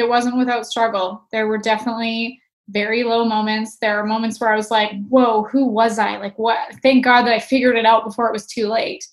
It 0.00 0.08
wasn't 0.08 0.38
without 0.38 0.66
struggle. 0.66 1.22
There 1.30 1.46
were 1.46 1.58
definitely 1.58 2.40
very 2.70 3.04
low 3.04 3.24
moments. 3.24 3.76
There 3.80 4.00
are 4.00 4.06
moments 4.06 4.40
where 4.40 4.50
I 4.50 4.56
was 4.56 4.70
like, 4.70 4.92
whoa, 5.08 5.44
who 5.44 5.66
was 5.66 5.98
I? 5.98 6.16
Like, 6.16 6.38
what? 6.38 6.74
Thank 6.82 7.04
God 7.04 7.24
that 7.24 7.34
I 7.34 7.38
figured 7.38 7.76
it 7.76 7.84
out 7.84 8.04
before 8.04 8.26
it 8.26 8.32
was 8.32 8.46
too 8.46 8.66
late. 8.66 9.04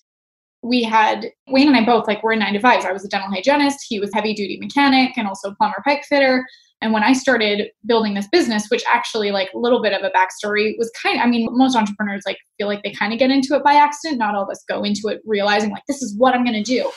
We 0.62 0.82
had 0.82 1.26
Wayne 1.46 1.68
and 1.68 1.76
I 1.76 1.84
both 1.84 2.06
like 2.06 2.22
were 2.22 2.32
in 2.32 2.38
nine 2.38 2.54
to 2.54 2.60
fives. 2.60 2.86
I 2.86 2.92
was 2.92 3.04
a 3.04 3.08
dental 3.08 3.28
hygienist. 3.28 3.84
He 3.86 4.00
was 4.00 4.10
heavy 4.14 4.32
duty 4.32 4.58
mechanic 4.58 5.18
and 5.18 5.28
also 5.28 5.54
plumber 5.54 5.82
pipe 5.84 6.04
fitter. 6.08 6.46
And 6.80 6.92
when 6.92 7.04
I 7.04 7.12
started 7.12 7.70
building 7.86 8.14
this 8.14 8.28
business, 8.28 8.68
which 8.70 8.84
actually 8.90 9.30
like 9.30 9.50
a 9.54 9.58
little 9.58 9.82
bit 9.82 9.92
of 9.92 10.02
a 10.02 10.10
backstory 10.10 10.78
was 10.78 10.90
kind 11.02 11.18
of, 11.18 11.22
I 11.22 11.28
mean, 11.28 11.48
most 11.50 11.76
entrepreneurs 11.76 12.22
like 12.24 12.38
feel 12.56 12.68
like 12.68 12.82
they 12.82 12.92
kind 12.92 13.12
of 13.12 13.18
get 13.18 13.30
into 13.30 13.54
it 13.54 13.62
by 13.62 13.74
accident. 13.74 14.18
Not 14.18 14.34
all 14.34 14.44
of 14.44 14.50
us 14.50 14.64
go 14.66 14.84
into 14.84 15.08
it 15.08 15.20
realizing 15.26 15.70
like, 15.70 15.82
this 15.86 16.00
is 16.00 16.16
what 16.16 16.34
I'm 16.34 16.44
going 16.44 16.54
to 16.54 16.62
do. 16.62 16.90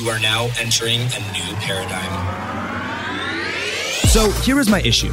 You 0.00 0.08
are 0.08 0.18
now 0.18 0.48
entering 0.58 1.00
a 1.02 1.20
new 1.34 1.54
paradigm. 1.56 2.08
So 4.08 4.30
here 4.30 4.58
is 4.58 4.70
my 4.70 4.80
issue. 4.80 5.12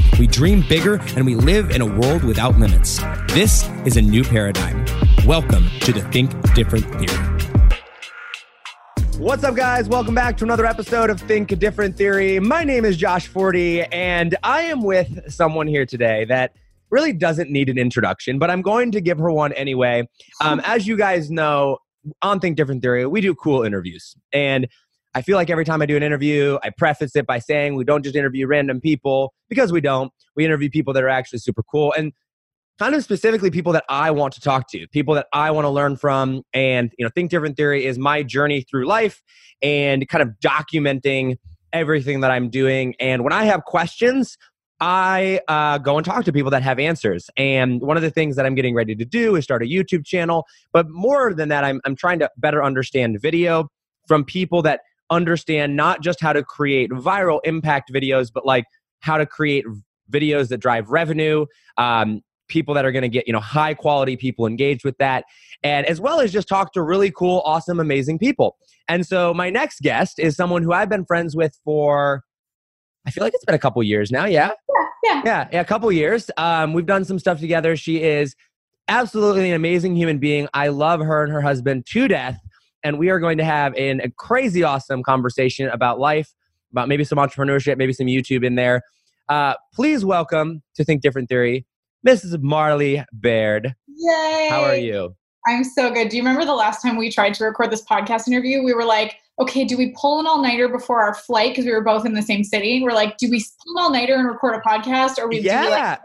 we 0.19 0.27
dream 0.27 0.63
bigger, 0.67 1.01
and 1.15 1.25
we 1.25 1.35
live 1.35 1.71
in 1.71 1.81
a 1.81 1.85
world 1.85 2.23
without 2.23 2.57
limits. 2.57 2.99
This 3.33 3.67
is 3.85 3.97
a 3.97 4.01
new 4.01 4.23
paradigm. 4.23 4.85
Welcome 5.25 5.69
to 5.81 5.91
the 5.91 6.01
Think 6.11 6.31
Different 6.53 6.85
Theory. 6.99 7.27
What's 9.17 9.43
up, 9.43 9.55
guys? 9.55 9.87
Welcome 9.87 10.15
back 10.15 10.35
to 10.37 10.43
another 10.43 10.65
episode 10.65 11.09
of 11.09 11.19
Think 11.21 11.57
Different 11.59 11.95
Theory. 11.95 12.39
My 12.39 12.63
name 12.63 12.85
is 12.85 12.97
Josh 12.97 13.27
Forti, 13.27 13.83
and 13.83 14.35
I 14.43 14.63
am 14.63 14.81
with 14.81 15.31
someone 15.31 15.67
here 15.67 15.85
today 15.85 16.25
that 16.25 16.55
really 16.89 17.13
doesn't 17.13 17.49
need 17.49 17.69
an 17.69 17.77
introduction, 17.77 18.39
but 18.39 18.49
I'm 18.49 18.61
going 18.61 18.91
to 18.91 19.01
give 19.01 19.19
her 19.19 19.31
one 19.31 19.53
anyway. 19.53 20.07
Um, 20.41 20.61
as 20.65 20.87
you 20.87 20.97
guys 20.97 21.29
know, 21.31 21.77
on 22.21 22.39
Think 22.39 22.57
Different 22.57 22.81
Theory, 22.81 23.05
we 23.05 23.21
do 23.21 23.35
cool 23.35 23.63
interviews. 23.63 24.15
And 24.33 24.67
I 25.13 25.21
feel 25.21 25.35
like 25.35 25.49
every 25.49 25.65
time 25.65 25.81
I 25.81 25.85
do 25.85 25.97
an 25.97 26.03
interview, 26.03 26.57
I 26.63 26.69
preface 26.69 27.15
it 27.15 27.25
by 27.27 27.39
saying 27.39 27.75
we 27.75 27.83
don't 27.83 28.03
just 28.03 28.15
interview 28.15 28.47
random 28.47 28.79
people 28.79 29.33
because 29.49 29.71
we 29.71 29.81
don't. 29.81 30.11
We 30.35 30.45
interview 30.45 30.69
people 30.69 30.93
that 30.93 31.03
are 31.03 31.09
actually 31.09 31.39
super 31.39 31.63
cool 31.63 31.93
and 31.97 32.13
kind 32.79 32.95
of 32.95 33.03
specifically 33.03 33.51
people 33.51 33.73
that 33.73 33.83
I 33.89 34.11
want 34.11 34.33
to 34.35 34.41
talk 34.41 34.69
to, 34.71 34.87
people 34.87 35.13
that 35.15 35.27
I 35.33 35.51
want 35.51 35.65
to 35.65 35.69
learn 35.69 35.97
from. 35.97 36.43
And, 36.53 36.91
you 36.97 37.05
know, 37.05 37.11
Think 37.13 37.29
Different 37.29 37.57
Theory 37.57 37.85
is 37.85 37.99
my 37.99 38.23
journey 38.23 38.61
through 38.61 38.87
life 38.87 39.21
and 39.61 40.07
kind 40.07 40.21
of 40.21 40.29
documenting 40.43 41.37
everything 41.73 42.21
that 42.21 42.31
I'm 42.31 42.49
doing. 42.49 42.95
And 42.99 43.23
when 43.23 43.33
I 43.33 43.43
have 43.45 43.65
questions, 43.65 44.37
I 44.79 45.41
uh, 45.47 45.77
go 45.77 45.97
and 45.97 46.05
talk 46.05 46.25
to 46.25 46.33
people 46.33 46.49
that 46.51 46.63
have 46.63 46.79
answers. 46.79 47.29
And 47.37 47.81
one 47.81 47.97
of 47.97 48.03
the 48.03 48.09
things 48.09 48.35
that 48.37 48.45
I'm 48.47 48.55
getting 48.55 48.73
ready 48.73 48.95
to 48.95 49.05
do 49.05 49.35
is 49.35 49.43
start 49.43 49.61
a 49.61 49.67
YouTube 49.67 50.05
channel. 50.05 50.45
But 50.73 50.89
more 50.89 51.33
than 51.33 51.49
that, 51.49 51.63
I'm, 51.63 51.81
I'm 51.85 51.95
trying 51.95 52.17
to 52.19 52.31
better 52.37 52.63
understand 52.63 53.21
video 53.21 53.69
from 54.07 54.25
people 54.25 54.63
that 54.63 54.81
understand 55.11 55.75
not 55.75 56.01
just 56.01 56.19
how 56.19 56.33
to 56.33 56.43
create 56.43 56.89
viral 56.89 57.39
impact 57.43 57.91
videos, 57.93 58.31
but 58.33 58.45
like 58.45 58.65
how 59.01 59.17
to 59.17 59.25
create 59.25 59.65
videos 60.09 60.49
that 60.49 60.57
drive 60.57 60.89
revenue, 60.89 61.45
um, 61.77 62.21
people 62.47 62.73
that 62.73 62.85
are 62.85 62.91
going 62.91 63.03
to 63.03 63.09
get 63.09 63.27
you 63.27 63.33
know 63.33 63.39
high 63.39 63.73
quality 63.73 64.17
people 64.17 64.47
engaged 64.47 64.83
with 64.83 64.97
that, 64.97 65.25
and 65.63 65.85
as 65.85 66.01
well 66.01 66.19
as 66.19 66.31
just 66.31 66.47
talk 66.47 66.73
to 66.73 66.81
really 66.81 67.11
cool, 67.11 67.41
awesome, 67.45 67.79
amazing 67.79 68.17
people. 68.17 68.57
And 68.87 69.05
so 69.05 69.33
my 69.33 69.49
next 69.49 69.81
guest 69.81 70.17
is 70.17 70.35
someone 70.35 70.63
who 70.63 70.73
I've 70.73 70.89
been 70.89 71.05
friends 71.05 71.35
with 71.35 71.57
for. 71.63 72.23
I 73.05 73.09
feel 73.09 73.23
like 73.23 73.33
it's 73.33 73.45
been 73.45 73.55
a 73.55 73.59
couple 73.59 73.81
years 73.81 74.11
now. 74.11 74.25
Yeah. 74.25 74.51
Yeah. 74.69 74.85
Yeah. 75.03 75.21
Yeah. 75.25 75.47
Yeah. 75.53 75.61
A 75.61 75.65
couple 75.65 75.91
years. 75.91 76.29
Um, 76.37 76.73
we've 76.73 76.85
done 76.85 77.03
some 77.03 77.17
stuff 77.17 77.39
together. 77.39 77.75
She 77.75 78.03
is 78.03 78.35
absolutely 78.87 79.49
an 79.49 79.55
amazing 79.55 79.95
human 79.95 80.19
being. 80.19 80.47
I 80.53 80.67
love 80.67 80.99
her 80.99 81.23
and 81.23 81.33
her 81.33 81.41
husband 81.41 81.87
to 81.87 82.07
death 82.07 82.39
and 82.83 82.97
we 82.97 83.09
are 83.09 83.19
going 83.19 83.37
to 83.37 83.43
have 83.43 83.73
an, 83.75 84.01
a 84.01 84.09
crazy 84.11 84.63
awesome 84.63 85.03
conversation 85.03 85.69
about 85.69 85.99
life, 85.99 86.33
about 86.71 86.87
maybe 86.87 87.03
some 87.03 87.17
entrepreneurship, 87.17 87.77
maybe 87.77 87.93
some 87.93 88.07
YouTube 88.07 88.45
in 88.45 88.55
there. 88.55 88.81
Uh, 89.29 89.53
please 89.73 90.03
welcome 90.03 90.61
to 90.75 90.83
Think 90.83 91.01
Different 91.01 91.29
Theory, 91.29 91.65
Mrs. 92.05 92.41
Marley 92.41 93.03
Baird. 93.13 93.75
Yay! 93.87 94.47
How 94.49 94.63
are 94.63 94.75
you? 94.75 95.15
I'm 95.47 95.63
so 95.63 95.91
good. 95.91 96.09
Do 96.09 96.17
you 96.17 96.23
remember 96.23 96.45
the 96.45 96.53
last 96.53 96.81
time 96.81 96.97
we 96.97 97.11
tried 97.11 97.33
to 97.35 97.45
record 97.45 97.71
this 97.71 97.83
podcast 97.83 98.27
interview? 98.27 98.63
We 98.63 98.73
were 98.73 98.85
like, 98.85 99.17
okay, 99.39 99.65
do 99.65 99.75
we 99.75 99.93
pull 99.99 100.19
an 100.19 100.27
all 100.27 100.41
nighter 100.41 100.67
before 100.67 101.01
our 101.01 101.15
flight 101.15 101.51
because 101.51 101.65
we 101.65 101.71
were 101.71 101.83
both 101.83 102.05
in 102.05 102.13
the 102.13 102.21
same 102.21 102.43
city? 102.43 102.81
We're 102.83 102.93
like, 102.93 103.17
do 103.17 103.29
we 103.29 103.43
pull 103.63 103.77
an 103.77 103.83
all 103.83 103.91
nighter 103.91 104.15
and 104.15 104.27
record 104.27 104.55
a 104.55 104.59
podcast, 104.59 105.17
or 105.17 105.27
we 105.27 105.39
yeah. 105.39 105.63
do 105.63 105.69
like 105.69 105.99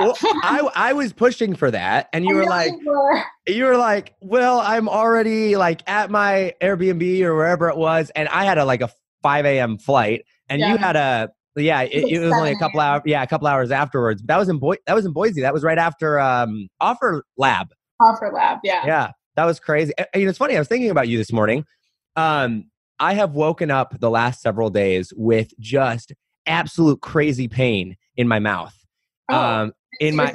well, 0.00 0.16
I 0.22 0.68
I 0.74 0.92
was 0.92 1.12
pushing 1.12 1.54
for 1.54 1.70
that, 1.70 2.08
and 2.12 2.24
you 2.24 2.34
were 2.34 2.46
like, 2.46 2.72
you 2.80 2.90
were. 2.90 3.22
you 3.46 3.64
were 3.64 3.76
like, 3.76 4.14
well, 4.20 4.60
I'm 4.60 4.88
already 4.88 5.56
like 5.56 5.88
at 5.88 6.10
my 6.10 6.54
Airbnb 6.62 7.22
or 7.22 7.34
wherever 7.34 7.68
it 7.68 7.76
was, 7.76 8.10
and 8.16 8.28
I 8.28 8.44
had 8.44 8.58
a 8.58 8.64
like 8.64 8.80
a 8.80 8.90
5 9.22 9.44
a.m. 9.44 9.78
flight, 9.78 10.24
and 10.48 10.60
yeah. 10.60 10.72
you 10.72 10.76
had 10.76 10.96
a 10.96 11.30
yeah, 11.56 11.82
it, 11.82 12.04
it 12.08 12.18
was 12.20 12.32
only 12.32 12.52
a 12.52 12.58
couple 12.58 12.80
hours. 12.80 13.02
Yeah, 13.04 13.22
a 13.22 13.26
couple 13.26 13.46
hours 13.48 13.70
afterwards. 13.70 14.22
That 14.24 14.38
was 14.38 14.48
in 14.48 14.58
Boise. 14.58 14.80
That 14.86 14.94
was 14.94 15.04
in 15.04 15.12
Boise. 15.12 15.40
That 15.40 15.52
was 15.52 15.62
right 15.62 15.78
after 15.78 16.20
um, 16.20 16.68
Offer 16.80 17.24
Lab. 17.36 17.68
Offer 18.00 18.30
Lab. 18.34 18.58
Yeah. 18.62 18.86
Yeah, 18.86 19.10
that 19.36 19.44
was 19.44 19.58
crazy. 19.58 19.92
And, 19.98 20.06
you 20.14 20.24
know, 20.24 20.30
it's 20.30 20.38
funny. 20.38 20.56
I 20.56 20.58
was 20.58 20.68
thinking 20.68 20.90
about 20.90 21.08
you 21.08 21.18
this 21.18 21.32
morning. 21.32 21.64
Um, 22.16 22.70
I 23.00 23.14
have 23.14 23.32
woken 23.32 23.70
up 23.70 23.98
the 24.00 24.10
last 24.10 24.40
several 24.40 24.70
days 24.70 25.12
with 25.16 25.52
just 25.58 26.12
absolute 26.46 27.00
crazy 27.00 27.48
pain 27.48 27.96
in 28.16 28.28
my 28.28 28.38
mouth. 28.38 28.74
Oh, 29.28 29.38
um, 29.38 29.72
in 30.00 30.16
my 30.16 30.34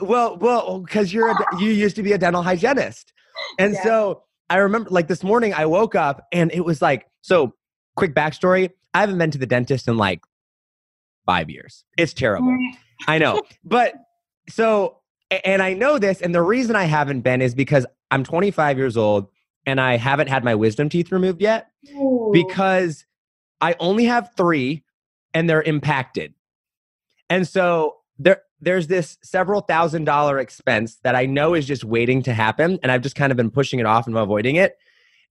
well, 0.00 0.36
well, 0.36 0.80
because 0.80 1.12
you're 1.12 1.30
a, 1.30 1.36
you 1.58 1.70
used 1.70 1.96
to 1.96 2.02
be 2.02 2.12
a 2.12 2.18
dental 2.18 2.42
hygienist, 2.42 3.12
and 3.58 3.74
yeah. 3.74 3.82
so 3.82 4.22
I 4.48 4.58
remember 4.58 4.90
like 4.90 5.08
this 5.08 5.22
morning 5.22 5.54
I 5.54 5.66
woke 5.66 5.94
up 5.94 6.26
and 6.32 6.52
it 6.52 6.64
was 6.64 6.82
like 6.82 7.06
so. 7.20 7.54
Quick 7.94 8.14
backstory: 8.14 8.70
I 8.94 9.00
haven't 9.00 9.18
been 9.18 9.30
to 9.32 9.38
the 9.38 9.46
dentist 9.46 9.86
in 9.86 9.98
like 9.98 10.22
five 11.26 11.50
years. 11.50 11.84
It's 11.98 12.14
terrible. 12.14 12.48
Mm. 12.48 12.70
I 13.06 13.18
know, 13.18 13.42
but 13.64 13.92
so 14.48 15.02
and 15.44 15.62
I 15.62 15.74
know 15.74 15.98
this, 15.98 16.20
and 16.20 16.34
the 16.34 16.42
reason 16.42 16.76
I 16.76 16.84
haven't 16.84 17.20
been 17.20 17.42
is 17.42 17.54
because 17.54 17.86
I'm 18.10 18.24
25 18.24 18.78
years 18.78 18.96
old 18.96 19.28
and 19.64 19.80
I 19.80 19.96
haven't 19.96 20.28
had 20.28 20.44
my 20.44 20.54
wisdom 20.54 20.88
teeth 20.88 21.12
removed 21.12 21.40
yet 21.40 21.70
Ooh. 21.94 22.30
because 22.32 23.06
I 23.60 23.76
only 23.78 24.04
have 24.04 24.30
three 24.36 24.84
and 25.32 25.48
they're 25.48 25.62
impacted. 25.62 26.34
And 27.30 27.48
so 27.48 27.96
there 28.22 28.42
there's 28.60 28.86
this 28.86 29.18
several 29.22 29.60
thousand 29.60 30.04
dollar 30.04 30.38
expense 30.38 30.98
that 31.02 31.14
I 31.14 31.26
know 31.26 31.54
is 31.54 31.66
just 31.66 31.84
waiting 31.84 32.22
to 32.24 32.32
happen 32.32 32.78
and 32.82 32.92
I've 32.92 33.02
just 33.02 33.16
kind 33.16 33.32
of 33.32 33.36
been 33.36 33.50
pushing 33.50 33.80
it 33.80 33.86
off 33.86 34.06
and 34.06 34.16
avoiding 34.16 34.56
it. 34.56 34.76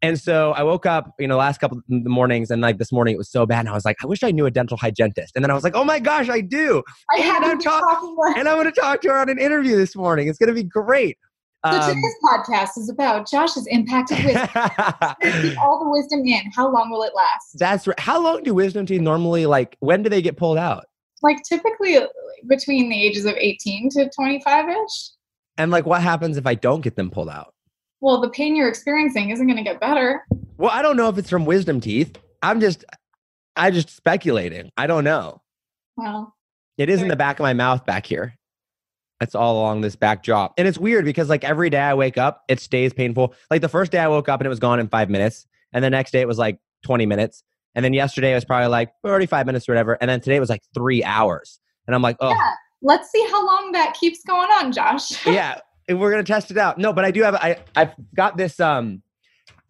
And 0.03 0.19
so 0.19 0.51
I 0.53 0.63
woke 0.63 0.87
up, 0.87 1.13
you 1.19 1.27
know, 1.27 1.37
last 1.37 1.59
couple 1.59 1.77
of 1.77 1.83
the 1.87 2.09
mornings, 2.09 2.49
and 2.49 2.59
like 2.59 2.79
this 2.79 2.91
morning 2.91 3.13
it 3.13 3.17
was 3.17 3.29
so 3.29 3.45
bad. 3.45 3.59
And 3.59 3.69
I 3.69 3.73
was 3.73 3.85
like, 3.85 3.97
I 4.03 4.07
wish 4.07 4.23
I 4.23 4.31
knew 4.31 4.47
a 4.47 4.51
dental 4.51 4.75
hygienist. 4.75 5.33
And 5.35 5.45
then 5.45 5.51
I 5.51 5.53
was 5.53 5.63
like, 5.63 5.75
oh 5.75 5.83
my 5.83 5.99
gosh, 5.99 6.27
I 6.27 6.41
do. 6.41 6.81
I 7.11 7.19
and, 7.19 7.45
I'm 7.45 7.59
talk- 7.59 8.03
and 8.35 8.49
I'm 8.49 8.57
going 8.57 8.65
to 8.65 8.71
talk 8.71 9.01
to 9.01 9.09
her 9.09 9.19
on 9.19 9.29
an 9.29 9.37
interview 9.37 9.77
this 9.77 9.95
morning. 9.95 10.27
It's 10.27 10.39
going 10.39 10.49
to 10.49 10.55
be 10.55 10.63
great. 10.63 11.19
So 11.63 11.71
um, 11.71 11.89
today's 11.89 12.15
podcast 12.25 12.77
is 12.77 12.89
about 12.89 13.29
Josh's 13.29 13.67
impacted 13.67 14.17
wisdom. 14.25 14.49
all 15.61 15.79
the 15.83 15.89
wisdom 15.91 16.25
in. 16.25 16.51
How 16.55 16.71
long 16.71 16.89
will 16.89 17.03
it 17.03 17.13
last? 17.15 17.59
That's 17.59 17.85
right. 17.85 17.99
How 17.99 18.19
long 18.19 18.41
do 18.41 18.55
wisdom 18.55 18.87
teeth 18.87 19.01
normally 19.01 19.45
like? 19.45 19.77
When 19.79 20.01
do 20.01 20.09
they 20.09 20.23
get 20.23 20.37
pulled 20.37 20.57
out? 20.57 20.85
Like 21.21 21.37
typically 21.47 21.99
between 22.47 22.89
the 22.89 23.05
ages 23.05 23.25
of 23.25 23.35
18 23.37 23.89
to 23.91 24.09
25 24.09 24.69
ish. 24.69 25.09
And 25.57 25.71
like, 25.71 25.85
what 25.85 26.01
happens 26.01 26.37
if 26.37 26.47
I 26.47 26.55
don't 26.55 26.81
get 26.81 26.95
them 26.95 27.09
pulled 27.09 27.29
out? 27.29 27.53
Well, 27.99 28.19
the 28.19 28.29
pain 28.29 28.55
you're 28.55 28.69
experiencing 28.69 29.29
isn't 29.29 29.45
going 29.45 29.57
to 29.57 29.63
get 29.63 29.79
better. 29.79 30.25
Well, 30.57 30.71
I 30.71 30.81
don't 30.81 30.97
know 30.97 31.09
if 31.09 31.17
it's 31.17 31.29
from 31.29 31.45
wisdom 31.45 31.79
teeth. 31.79 32.17
I'm 32.41 32.59
just, 32.59 32.83
I 33.55 33.69
just 33.69 33.95
speculating. 33.95 34.71
I 34.75 34.87
don't 34.87 35.03
know. 35.03 35.41
Well, 35.97 36.35
it 36.77 36.89
is 36.89 37.01
in 37.01 37.09
the 37.09 37.15
back 37.15 37.39
of 37.39 37.43
my 37.43 37.53
mouth 37.53 37.85
back 37.85 38.05
here. 38.05 38.35
It's 39.21 39.35
all 39.35 39.59
along 39.59 39.81
this 39.81 39.95
back 39.95 40.23
jaw. 40.23 40.49
And 40.57 40.67
it's 40.67 40.79
weird 40.79 41.05
because 41.05 41.29
like 41.29 41.43
every 41.43 41.69
day 41.69 41.79
I 41.79 41.93
wake 41.93 42.17
up, 42.17 42.43
it 42.47 42.59
stays 42.59 42.91
painful. 42.91 43.35
Like 43.51 43.61
the 43.61 43.69
first 43.69 43.91
day 43.91 43.99
I 43.99 44.07
woke 44.07 44.27
up 44.27 44.39
and 44.39 44.47
it 44.47 44.49
was 44.49 44.59
gone 44.59 44.79
in 44.79 44.87
five 44.87 45.11
minutes. 45.11 45.45
And 45.73 45.83
the 45.83 45.91
next 45.91 46.09
day 46.11 46.21
it 46.21 46.27
was 46.27 46.39
like 46.39 46.57
20 46.83 47.05
minutes. 47.05 47.43
And 47.75 47.85
then 47.85 47.93
yesterday 47.93 48.31
it 48.31 48.35
was 48.35 48.45
probably 48.45 48.69
like 48.69 48.91
35 49.03 49.45
minutes 49.45 49.69
or 49.69 49.73
whatever. 49.73 49.93
And 50.01 50.09
then 50.09 50.21
today 50.21 50.37
it 50.37 50.39
was 50.39 50.49
like 50.49 50.63
three 50.73 51.03
hours. 51.03 51.59
And 51.91 51.95
I'm 51.95 52.01
like, 52.01 52.15
oh. 52.21 52.29
Yeah. 52.29 52.53
Let's 52.81 53.11
see 53.11 53.21
how 53.29 53.45
long 53.45 53.73
that 53.73 53.93
keeps 53.99 54.23
going 54.23 54.49
on, 54.49 54.71
Josh. 54.71 55.23
yeah. 55.27 55.59
And 55.89 55.99
we're 55.99 56.09
gonna 56.09 56.23
test 56.23 56.49
it 56.51 56.57
out. 56.57 56.77
No, 56.77 56.93
but 56.93 57.03
I 57.03 57.11
do 57.11 57.21
have 57.21 57.35
I 57.35 57.57
I've 57.75 57.91
got 58.15 58.37
this 58.37 58.59
um 58.61 59.03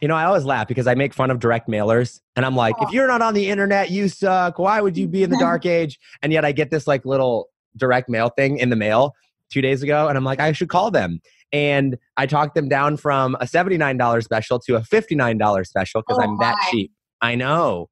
You 0.01 0.07
know, 0.07 0.15
I 0.15 0.25
always 0.25 0.45
laugh 0.45 0.67
because 0.67 0.85
I 0.85 0.93
make 0.93 1.13
fun 1.15 1.31
of 1.31 1.39
direct 1.39 1.67
mailers 1.67 2.19
and 2.35 2.45
I'm 2.45 2.55
like, 2.55 2.75
Oh. 2.79 2.85
if 2.85 2.93
you're 2.93 3.07
not 3.07 3.21
on 3.23 3.33
the 3.33 3.49
internet, 3.49 3.89
you 3.89 4.07
suck. 4.07 4.59
Why 4.59 4.79
would 4.81 4.95
you 4.95 5.07
be 5.07 5.23
in 5.23 5.31
the 5.31 5.37
dark 5.47 5.65
age? 5.65 5.99
And 6.21 6.31
yet 6.31 6.45
I 6.45 6.51
get 6.51 6.69
this 6.69 6.85
like 6.87 7.03
little 7.05 7.49
direct 7.75 8.07
mail 8.07 8.29
thing 8.29 8.57
in 8.59 8.69
the 8.69 8.75
mail 8.75 9.13
two 9.49 9.61
days 9.61 9.81
ago 9.83 10.07
and 10.07 10.15
I'm 10.17 10.23
like, 10.23 10.39
I 10.39 10.51
should 10.51 10.69
call 10.69 10.91
them. 10.91 11.19
And 11.51 11.97
I 12.15 12.27
talked 12.27 12.55
them 12.55 12.69
down 12.69 12.95
from 12.95 13.35
a 13.41 13.45
$79 13.45 14.23
special 14.23 14.59
to 14.59 14.75
a 14.77 14.81
$59 14.81 15.67
special 15.67 16.01
because 16.01 16.17
Oh 16.19 16.23
I'm 16.23 16.37
that 16.37 16.55
cheap. 16.71 16.91
I 17.21 17.35
know. 17.35 17.89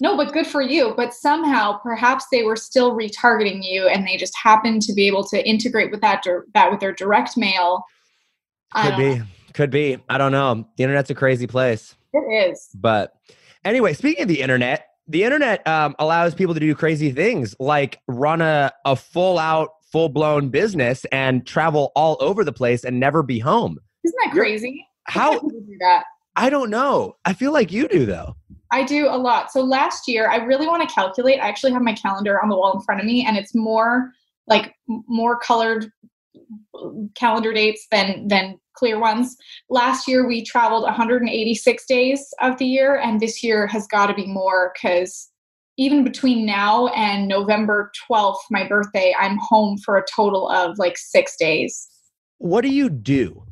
No, 0.00 0.16
but 0.16 0.32
good 0.32 0.46
for 0.46 0.60
you. 0.60 0.92
But 0.96 1.14
somehow, 1.14 1.78
perhaps 1.78 2.26
they 2.32 2.42
were 2.42 2.56
still 2.56 2.96
retargeting 2.96 3.60
you, 3.62 3.86
and 3.86 4.06
they 4.06 4.16
just 4.16 4.34
happened 4.36 4.82
to 4.82 4.92
be 4.92 5.06
able 5.06 5.24
to 5.28 5.48
integrate 5.48 5.90
with 5.90 6.00
that 6.00 6.22
dir- 6.22 6.46
that 6.54 6.70
with 6.70 6.80
their 6.80 6.92
direct 6.92 7.36
mail. 7.36 7.84
Could 8.74 8.96
be. 8.96 9.18
know. 9.18 9.24
Could 9.52 9.70
be. 9.70 9.98
I 10.08 10.18
don't 10.18 10.32
know. 10.32 10.66
The 10.76 10.82
internet's 10.82 11.10
a 11.10 11.14
crazy 11.14 11.46
place. 11.46 11.94
It 12.12 12.50
is. 12.50 12.68
But 12.74 13.14
anyway, 13.64 13.92
speaking 13.92 14.22
of 14.22 14.28
the 14.28 14.40
internet, 14.40 14.88
the 15.06 15.22
internet 15.22 15.66
um, 15.66 15.94
allows 15.98 16.34
people 16.34 16.54
to 16.54 16.60
do 16.60 16.74
crazy 16.74 17.12
things 17.12 17.54
like 17.60 18.00
run 18.08 18.40
a, 18.40 18.72
a 18.84 18.96
full 18.96 19.38
out, 19.38 19.70
full 19.92 20.08
blown 20.08 20.48
business 20.48 21.04
and 21.12 21.46
travel 21.46 21.92
all 21.94 22.16
over 22.20 22.42
the 22.42 22.52
place 22.52 22.84
and 22.84 22.98
never 22.98 23.22
be 23.22 23.38
home. 23.38 23.78
Isn't 24.04 24.16
that 24.24 24.32
crazy? 24.32 24.84
How? 25.04 25.34
How 25.34 25.38
do 25.38 25.54
you 25.54 25.60
do 25.60 25.76
that? 25.80 26.04
I 26.36 26.50
don't 26.50 26.70
know. 26.70 27.16
I 27.24 27.32
feel 27.32 27.52
like 27.52 27.70
you 27.70 27.86
do 27.86 28.06
though. 28.06 28.36
I 28.74 28.82
do 28.82 29.06
a 29.06 29.16
lot. 29.16 29.52
So 29.52 29.62
last 29.62 30.08
year, 30.08 30.28
I 30.28 30.38
really 30.38 30.66
want 30.66 30.86
to 30.86 30.92
calculate. 30.92 31.38
I 31.38 31.46
actually 31.46 31.70
have 31.70 31.82
my 31.82 31.92
calendar 31.92 32.42
on 32.42 32.48
the 32.48 32.56
wall 32.56 32.76
in 32.76 32.82
front 32.82 33.00
of 33.00 33.06
me, 33.06 33.24
and 33.24 33.36
it's 33.36 33.54
more 33.54 34.10
like 34.48 34.74
more 34.88 35.38
colored 35.38 35.92
mm, 36.74 37.14
calendar 37.14 37.52
dates 37.52 37.86
than 37.92 38.26
than 38.26 38.58
clear 38.74 38.98
ones. 38.98 39.36
Last 39.70 40.08
year, 40.08 40.26
we 40.26 40.44
traveled 40.44 40.82
186 40.82 41.86
days 41.86 42.34
of 42.42 42.58
the 42.58 42.66
year, 42.66 42.96
and 42.96 43.20
this 43.20 43.44
year 43.44 43.68
has 43.68 43.86
got 43.86 44.06
to 44.08 44.14
be 44.14 44.26
more 44.26 44.72
because 44.74 45.30
even 45.76 46.02
between 46.02 46.44
now 46.44 46.88
and 46.88 47.28
November 47.28 47.92
12th, 48.10 48.38
my 48.50 48.66
birthday, 48.66 49.14
I'm 49.16 49.38
home 49.40 49.78
for 49.78 49.96
a 49.96 50.04
total 50.12 50.48
of 50.48 50.78
like 50.78 50.98
six 50.98 51.36
days. 51.36 51.88
What 52.38 52.62
do 52.62 52.68
you 52.68 52.90
do 52.90 53.44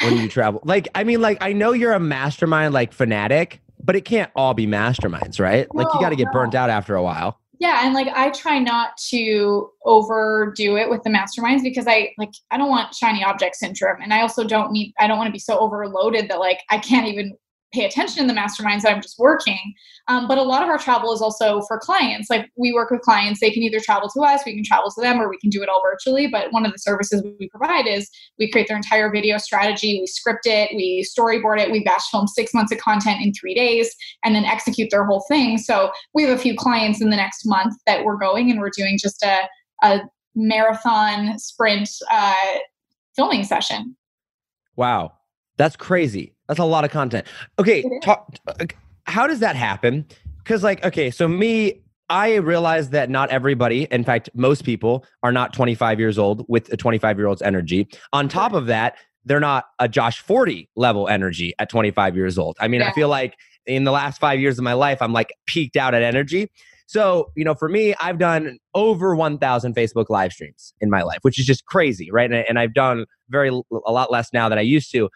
when 0.00 0.16
you 0.16 0.28
travel? 0.28 0.62
Like, 0.64 0.88
I 0.94 1.04
mean, 1.04 1.20
like, 1.20 1.36
I 1.42 1.52
know 1.52 1.72
you're 1.72 1.92
a 1.92 2.00
mastermind, 2.00 2.74
like, 2.74 2.92
fanatic, 2.92 3.60
but 3.84 3.96
it 3.96 4.04
can't 4.04 4.30
all 4.34 4.54
be 4.54 4.66
masterminds, 4.66 5.40
right? 5.40 5.72
like, 5.74 5.86
you 5.92 6.00
got 6.00 6.10
to 6.10 6.16
get 6.16 6.26
no. 6.26 6.32
burnt 6.32 6.54
out 6.54 6.70
after 6.70 6.94
a 6.94 7.02
while. 7.02 7.40
Yeah, 7.60 7.84
and 7.84 7.92
like 7.92 8.08
I 8.08 8.30
try 8.30 8.58
not 8.58 8.96
to 9.10 9.70
overdo 9.84 10.76
it 10.78 10.88
with 10.88 11.02
the 11.02 11.10
masterminds 11.10 11.62
because 11.62 11.86
I 11.86 12.14
like 12.16 12.30
I 12.50 12.56
don't 12.56 12.70
want 12.70 12.94
shiny 12.94 13.22
object 13.22 13.56
syndrome 13.56 14.00
and 14.00 14.14
I 14.14 14.22
also 14.22 14.44
don't 14.44 14.72
need 14.72 14.94
I 14.98 15.06
don't 15.06 15.18
want 15.18 15.28
to 15.28 15.32
be 15.32 15.38
so 15.38 15.58
overloaded 15.58 16.30
that 16.30 16.40
like 16.40 16.60
I 16.70 16.78
can't 16.78 17.06
even 17.06 17.36
pay 17.72 17.84
attention 17.84 18.20
in 18.20 18.26
the 18.26 18.34
masterminds 18.34 18.82
that 18.82 18.92
I'm 18.92 19.00
just 19.00 19.18
working. 19.18 19.74
Um, 20.08 20.26
but 20.26 20.38
a 20.38 20.42
lot 20.42 20.62
of 20.62 20.68
our 20.68 20.78
travel 20.78 21.12
is 21.12 21.22
also 21.22 21.62
for 21.62 21.78
clients. 21.78 22.28
Like 22.28 22.50
we 22.56 22.72
work 22.72 22.90
with 22.90 23.00
clients, 23.02 23.40
they 23.40 23.50
can 23.50 23.62
either 23.62 23.80
travel 23.80 24.08
to 24.08 24.20
us, 24.22 24.42
we 24.44 24.54
can 24.54 24.64
travel 24.64 24.90
to 24.90 25.00
them, 25.00 25.20
or 25.20 25.28
we 25.28 25.38
can 25.38 25.50
do 25.50 25.62
it 25.62 25.68
all 25.68 25.82
virtually. 25.82 26.26
But 26.26 26.52
one 26.52 26.66
of 26.66 26.72
the 26.72 26.78
services 26.78 27.22
we 27.38 27.48
provide 27.48 27.86
is 27.86 28.10
we 28.38 28.50
create 28.50 28.66
their 28.68 28.76
entire 28.76 29.10
video 29.10 29.38
strategy, 29.38 29.98
we 30.00 30.06
script 30.06 30.46
it, 30.46 30.70
we 30.74 31.06
storyboard 31.16 31.60
it, 31.60 31.70
we 31.70 31.84
batch 31.84 32.02
film 32.10 32.26
six 32.26 32.52
months 32.52 32.72
of 32.72 32.78
content 32.78 33.22
in 33.22 33.32
three 33.32 33.54
days, 33.54 33.94
and 34.24 34.34
then 34.34 34.44
execute 34.44 34.90
their 34.90 35.04
whole 35.04 35.24
thing. 35.28 35.58
So 35.58 35.92
we 36.14 36.24
have 36.24 36.36
a 36.36 36.40
few 36.40 36.56
clients 36.56 37.00
in 37.00 37.10
the 37.10 37.16
next 37.16 37.46
month 37.46 37.74
that 37.86 38.04
we're 38.04 38.18
going 38.18 38.50
and 38.50 38.60
we're 38.60 38.70
doing 38.76 38.98
just 39.00 39.22
a, 39.22 39.48
a 39.82 40.00
marathon 40.34 41.38
sprint 41.38 41.88
uh, 42.10 42.34
filming 43.14 43.44
session. 43.44 43.96
Wow. 44.76 45.12
That's 45.56 45.76
crazy. 45.76 46.32
That's 46.50 46.58
a 46.58 46.64
lot 46.64 46.84
of 46.84 46.90
content. 46.90 47.28
Okay, 47.60 47.84
talk, 48.02 48.34
how 49.04 49.28
does 49.28 49.38
that 49.38 49.54
happen? 49.54 50.04
Because, 50.38 50.64
like, 50.64 50.84
okay, 50.84 51.08
so 51.12 51.28
me, 51.28 51.80
I 52.08 52.34
realize 52.34 52.90
that 52.90 53.08
not 53.08 53.30
everybody, 53.30 53.84
in 53.92 54.02
fact, 54.02 54.30
most 54.34 54.64
people 54.64 55.04
are 55.22 55.30
not 55.30 55.52
25 55.52 56.00
years 56.00 56.18
old 56.18 56.44
with 56.48 56.72
a 56.72 56.76
25 56.76 57.18
year 57.18 57.28
old's 57.28 57.40
energy. 57.40 57.86
On 58.12 58.28
top 58.28 58.52
of 58.52 58.66
that, 58.66 58.96
they're 59.24 59.38
not 59.38 59.66
a 59.78 59.88
Josh 59.88 60.18
Forti 60.18 60.68
level 60.74 61.06
energy 61.06 61.54
at 61.60 61.70
25 61.70 62.16
years 62.16 62.36
old. 62.36 62.56
I 62.58 62.66
mean, 62.66 62.82
I 62.82 62.90
feel 62.90 63.08
like 63.08 63.36
in 63.64 63.84
the 63.84 63.92
last 63.92 64.18
five 64.18 64.40
years 64.40 64.58
of 64.58 64.64
my 64.64 64.72
life, 64.72 65.00
I'm 65.00 65.12
like 65.12 65.32
peaked 65.46 65.76
out 65.76 65.94
at 65.94 66.02
energy. 66.02 66.50
So, 66.86 67.30
you 67.36 67.44
know, 67.44 67.54
for 67.54 67.68
me, 67.68 67.94
I've 68.00 68.18
done 68.18 68.58
over 68.74 69.14
1,000 69.14 69.76
Facebook 69.76 70.06
live 70.08 70.32
streams 70.32 70.74
in 70.80 70.90
my 70.90 71.02
life, 71.02 71.18
which 71.22 71.38
is 71.38 71.46
just 71.46 71.64
crazy, 71.66 72.10
right? 72.10 72.28
And, 72.28 72.44
and 72.48 72.58
I've 72.58 72.74
done 72.74 73.06
very 73.28 73.50
a 73.50 73.92
lot 73.92 74.10
less 74.10 74.32
now 74.32 74.48
than 74.48 74.58
I 74.58 74.62
used 74.62 74.90
to. 74.90 75.08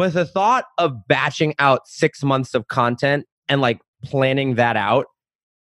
But 0.00 0.14
the 0.14 0.24
thought 0.24 0.64
of 0.78 1.06
batching 1.08 1.54
out 1.58 1.86
six 1.86 2.24
months 2.24 2.54
of 2.54 2.68
content 2.68 3.26
and 3.50 3.60
like 3.60 3.82
planning 4.02 4.54
that 4.54 4.74
out 4.74 5.04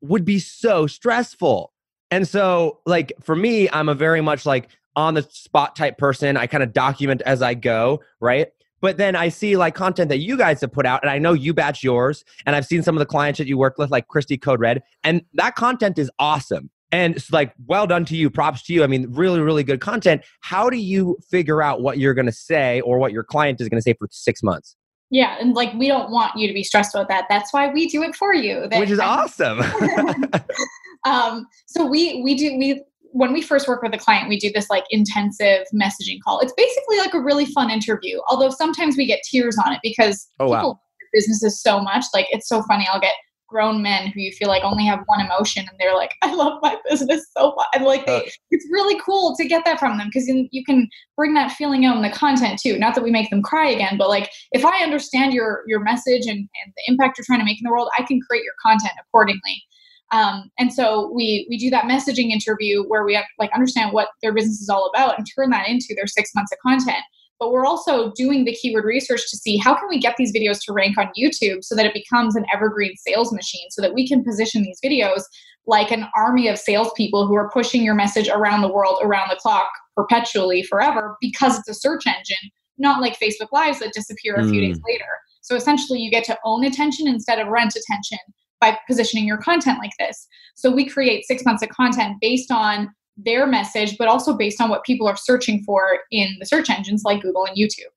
would 0.02 0.26
be 0.26 0.38
so 0.38 0.86
stressful. 0.86 1.74
And 2.12 2.28
so, 2.28 2.80
like, 2.86 3.14
for 3.20 3.36
me, 3.36 3.68
I'm 3.72 3.90
a 3.90 3.96
very 3.96 4.22
much 4.22 4.46
like 4.46 4.70
on 4.96 5.16
the 5.16 5.24
spot 5.24 5.76
type 5.76 5.98
person. 5.98 6.38
I 6.38 6.46
kind 6.46 6.62
of 6.62 6.72
document 6.72 7.24
as 7.24 7.42
I 7.42 7.56
go, 7.56 8.04
right? 8.22 8.50
But 8.80 8.98
then 8.98 9.16
I 9.16 9.30
see 9.30 9.58
like 9.58 9.74
content 9.74 10.10
that 10.10 10.20
you 10.20 10.38
guys 10.38 10.62
have 10.62 10.72
put 10.72 10.86
out, 10.86 11.02
and 11.02 11.10
I 11.10 11.18
know 11.18 11.34
you 11.34 11.52
batch 11.52 11.84
yours, 11.84 12.24
and 12.46 12.56
I've 12.56 12.68
seen 12.68 12.84
some 12.84 12.96
of 12.96 13.00
the 13.00 13.08
clients 13.08 13.40
that 13.40 13.48
you 13.48 13.58
work 13.58 13.80
with, 13.80 13.90
like 13.90 14.08
Christy 14.08 14.38
Code 14.38 14.60
Red, 14.60 14.84
and 15.04 15.24
that 15.34 15.56
content 15.56 15.98
is 15.98 16.12
awesome. 16.20 16.70
And 16.92 17.16
it's 17.16 17.32
like, 17.32 17.54
well 17.66 17.86
done 17.86 18.06
to 18.06 18.16
you, 18.16 18.30
props 18.30 18.64
to 18.64 18.74
you. 18.74 18.84
I 18.84 18.88
mean, 18.88 19.08
really, 19.12 19.42
really 19.42 19.64
good 19.64 19.82
content. 19.82 20.24
How 20.42 20.70
do 20.70 20.78
you 20.78 21.18
figure 21.30 21.62
out 21.62 21.82
what 21.82 21.98
you're 21.98 22.14
going 22.14 22.28
to 22.28 22.32
say 22.32 22.80
or 22.82 22.98
what 22.98 23.12
your 23.12 23.24
client 23.24 23.60
is 23.60 23.68
going 23.68 23.80
to 23.80 23.84
say 23.84 23.94
for 23.94 24.08
six 24.12 24.42
months? 24.42 24.76
Yeah, 25.10 25.38
and 25.40 25.54
like 25.54 25.74
we 25.74 25.88
don't 25.88 26.12
want 26.12 26.36
you 26.38 26.48
to 26.48 26.54
be 26.54 26.64
stressed 26.64 26.94
about 26.94 27.08
that. 27.10 27.26
That's 27.30 27.54
why 27.54 27.72
we 27.72 27.88
do 27.88 28.04
it 28.04 28.16
for 28.16 28.34
you. 28.34 28.68
That- 28.68 28.80
Which 28.80 28.90
is 28.90 29.00
awesome. 29.00 29.62
um, 31.06 31.48
so 31.66 31.86
we 31.86 32.22
we 32.24 32.36
do 32.36 32.58
we 32.58 32.84
when 33.14 33.32
we 33.34 33.42
first 33.42 33.68
work 33.68 33.82
with 33.82 33.94
a 33.94 33.98
client, 33.98 34.30
we 34.30 34.38
do 34.38 34.52
this 34.54 34.70
like 34.70 34.84
intensive 34.90 35.66
messaging 35.74 36.20
call. 36.24 36.40
It's 36.40 36.54
basically 36.58 36.98
like 36.98 37.14
a 37.14 37.22
really 37.22 37.46
fun 37.46 37.70
interview. 37.72 38.20
Although 38.30 38.50
sometimes 38.50 38.98
we 38.98 39.06
get 39.06 39.22
tears 39.24 39.58
on 39.66 39.74
it 39.74 39.80
because 39.82 40.28
Oh, 40.40 40.50
wow. 40.50 40.58
people 40.58 40.82
their 41.00 41.08
businesses 41.22 41.62
so 41.62 41.80
much. 41.80 42.06
Like 42.14 42.28
it's 42.32 42.48
so 42.48 42.62
funny. 42.64 42.86
I'll 42.92 43.00
get 43.00 43.14
grown 43.48 43.82
men 43.82 44.08
who 44.08 44.20
you 44.20 44.32
feel 44.32 44.48
like 44.48 44.64
only 44.64 44.86
have 44.86 45.00
one 45.06 45.22
emotion 45.26 45.66
and 45.70 45.78
they're 45.80 45.96
like, 45.96 46.12
I 46.22 46.34
love 46.34 46.60
my 46.62 46.78
business 46.90 47.26
so 47.36 47.54
much. 47.56 47.68
And 47.74 47.84
like 47.86 48.06
they, 48.06 48.18
Uh. 48.18 48.30
it's 48.52 48.68
really 48.72 49.00
cool 49.06 49.36
to 49.38 49.48
get 49.48 49.66
that 49.66 49.80
from 49.80 49.98
them 49.98 50.08
because 50.08 50.28
you, 50.28 50.48
you 50.52 50.64
can 50.66 50.90
bring 51.16 51.34
that 51.36 51.52
feeling 51.52 51.86
out 51.86 51.96
in 51.96 52.02
the 52.04 52.10
content 52.10 52.60
too. 52.60 52.78
Not 52.78 52.96
that 52.96 53.04
we 53.04 53.12
make 53.12 53.30
them 53.30 53.42
cry 53.42 53.70
again, 53.70 53.98
but 53.98 54.10
like 54.10 54.30
if 54.52 54.66
I 54.66 54.84
understand 54.84 55.34
your 55.34 55.64
your 55.68 55.80
message 55.80 56.26
and, 56.26 56.40
and 56.40 56.74
the 56.76 56.84
impact 56.88 57.18
you're 57.18 57.26
trying 57.26 57.40
to 57.40 57.46
make 57.46 57.60
in 57.60 57.64
the 57.64 57.72
world, 57.72 57.90
I 57.98 58.04
can 58.04 58.20
create 58.28 58.44
your 58.44 58.56
content 58.62 58.94
accordingly. 59.00 59.64
Um, 60.12 60.50
and 60.58 60.74
so 60.74 61.12
we 61.14 61.46
we 61.50 61.58
do 61.58 61.70
that 61.72 61.84
messaging 61.84 62.32
interview 62.32 62.84
where 62.84 63.04
we 63.04 63.14
have, 63.16 63.26
like 63.40 63.52
understand 63.54 63.92
what 63.92 64.10
their 64.22 64.34
business 64.34 64.62
is 64.62 64.70
all 64.70 64.90
about 64.94 65.18
and 65.18 65.28
turn 65.36 65.50
that 65.50 65.68
into 65.68 65.94
their 65.96 66.08
six 66.08 66.32
months 66.34 66.52
of 66.52 66.60
content. 66.60 67.04
But 67.40 67.52
we're 67.52 67.66
also 67.66 68.12
doing 68.14 68.46
the 68.46 68.54
keyword 68.54 68.86
research 68.86 69.30
to 69.30 69.38
see 69.38 69.58
how 69.58 69.76
can 69.76 69.88
we 69.90 70.00
get 70.00 70.16
these 70.18 70.34
videos 70.34 70.60
to 70.66 70.74
rank 70.74 70.98
on 70.98 71.12
YouTube 71.18 71.64
so 71.64 71.76
that 71.76 71.86
it 71.86 71.94
becomes 71.94 72.36
an 72.36 72.46
evergreen 72.54 72.96
sales 72.98 73.32
machine, 73.32 73.70
so 73.70 73.82
that 73.82 73.94
we 73.94 74.08
can 74.08 74.24
position 74.24 74.64
these 74.64 74.80
videos 74.84 75.22
like 75.68 75.92
an 75.92 76.08
army 76.16 76.48
of 76.48 76.58
salespeople 76.58 77.28
who 77.28 77.36
are 77.36 77.52
pushing 77.52 77.84
your 77.84 77.94
message 77.94 78.30
around 78.30 78.62
the 78.62 78.72
world, 78.72 78.98
around 79.04 79.30
the 79.30 79.36
clock, 79.36 79.70
perpetually, 79.96 80.64
forever, 80.64 81.18
because 81.20 81.60
it's 81.60 81.70
a 81.70 81.74
search 81.74 82.08
engine, 82.08 82.52
not 82.78 83.02
like 83.02 83.20
Facebook 83.20 83.52
Lives 83.52 83.80
that 83.80 83.94
disappear 83.94 84.36
a 84.36 84.48
few 84.48 84.62
days 84.62 84.78
hmm. 84.78 84.92
later. 84.92 85.06
So 85.42 85.56
essentially, 85.56 86.00
you 86.00 86.10
get 86.10 86.24
to 86.26 86.38
own 86.44 86.64
attention 86.66 87.08
instead 87.08 87.40
of 87.40 87.48
rent 87.48 87.74
attention 87.76 88.20
by 88.60 88.78
positioning 88.88 89.26
your 89.26 89.38
content 89.38 89.80
like 89.80 89.92
this. 90.00 90.28
So 90.56 90.72
we 90.72 90.88
create 90.88 91.26
six 91.26 91.46
months 91.46 91.62
of 91.64 91.70
content 91.70 92.18
based 92.20 92.52
on 92.52 92.90
their 93.18 93.48
message, 93.48 93.98
but 93.98 94.08
also 94.08 94.34
based 94.36 94.62
on 94.62 94.70
what 94.70 94.84
people 94.84 95.08
are 95.08 95.18
searching 95.18 95.64
for 95.64 96.00
in 96.12 96.36
the 96.40 96.46
search 96.46 96.70
engines 96.70 97.04
like 97.04 97.22
Google 97.22 97.46
and 97.46 97.58
YouTube. 97.58 97.92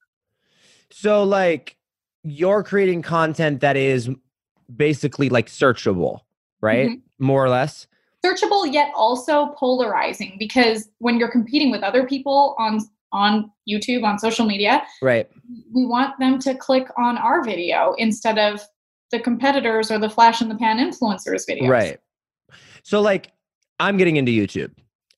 so, 0.91 1.23
like, 1.23 1.77
you're 2.23 2.63
creating 2.63 3.03
content 3.03 3.61
that 3.61 3.77
is 3.77 4.11
basically 4.75 5.29
like 5.31 5.47
searchable, 5.47 6.21
right? 6.61 6.91
Mm-hmm. 6.91 7.25
More 7.25 7.45
or 7.45 7.49
less. 7.49 7.87
Searchable 8.25 8.71
yet 8.71 8.93
also 8.95 9.55
polarizing 9.57 10.37
because 10.39 10.89
when 10.99 11.19
you're 11.19 11.31
competing 11.31 11.71
with 11.71 11.83
other 11.83 12.07
people 12.07 12.55
on 12.59 12.81
on 13.13 13.51
YouTube, 13.69 14.05
on 14.05 14.19
social 14.19 14.47
media, 14.47 14.83
Right. 15.03 15.29
we 15.73 15.85
want 15.85 16.17
them 16.21 16.39
to 16.41 16.55
click 16.55 16.87
on 16.97 17.19
our 17.19 17.43
video 17.43 17.95
instead 17.99 18.39
of 18.39 18.61
the 19.11 19.19
competitors 19.19 19.91
or 19.91 19.99
the 19.99 20.09
flash 20.11 20.41
in 20.41 20.49
the 20.49 20.55
pan 20.55 20.79
influencers 20.79 21.43
videos. 21.49 21.69
Right. 21.69 21.99
So 22.85 23.01
like 23.01 23.33
I'm 23.81 23.97
getting 23.97 24.17
into 24.17 24.31
YouTube. 24.31 24.71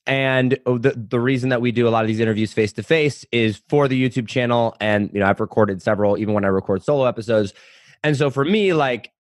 And 0.07 0.59
oh, 0.67 0.79
the 0.79 0.91
the 0.91 1.21
reason 1.21 1.51
that 1.51 1.61
we 1.61 1.71
do 1.71 1.87
a 1.87 1.91
lot 1.91 2.03
of 2.03 2.09
these 2.09 2.21
interviews 2.21 2.53
face 2.53 2.73
to 2.75 2.83
face 2.83 3.25
is 3.31 3.63
for 3.69 3.87
the 3.87 4.09
YouTube 4.09 4.27
channel 4.27 4.77
and 4.81 5.11
you 5.13 5.21
know 5.21 5.27
I've 5.27 5.39
recorded 5.39 5.81
several 5.81 6.19
even 6.19 6.35
when 6.35 6.45
I 6.45 6.49
record 6.49 6.83
solo 6.83 7.05
episodes. 7.05 7.53
And 8.03 8.17
so 8.17 8.29
for 8.29 8.45
me 8.45 8.73
like 8.73 9.13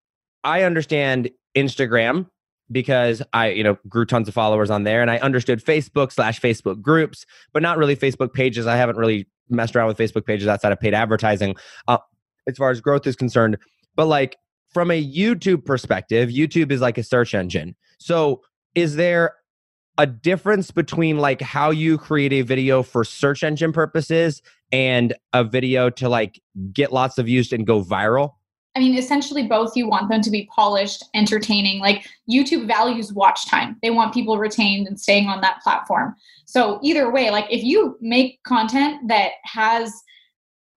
I 0.43 0.63
understand 0.65 1.31
Instagram 1.57 2.29
because 2.73 3.23
I 3.33 3.51
you 3.51 3.63
know 3.63 3.79
grew 3.89 4.05
tons 4.05 4.27
of 4.27 4.35
followers 4.35 4.71
on 4.71 4.83
there 4.83 5.03
and 5.03 5.11
I 5.11 5.19
understood 5.19 5.65
Facebook 5.65 6.11
slash 6.11 6.41
Facebook 6.41 6.83
groups 6.83 7.27
but 7.53 7.63
not 7.63 7.79
really 7.79 7.95
Facebook 7.95 8.33
pages. 8.33 8.67
I 8.67 8.77
haven't 8.77 8.97
really 8.97 9.29
messed 9.49 9.77
around 9.77 9.87
with 9.87 9.99
Facebook 9.99 10.27
pages 10.27 10.49
outside 10.49 10.73
of 10.73 10.81
paid 10.81 10.95
advertising 10.95 11.55
uh, 11.87 11.99
as 12.49 12.57
far 12.57 12.71
as 12.71 12.81
growth 12.81 13.07
is 13.07 13.15
concerned. 13.15 13.57
But 13.95 14.07
like 14.07 14.37
from 14.73 14.91
a 14.91 15.05
YouTube 15.05 15.65
perspective, 15.65 16.31
YouTube 16.31 16.73
is 16.73 16.81
like 16.81 16.99
a 16.99 17.05
search 17.05 17.35
engine. 17.35 17.77
So 17.99 18.41
is 18.75 18.97
there 18.97 19.35
a 19.99 20.07
difference 20.07 20.71
between 20.71 21.19
like 21.19 21.41
how 21.41 21.71
you 21.71 21.99
create 21.99 22.33
a 22.33 22.43
video 22.43 22.83
for 22.83 23.05
search 23.05 23.43
engine 23.43 23.73
purposes 23.73 24.43
and 24.71 25.15
a 25.33 25.45
video 25.45 25.91
to 25.91 26.09
like 26.09 26.41
get 26.73 26.93
lots 26.93 27.19
of 27.19 27.27
views 27.27 27.53
and 27.53 27.67
go 27.67 27.83
viral? 27.83 28.35
I 28.75 28.81
mean, 28.81 28.97
essentially 28.97 29.47
both. 29.47 29.77
You 29.77 29.87
want 29.87 30.09
them 30.09 30.23
to 30.23 30.31
be 30.31 30.49
polished, 30.55 31.05
entertaining. 31.15 31.81
Like 31.81 32.07
YouTube 32.31 32.67
values 32.67 33.13
watch 33.13 33.47
time. 33.47 33.77
They 33.83 33.91
want 33.91 34.15
people 34.15 34.39
retained 34.39 34.87
and 34.87 34.99
staying 34.99 35.29
on 35.29 35.43
that 35.43 35.61
platform. 35.63 36.15
So 36.47 36.81
either 36.83 37.11
way, 37.11 37.31
like 37.31 37.47
if 37.51 37.63
you 37.63 37.99
make 38.01 38.43
content 38.45 39.09
that 39.09 39.33
has 39.45 39.93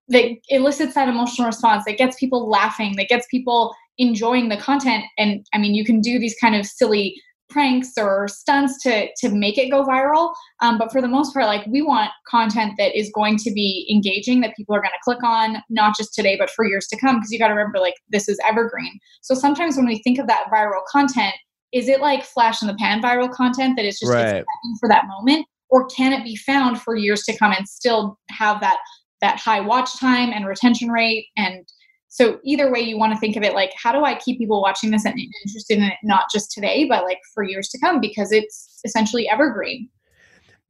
that 0.08 0.30
elicits 0.50 0.94
that 0.94 1.08
emotional 1.08 1.46
response, 1.46 1.84
that 1.86 1.98
gets 1.98 2.16
people 2.16 2.48
laughing, 2.48 2.96
that 2.96 3.08
gets 3.08 3.26
people 3.28 3.74
enjoying 3.98 4.50
the 4.50 4.56
content, 4.56 5.04
and 5.18 5.46
I 5.52 5.58
mean, 5.58 5.74
you 5.74 5.84
can 5.84 6.00
do 6.00 6.18
these 6.18 6.36
kind 6.40 6.54
of 6.54 6.66
silly 6.66 7.20
pranks 7.48 7.92
or 7.96 8.28
stunts 8.28 8.82
to 8.82 9.08
to 9.16 9.30
make 9.30 9.58
it 9.58 9.70
go 9.70 9.84
viral. 9.84 10.34
Um, 10.60 10.78
but 10.78 10.90
for 10.90 11.00
the 11.00 11.08
most 11.08 11.32
part 11.32 11.46
like 11.46 11.66
we 11.66 11.82
want 11.82 12.10
content 12.28 12.74
that 12.78 12.98
is 12.98 13.10
going 13.14 13.36
to 13.38 13.52
be 13.52 13.88
engaging 13.92 14.40
that 14.40 14.56
people 14.56 14.74
are 14.74 14.80
going 14.80 14.90
to 14.90 14.98
click 15.04 15.22
on 15.22 15.62
not 15.70 15.96
just 15.96 16.14
today 16.14 16.36
but 16.36 16.50
for 16.50 16.64
years 16.66 16.86
to 16.88 16.98
come 16.98 17.16
because 17.16 17.30
you 17.30 17.38
got 17.38 17.48
to 17.48 17.54
remember 17.54 17.78
like 17.78 17.94
this 18.10 18.28
is 18.28 18.38
evergreen. 18.46 18.98
So 19.22 19.34
sometimes 19.34 19.76
when 19.76 19.86
we 19.86 20.02
think 20.02 20.18
of 20.18 20.26
that 20.26 20.46
viral 20.52 20.84
content 20.90 21.34
is 21.72 21.88
it 21.88 22.00
like 22.00 22.24
flash 22.24 22.62
in 22.62 22.68
the 22.68 22.74
pan 22.74 23.02
viral 23.02 23.30
content 23.30 23.76
that 23.76 23.84
is 23.84 23.98
just 23.98 24.12
Right. 24.12 24.44
for 24.80 24.88
that 24.88 25.04
moment? 25.08 25.46
Or 25.68 25.86
can 25.86 26.12
it 26.12 26.24
be 26.24 26.36
found 26.36 26.80
for 26.80 26.94
years 26.94 27.22
to 27.24 27.36
come 27.36 27.52
and 27.52 27.68
still 27.68 28.18
have 28.30 28.60
that 28.60 28.78
that 29.20 29.38
high 29.38 29.60
watch 29.60 29.98
time 29.98 30.30
and 30.32 30.46
retention 30.46 30.90
rate 30.90 31.26
and 31.36 31.66
so 32.08 32.38
either 32.44 32.72
way 32.72 32.80
you 32.80 32.98
want 32.98 33.12
to 33.12 33.18
think 33.18 33.36
of 33.36 33.42
it 33.42 33.54
like 33.54 33.72
how 33.80 33.92
do 33.92 34.04
i 34.04 34.14
keep 34.14 34.38
people 34.38 34.60
watching 34.60 34.90
this 34.90 35.04
and 35.04 35.18
interested 35.44 35.78
in 35.78 35.84
it 35.84 35.94
not 36.02 36.24
just 36.32 36.50
today 36.50 36.86
but 36.88 37.04
like 37.04 37.20
for 37.34 37.42
years 37.42 37.68
to 37.68 37.78
come 37.78 38.00
because 38.00 38.32
it's 38.32 38.80
essentially 38.84 39.28
evergreen 39.28 39.88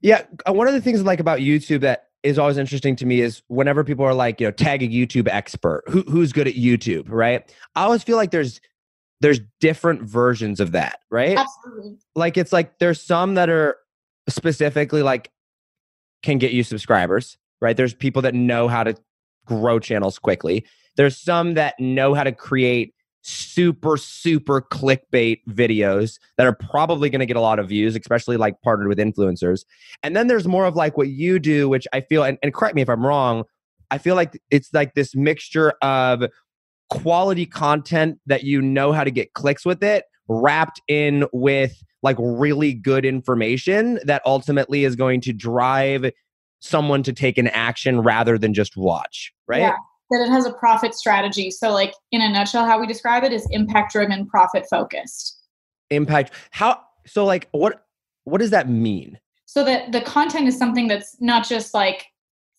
Yeah, 0.01 0.23
uh, 0.49 0.53
one 0.53 0.69
of 0.69 0.75
the 0.75 0.81
things 0.81 1.01
I 1.01 1.05
like 1.05 1.21
about 1.21 1.41
YouTube 1.41 1.81
that 1.81 2.09
is 2.23 2.39
always 2.39 2.59
interesting 2.59 2.97
to 2.97 3.07
me 3.07 3.21
is 3.21 3.43
whenever 3.49 3.85
people 3.85 4.05
are 4.05 4.15
like, 4.15 4.41
you 4.41 4.47
know, 4.47 4.51
tag 4.51 4.83
a 4.83 4.89
YouTube 4.89 5.29
expert, 5.29 5.85
who, 5.89 6.03
who's 6.03 6.33
good 6.33 6.49
at 6.49 6.55
YouTube, 6.55 7.07
right? 7.09 7.43
I 7.75 7.85
always 7.85 8.03
feel 8.03 8.17
like 8.17 8.31
there's 8.31 8.61
there's 9.21 9.41
different 9.61 10.03
versions 10.03 10.61
of 10.61 10.73
that, 10.73 11.01
right? 11.11 11.39
absolutely 11.39 11.99
Like 12.15 12.37
it's 12.37 12.53
like 12.53 12.79
there's 12.79 13.01
some 13.01 13.35
that 13.35 13.49
are 13.49 13.77
specifically 14.29 15.03
like 15.03 15.31
can 16.23 16.39
get 16.39 16.53
you 16.53 16.63
subscribers, 16.63 17.39
right? 17.61 17.77
There's 17.77 17.95
people 17.95 18.23
that 18.23 18.35
know 18.35 18.69
how 18.69 18.85
to 18.85 18.95
grow 19.47 19.79
channels 19.79 20.19
quickly. 20.19 20.67
There's 20.97 21.19
some 21.19 21.55
that 21.55 21.75
know 21.79 22.15
how 22.15 22.25
to 22.25 22.33
create 22.33 22.95
super 23.29 23.97
super 23.97 24.63
clickbait 24.63 25.41
videos 25.49 26.21
that 26.39 26.47
are 26.47 26.55
probably 26.55 27.11
going 27.11 27.19
to 27.19 27.27
get 27.27 27.37
a 27.37 27.41
lot 27.41 27.59
of 27.59 27.69
views 27.69 27.97
especially 27.97 28.37
like 28.37 28.55
partnered 28.63 28.87
with 28.87 28.99
influencers 28.99 29.65
and 30.05 30.15
then 30.15 30.29
there's 30.29 30.47
more 30.47 30.65
of 30.65 30.77
like 30.77 30.97
what 30.97 31.09
you 31.09 31.41
do 31.41 31.69
which 31.69 31.89
i 31.93 32.01
feel 32.01 32.23
and, 32.23 32.39
and 32.41 32.55
correct 32.55 32.77
me 32.77 32.83
if 32.83 32.89
i'm 32.89 33.05
wrong 33.05 33.43
i 33.91 33.99
feel 33.99 34.15
like 34.15 34.41
it's 34.53 34.73
like 34.73 34.95
this 34.95 35.17
mixture 35.17 35.73
of 35.83 36.23
quality 36.89 37.47
content 37.47 38.17
that 38.27 38.45
you 38.45 38.63
know 38.63 38.93
how 38.93 39.03
to 39.03 39.11
get 39.11 39.33
clicks 39.33 39.67
with 39.67 39.83
it 39.83 40.05
wrapped 40.29 40.81
in 40.87 41.27
with 41.33 41.83
like 42.05 42.17
really 42.21 42.75
good 42.75 43.05
information 43.05 43.99
that 44.05 44.23
ultimately 44.25 44.85
is 44.85 44.95
going 44.95 45.21
to 45.21 45.33
drive 45.33 46.13
someone 46.61 47.03
to 47.03 47.13
take 47.13 47.39
an 47.39 47.49
action 47.49 48.03
rather 48.03 48.39
than 48.39 48.55
just 48.55 48.77
watch 48.77 49.33
right 49.49 49.63
Yeah. 49.63 49.77
That 50.11 50.21
it 50.21 50.29
has 50.29 50.47
a 50.47 50.53
profit 50.53 50.95
strategy. 50.95 51.51
So 51.51 51.71
like 51.71 51.95
in 52.13 52.21
a 52.21 52.29
nutshell 52.29 52.65
how 52.65 52.81
we 52.81 52.87
describe 52.87 53.25
it 53.25 53.33
is 53.33 53.47
impact 53.51 53.93
driven 53.93 54.27
profit 54.27 54.67
focused. 54.71 55.41
Impact 55.91 56.33
how 56.51 56.81
so 57.07 57.25
like 57.25 57.49
what 57.53 57.85
what 58.25 58.39
does 58.39 58.51
that 58.51 58.69
mean? 58.69 59.19
So 59.47 59.65
that 59.65 59.93
the 59.93 60.01
content 60.01 60.49
is 60.49 60.59
something 60.59 60.89
that's 60.89 61.17
not 61.21 61.47
just 61.47 61.75
like 61.75 62.07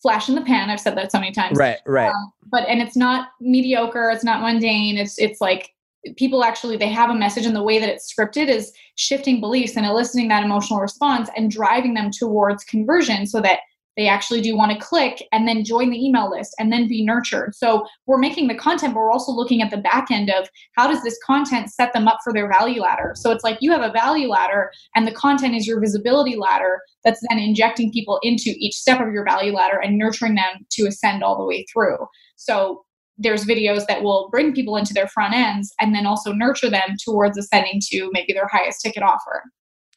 flash 0.00 0.28
in 0.28 0.34
the 0.34 0.42
pan. 0.42 0.70
I've 0.70 0.80
said 0.80 0.96
that 0.96 1.12
so 1.12 1.20
many 1.20 1.32
times. 1.32 1.58
Right 1.58 1.78
right. 1.86 2.08
Um, 2.08 2.32
but 2.50 2.66
and 2.68 2.80
it's 2.80 2.96
not 2.96 3.28
mediocre 3.40 4.10
it's 4.10 4.24
not 4.24 4.40
mundane 4.40 4.96
it's 4.96 5.18
it's 5.18 5.40
like 5.40 5.70
people 6.16 6.44
actually 6.44 6.76
they 6.76 6.88
have 6.88 7.10
a 7.10 7.14
message 7.14 7.44
and 7.44 7.56
the 7.56 7.62
way 7.62 7.78
that 7.78 7.88
it's 7.88 8.12
scripted 8.12 8.48
is 8.48 8.72
shifting 8.94 9.40
beliefs 9.40 9.76
and 9.76 9.84
eliciting 9.84 10.28
that 10.28 10.44
emotional 10.44 10.80
response 10.80 11.28
and 11.36 11.50
driving 11.50 11.94
them 11.94 12.10
towards 12.10 12.64
conversion 12.64 13.26
so 13.26 13.40
that 13.40 13.60
they 13.98 14.06
actually 14.06 14.40
do 14.40 14.56
want 14.56 14.70
to 14.70 14.78
click 14.78 15.26
and 15.32 15.46
then 15.46 15.64
join 15.64 15.90
the 15.90 16.02
email 16.02 16.30
list 16.30 16.54
and 16.60 16.72
then 16.72 16.86
be 16.86 17.04
nurtured. 17.04 17.52
So 17.56 17.84
we're 18.06 18.16
making 18.16 18.46
the 18.46 18.54
content 18.54 18.94
but 18.94 19.00
we're 19.00 19.10
also 19.10 19.32
looking 19.32 19.60
at 19.60 19.72
the 19.72 19.76
back 19.76 20.10
end 20.10 20.30
of 20.30 20.48
how 20.76 20.86
does 20.86 21.02
this 21.02 21.18
content 21.26 21.68
set 21.68 21.92
them 21.92 22.06
up 22.06 22.20
for 22.22 22.32
their 22.32 22.48
value 22.48 22.80
ladder. 22.80 23.12
So 23.16 23.32
it's 23.32 23.42
like 23.42 23.58
you 23.60 23.72
have 23.72 23.82
a 23.82 23.92
value 23.92 24.28
ladder 24.28 24.70
and 24.94 25.04
the 25.04 25.12
content 25.12 25.56
is 25.56 25.66
your 25.66 25.80
visibility 25.80 26.36
ladder 26.36 26.80
that's 27.04 27.20
then 27.28 27.40
injecting 27.40 27.92
people 27.92 28.20
into 28.22 28.54
each 28.56 28.76
step 28.76 29.00
of 29.00 29.12
your 29.12 29.24
value 29.24 29.52
ladder 29.52 29.78
and 29.78 29.98
nurturing 29.98 30.36
them 30.36 30.64
to 30.70 30.86
ascend 30.86 31.24
all 31.24 31.36
the 31.36 31.44
way 31.44 31.66
through. 31.72 31.98
So 32.36 32.84
there's 33.18 33.44
videos 33.44 33.84
that 33.88 34.04
will 34.04 34.28
bring 34.30 34.54
people 34.54 34.76
into 34.76 34.94
their 34.94 35.08
front 35.08 35.34
ends 35.34 35.74
and 35.80 35.92
then 35.92 36.06
also 36.06 36.32
nurture 36.32 36.70
them 36.70 36.94
towards 37.04 37.36
ascending 37.36 37.80
to 37.90 38.10
maybe 38.12 38.32
their 38.32 38.46
highest 38.46 38.80
ticket 38.80 39.02
offer. 39.02 39.42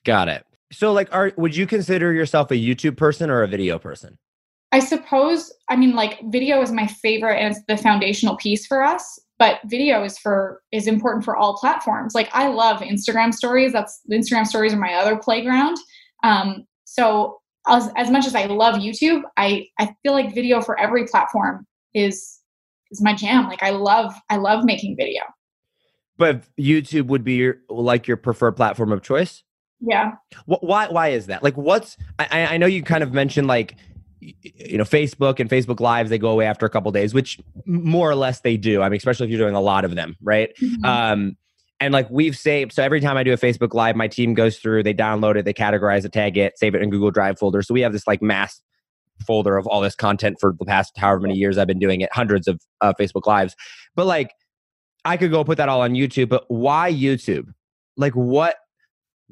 got 0.04 0.28
it 0.28 0.44
so 0.72 0.92
like 0.94 1.14
are 1.14 1.34
would 1.38 1.56
you 1.56 1.68
consider 1.68 2.14
yourself 2.14 2.52
a 2.52 2.56
youtube 2.56 2.98
person 2.98 3.30
or 3.30 3.44
a 3.44 3.48
video 3.48 3.78
person 3.78 4.18
I 4.74 4.80
suppose, 4.80 5.52
I 5.70 5.76
mean, 5.76 5.96
like 5.96 6.22
video 6.32 6.62
is 6.62 6.72
my 6.72 6.88
favorite 6.88 7.38
and 7.40 7.54
it's 7.54 7.66
the 7.68 7.76
foundational 7.76 8.38
piece 8.38 8.66
for 8.66 8.82
us, 8.82 9.20
but 9.38 9.60
video 9.66 10.02
is 10.04 10.18
for 10.18 10.62
is 10.72 10.88
important 10.88 11.26
for 11.26 11.36
all 11.36 11.58
platforms. 11.58 12.16
Like 12.16 12.30
I 12.32 12.48
love 12.48 12.80
Instagram 12.80 13.34
stories. 13.34 13.74
That's 13.74 14.00
Instagram 14.10 14.48
stories 14.48 14.74
are 14.74 14.78
my 14.78 14.94
other 14.94 15.18
playground. 15.18 15.76
Um, 16.24 16.66
so 16.86 17.42
as, 17.68 17.90
as 17.98 18.10
much 18.10 18.26
as 18.26 18.34
I 18.34 18.46
love 18.46 18.76
YouTube, 18.76 19.24
I 19.36 19.68
I 19.78 19.94
feel 20.04 20.14
like 20.14 20.34
video 20.34 20.62
for 20.62 20.80
every 20.80 21.06
platform 21.06 21.68
is 21.94 22.40
is 22.92 23.02
my 23.02 23.14
jam. 23.14 23.48
Like 23.48 23.64
I 23.64 23.72
love 23.72 24.14
I 24.30 24.38
love 24.38 24.64
making 24.64 24.96
video. 24.96 25.24
but 26.18 26.44
youtube 26.60 27.08
would 27.08 27.24
be 27.24 27.34
your 27.34 27.58
like 27.70 28.08
your 28.08 28.18
preferred 28.18 28.56
platform 28.56 28.92
of 28.92 29.02
choice 29.02 29.44
Yeah. 29.82 30.14
Why 30.46 30.88
why 30.88 31.10
is 31.10 31.26
that? 31.28 31.44
Like 31.44 31.56
what's 31.58 31.98
i 32.20 32.46
I- 32.54 32.58
know 32.58 32.68
you 32.68 32.84
kind 32.84 33.04
of 33.04 33.14
mentioned 33.14 33.48
like 33.48 33.76
you 34.20 34.78
know 34.78 34.84
facebook 34.84 35.40
and 35.40 35.50
facebook 35.50 35.80
lives 35.80 36.12
they 36.12 36.20
go 36.20 36.30
away 36.30 36.46
after 36.46 36.64
a 36.64 36.70
couple 36.70 36.92
days 36.92 37.12
which 37.12 37.40
more 37.66 38.08
or 38.10 38.14
less 38.16 38.42
they 38.42 38.56
do. 38.58 38.82
I 38.84 38.90
mean 38.90 38.98
especially 38.98 39.26
if 39.26 39.32
you're 39.32 39.40
doing 39.40 39.56
a 39.56 39.62
lot 39.62 39.84
of 39.86 39.96
them 39.96 40.16
right? 40.22 40.52
Mhm. 40.62 40.86
um 40.86 41.38
and 41.80 41.92
like 41.92 42.08
we've 42.12 42.38
saved 42.38 42.72
so 42.74 42.84
every 42.84 43.02
time 43.02 43.18
i 43.18 43.24
do 43.24 43.34
a 43.34 43.38
facebook 43.38 43.74
live 43.74 43.96
my 43.96 44.08
team 44.08 44.36
goes 44.36 44.60
through 44.60 44.84
they 44.84 44.94
download 44.94 45.36
it 45.38 45.46
they 45.46 45.54
categorize 45.54 46.06
it 46.06 46.12
tag 46.14 46.38
it 46.38 46.60
save 46.60 46.76
it 46.76 46.82
in 46.84 46.92
google 46.92 47.10
drive 47.10 47.40
folder. 47.40 47.64
So 47.64 47.74
we 47.74 47.82
have 47.82 47.92
this 47.94 48.06
like 48.06 48.22
mass 48.22 48.62
folder 49.26 49.58
of 49.58 49.66
all 49.66 49.82
this 49.82 49.96
content 49.96 50.38
for 50.40 50.54
the 50.60 50.66
past 50.66 50.96
however 50.98 51.22
many 51.22 51.36
years 51.36 51.58
i've 51.58 51.68
been 51.68 51.80
doing 51.80 52.02
it 52.02 52.10
hundreds 52.14 52.48
of 52.48 52.62
uh, 52.82 52.94
facebook 53.00 53.26
lives. 53.26 53.56
But 53.96 54.06
like 54.06 54.32
i 55.06 55.18
could 55.18 55.32
go 55.32 55.44
put 55.44 55.58
that 55.58 55.68
all 55.70 55.82
on 55.82 55.94
youtube 55.94 56.30
but 56.30 56.46
why 56.48 56.94
youtube? 56.94 57.48
Like 57.98 58.14
what 58.14 58.56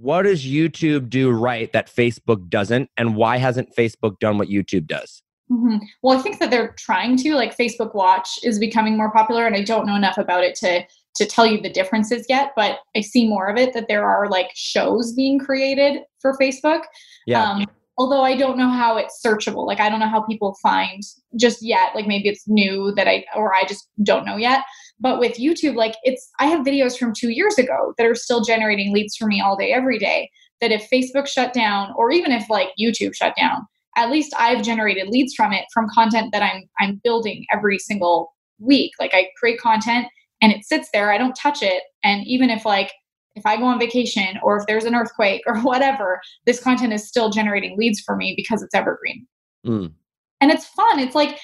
what 0.01 0.23
does 0.23 0.45
youtube 0.45 1.09
do 1.09 1.29
right 1.29 1.71
that 1.73 1.87
facebook 1.87 2.47
doesn't 2.49 2.89
and 2.97 3.15
why 3.15 3.37
hasn't 3.37 3.75
facebook 3.75 4.17
done 4.19 4.37
what 4.37 4.47
youtube 4.47 4.87
does 4.87 5.21
Mhm. 5.51 5.79
Well, 6.03 6.17
I 6.17 6.21
think 6.21 6.39
that 6.39 6.51
they're 6.51 6.73
trying 6.77 7.17
to. 7.17 7.33
Like 7.33 7.57
Facebook 7.57 7.95
Watch 7.95 8.29
is 8.43 8.59
becoming 8.59 8.95
more 8.95 9.11
popular, 9.11 9.47
and 9.47 9.55
I 9.55 9.63
don't 9.63 9.87
know 9.87 9.95
enough 9.95 10.17
about 10.17 10.43
it 10.43 10.55
to 10.55 10.83
to 11.15 11.25
tell 11.25 11.45
you 11.45 11.59
the 11.59 11.71
differences 11.71 12.25
yet. 12.29 12.51
But 12.55 12.79
I 12.95 13.01
see 13.01 13.27
more 13.27 13.47
of 13.47 13.57
it 13.57 13.73
that 13.73 13.87
there 13.87 14.05
are 14.05 14.29
like 14.29 14.51
shows 14.53 15.13
being 15.13 15.39
created 15.39 16.03
for 16.21 16.37
Facebook. 16.37 16.81
yeah 17.25 17.43
Um, 17.43 17.65
although 17.97 18.21
I 18.21 18.35
don't 18.37 18.57
know 18.57 18.69
how 18.69 18.97
it's 18.97 19.19
searchable. 19.25 19.65
Like 19.65 19.79
I 19.79 19.89
don't 19.89 19.99
know 19.99 20.07
how 20.07 20.21
people 20.21 20.55
find 20.61 21.01
just 21.35 21.63
yet. 21.63 21.95
Like 21.95 22.05
maybe 22.05 22.29
it's 22.29 22.47
new 22.47 22.93
that 22.95 23.07
I 23.07 23.25
or 23.35 23.53
I 23.55 23.63
just 23.67 23.89
don't 24.03 24.25
know 24.25 24.37
yet. 24.37 24.61
But 24.99 25.19
with 25.19 25.37
YouTube, 25.37 25.75
like 25.75 25.95
it's 26.03 26.29
I 26.39 26.45
have 26.47 26.65
videos 26.65 26.97
from 26.97 27.13
two 27.13 27.29
years 27.29 27.57
ago 27.57 27.93
that 27.97 28.05
are 28.05 28.15
still 28.15 28.43
generating 28.43 28.93
leads 28.93 29.15
for 29.15 29.27
me 29.27 29.41
all 29.41 29.55
day, 29.55 29.71
every 29.71 29.97
day. 29.97 30.29
That 30.61 30.71
if 30.71 30.89
Facebook 30.89 31.25
shut 31.27 31.53
down, 31.53 31.93
or 31.95 32.11
even 32.11 32.33
if 32.33 32.49
like 32.49 32.69
YouTube 32.79 33.15
shut 33.15 33.33
down, 33.37 33.65
at 33.95 34.11
least 34.11 34.33
I've 34.37 34.61
generated 34.61 35.07
leads 35.07 35.33
from 35.33 35.53
it 35.53 35.65
from 35.73 35.87
content 35.93 36.31
that 36.33 36.43
I'm 36.43 36.63
I'm 36.79 36.99
building 37.03 37.45
every 37.51 37.79
single 37.79 38.33
week. 38.59 38.91
Like 38.99 39.13
I 39.13 39.29
create 39.37 39.59
content 39.59 40.07
and 40.41 40.51
it 40.51 40.65
sits 40.65 40.89
there. 40.93 41.11
I 41.11 41.17
don't 41.17 41.33
touch 41.33 41.61
it. 41.61 41.83
And 42.03 42.25
even 42.25 42.49
if 42.49 42.65
like 42.65 42.91
if 43.35 43.45
I 43.45 43.57
go 43.57 43.65
on 43.65 43.79
vacation 43.79 44.37
or 44.43 44.57
if 44.57 44.65
there's 44.67 44.85
an 44.85 44.95
earthquake 44.95 45.41
or 45.47 45.59
whatever, 45.61 46.19
this 46.45 46.61
content 46.61 46.93
is 46.93 47.07
still 47.07 47.29
generating 47.29 47.77
leads 47.77 47.99
for 48.01 48.15
me 48.15 48.33
because 48.35 48.61
it's 48.61 48.75
evergreen. 48.75 49.25
Mm. 49.65 49.93
And 50.41 50.51
it's 50.51 50.65
fun. 50.65 50.99
It's 50.99 51.15
like 51.15 51.37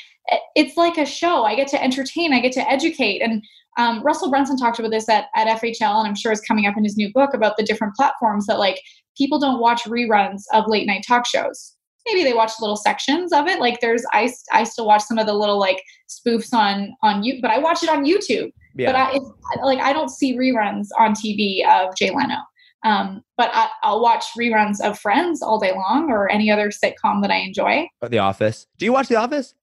it's 0.55 0.77
like 0.77 0.97
a 0.97 1.05
show. 1.05 1.43
I 1.43 1.55
get 1.55 1.67
to 1.69 1.83
entertain. 1.83 2.33
I 2.33 2.39
get 2.39 2.51
to 2.53 2.69
educate. 2.69 3.21
And 3.21 3.43
um, 3.77 4.01
Russell 4.03 4.29
Brunson 4.29 4.57
talked 4.57 4.79
about 4.79 4.91
this 4.91 5.09
at, 5.09 5.25
at 5.35 5.61
FHL, 5.61 5.99
and 5.99 6.07
I'm 6.07 6.15
sure 6.15 6.31
is 6.31 6.41
coming 6.41 6.65
up 6.65 6.77
in 6.77 6.83
his 6.83 6.97
new 6.97 7.11
book 7.13 7.33
about 7.33 7.57
the 7.57 7.63
different 7.63 7.95
platforms 7.95 8.45
that 8.47 8.59
like 8.59 8.79
people 9.17 9.39
don't 9.39 9.59
watch 9.59 9.83
reruns 9.83 10.43
of 10.53 10.65
late 10.67 10.87
night 10.87 11.03
talk 11.07 11.25
shows. 11.27 11.73
Maybe 12.07 12.23
they 12.23 12.33
watch 12.33 12.51
little 12.61 12.75
sections 12.75 13.33
of 13.33 13.47
it. 13.47 13.59
Like 13.59 13.81
there's 13.81 14.03
I 14.13 14.31
I 14.51 14.63
still 14.63 14.85
watch 14.85 15.03
some 15.03 15.17
of 15.17 15.25
the 15.25 15.33
little 15.33 15.59
like 15.59 15.81
spoofs 16.07 16.53
on 16.53 16.93
on 17.01 17.23
you, 17.23 17.39
but 17.41 17.51
I 17.51 17.57
watch 17.57 17.81
it 17.81 17.89
on 17.89 18.05
YouTube 18.05 18.51
Yeah. 18.75 18.91
But 18.91 18.95
I 18.95 19.15
if, 19.15 19.63
like 19.63 19.79
I 19.79 19.93
don't 19.93 20.09
see 20.09 20.37
reruns 20.37 20.87
on 20.99 21.13
TV 21.13 21.65
of 21.67 21.95
Jay 21.95 22.11
Leno. 22.11 22.37
Um, 22.83 23.23
but 23.35 23.49
I, 23.51 23.69
I'll 23.81 23.99
watch 23.99 24.25
reruns 24.37 24.79
of 24.79 24.99
Friends 24.99 25.41
all 25.41 25.59
day 25.59 25.71
long 25.73 26.11
or 26.11 26.29
any 26.29 26.51
other 26.51 26.69
sitcom 26.69 27.23
that 27.23 27.31
I 27.31 27.37
enjoy. 27.37 27.87
The 28.07 28.19
Office. 28.19 28.67
Do 28.77 28.85
you 28.85 28.93
watch 28.93 29.07
The 29.07 29.15
Office? 29.15 29.55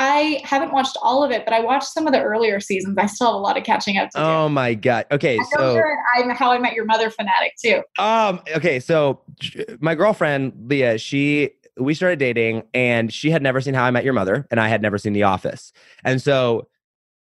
I 0.00 0.40
haven't 0.44 0.72
watched 0.72 0.96
all 1.02 1.22
of 1.22 1.30
it, 1.30 1.44
but 1.44 1.52
I 1.52 1.60
watched 1.60 1.88
some 1.92 2.06
of 2.06 2.14
the 2.14 2.22
earlier 2.22 2.58
seasons. 2.58 2.96
I 2.98 3.04
still 3.04 3.26
have 3.26 3.34
a 3.34 3.38
lot 3.38 3.58
of 3.58 3.64
catching 3.64 3.98
up 3.98 4.08
to 4.10 4.18
do. 4.18 4.24
Oh 4.24 4.48
my 4.48 4.72
god. 4.72 5.04
Okay, 5.12 5.38
so 5.52 5.78
I'm 6.16 6.30
How 6.30 6.50
I 6.50 6.58
Met 6.58 6.72
Your 6.72 6.86
Mother 6.86 7.10
fanatic 7.10 7.52
too. 7.62 7.82
um 7.98 8.40
okay, 8.56 8.80
so 8.80 9.20
my 9.78 9.94
girlfriend 9.94 10.54
Leah, 10.68 10.96
she 10.96 11.50
we 11.78 11.92
started 11.92 12.18
dating 12.18 12.62
and 12.72 13.12
she 13.12 13.30
had 13.30 13.42
never 13.42 13.60
seen 13.60 13.74
How 13.74 13.84
I 13.84 13.90
Met 13.90 14.04
Your 14.04 14.14
Mother 14.14 14.46
and 14.50 14.58
I 14.58 14.68
had 14.68 14.80
never 14.80 14.96
seen 14.96 15.12
The 15.12 15.24
Office. 15.24 15.70
And 16.02 16.20
so 16.22 16.66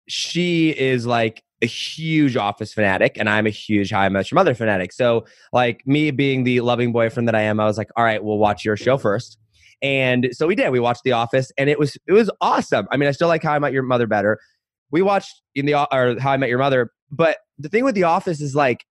she 0.09 0.71
is 0.71 1.05
like 1.05 1.43
a 1.61 1.67
huge 1.67 2.35
Office 2.35 2.73
fanatic 2.73 3.19
and 3.19 3.29
I'm 3.29 3.47
a 3.47 3.51
huge 3.51 3.91
How 3.91 4.01
I 4.01 4.09
Met 4.09 4.31
Your 4.31 4.37
Mother 4.37 4.55
fanatic. 4.55 4.93
So 4.95 5.27
like 5.53 5.87
me 5.87 6.11
being 6.13 6.45
the 6.45 6.63
loving 6.63 6.93
boyfriend 6.93 7.29
that 7.29 7.35
I 7.35 7.43
am, 7.43 7.61
I 7.61 7.67
was 7.67 7.77
like, 7.77 7.91
"All 7.95 8.05
right, 8.05 8.25
we'll 8.25 8.39
watch 8.39 8.65
your 8.65 8.77
show 8.79 8.97
first. 8.97 9.39
And 9.83 10.29
so 10.33 10.47
we 10.47 10.55
did. 10.55 10.71
We 10.71 10.81
watched 10.81 11.03
The 11.05 11.13
Office, 11.13 11.53
and 11.59 11.69
it 11.69 11.79
was 11.79 11.97
it 12.07 12.13
was 12.13 12.31
awesome. 12.41 12.87
I 12.91 12.97
mean, 12.97 13.09
I 13.09 13.13
still 13.13 13.29
like 13.29 13.43
How 13.43 13.53
I 13.53 13.59
Met 13.59 13.73
Your 13.73 13.83
Mother 13.83 14.07
better. 14.07 14.39
We 14.91 15.03
watched 15.03 15.43
in 15.55 15.67
the 15.67 15.75
or 15.75 16.19
How 16.21 16.33
I 16.33 16.37
Met 16.37 16.49
Your 16.49 16.59
Mother, 16.59 16.91
but 17.11 17.39
the 17.59 17.69
thing 17.69 17.85
with 17.85 17.95
The 17.95 18.05
Office 18.05 18.41
is 18.41 18.55
like, 18.55 18.85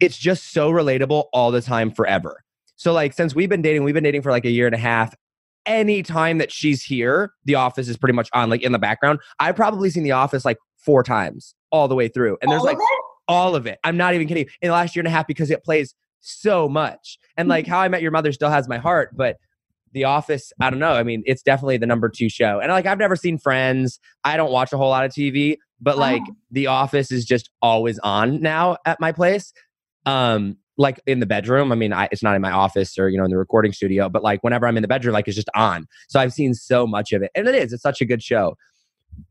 it's 0.00 0.16
just 0.16 0.52
so 0.52 0.70
relatable 0.70 1.26
all 1.32 1.50
the 1.50 1.60
time, 1.60 1.90
forever. 1.90 2.42
So 2.76 2.92
like, 2.92 3.12
since 3.12 3.34
we've 3.34 3.48
been 3.48 3.62
dating, 3.62 3.84
we've 3.84 3.94
been 3.94 4.04
dating 4.04 4.22
for 4.22 4.30
like 4.30 4.44
a 4.44 4.50
year 4.50 4.66
and 4.66 4.74
a 4.74 4.78
half. 4.78 5.14
Any 5.64 6.02
time 6.02 6.38
that 6.38 6.50
she's 6.50 6.82
here, 6.82 7.32
The 7.44 7.54
Office 7.54 7.88
is 7.88 7.96
pretty 7.96 8.14
much 8.14 8.28
on, 8.32 8.50
like 8.50 8.62
in 8.62 8.72
the 8.72 8.78
background. 8.78 9.20
I've 9.38 9.54
probably 9.54 9.90
seen 9.90 10.02
The 10.02 10.12
Office 10.12 10.44
like 10.44 10.58
four 10.78 11.04
times 11.04 11.54
all 11.70 11.86
the 11.86 11.94
way 11.94 12.08
through, 12.08 12.36
and 12.42 12.50
there's 12.50 12.60
All 12.60 12.66
like 12.66 12.78
all 13.28 13.54
of 13.54 13.66
it. 13.66 13.78
I'm 13.84 13.96
not 13.96 14.14
even 14.14 14.26
kidding. 14.26 14.46
In 14.60 14.68
the 14.68 14.72
last 14.72 14.96
year 14.96 15.00
and 15.00 15.08
a 15.08 15.10
half, 15.10 15.26
because 15.26 15.50
it 15.50 15.62
plays 15.62 15.94
so 16.20 16.68
much. 16.68 17.18
And 17.36 17.48
like 17.48 17.64
mm-hmm. 17.64 17.72
How 17.72 17.80
I 17.80 17.88
Met 17.88 18.02
Your 18.02 18.10
Mother 18.10 18.32
still 18.32 18.50
has 18.50 18.68
my 18.68 18.78
heart, 18.78 19.16
but 19.16 19.36
The 19.92 20.04
Office, 20.04 20.52
I 20.60 20.70
don't 20.70 20.78
know. 20.78 20.92
I 20.92 21.02
mean, 21.02 21.22
it's 21.26 21.42
definitely 21.42 21.76
the 21.76 21.86
number 21.86 22.08
two 22.08 22.28
show. 22.28 22.60
And 22.60 22.70
like 22.70 22.86
I've 22.86 22.98
never 22.98 23.16
seen 23.16 23.38
Friends. 23.38 24.00
I 24.24 24.36
don't 24.36 24.52
watch 24.52 24.72
a 24.72 24.76
whole 24.76 24.88
lot 24.90 25.04
of 25.04 25.12
TV, 25.12 25.56
but 25.80 25.98
like 25.98 26.22
Oh. 26.28 26.34
The 26.50 26.66
Office 26.68 27.10
is 27.10 27.24
just 27.24 27.50
always 27.60 27.98
on 28.00 28.40
now 28.40 28.76
at 28.86 29.00
my 29.00 29.12
place. 29.12 29.52
Um, 30.06 30.56
like 30.78 31.00
in 31.06 31.20
the 31.20 31.26
bedroom. 31.26 31.72
I 31.72 31.74
mean, 31.74 31.92
I, 31.92 32.08
it's 32.10 32.22
not 32.22 32.34
in 32.34 32.42
my 32.42 32.50
office 32.50 32.98
or 32.98 33.08
you 33.08 33.18
know 33.18 33.24
in 33.24 33.30
the 33.30 33.38
recording 33.38 33.72
studio, 33.72 34.08
but 34.08 34.22
like 34.22 34.42
whenever 34.42 34.66
I'm 34.66 34.76
in 34.76 34.82
the 34.82 34.88
bedroom, 34.88 35.12
like 35.12 35.28
it's 35.28 35.36
just 35.36 35.50
on. 35.54 35.86
So 36.08 36.20
I've 36.20 36.32
seen 36.32 36.54
so 36.54 36.86
much 36.86 37.12
of 37.12 37.22
it, 37.22 37.30
and 37.34 37.46
it 37.46 37.54
is. 37.54 37.72
It's 37.72 37.82
such 37.82 38.00
a 38.00 38.04
good 38.04 38.22
show. 38.22 38.56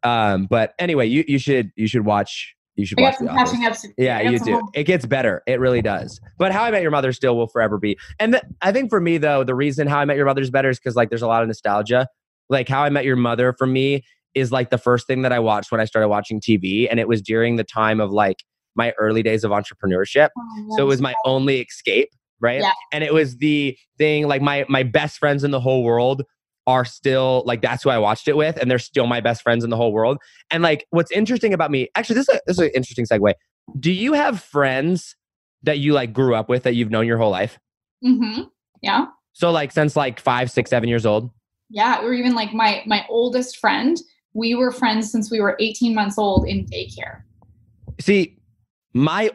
Um, 0.03 0.45
but 0.45 0.73
anyway, 0.79 1.07
you 1.07 1.23
you 1.27 1.39
should 1.39 1.71
you 1.75 1.87
should 1.87 2.05
watch 2.05 2.55
you 2.75 2.85
should 2.85 2.99
I 2.99 3.03
watch 3.03 3.15
The 3.19 3.27
Office. 3.29 3.53
up 3.65 3.77
to. 3.81 3.93
Yeah, 3.97 4.21
you 4.21 4.39
do. 4.39 4.53
home- 4.53 4.69
It 4.73 4.83
gets 4.85 5.05
better. 5.05 5.43
It 5.47 5.59
really 5.59 5.81
does. 5.81 6.19
But 6.37 6.51
How 6.51 6.63
I 6.63 6.71
Met 6.71 6.81
Your 6.81 6.91
Mother 6.91 7.11
still 7.13 7.35
will 7.37 7.47
forever 7.47 7.77
be. 7.77 7.97
And 8.19 8.33
th- 8.33 8.43
I 8.61 8.71
think 8.71 8.89
for 8.89 8.99
me 9.01 9.17
though, 9.17 9.43
the 9.43 9.55
reason 9.55 9.87
How 9.87 9.99
I 9.99 10.05
Met 10.05 10.15
Your 10.17 10.25
Mother 10.25 10.41
is 10.41 10.49
better 10.49 10.69
is 10.69 10.79
because 10.79 10.95
like 10.95 11.09
there's 11.09 11.21
a 11.21 11.27
lot 11.27 11.41
of 11.41 11.47
nostalgia. 11.47 12.07
Like 12.49 12.67
How 12.69 12.83
I 12.83 12.89
Met 12.89 13.05
Your 13.05 13.15
Mother 13.17 13.53
for 13.53 13.67
me 13.67 14.03
is 14.33 14.51
like 14.51 14.69
the 14.69 14.77
first 14.77 15.07
thing 15.07 15.21
that 15.23 15.31
I 15.33 15.39
watched 15.39 15.71
when 15.71 15.81
I 15.81 15.85
started 15.85 16.07
watching 16.07 16.39
TV, 16.39 16.87
and 16.89 16.99
it 16.99 17.07
was 17.07 17.21
during 17.21 17.57
the 17.57 17.63
time 17.65 17.99
of 17.99 18.11
like 18.11 18.43
my 18.75 18.91
early 18.97 19.21
days 19.21 19.43
of 19.43 19.51
entrepreneurship. 19.51 20.29
Oh, 20.37 20.67
So 20.77 20.83
it 20.83 20.87
was 20.87 21.01
my 21.01 21.13
only 21.25 21.59
escape, 21.59 22.09
right? 22.39 22.61
Yeah. 22.61 22.71
And 22.93 23.03
it 23.03 23.13
was 23.13 23.37
the 23.37 23.77
thing 23.97 24.27
like 24.29 24.41
my 24.41 24.65
my 24.69 24.83
best 24.83 25.17
friends 25.17 25.43
in 25.43 25.51
the 25.51 25.59
whole 25.59 25.83
world 25.83 26.23
are 26.67 26.85
still 26.85 27.43
like 27.45 27.61
that's 27.61 27.83
who 27.83 27.89
I 27.89 27.97
watched 27.97 28.27
it 28.27 28.37
with, 28.37 28.57
and 28.57 28.69
they're 28.69 28.79
still 28.79 29.07
my 29.07 29.21
best 29.21 29.41
friends 29.41 29.63
in 29.63 29.69
the 29.69 29.77
whole 29.77 29.91
world. 29.91 30.17
And 30.49 30.63
like 30.63 30.85
what's 30.89 31.11
interesting 31.11 31.53
about 31.53 31.71
me, 31.71 31.89
actually, 31.95 32.15
this 32.15 32.29
is, 32.29 32.35
a, 32.35 32.41
this 32.45 32.57
is 32.57 32.63
an 32.63 32.71
interesting 32.75 33.05
segue. 33.05 33.33
Do 33.79 33.91
you 33.91 34.13
have 34.13 34.41
friends 34.41 35.15
that 35.63 35.79
you 35.79 35.93
like 35.93 36.13
grew 36.13 36.35
up 36.35 36.49
with 36.49 36.63
that 36.63 36.75
you've 36.75 36.91
known 36.91 37.05
your 37.05 37.17
whole 37.17 37.31
life? 37.31 37.59
Mm-hmm. 38.03 38.43
Yeah. 38.81 39.07
So 39.33 39.51
like 39.51 39.71
since 39.71 39.95
like 39.95 40.19
five, 40.19 40.51
six, 40.51 40.69
seven 40.69 40.89
years 40.89 41.05
old. 41.05 41.31
Yeah. 41.69 42.01
Or 42.01 42.13
even 42.13 42.33
like 42.33 42.53
my 42.53 42.83
my 42.85 43.05
oldest 43.09 43.57
friend, 43.57 43.97
we 44.33 44.55
were 44.55 44.71
friends 44.71 45.11
since 45.11 45.31
we 45.31 45.39
were 45.39 45.55
18 45.59 45.93
months 45.93 46.17
old 46.17 46.47
in 46.47 46.65
daycare. 46.65 47.21
See, 47.99 48.37
my 48.93 49.31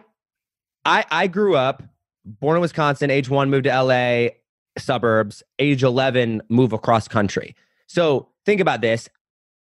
I 0.85 1.05
I 1.11 1.27
grew 1.27 1.57
up 1.57 1.83
born 2.25 2.57
in 2.57 2.61
Wisconsin, 2.61 3.11
age 3.11 3.29
1 3.29 3.51
moved 3.51 3.65
to 3.65 3.83
LA 3.83 4.29
suburbs, 4.79 5.43
age 5.59 5.83
11 5.83 6.43
move 6.49 6.73
across 6.73 7.09
country. 7.09 7.55
So, 7.87 8.29
think 8.45 8.61
about 8.61 8.81
this. 8.81 9.09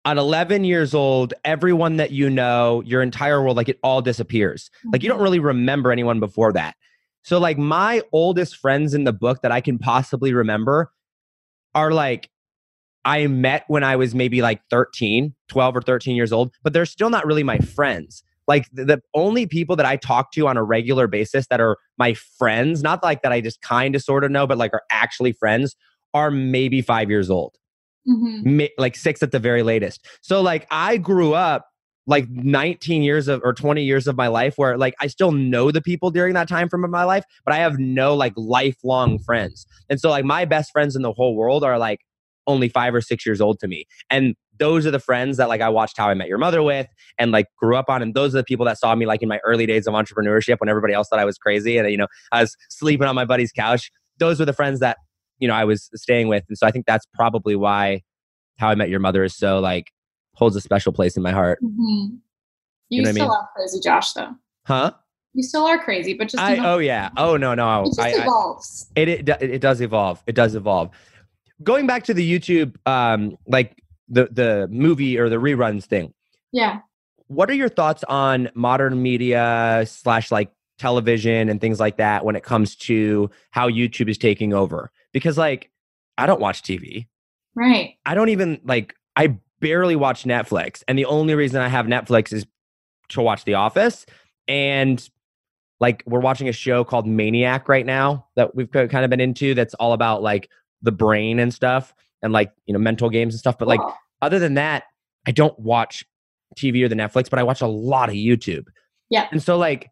At 0.06 0.18
11 0.18 0.66
years 0.66 0.94
old, 0.94 1.34
everyone 1.44 1.98
that 1.98 2.12
you 2.12 2.30
know, 2.30 2.84
your 2.86 3.02
entire 3.02 3.42
world 3.42 3.58
like 3.58 3.70
it 3.70 3.80
all 3.82 4.04
disappears. 4.04 4.70
Like 4.92 5.02
you 5.02 5.10
don't 5.10 5.18
mm-hmm. 5.18 5.24
really 5.24 5.40
remember 5.40 5.92
anyone 5.92 6.20
before 6.20 6.54
that. 6.54 6.76
So 7.26 7.40
like 7.40 7.58
my 7.58 8.04
oldest 8.12 8.56
friends 8.58 8.94
in 8.94 9.04
the 9.04 9.12
book 9.12 9.42
that 9.42 9.52
I 9.52 9.60
can 9.60 9.80
possibly 9.80 10.32
remember 10.32 10.92
are 11.74 11.92
like 11.92 12.30
I 13.04 13.26
met 13.26 13.64
when 13.68 13.84
I 13.84 13.96
was 13.96 14.14
maybe 14.14 14.44
like 14.44 14.62
13, 14.70 15.34
12 15.48 15.76
or 15.76 15.82
13 15.82 16.16
years 16.16 16.32
old, 16.32 16.54
but 16.62 16.72
they're 16.72 16.86
still 16.86 17.10
not 17.10 17.26
really 17.26 17.42
my 17.42 17.58
friends. 17.58 18.24
Like 18.48 18.68
the, 18.72 18.86
the 18.86 19.02
only 19.14 19.46
people 19.48 19.76
that 19.76 19.86
I 19.86 19.96
talk 19.96 20.32
to 20.34 20.48
on 20.48 20.58
a 20.58 20.64
regular 20.64 21.08
basis 21.08 21.48
that 21.48 21.60
are 21.60 21.78
my 21.98 22.14
friends, 22.14 22.84
not 22.84 23.04
like 23.04 23.22
that 23.24 23.32
I 23.32 23.42
just 23.42 23.62
kind 23.62 23.96
of 23.96 24.02
sort 24.02 24.24
of 24.24 24.32
know, 24.32 24.46
but 24.48 24.58
like 24.58 24.74
are 24.74 24.84
actually 24.92 25.32
friends, 25.34 25.76
are 26.14 26.32
maybe 26.32 26.82
five 26.82 27.10
years 27.10 27.30
old, 27.30 27.56
Mhm. 28.08 28.46
ma- 28.46 28.76
like 28.78 28.96
six 28.96 29.24
at 29.24 29.32
the 29.32 29.40
very 29.40 29.64
latest. 29.64 30.06
So 30.22 30.42
like 30.42 30.68
I 30.72 30.98
grew 30.98 31.34
up 31.34 31.66
like 32.08 32.30
19 32.30 33.02
years 33.02 33.28
of 33.28 33.42
or 33.44 33.52
20 33.54 33.84
years 33.84 34.06
of 34.08 34.16
my 34.16 34.28
life 34.28 34.54
where 34.58 34.78
like 34.78 34.94
I 35.02 35.08
still 35.08 35.32
know 35.32 35.72
the 35.72 35.82
people 35.82 36.12
during 36.12 36.36
that 36.36 36.48
time 36.48 36.70
from 36.70 36.90
my 36.90 37.04
life, 37.04 37.24
but 37.44 37.54
I 37.54 37.58
have 37.58 37.80
no 37.80 38.14
like 38.16 38.34
lifelong 38.36 39.18
friends. 39.18 39.66
And 39.90 40.00
so 40.00 40.10
like 40.12 40.24
my 40.26 40.46
best 40.46 40.72
friends 40.72 40.96
in 40.96 41.02
the 41.02 41.14
whole 41.14 41.36
world 41.36 41.64
are 41.64 41.80
like 41.80 42.02
only 42.48 42.70
five 42.70 42.94
or 42.94 43.02
six 43.02 43.26
years 43.26 43.42
old 43.42 43.60
to 43.60 43.68
me. 43.68 43.86
And 44.12 44.36
those 44.60 44.86
are 44.86 44.92
the 44.92 45.00
friends 45.00 45.38
that 45.38 45.50
like 45.50 45.62
I 45.62 45.70
watched 45.70 45.98
How 45.98 46.10
I 46.10 46.14
Met 46.14 46.28
Your 46.28 46.38
Mother 46.38 46.64
with 46.64 46.88
and 47.18 47.32
like 47.32 47.48
grew 47.58 47.76
up 47.76 47.90
on. 47.90 48.02
And 48.02 48.14
those 48.14 48.34
are 48.36 48.40
the 48.40 48.44
people 48.44 48.66
that 48.66 48.78
saw 48.78 48.96
me 48.96 49.06
like 49.06 49.22
in 49.22 49.30
my 49.30 49.40
early 49.46 49.66
days 49.66 49.88
of 49.88 49.94
entrepreneurship 49.94 50.58
when 50.60 50.70
everybody 50.70 50.94
else 50.94 51.08
thought 51.10 51.20
I 51.20 51.26
was 51.26 51.38
crazy 51.38 51.78
and 51.78 51.90
you 51.90 51.98
know 51.98 52.08
I 52.32 52.42
was 52.42 52.56
sleeping 52.70 53.08
on 53.08 53.16
my 53.16 53.26
buddy's 53.26 53.52
couch. 53.52 53.92
Those 54.18 54.40
were 54.40 54.46
the 54.46 54.54
friends 54.54 54.80
that 54.80 54.98
you 55.40 55.48
know 55.48 55.54
I 55.54 55.66
was 55.66 55.90
staying 55.96 56.28
with. 56.28 56.44
And 56.48 56.58
so 56.58 56.66
I 56.68 56.72
think 56.72 56.86
that's 56.86 57.06
probably 57.14 57.56
why 57.56 58.02
How 58.58 58.70
I 58.70 58.76
Met 58.76 58.90
Your 58.90 59.00
Mother 59.00 59.24
is 59.24 59.36
so 59.36 59.60
like 59.60 59.92
holds 60.34 60.56
a 60.56 60.62
special 60.62 60.92
place 60.94 61.16
in 61.18 61.24
my 61.24 61.32
heart. 61.32 61.60
Mhm. 61.64 61.70
You 61.78 62.20
You, 62.90 63.02
know 63.02 63.08
what 63.08 63.10
I 63.10 63.12
still 63.14 63.28
mean? 63.28 63.32
are 63.38 63.50
crazy, 63.56 63.80
Josh. 63.84 64.14
Though 64.14 64.36
Huh? 64.68 64.92
you 65.34 65.44
still 65.44 65.66
are 65.66 65.78
crazy, 65.84 66.14
but 66.14 66.30
just 66.30 66.42
I 66.42 66.58
oh 66.66 66.78
yeah. 66.78 67.10
Oh 67.18 67.36
no 67.36 67.54
no. 67.56 67.84
it 67.84 67.86
just 67.88 68.00
I, 68.00 68.12
I, 68.26 68.54
it, 68.96 69.10
it 69.10 69.30
it 69.42 69.60
does 69.62 69.82
evolve. 69.82 70.24
It 70.28 70.36
does 70.36 70.56
evolve. 70.56 70.92
Going 71.64 71.88
back 71.88 72.04
to 72.06 72.14
the 72.14 72.40
YouTube, 72.40 72.76
um, 72.86 73.38
like 73.48 73.78
the 74.08 74.28
the 74.32 74.68
movie 74.72 75.18
or 75.18 75.30
the 75.30 75.38
reruns 75.38 75.86
thing. 75.86 76.14
yeah. 76.52 76.80
What 77.28 77.50
are 77.50 77.56
your 77.56 77.70
thoughts 77.70 78.04
on 78.08 78.52
modern 78.54 79.02
media 79.02 79.84
slash 79.88 80.32
like 80.32 80.52
television 80.78 81.50
and 81.50 81.60
things 81.60 81.80
like 81.80 81.98
that 81.98 82.24
when 82.24 82.36
it 82.36 82.44
comes 82.44 82.76
to 82.76 83.32
how 83.50 83.68
YouTube 83.68 84.10
is 84.10 84.20
taking 84.20 84.54
over? 84.54 84.92
Because 85.12 85.36
like 85.36 85.72
I 86.20 86.28
don't 86.28 86.40
watch 86.40 86.62
TV. 86.62 87.08
Right. 87.56 87.96
I 88.06 88.14
don't 88.14 88.30
even 88.30 88.62
like 88.64 88.94
I 89.16 89.38
barely 89.60 89.96
watch 89.96 90.26
Netflix. 90.26 90.84
And 90.88 91.00
the 91.00 91.06
only 91.06 91.34
reason 91.34 91.62
I 91.62 91.68
have 91.68 91.88
Netflix 91.88 92.32
is 92.32 92.46
to 93.10 93.22
watch 93.22 93.44
The 93.46 93.56
Office. 93.56 94.06
And 94.48 95.08
like 95.80 96.04
we're 96.06 96.20
watching 96.20 96.48
a 96.48 96.54
show 96.54 96.84
called 96.84 97.08
Maniac 97.08 97.68
right 97.68 97.86
now 97.88 98.28
that 98.36 98.56
we've 98.56 98.70
kind 98.70 98.98
of 98.98 99.10
been 99.10 99.20
into 99.20 99.56
that's 99.56 99.74
all 99.76 99.94
about 99.94 100.22
like 100.22 100.50
the 100.84 100.92
brain 100.92 101.40
and 101.40 101.52
stuff 101.52 101.96
and 102.26 102.34
like, 102.34 102.52
you 102.66 102.74
know, 102.74 102.80
mental 102.80 103.10
games 103.10 103.34
and 103.34 103.40
stuff. 103.40 103.58
But 103.58 103.68
like 103.68 103.80
other 104.22 104.40
than 104.40 104.56
that, 104.56 104.84
I 105.26 105.32
don't 105.32 105.58
watch 105.58 106.04
TV 106.58 106.84
or 106.84 106.90
the 106.90 106.96
Netflix, 106.96 107.30
but 107.30 107.40
I 107.40 107.44
watch 107.44 107.62
a 107.62 107.68
lot 107.68 108.10
of 108.10 108.16
YouTube. 108.16 108.66
Yeah. 109.10 109.28
And 109.32 109.42
so 109.42 109.58
like 109.58 109.90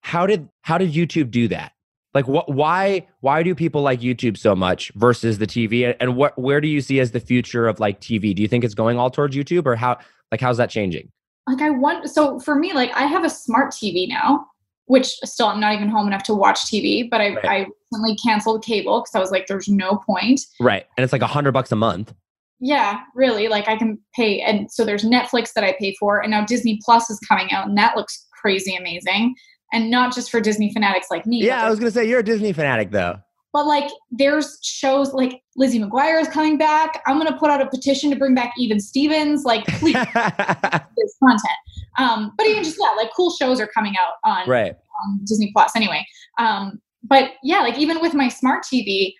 how 0.00 0.26
did 0.26 0.48
how 0.62 0.78
did 0.78 0.92
YouTube 0.92 1.30
do 1.30 1.48
that? 1.48 1.72
Like 2.12 2.26
what 2.26 2.52
why 2.52 3.06
why 3.20 3.42
do 3.42 3.54
people 3.54 3.82
like 3.82 4.00
YouTube 4.00 4.36
so 4.36 4.56
much 4.56 4.90
versus 4.96 5.38
the 5.38 5.46
TV 5.46 5.94
and 6.00 6.16
what 6.16 6.38
where 6.38 6.60
do 6.60 6.68
you 6.68 6.80
see 6.80 6.98
as 6.98 7.12
the 7.12 7.20
future 7.20 7.68
of 7.68 7.78
like 7.78 8.00
TV? 8.00 8.34
Do 8.34 8.42
you 8.42 8.48
think 8.48 8.64
it's 8.64 8.74
going 8.74 8.98
all 8.98 9.10
towards 9.10 9.36
YouTube 9.36 9.66
or 9.66 9.76
how 9.76 9.98
like 10.32 10.40
how's 10.40 10.56
that 10.56 10.70
changing? 10.70 11.10
like 11.46 11.60
I 11.60 11.70
want 11.70 12.08
so 12.08 12.38
for 12.40 12.54
me, 12.54 12.72
like 12.72 12.90
I 12.94 13.02
have 13.02 13.24
a 13.24 13.30
smart 13.30 13.72
TV 13.72 14.08
now, 14.08 14.46
which 14.86 15.06
still 15.24 15.46
I'm 15.46 15.60
not 15.60 15.74
even 15.74 15.88
home 15.88 16.06
enough 16.06 16.22
to 16.24 16.34
watch 16.34 16.60
TV, 16.66 17.08
but 17.08 17.20
I, 17.20 17.34
Right. 17.34 17.44
I 17.44 17.66
recently 17.92 18.16
canceled 18.16 18.64
cable 18.64 19.00
because 19.00 19.14
I 19.14 19.20
was 19.20 19.30
like, 19.30 19.46
there's 19.46 19.68
no 19.68 19.96
point. 20.06 20.40
Right. 20.60 20.86
And 20.96 21.04
it's 21.04 21.12
like 21.12 21.22
a 21.22 21.26
hundred 21.26 21.52
bucks 21.52 21.72
a 21.72 21.76
month. 21.76 22.14
Yeah, 22.60 23.00
really. 23.14 23.48
Like 23.48 23.68
I 23.68 23.76
can 23.76 23.98
pay 24.14 24.40
and 24.40 24.70
so 24.70 24.84
there's 24.84 25.04
Netflix 25.04 25.52
that 25.54 25.64
I 25.64 25.76
pay 25.78 25.94
for, 25.98 26.20
and 26.20 26.30
now 26.30 26.44
Disney 26.44 26.80
Plus 26.84 27.10
is 27.10 27.18
coming 27.28 27.50
out, 27.52 27.66
and 27.68 27.76
that 27.76 27.96
looks 27.96 28.26
crazy 28.40 28.74
amazing. 28.76 29.34
And 29.72 29.90
not 29.90 30.14
just 30.14 30.30
for 30.30 30.40
Disney 30.40 30.72
fanatics 30.72 31.08
like 31.10 31.26
me. 31.26 31.44
Yeah, 31.44 31.64
I 31.64 31.70
was 31.70 31.78
gonna 31.78 31.90
say 31.90 32.08
you're 32.08 32.20
a 32.20 32.24
Disney 32.24 32.52
fanatic 32.52 32.90
though. 32.90 33.18
But 33.54 33.66
like 33.66 33.88
there's 34.10 34.58
shows 34.62 35.14
like 35.14 35.40
Lizzie 35.56 35.78
McGuire 35.78 36.20
is 36.20 36.28
coming 36.28 36.58
back. 36.58 37.00
I'm 37.06 37.16
gonna 37.16 37.38
put 37.38 37.50
out 37.50 37.62
a 37.62 37.66
petition 37.66 38.10
to 38.10 38.16
bring 38.16 38.34
back 38.34 38.52
Even 38.58 38.80
Stevens. 38.80 39.44
Like 39.44 39.64
please 39.78 39.94
this 40.14 41.16
content. 41.22 41.58
Um, 41.96 42.32
but 42.36 42.48
even 42.48 42.64
just 42.64 42.76
yeah, 42.78 42.94
like 42.96 43.10
cool 43.16 43.30
shows 43.30 43.60
are 43.60 43.68
coming 43.68 43.94
out 43.96 44.14
on, 44.24 44.48
right. 44.48 44.74
on 45.04 45.20
Disney 45.24 45.52
Plus 45.54 45.70
anyway. 45.76 46.04
Um, 46.38 46.80
but 47.04 47.34
yeah, 47.44 47.60
like 47.60 47.78
even 47.78 48.00
with 48.00 48.12
my 48.12 48.28
smart 48.28 48.64
TV, 48.64 49.14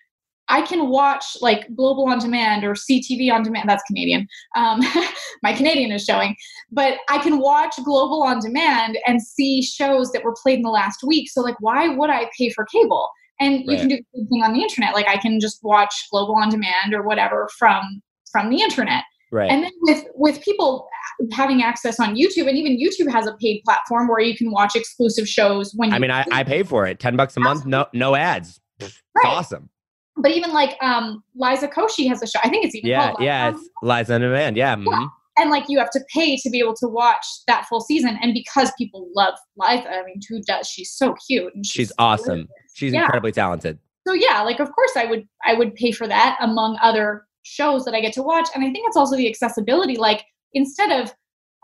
I 0.49 0.63
can 0.63 0.89
watch 0.89 1.37
like 1.41 1.73
Global 1.77 2.09
on 2.09 2.19
Demand 2.19 2.65
or 2.65 2.75
CTV 2.75 3.33
on 3.33 3.45
Demand. 3.45 3.69
That's 3.69 3.85
Canadian. 3.85 4.27
Um, 4.57 4.81
my 5.45 5.53
Canadian 5.53 5.93
is 5.93 6.05
showing, 6.05 6.35
but 6.73 6.99
I 7.09 7.19
can 7.19 7.39
watch 7.39 7.77
Global 7.85 8.25
on 8.25 8.41
Demand 8.41 8.99
and 9.07 9.23
see 9.23 9.63
shows 9.63 10.11
that 10.11 10.25
were 10.25 10.35
played 10.43 10.57
in 10.57 10.63
the 10.63 10.71
last 10.71 11.05
week. 11.05 11.31
So 11.31 11.41
like, 11.41 11.57
why 11.61 11.89
would 11.89 12.11
I 12.11 12.29
pay 12.37 12.51
for 12.51 12.67
cable? 12.67 13.09
And 13.45 13.65
you 13.71 13.77
can 13.77 13.89
do 13.89 13.97
the 13.97 14.05
same 14.19 14.27
thing 14.29 14.43
on 14.43 14.53
the 14.53 14.61
internet. 14.63 14.95
Like 14.95 15.09
I 15.09 15.17
can 15.17 15.39
just 15.41 15.61
watch 15.63 15.95
Global 16.11 16.35
on 16.37 16.49
Demand 16.51 16.95
or 16.95 17.03
whatever 17.03 17.49
from 17.59 18.03
from 18.33 18.51
the 18.51 18.61
internet. 18.63 19.05
Right. 19.33 19.51
And 19.51 19.63
then 19.65 19.73
with 19.83 20.05
with 20.15 20.43
people 20.43 20.87
having 21.33 21.63
access 21.63 21.99
on 22.01 22.15
YouTube, 22.17 22.49
and 22.49 22.57
even 22.57 22.79
YouTube 22.79 23.11
has 23.13 23.27
a 23.27 23.35
paid 23.41 23.63
platform 23.65 24.09
where 24.09 24.21
you 24.21 24.37
can 24.37 24.51
watch 24.51 24.75
exclusive 24.77 25.29
shows 25.29 25.73
when 25.77 25.91
you 25.91 25.97
I 25.97 25.99
mean, 25.99 26.11
I, 26.11 26.25
I 26.33 26.43
pay 26.45 26.63
for 26.63 26.87
it. 26.87 26.99
10 27.01 27.17
bucks 27.17 27.37
a 27.37 27.41
month, 27.41 27.65
no 27.67 27.87
no 27.93 28.15
ads. 28.15 28.61
It's 28.81 29.01
Right. 29.17 29.27
awesome. 29.27 29.69
but 30.17 30.31
even 30.33 30.53
like 30.53 30.77
um 30.83 31.23
Liza 31.37 31.69
Koshy 31.69 32.09
has 32.09 32.23
a 32.23 32.27
show. 32.27 32.39
I 32.45 32.49
think 32.49 32.65
it's 32.65 32.75
even 32.75 32.91
Yeah, 32.91 33.07
called 33.09 33.23
yeah. 33.23 33.51
Liza. 33.51 33.59
It's 33.61 33.69
Liza 33.83 34.15
on 34.15 34.21
demand. 34.21 34.57
Yeah. 34.57 34.77
mhm. 34.77 35.09
And 35.39 35.51
like 35.51 35.65
you 35.69 35.79
have 35.79 35.91
to 35.91 36.01
pay 36.13 36.37
to 36.37 36.51
be 36.51 36.59
able 36.61 36.75
to 36.77 36.87
watch 36.89 37.27
that 37.47 37.67
full 37.67 37.81
season. 37.81 38.19
And 38.23 38.33
because 38.35 38.71
people 38.79 39.09
love 39.15 39.35
Liza, 39.57 39.89
I 39.91 40.05
mean, 40.05 40.21
who 40.29 40.41
does? 40.43 40.69
She's 40.69 40.93
so 40.93 41.15
cute 41.27 41.55
and 41.55 41.65
She's 41.67 41.89
so 41.89 41.95
awesome. 41.99 42.27
gorgeous. 42.47 42.49
She's 42.75 42.93
Yeah. 42.93 43.03
incredibly 43.03 43.33
talented. 43.33 43.79
So 44.07 44.13
yeah, 44.15 44.43
like 44.43 44.61
of 44.61 44.73
course 44.75 44.93
I 44.97 45.07
would 45.07 45.27
I 45.45 45.55
would 45.55 45.75
pay 45.75 45.91
for 45.91 46.07
that 46.07 46.37
among 46.41 46.79
other 46.83 47.25
shows 47.43 47.85
that 47.85 47.95
I 47.95 48.01
get 48.01 48.13
to 48.15 48.23
watch. 48.23 48.49
And 48.55 48.63
I 48.65 48.71
think 48.71 48.87
it's 48.87 48.97
also 48.97 49.17
the 49.17 49.29
accessibility. 49.29 49.97
Like 49.97 50.25
instead 50.53 50.93
of 51.03 51.13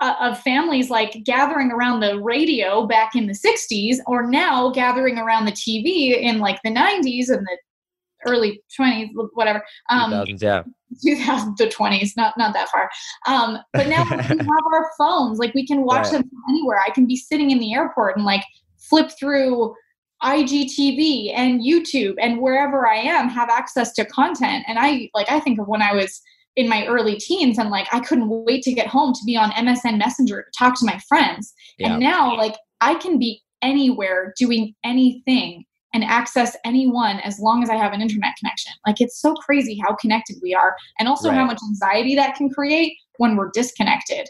uh, 0.01 0.15
of 0.19 0.41
families 0.41 0.89
like 0.89 1.13
gathering 1.25 1.71
around 1.71 2.01
the 2.01 2.19
radio 2.21 2.87
back 2.87 3.15
in 3.15 3.27
the 3.27 3.35
60s 3.35 3.99
or 4.07 4.27
now 4.27 4.71
gathering 4.71 5.19
around 5.19 5.45
the 5.45 5.53
TV 5.53 6.19
in 6.19 6.39
like 6.39 6.59
the 6.65 6.71
90s 6.71 7.29
and 7.29 7.47
the 7.47 7.59
early 8.27 8.63
20s 8.79 9.09
whatever 9.35 9.63
um 9.91 10.11
2000s, 10.13 10.43
yeah. 10.43 10.63
2000 11.05 11.57
to 11.57 11.67
20s 11.69 12.11
not 12.17 12.37
not 12.37 12.53
that 12.53 12.69
far 12.69 12.91
um 13.27 13.59
but 13.75 13.87
now 13.89 14.05
we 14.29 14.39
have 14.39 14.65
our 14.73 14.91
phones 14.99 15.39
like 15.39 15.55
we 15.55 15.67
can 15.67 15.85
watch 15.85 16.05
Right. 16.05 16.13
them 16.13 16.23
from 16.23 16.43
anywhere 16.51 16.81
i 16.87 16.91
can 16.91 17.07
be 17.07 17.17
sitting 17.17 17.51
in 17.51 17.59
the 17.59 17.73
airport 17.73 18.17
and 18.17 18.25
like 18.25 18.43
flip 18.79 19.11
through 19.19 19.75
igtv 20.23 21.33
and 21.35 21.61
youtube 21.61 22.15
and 22.21 22.41
wherever 22.41 22.87
i 22.87 22.97
am 22.97 23.29
have 23.29 23.49
access 23.49 23.93
to 23.95 24.05
content 24.05 24.65
and 24.69 24.79
i 24.79 25.09
like 25.15 25.31
i 25.31 25.41
think 25.41 25.59
of 25.59 25.67
when 25.69 25.83
i 25.83 25.93
was 25.95 26.21
in 26.57 26.69
my 26.69 26.85
early 26.87 27.17
teens 27.17 27.59
and 27.59 27.71
like 27.71 27.87
i 27.93 28.01
couldn't 28.01 28.29
wait 28.29 28.63
to 28.63 28.73
get 28.73 28.87
home 28.87 29.13
to 29.15 29.21
be 29.25 29.37
on 29.37 29.51
msn 29.53 29.97
messenger 29.99 30.43
to 30.43 30.59
talk 30.59 30.79
to 30.79 30.85
my 30.85 30.99
friends 31.09 31.53
Yeah. 31.79 31.93
and 31.93 32.01
now 32.01 32.37
like 32.37 32.55
i 32.81 32.95
can 32.97 33.19
be 33.19 33.43
anywhere 33.63 34.35
doing 34.39 34.75
anything 34.85 35.65
and 35.93 36.05
access 36.05 36.57
anyone 36.65 37.19
as 37.21 37.41
long 37.41 37.63
as 37.63 37.71
I 37.71 37.75
have 37.77 37.93
an 37.93 38.01
internet 38.01 38.37
connection. 38.39 38.73
Like 38.87 39.01
it's 39.01 39.21
so 39.21 39.35
crazy 39.35 39.81
how 39.85 39.95
connected 39.97 40.37
we 40.43 40.55
are 40.55 40.77
and 40.99 41.09
also 41.09 41.31
how 41.31 41.45
much 41.45 41.59
anxiety 41.69 42.15
that 42.17 42.37
can 42.37 42.49
create 42.51 42.97
when 43.19 43.37
we're 43.37 43.51
disconnected. 43.53 44.29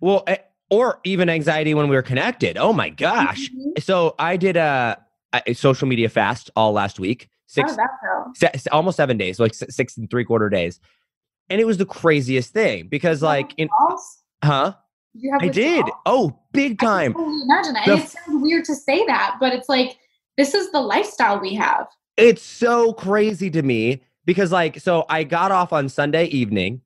Well, 0.00 0.24
eh, 0.26 0.36
or 0.70 1.00
even 1.04 1.28
anxiety 1.28 1.74
when 1.74 1.88
we're 1.88 2.02
connected. 2.02 2.56
Oh 2.56 2.72
my 2.72 2.88
gosh. 2.88 3.50
Mhm. 3.50 3.82
So 3.82 4.14
I 4.18 4.36
did 4.36 4.56
a, 4.56 4.98
a 5.46 5.52
social 5.54 5.86
media 5.86 6.08
fast 6.08 6.50
all 6.56 6.72
last 6.72 6.98
week. 6.98 7.28
Six, 7.46 7.76
se- 8.36 8.52
almost 8.72 8.96
seven 8.96 9.18
days, 9.18 9.38
like 9.38 9.52
six 9.52 9.98
and 9.98 10.08
three 10.08 10.24
quarter 10.24 10.48
days. 10.48 10.80
And 11.50 11.60
it 11.60 11.66
was 11.66 11.76
the 11.76 11.84
craziest 11.84 12.50
thing 12.54 12.88
because, 12.88 13.20
like, 13.22 13.52
in 13.58 13.68
Withdrawals? 13.68 14.22
huh? 14.42 14.72
Did 15.14 15.22
you 15.22 15.38
I 15.38 15.48
did. 15.48 15.84
Oh, 16.06 16.38
big 16.52 16.72
I 16.72 16.76
can 16.76 16.88
time. 16.88 17.12
totally 17.12 17.42
imagine 17.42 17.74
that. 17.74 17.84
The 17.84 17.92
And 17.92 18.02
it 18.02 18.08
sounds 18.08 18.42
weird 18.42 18.64
to 18.64 18.74
say 18.74 19.04
that, 19.04 19.36
but 19.38 19.52
it's 19.52 19.68
like 19.68 19.98
this 20.36 20.54
is 20.54 20.70
the 20.72 20.80
lifestyle 20.80 21.40
we 21.40 21.54
have. 21.54 21.86
It's 22.16 22.42
so 22.42 22.92
crazy 22.92 23.50
to 23.50 23.62
me 23.62 24.02
because, 24.24 24.52
like, 24.52 24.80
so 24.80 25.04
I 25.08 25.24
got 25.24 25.50
off 25.50 25.72
on 25.72 25.88
Sunday 25.88 26.26
evening 26.26 26.80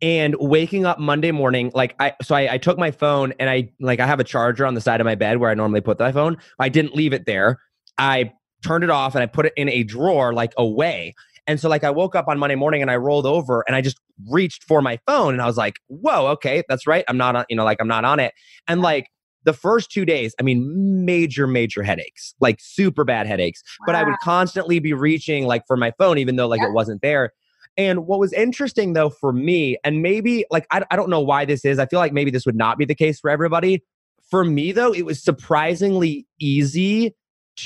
and 0.00 0.36
waking 0.38 0.86
up 0.86 0.98
Monday 0.98 1.32
morning, 1.32 1.72
like, 1.74 1.94
I, 1.98 2.14
so 2.22 2.34
I, 2.34 2.54
I 2.54 2.58
took 2.58 2.78
my 2.78 2.90
phone 2.90 3.32
and 3.40 3.50
I, 3.50 3.70
like, 3.80 3.98
I 3.98 4.06
have 4.06 4.20
a 4.20 4.24
charger 4.24 4.64
on 4.64 4.74
the 4.74 4.80
side 4.80 5.00
of 5.00 5.04
my 5.04 5.14
bed 5.14 5.38
where 5.38 5.50
I 5.50 5.54
normally 5.54 5.80
put 5.80 5.98
my 5.98 6.12
phone. 6.12 6.36
I 6.58 6.68
didn't 6.68 6.94
leave 6.94 7.12
it 7.12 7.26
there. 7.26 7.58
I 7.98 8.32
turned 8.62 8.84
it 8.84 8.90
off 8.90 9.14
and 9.14 9.22
I 9.22 9.26
put 9.26 9.46
it 9.46 9.52
in 9.56 9.68
a 9.68 9.82
drawer, 9.82 10.32
like, 10.32 10.52
away. 10.56 11.14
And 11.48 11.58
so, 11.58 11.68
like, 11.68 11.82
I 11.82 11.90
woke 11.90 12.14
up 12.14 12.28
on 12.28 12.38
Monday 12.38 12.54
morning 12.54 12.82
and 12.82 12.90
I 12.90 12.96
rolled 12.96 13.26
over 13.26 13.64
and 13.66 13.74
I 13.74 13.80
just 13.80 13.98
reached 14.30 14.64
for 14.64 14.82
my 14.82 14.98
phone 15.06 15.32
and 15.32 15.42
I 15.42 15.46
was 15.46 15.56
like, 15.56 15.80
whoa, 15.88 16.26
okay, 16.28 16.62
that's 16.68 16.86
right. 16.86 17.04
I'm 17.08 17.16
not 17.16 17.34
on, 17.34 17.44
you 17.48 17.56
know, 17.56 17.64
like, 17.64 17.78
I'm 17.80 17.88
not 17.88 18.04
on 18.04 18.20
it. 18.20 18.34
And, 18.68 18.82
like, 18.82 19.08
the 19.48 19.54
first 19.54 19.90
two 19.90 20.04
days, 20.04 20.34
I 20.38 20.42
mean, 20.42 21.06
major, 21.06 21.46
major 21.46 21.82
headaches, 21.82 22.34
like 22.38 22.58
super 22.60 23.02
bad 23.02 23.26
headaches. 23.26 23.62
But 23.86 23.94
I 23.94 24.02
would 24.02 24.16
constantly 24.22 24.78
be 24.78 24.92
reaching 24.92 25.46
like 25.46 25.66
for 25.66 25.74
my 25.74 25.90
phone, 25.92 26.18
even 26.18 26.36
though 26.36 26.46
like 26.46 26.60
Yeah. 26.60 26.66
it 26.68 26.74
wasn't 26.74 27.00
there. 27.00 27.32
And 27.78 28.06
what 28.06 28.18
was 28.18 28.34
interesting 28.34 28.92
though 28.92 29.08
for 29.08 29.32
me, 29.32 29.78
and 29.84 30.02
maybe 30.02 30.44
like 30.50 30.66
I, 30.70 30.84
I 30.90 30.96
don't 30.96 31.08
know 31.08 31.22
why 31.22 31.46
this 31.46 31.64
is, 31.64 31.78
I 31.78 31.86
feel 31.86 31.98
like 31.98 32.12
maybe 32.12 32.30
this 32.30 32.44
would 32.44 32.56
not 32.56 32.76
be 32.76 32.84
the 32.84 32.94
case 32.94 33.20
for 33.20 33.30
everybody. 33.30 33.82
For 34.30 34.44
me 34.44 34.70
though, 34.72 34.92
it 34.92 35.06
was 35.06 35.22
surprisingly 35.22 36.26
easy 36.38 37.16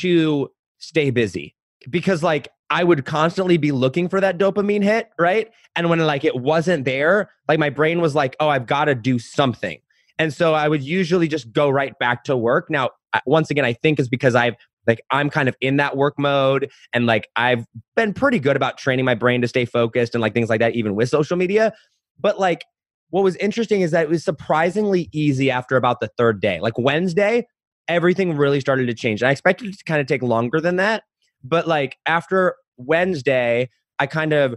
to 0.03 0.53
stay 0.79 1.11
busy 1.11 1.57
because 1.91 2.23
like 2.23 2.47
I 2.71 2.85
would 2.85 3.05
constantly 3.05 3.57
be 3.57 3.73
looking 3.73 4.09
for 4.09 4.21
that 4.21 4.39
dopamine 4.39 4.85
hit, 4.85 5.11
right? 5.19 5.51
And 5.75 5.91
when 5.91 5.99
like 5.99 6.25
it 6.25 6.37
wasn't 6.37 6.85
there, 6.85 7.31
like 7.49 7.59
my 7.59 7.71
brain 7.71 8.01
was 8.01 8.15
like, 8.15 8.37
oh, 8.39 8.49
I've 8.49 8.67
got 8.67 8.85
to 8.85 8.95
do 8.95 9.19
something. 9.19 9.81
And 10.19 10.33
so 10.33 10.55
I 10.55 10.69
would 10.69 10.83
usually 10.83 11.29
just 11.29 11.53
go 11.53 11.69
right 11.69 11.99
back 11.99 12.25
to 12.25 12.37
work. 12.37 12.71
Now, 12.71 12.91
once 13.27 13.51
again, 13.51 13.65
I 13.65 13.73
think 13.73 13.99
is 13.99 14.09
because 14.09 14.35
I've 14.35 14.55
like 14.87 15.01
I'm 15.11 15.31
kind 15.31 15.49
of 15.49 15.57
in 15.61 15.77
that 15.77 15.97
work 15.97 16.19
mode 16.19 16.71
and 16.93 17.07
like 17.07 17.29
I've 17.37 17.67
been 17.95 18.13
pretty 18.13 18.39
good 18.39 18.57
about 18.57 18.79
training 18.79 19.05
my 19.05 19.15
brain 19.15 19.41
to 19.43 19.49
stay 19.49 19.65
focused 19.65 20.15
and 20.15 20.23
like 20.23 20.35
things 20.35 20.49
like 20.49 20.61
that, 20.61 20.75
even 20.75 20.95
with 20.95 21.09
social 21.09 21.37
media. 21.37 21.73
But 22.19 22.41
like 22.41 22.65
what 23.11 23.23
was 23.23 23.37
interesting 23.37 23.83
is 23.83 23.91
that 23.91 24.05
it 24.05 24.09
was 24.09 24.25
surprisingly 24.25 25.09
easy 25.13 25.51
after 25.51 25.77
about 25.77 26.01
the 26.01 26.09
third 26.17 26.41
day. 26.41 26.61
Like 26.61 26.79
Wednesday, 26.79 27.47
everything 27.87 28.37
really 28.37 28.59
started 28.59 28.87
to 28.87 28.95
change. 28.95 29.21
And 29.21 29.29
I 29.29 29.33
expected 29.33 29.69
it 29.69 29.79
to 29.79 29.85
kind 29.85 30.01
of 30.01 30.07
take 30.07 30.23
longer 30.23 30.61
than 30.61 30.77
that. 30.77 31.05
But 31.45 31.69
like 31.69 31.99
after 32.07 32.57
Wednesday, 32.79 33.69
I 33.99 34.07
kind 34.07 34.33
of 34.33 34.55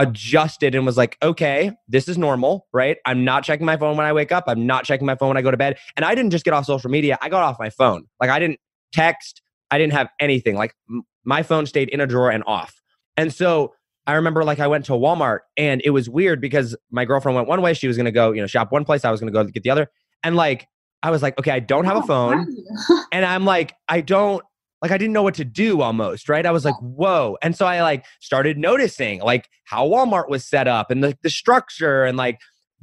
adjusted 0.00 0.74
and 0.74 0.86
was 0.86 0.96
like, 0.96 1.18
okay, 1.22 1.72
this 1.86 2.08
is 2.08 2.16
normal, 2.16 2.66
right? 2.72 2.96
I'm 3.04 3.22
not 3.22 3.44
checking 3.44 3.66
my 3.66 3.76
phone 3.76 3.98
when 3.98 4.06
I 4.06 4.14
wake 4.14 4.32
up. 4.32 4.44
I'm 4.46 4.66
not 4.66 4.84
checking 4.84 5.06
my 5.06 5.14
phone 5.14 5.28
when 5.28 5.36
I 5.36 5.42
go 5.42 5.50
to 5.50 5.58
bed. 5.58 5.78
And 5.94 6.06
I 6.06 6.14
didn't 6.14 6.30
just 6.30 6.42
get 6.44 6.54
off 6.54 6.64
social 6.64 6.90
media, 6.90 7.18
I 7.20 7.28
got 7.28 7.42
off 7.42 7.58
my 7.60 7.68
phone. 7.68 8.06
Like 8.18 8.30
I 8.30 8.38
didn't 8.38 8.58
text, 8.92 9.42
I 9.70 9.76
didn't 9.76 9.92
have 9.92 10.08
anything. 10.18 10.56
Like 10.56 10.74
m- 10.88 11.02
my 11.24 11.42
phone 11.42 11.66
stayed 11.66 11.90
in 11.90 12.00
a 12.00 12.06
drawer 12.06 12.30
and 12.30 12.42
off. 12.46 12.80
And 13.18 13.32
so 13.32 13.74
I 14.06 14.14
remember 14.14 14.42
like 14.42 14.58
I 14.58 14.66
went 14.68 14.86
to 14.86 14.92
Walmart 14.92 15.40
and 15.58 15.82
it 15.84 15.90
was 15.90 16.08
weird 16.08 16.40
because 16.40 16.74
my 16.90 17.04
girlfriend 17.04 17.36
went 17.36 17.46
one 17.46 17.60
way, 17.60 17.74
she 17.74 17.86
was 17.86 17.98
going 17.98 18.06
to 18.06 18.10
go, 18.10 18.32
you 18.32 18.40
know, 18.40 18.46
shop 18.46 18.72
one 18.72 18.86
place, 18.86 19.04
I 19.04 19.10
was 19.10 19.20
going 19.20 19.30
to 19.30 19.38
go 19.38 19.44
get 19.44 19.62
the 19.62 19.70
other. 19.70 19.88
And 20.24 20.34
like 20.34 20.66
I 21.02 21.10
was 21.10 21.20
like, 21.20 21.38
okay, 21.38 21.50
I 21.50 21.60
don't 21.60 21.84
have 21.84 21.98
a 21.98 22.02
phone 22.02 22.46
and 23.12 23.26
I'm 23.26 23.44
like, 23.44 23.74
I 23.86 24.00
don't 24.00 24.42
like 24.82 24.90
I 24.90 24.98
didn't 24.98 25.12
know 25.12 25.22
what 25.22 25.34
to 25.34 25.44
do 25.44 25.82
almost, 25.82 26.28
right? 26.28 26.46
I 26.46 26.50
was 26.50 26.64
like, 26.64 26.76
whoa. 26.80 27.36
And 27.42 27.54
so 27.56 27.66
I 27.66 27.82
like 27.82 28.04
started 28.20 28.56
noticing 28.58 29.20
like 29.20 29.48
how 29.64 29.86
Walmart 29.86 30.28
was 30.28 30.46
set 30.46 30.66
up 30.66 30.90
and 30.90 31.04
the, 31.04 31.16
the 31.22 31.30
structure 31.30 32.04
and 32.04 32.16
like 32.16 32.38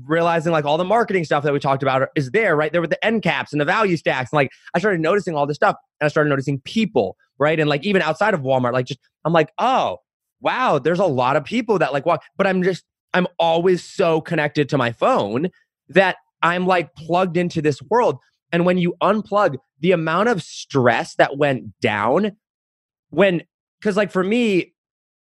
realizing 0.05 0.51
like 0.51 0.65
all 0.65 0.77
the 0.77 0.85
marketing 0.85 1.25
stuff 1.25 1.43
that 1.43 1.53
we 1.53 1.59
talked 1.59 1.81
about 1.81 2.09
is 2.15 2.31
there, 2.31 2.55
right? 2.55 2.71
There 2.71 2.81
were 2.81 2.87
the 2.87 3.03
end 3.03 3.23
caps 3.23 3.51
and 3.51 3.59
the 3.59 3.65
value 3.65 3.97
stacks. 3.97 4.31
And 4.31 4.37
like 4.37 4.51
I 4.75 4.79
started 4.79 5.01
noticing 5.01 5.35
all 5.35 5.47
this 5.47 5.55
stuff 5.55 5.75
and 5.99 6.05
I 6.05 6.09
started 6.09 6.29
noticing 6.29 6.59
people, 6.61 7.17
right? 7.39 7.59
And 7.59 7.69
like 7.69 7.83
even 7.83 8.01
outside 8.01 8.33
of 8.33 8.41
Walmart, 8.41 8.73
like 8.73 8.85
just 8.85 8.99
I'm 9.25 9.33
like, 9.33 9.51
oh, 9.57 9.97
wow, 10.39 10.79
there's 10.79 10.99
a 10.99 11.05
lot 11.05 11.35
of 11.35 11.43
people 11.43 11.79
that 11.79 11.93
like 11.93 12.05
walk, 12.05 12.23
but 12.37 12.45
I'm 12.45 12.61
just 12.63 12.83
I'm 13.13 13.27
always 13.39 13.83
so 13.83 14.21
connected 14.21 14.69
to 14.69 14.77
my 14.77 14.91
phone 14.91 15.49
that 15.89 16.17
I'm 16.43 16.67
like 16.67 16.93
plugged 16.95 17.37
into 17.37 17.61
this 17.61 17.81
world. 17.81 18.19
And 18.51 18.65
when 18.65 18.77
you 18.77 18.95
unplug, 19.01 19.57
the 19.79 19.91
amount 19.91 20.29
of 20.29 20.41
stress 20.41 21.15
that 21.15 21.37
went 21.37 21.79
down 21.79 22.37
when, 23.09 23.43
because 23.79 23.97
like 23.97 24.11
for 24.11 24.23
me, 24.23 24.73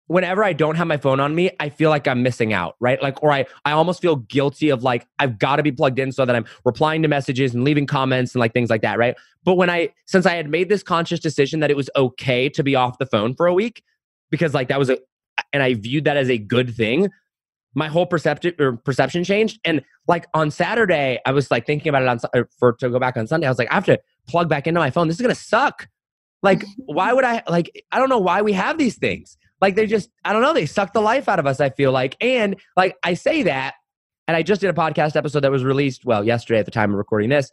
whenever 0.07 0.43
I 0.43 0.53
don't 0.53 0.75
have 0.75 0.87
my 0.87 0.97
phone 0.97 1.19
on 1.19 1.33
me, 1.33 1.49
I 1.59 1.69
feel 1.69 1.89
like 1.89 2.07
I'm 2.07 2.21
missing 2.21 2.53
out, 2.53 2.75
right? 2.79 3.01
Like, 3.01 3.23
or 3.23 3.31
I, 3.31 3.45
I 3.65 3.71
almost 3.71 4.01
feel 4.01 4.17
guilty 4.17 4.69
of 4.69 4.83
like, 4.83 5.07
I've 5.17 5.39
got 5.39 5.55
to 5.55 5.63
be 5.63 5.71
plugged 5.71 5.97
in 5.97 6.11
so 6.11 6.25
that 6.25 6.35
I'm 6.35 6.45
replying 6.63 7.01
to 7.01 7.07
messages 7.07 7.55
and 7.55 7.63
leaving 7.63 7.87
comments 7.87 8.35
and 8.35 8.39
like 8.39 8.53
things 8.53 8.69
like 8.69 8.83
that, 8.83 8.99
right? 8.99 9.15
But 9.43 9.55
when 9.55 9.69
I, 9.69 9.89
since 10.05 10.27
I 10.27 10.35
had 10.35 10.49
made 10.49 10.69
this 10.69 10.83
conscious 10.83 11.19
decision 11.19 11.59
that 11.61 11.71
it 11.71 11.77
was 11.77 11.89
okay 11.95 12.49
to 12.49 12.63
be 12.63 12.75
off 12.75 12.99
the 12.99 13.07
phone 13.07 13.33
for 13.33 13.47
a 13.47 13.53
week, 13.53 13.83
because 14.29 14.53
like 14.53 14.67
that 14.67 14.77
was 14.77 14.91
a, 14.91 14.99
and 15.51 15.63
I 15.63 15.73
viewed 15.73 16.03
that 16.05 16.17
as 16.17 16.29
a 16.29 16.37
good 16.37 16.75
thing, 16.75 17.09
my 17.75 17.87
whole 17.87 18.05
perception 18.05 18.53
or 18.59 18.77
perception 18.77 19.23
changed. 19.23 19.59
And 19.65 19.81
like 20.07 20.25
on 20.33 20.49
Saturday, 20.49 21.19
I 21.25 21.31
was 21.31 21.51
like 21.51 21.65
thinking 21.65 21.89
about 21.89 22.01
it 22.01 22.07
on 22.07 22.45
for 22.57 22.73
to 22.73 22.89
go 22.89 22.99
back 22.99 23.17
on 23.17 23.27
Sunday. 23.27 23.45
I 23.45 23.49
was 23.49 23.59
like, 23.59 23.71
I 23.71 23.75
have 23.75 23.85
to 23.85 23.99
plug 24.27 24.49
back 24.49 24.65
into 24.65 24.79
my 24.79 24.89
phone. 24.89 25.07
This 25.07 25.17
is 25.17 25.21
gonna 25.21 25.35
suck. 25.35 25.87
Like, 26.41 26.63
why 26.77 27.13
would 27.13 27.25
I, 27.25 27.43
like, 27.49 27.85
I 27.91 27.99
don't 27.99 28.09
know 28.09 28.19
why 28.19 28.41
we 28.41 28.53
have 28.53 28.77
these 28.77 28.97
things. 28.97 29.37
Like, 29.61 29.75
they 29.75 29.87
just, 29.87 30.09
I 30.23 30.33
don't 30.33 30.41
know, 30.41 30.53
they 30.53 30.65
suck 30.65 30.93
the 30.93 31.01
life 31.01 31.29
out 31.29 31.39
of 31.39 31.47
us, 31.47 31.59
I 31.59 31.69
feel 31.69 31.91
like. 31.91 32.15
And 32.21 32.55
like, 32.75 32.95
I 33.03 33.13
say 33.13 33.43
that, 33.43 33.73
and 34.27 34.35
I 34.35 34.43
just 34.43 34.61
did 34.61 34.69
a 34.69 34.73
podcast 34.73 35.15
episode 35.15 35.41
that 35.41 35.51
was 35.51 35.63
released, 35.63 36.05
well, 36.05 36.23
yesterday 36.23 36.59
at 36.59 36.65
the 36.65 36.71
time 36.71 36.91
of 36.91 36.97
recording 36.97 37.29
this, 37.29 37.51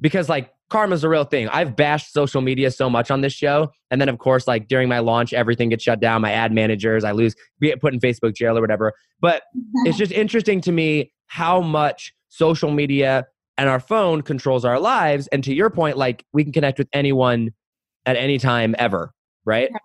because 0.00 0.28
like 0.28 0.50
karma's 0.72 1.04
a 1.04 1.08
real 1.08 1.24
thing. 1.24 1.48
I've 1.48 1.76
bashed 1.76 2.12
social 2.12 2.40
media 2.40 2.70
so 2.70 2.88
much 2.88 3.10
on 3.10 3.20
this 3.20 3.34
show. 3.34 3.70
And 3.90 4.00
then, 4.00 4.08
of 4.08 4.18
course, 4.18 4.48
like 4.48 4.68
during 4.68 4.88
my 4.88 5.00
launch, 5.00 5.34
everything 5.34 5.68
gets 5.68 5.84
shut 5.84 6.00
down. 6.00 6.22
My 6.22 6.32
ad 6.32 6.50
managers, 6.50 7.04
I 7.04 7.12
lose, 7.12 7.36
get 7.60 7.80
put 7.80 7.92
in 7.92 8.00
Facebook 8.00 8.34
jail 8.34 8.56
or 8.56 8.60
whatever. 8.62 8.94
But 9.20 9.42
it's 9.84 9.98
just 9.98 10.12
interesting 10.12 10.62
to 10.62 10.72
me 10.72 11.12
how 11.26 11.60
much 11.60 12.14
social 12.30 12.70
media 12.70 13.26
and 13.58 13.68
our 13.68 13.80
phone 13.80 14.22
controls 14.22 14.64
our 14.64 14.80
lives. 14.80 15.28
And 15.28 15.44
to 15.44 15.54
your 15.54 15.68
point, 15.68 15.98
like 15.98 16.24
we 16.32 16.42
can 16.42 16.52
connect 16.52 16.78
with 16.78 16.88
anyone 16.94 17.50
at 18.06 18.16
any 18.16 18.38
time 18.38 18.74
ever, 18.78 19.12
right? 19.44 19.68
Yeah. 19.70 19.78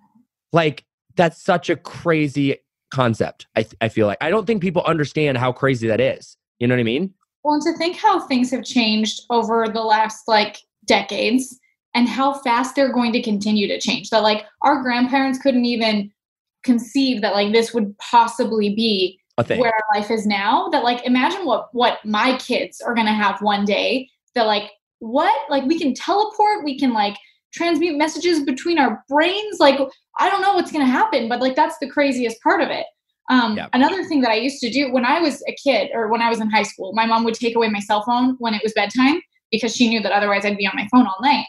Like 0.54 0.86
that's 1.18 1.44
such 1.44 1.70
a 1.70 1.76
crazy 1.76 2.56
concept. 2.92 3.46
I, 3.58 3.66
I 3.82 3.90
feel 3.90 4.08
like 4.08 4.20
I 4.22 4.30
don't 4.30 4.48
think 4.48 4.62
people 4.62 4.84
understand 4.84 5.38
how 5.38 5.52
crazy 5.52 5.88
that 5.90 6.00
is. 6.00 6.38
You 6.60 6.68
know 6.68 6.76
what 6.76 6.80
I 6.80 6.84
mean? 6.84 7.14
Well, 7.44 7.56
and 7.56 7.64
to 7.64 7.74
think 7.78 7.98
how 7.98 8.26
things 8.26 8.52
have 8.52 8.64
changed 8.64 9.22
over 9.30 9.68
the 9.68 9.82
last 9.82 10.28
like 10.28 10.58
decades 10.88 11.60
and 11.94 12.08
how 12.08 12.34
fast 12.34 12.76
they're 12.76 12.94
going 12.94 13.12
to 13.14 13.22
continue 13.22 13.68
to 13.68 13.80
change. 13.80 14.10
That 14.10 14.24
like 14.24 14.46
our 14.62 14.82
grandparents 14.82 15.40
couldn't 15.40 15.66
even 15.66 16.12
conceive 16.64 17.22
that 17.22 17.34
like 17.34 17.54
this 17.54 17.74
would 17.74 17.98
possibly 17.98 18.74
be 18.76 19.20
where 19.48 19.72
our 19.74 20.00
life 20.00 20.12
is 20.12 20.26
now. 20.26 20.68
That 20.70 20.84
like 20.84 21.06
imagine 21.06 21.46
what 21.46 21.70
what 21.74 22.04
my 22.06 22.38
kids 22.38 22.82
are 22.82 22.96
gonna 22.96 23.14
have 23.14 23.42
one 23.42 23.66
day. 23.66 24.10
That 24.36 24.44
like 24.44 24.72
what 25.00 25.34
like 25.50 25.64
we 25.66 25.80
can 25.80 25.94
teleport, 25.94 26.64
we 26.64 26.78
can 26.78 26.94
like 26.94 27.16
transmute 27.54 27.98
messages 27.98 28.44
between 28.44 28.78
our 28.80 29.04
brains. 29.08 29.60
Like 29.60 29.80
I 30.20 30.30
don't 30.30 30.42
know 30.42 30.54
what's 30.54 30.72
gonna 30.72 30.86
happen, 30.86 31.30
but 31.30 31.42
like 31.42 31.56
that's 31.56 31.78
the 31.80 31.90
craziest 31.90 32.42
part 32.42 32.62
of 32.62 32.70
it. 32.70 32.86
Um, 33.30 33.58
yeah. 33.58 33.68
Another 33.74 34.06
thing 34.06 34.22
that 34.22 34.32
I 34.32 34.36
used 34.36 34.62
to 34.62 34.70
do 34.70 34.92
when 34.94 35.04
I 35.04 35.20
was 35.20 35.44
a 35.48 35.56
kid 35.62 35.90
or 35.94 36.08
when 36.10 36.22
I 36.22 36.30
was 36.30 36.40
in 36.40 36.50
high 36.50 36.64
school, 36.64 36.94
my 36.94 37.06
mom 37.06 37.26
would 37.26 37.34
take 37.34 37.56
away 37.56 37.70
my 37.70 37.80
cell 37.80 38.04
phone 38.04 38.36
when 38.40 38.54
it 38.54 38.62
was 38.64 38.72
bedtime 38.74 39.20
because 39.52 39.76
she 39.76 39.90
knew 39.90 40.02
that 40.02 40.12
otherwise 40.12 40.46
I'd 40.46 40.58
be 40.58 40.68
on 40.68 40.76
my 40.76 40.88
phone 40.92 41.08
all 41.08 41.18
night. 41.22 41.46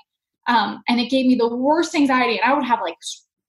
Um, 0.47 0.83
and 0.89 0.99
it 0.99 1.11
gave 1.11 1.27
me 1.27 1.35
the 1.35 1.55
worst 1.55 1.95
anxiety, 1.95 2.39
and 2.39 2.51
I 2.51 2.55
would 2.55 2.65
have 2.65 2.81
like 2.81 2.97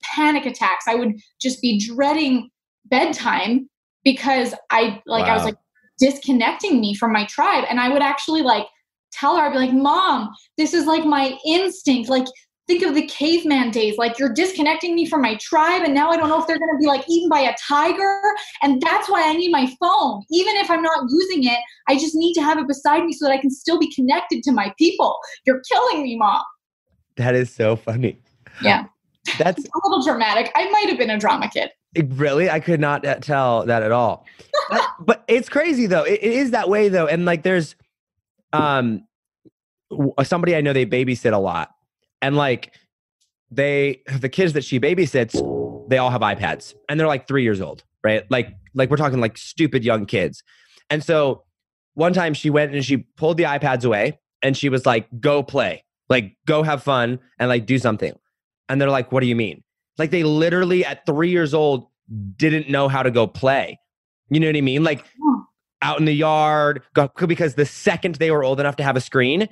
panic 0.04 0.46
attacks. 0.46 0.86
I 0.88 0.96
would 0.96 1.14
just 1.42 1.62
be 1.62 1.80
dreading 1.80 2.50
bedtime 2.86 3.70
because 4.04 4.54
I 4.70 5.02
like 5.06 5.26
wow. 5.26 5.32
I 5.32 5.36
was 5.36 5.46
like 5.46 5.56
disconnecting 5.98 6.82
me 6.82 6.94
from 6.94 7.14
my 7.14 7.26
tribe, 7.26 7.66
and 7.70 7.80
I 7.80 7.90
would 7.90 8.02
actually 8.02 8.42
like 8.42 8.66
tell 9.14 9.38
her 9.38 9.44
I'd 9.44 9.54
be 9.54 9.60
like, 9.60 9.74
"Mom, 9.74 10.30
this 10.58 10.74
is 10.74 10.86
like 10.86 11.06
my 11.06 11.38
instinct. 11.46 12.10
Like 12.10 12.26
think 12.70 12.84
of 12.84 12.94
the 12.94 13.06
caveman 13.08 13.72
days 13.72 13.98
like 13.98 14.20
you're 14.20 14.32
disconnecting 14.32 14.94
me 14.94 15.04
from 15.04 15.24
my 15.24 15.36
tribe 15.42 15.82
and 15.82 15.92
now 15.92 16.12
i 16.12 16.16
don't 16.16 16.30
know 16.30 16.40
if 16.40 16.46
they're 16.46 16.60
going 16.60 16.72
to 16.72 16.78
be 16.78 16.86
like 16.86 17.04
eaten 17.10 17.28
by 17.28 17.40
a 17.40 17.56
tiger 17.68 18.22
and 18.62 18.80
that's 18.80 19.10
why 19.10 19.28
i 19.28 19.34
need 19.34 19.52
my 19.52 19.66
phone. 19.80 20.24
Even 20.30 20.56
if 20.58 20.70
i'm 20.70 20.84
not 20.84 21.06
using 21.10 21.46
it 21.46 21.58
i 21.88 21.96
just 21.96 22.14
need 22.14 22.36
to 22.36 22.42
have 22.42 22.60
it 22.60 22.68
beside 22.68 23.04
me 23.04 23.12
so 23.12 23.26
that 23.26 23.32
i 23.32 23.38
can 23.40 23.50
still 23.50 23.80
be 23.80 23.92
connected 23.92 24.44
to 24.44 24.52
my 24.52 24.72
people. 24.78 25.18
You're 25.48 25.62
killing 25.72 26.04
me 26.04 26.16
mom. 26.16 26.44
That 27.16 27.34
is 27.34 27.52
so 27.52 27.76
funny. 27.76 28.22
Yeah. 28.62 28.86
That's 29.40 29.66
a 29.66 29.88
little 29.88 30.04
dramatic. 30.04 30.52
I 30.54 30.70
might 30.70 30.90
have 30.90 30.98
been 31.00 31.10
a 31.10 31.18
drama 31.18 31.50
kid. 31.50 31.72
Really? 31.98 32.52
I 32.52 32.60
could 32.60 32.80
not 32.80 33.04
uh, 33.04 33.16
tell 33.16 33.66
that 33.66 33.82
at 33.82 33.92
all. 33.92 34.28
But, 34.70 34.86
but 35.00 35.24
it's 35.28 35.50
crazy 35.50 35.88
though. 35.88 36.04
It, 36.04 36.20
it 36.22 36.34
is 36.34 36.52
that 36.52 36.70
way 36.70 36.90
though 36.90 37.08
and 37.08 37.26
like 37.26 37.42
there's 37.42 37.76
um 38.54 39.08
somebody 40.24 40.56
i 40.56 40.62
know 40.62 40.72
they 40.72 40.86
babysit 40.86 41.34
a 41.34 41.38
lot 41.38 41.72
and 42.22 42.36
like 42.36 42.74
they 43.52 44.02
the 44.20 44.30
kids 44.30 44.54
that 44.54 44.64
she 44.64 44.80
babysits 44.80 45.34
they 45.90 45.98
all 45.98 46.12
have 46.12 46.22
ipads 46.22 46.76
and 46.88 47.00
they're 47.00 47.08
like 47.08 47.28
three 47.28 47.44
years 47.44 47.62
old 47.62 47.84
right? 48.04 48.30
Like 48.30 48.56
like 48.74 48.90
we're 48.90 48.98
talking 48.98 49.20
like 49.20 49.38
stupid 49.38 49.84
young 49.84 50.06
kids. 50.06 50.44
And 50.90 51.04
so 51.04 51.44
one 51.94 52.14
time 52.14 52.34
she 52.34 52.50
went 52.50 52.74
and 52.74 52.84
she 52.84 52.98
pulled 52.98 53.38
the 53.38 53.44
ipads 53.44 53.84
away 53.84 54.20
and 54.42 54.56
she 54.56 54.70
was 54.70 54.86
like 54.86 55.08
go 55.20 55.44
play. 55.44 55.84
Like 56.08 56.36
go 56.46 56.64
have 56.64 56.84
fun 56.84 57.20
and 57.38 57.50
like 57.50 57.66
do 57.66 57.78
something. 57.78 58.14
And 58.68 58.80
they're 58.80 58.90
like 58.90 59.12
what 59.12 59.22
do 59.22 59.28
you 59.28 59.36
mean? 59.36 59.64
Like 59.98 60.12
they 60.12 60.24
literally 60.24 60.86
at 60.86 61.06
three 61.06 61.30
years 61.30 61.54
old 61.54 61.88
didn't 62.38 62.70
know 62.70 62.88
how 62.88 63.04
to 63.04 63.12
go 63.12 63.28
play. 63.28 63.80
You 64.30 64.40
know 64.40 64.48
what 64.48 64.56
i 64.56 64.62
mean? 64.62 64.84
Like 64.84 65.06
out 65.82 66.00
in 66.00 66.06
the 66.06 66.14
yard 66.14 66.84
because 67.26 67.56
the 67.56 67.66
second 67.66 68.16
they 68.16 68.32
were 68.32 68.44
old 68.44 68.60
enough 68.60 68.76
to 68.78 68.84
have 68.84 68.96
a 68.96 69.02
screen 69.02 69.48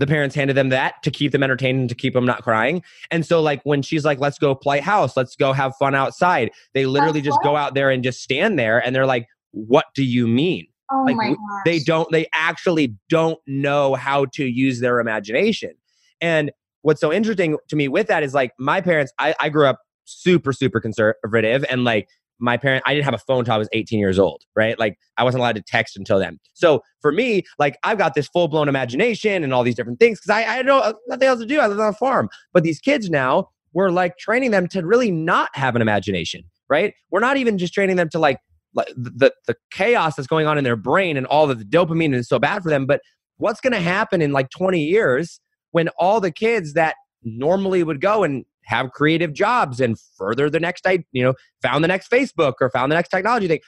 the 0.00 0.06
parents 0.06 0.34
handed 0.34 0.56
them 0.56 0.70
that 0.70 1.02
to 1.02 1.10
keep 1.10 1.30
them 1.30 1.42
entertained 1.42 1.78
and 1.78 1.88
to 1.90 1.94
keep 1.94 2.14
them 2.14 2.24
not 2.24 2.42
crying. 2.42 2.82
And 3.10 3.24
so, 3.24 3.40
like, 3.42 3.60
when 3.64 3.82
she's 3.82 4.04
like, 4.04 4.18
let's 4.18 4.38
go 4.38 4.54
play 4.54 4.80
house, 4.80 5.14
let's 5.14 5.36
go 5.36 5.52
have 5.52 5.76
fun 5.76 5.94
outside, 5.94 6.50
they 6.72 6.86
literally 6.86 7.20
just 7.20 7.38
go 7.42 7.54
out 7.54 7.74
there 7.74 7.90
and 7.90 8.02
just 8.02 8.22
stand 8.22 8.58
there 8.58 8.78
and 8.84 8.96
they're 8.96 9.06
like, 9.06 9.28
what 9.52 9.86
do 9.94 10.02
you 10.02 10.26
mean? 10.26 10.66
Oh 10.90 11.04
like, 11.06 11.16
my 11.16 11.28
gosh. 11.28 11.62
They 11.66 11.78
don't, 11.80 12.10
they 12.10 12.26
actually 12.34 12.96
don't 13.10 13.38
know 13.46 13.94
how 13.94 14.24
to 14.32 14.44
use 14.44 14.80
their 14.80 15.00
imagination. 15.00 15.72
And 16.20 16.50
what's 16.82 17.00
so 17.00 17.12
interesting 17.12 17.58
to 17.68 17.76
me 17.76 17.86
with 17.88 18.06
that 18.06 18.22
is 18.22 18.32
like, 18.32 18.52
my 18.58 18.80
parents, 18.80 19.12
I, 19.18 19.34
I 19.38 19.50
grew 19.50 19.66
up 19.66 19.80
super, 20.06 20.52
super 20.52 20.80
conservative 20.80 21.64
and 21.68 21.84
like, 21.84 22.08
my 22.40 22.56
parent 22.56 22.82
i 22.86 22.94
didn't 22.94 23.04
have 23.04 23.14
a 23.14 23.18
phone 23.18 23.40
until 23.40 23.54
i 23.54 23.58
was 23.58 23.68
18 23.72 23.98
years 23.98 24.18
old 24.18 24.42
right? 24.56 24.78
Like 24.78 24.98
i 25.16 25.24
wasn't 25.24 25.40
allowed 25.40 25.56
to 25.56 25.62
text 25.62 25.96
until 25.96 26.18
then. 26.18 26.38
So 26.54 26.82
for 27.00 27.12
me 27.12 27.44
like 27.58 27.78
i've 27.84 27.98
got 27.98 28.14
this 28.14 28.28
full-blown 28.28 28.68
imagination 28.68 29.44
and 29.44 29.52
all 29.52 29.62
these 29.62 29.74
different 29.74 30.00
things 30.00 30.20
because 30.20 30.30
I, 30.30 30.40
I 30.40 30.56
had 30.56 30.66
no, 30.66 30.78
uh, 30.78 30.92
nothing 31.08 31.28
else 31.28 31.40
to 31.40 31.46
do. 31.46 31.60
I 31.60 31.66
live 31.66 31.80
on 31.80 31.88
a 31.88 31.92
farm. 31.92 32.28
But 32.52 32.62
these 32.62 32.80
kids 32.80 33.10
now 33.10 33.48
we're 33.72 33.90
like 33.90 34.18
training 34.18 34.50
them 34.50 34.66
to 34.68 34.82
really 34.82 35.10
not 35.10 35.50
have 35.54 35.76
an 35.76 35.82
imagination 35.82 36.42
right? 36.70 36.94
We're 37.10 37.20
not 37.20 37.36
even 37.36 37.58
just 37.58 37.74
training 37.74 37.96
them 37.96 38.08
to 38.10 38.18
like 38.18 38.38
like 38.72 38.88
the 38.96 39.32
the 39.46 39.56
chaos 39.70 40.14
that's 40.14 40.28
going 40.28 40.46
on 40.46 40.56
in 40.56 40.64
their 40.64 40.76
brain 40.76 41.16
and 41.16 41.26
all 41.26 41.46
the 41.46 41.56
dopamine 41.56 42.14
is 42.14 42.28
so 42.28 42.38
bad 42.38 42.62
for 42.62 42.70
them. 42.70 42.86
But 42.86 43.02
what's 43.36 43.60
going 43.60 43.72
to 43.72 43.80
happen 43.80 44.22
in 44.22 44.32
like 44.32 44.48
20 44.50 44.80
years 44.80 45.40
when 45.72 45.88
all 45.98 46.20
the 46.20 46.30
kids 46.30 46.72
that 46.74 46.94
normally 47.22 47.82
would 47.82 48.00
go 48.00 48.22
and 48.22 48.44
have 48.64 48.92
creative 48.92 49.32
jobs 49.32 49.80
and 49.80 49.98
further 50.16 50.48
the 50.48 50.60
next 50.60 50.86
i 50.86 51.02
you 51.12 51.22
know 51.22 51.34
found 51.62 51.82
the 51.82 51.88
next 51.88 52.10
facebook 52.10 52.54
or 52.60 52.70
found 52.70 52.90
the 52.90 52.96
next 52.96 53.08
technology 53.08 53.48
thing 53.48 53.60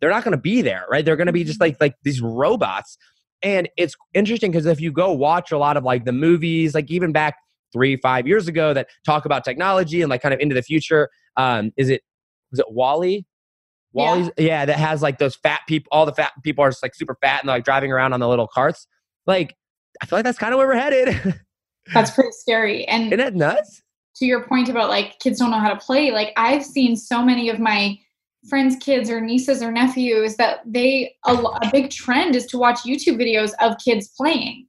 they're 0.00 0.10
not 0.10 0.24
going 0.24 0.32
to 0.32 0.40
be 0.40 0.62
there 0.62 0.86
right? 0.90 1.04
They're 1.04 1.16
going 1.16 1.26
to 1.26 1.32
be 1.32 1.44
just 1.44 1.60
like 1.60 1.76
like 1.80 1.94
these 2.02 2.20
robots. 2.20 2.98
And 3.42 3.68
it's 3.76 3.94
interesting 4.14 4.50
because 4.50 4.66
if 4.66 4.80
you 4.80 4.90
go 4.90 5.12
watch 5.12 5.52
a 5.52 5.58
lot 5.58 5.76
of 5.76 5.84
like 5.84 6.04
the 6.04 6.12
movies 6.12 6.74
like 6.74 6.90
even 6.90 7.12
back 7.12 7.36
three 7.72 7.96
five 7.96 8.26
years 8.26 8.48
ago 8.48 8.74
that 8.74 8.88
talk 9.04 9.24
about 9.24 9.44
technology 9.44 10.02
and 10.02 10.10
like 10.10 10.22
kind 10.22 10.34
of 10.34 10.40
into 10.40 10.54
the 10.54 10.62
future 10.62 11.08
um 11.36 11.70
is 11.76 11.88
it 11.88 12.02
was 12.50 12.60
it 12.60 12.66
WALL-E? 12.70 13.26
WALL-E's 13.92 14.30
yeah. 14.36 14.44
yeah 14.44 14.64
that 14.64 14.78
has 14.78 15.02
like 15.02 15.18
those 15.18 15.36
fat 15.36 15.60
people 15.68 15.88
all 15.92 16.06
the 16.06 16.14
fat 16.14 16.32
people 16.42 16.64
are 16.64 16.70
just 16.70 16.82
like 16.82 16.94
super 16.94 17.16
fat 17.20 17.40
and 17.40 17.48
they're 17.48 17.56
like 17.56 17.64
driving 17.64 17.92
around 17.92 18.12
on 18.12 18.20
the 18.20 18.28
little 18.28 18.48
carts. 18.48 18.86
Like 19.26 19.54
i 20.02 20.06
feel 20.06 20.16
like 20.16 20.24
that's 20.24 20.38
kind 20.38 20.52
of 20.52 20.58
where 20.58 20.66
we're 20.66 20.74
headed. 20.74 21.40
That's 21.94 22.10
pretty 22.10 22.32
scary 22.32 22.84
and 22.84 23.06
isn't 23.06 23.18
that 23.18 23.34
nuts 23.34 23.82
to 24.18 24.26
your 24.26 24.44
point 24.44 24.68
about 24.68 24.88
like 24.88 25.18
kids 25.20 25.38
don't 25.38 25.50
know 25.50 25.58
how 25.58 25.72
to 25.72 25.84
play, 25.84 26.10
like 26.10 26.32
I've 26.36 26.64
seen 26.64 26.96
so 26.96 27.22
many 27.22 27.48
of 27.48 27.58
my 27.58 27.98
friends' 28.48 28.76
kids 28.76 29.10
or 29.10 29.20
nieces 29.20 29.62
or 29.62 29.70
nephews 29.72 30.36
that 30.36 30.60
they 30.66 31.14
a, 31.26 31.34
a 31.34 31.70
big 31.72 31.90
trend 31.90 32.34
is 32.36 32.46
to 32.46 32.58
watch 32.58 32.80
YouTube 32.80 33.20
videos 33.20 33.52
of 33.60 33.76
kids 33.84 34.08
playing. 34.16 34.66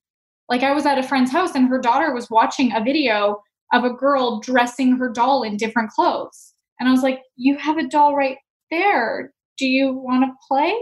Like 0.50 0.64
I 0.64 0.74
was 0.74 0.86
at 0.86 0.98
a 0.98 1.04
friend's 1.04 1.32
house 1.32 1.56
and 1.56 1.68
her 1.68 1.80
daughter 1.80 2.14
was 2.14 2.30
watching 2.30 2.74
a 2.74 2.84
video 2.84 3.42
of 3.74 3.84
a 3.84 3.94
girl 3.94 4.40
dressing 4.40 4.98
her 4.98 5.10
doll 5.10 5.44
in 5.44 5.58
different 5.58 5.92
clothes. 5.92 6.54
And 6.80 6.90
I 6.90 6.92
was 6.92 7.04
like, 7.04 7.22
"You 7.36 7.58
have 7.58 7.78
a 7.78 7.88
doll 7.88 8.16
right 8.16 8.38
there. 8.72 9.34
Do 9.58 9.68
you 9.68 9.94
want 9.94 10.24
to 10.24 10.34
play?" 10.48 10.76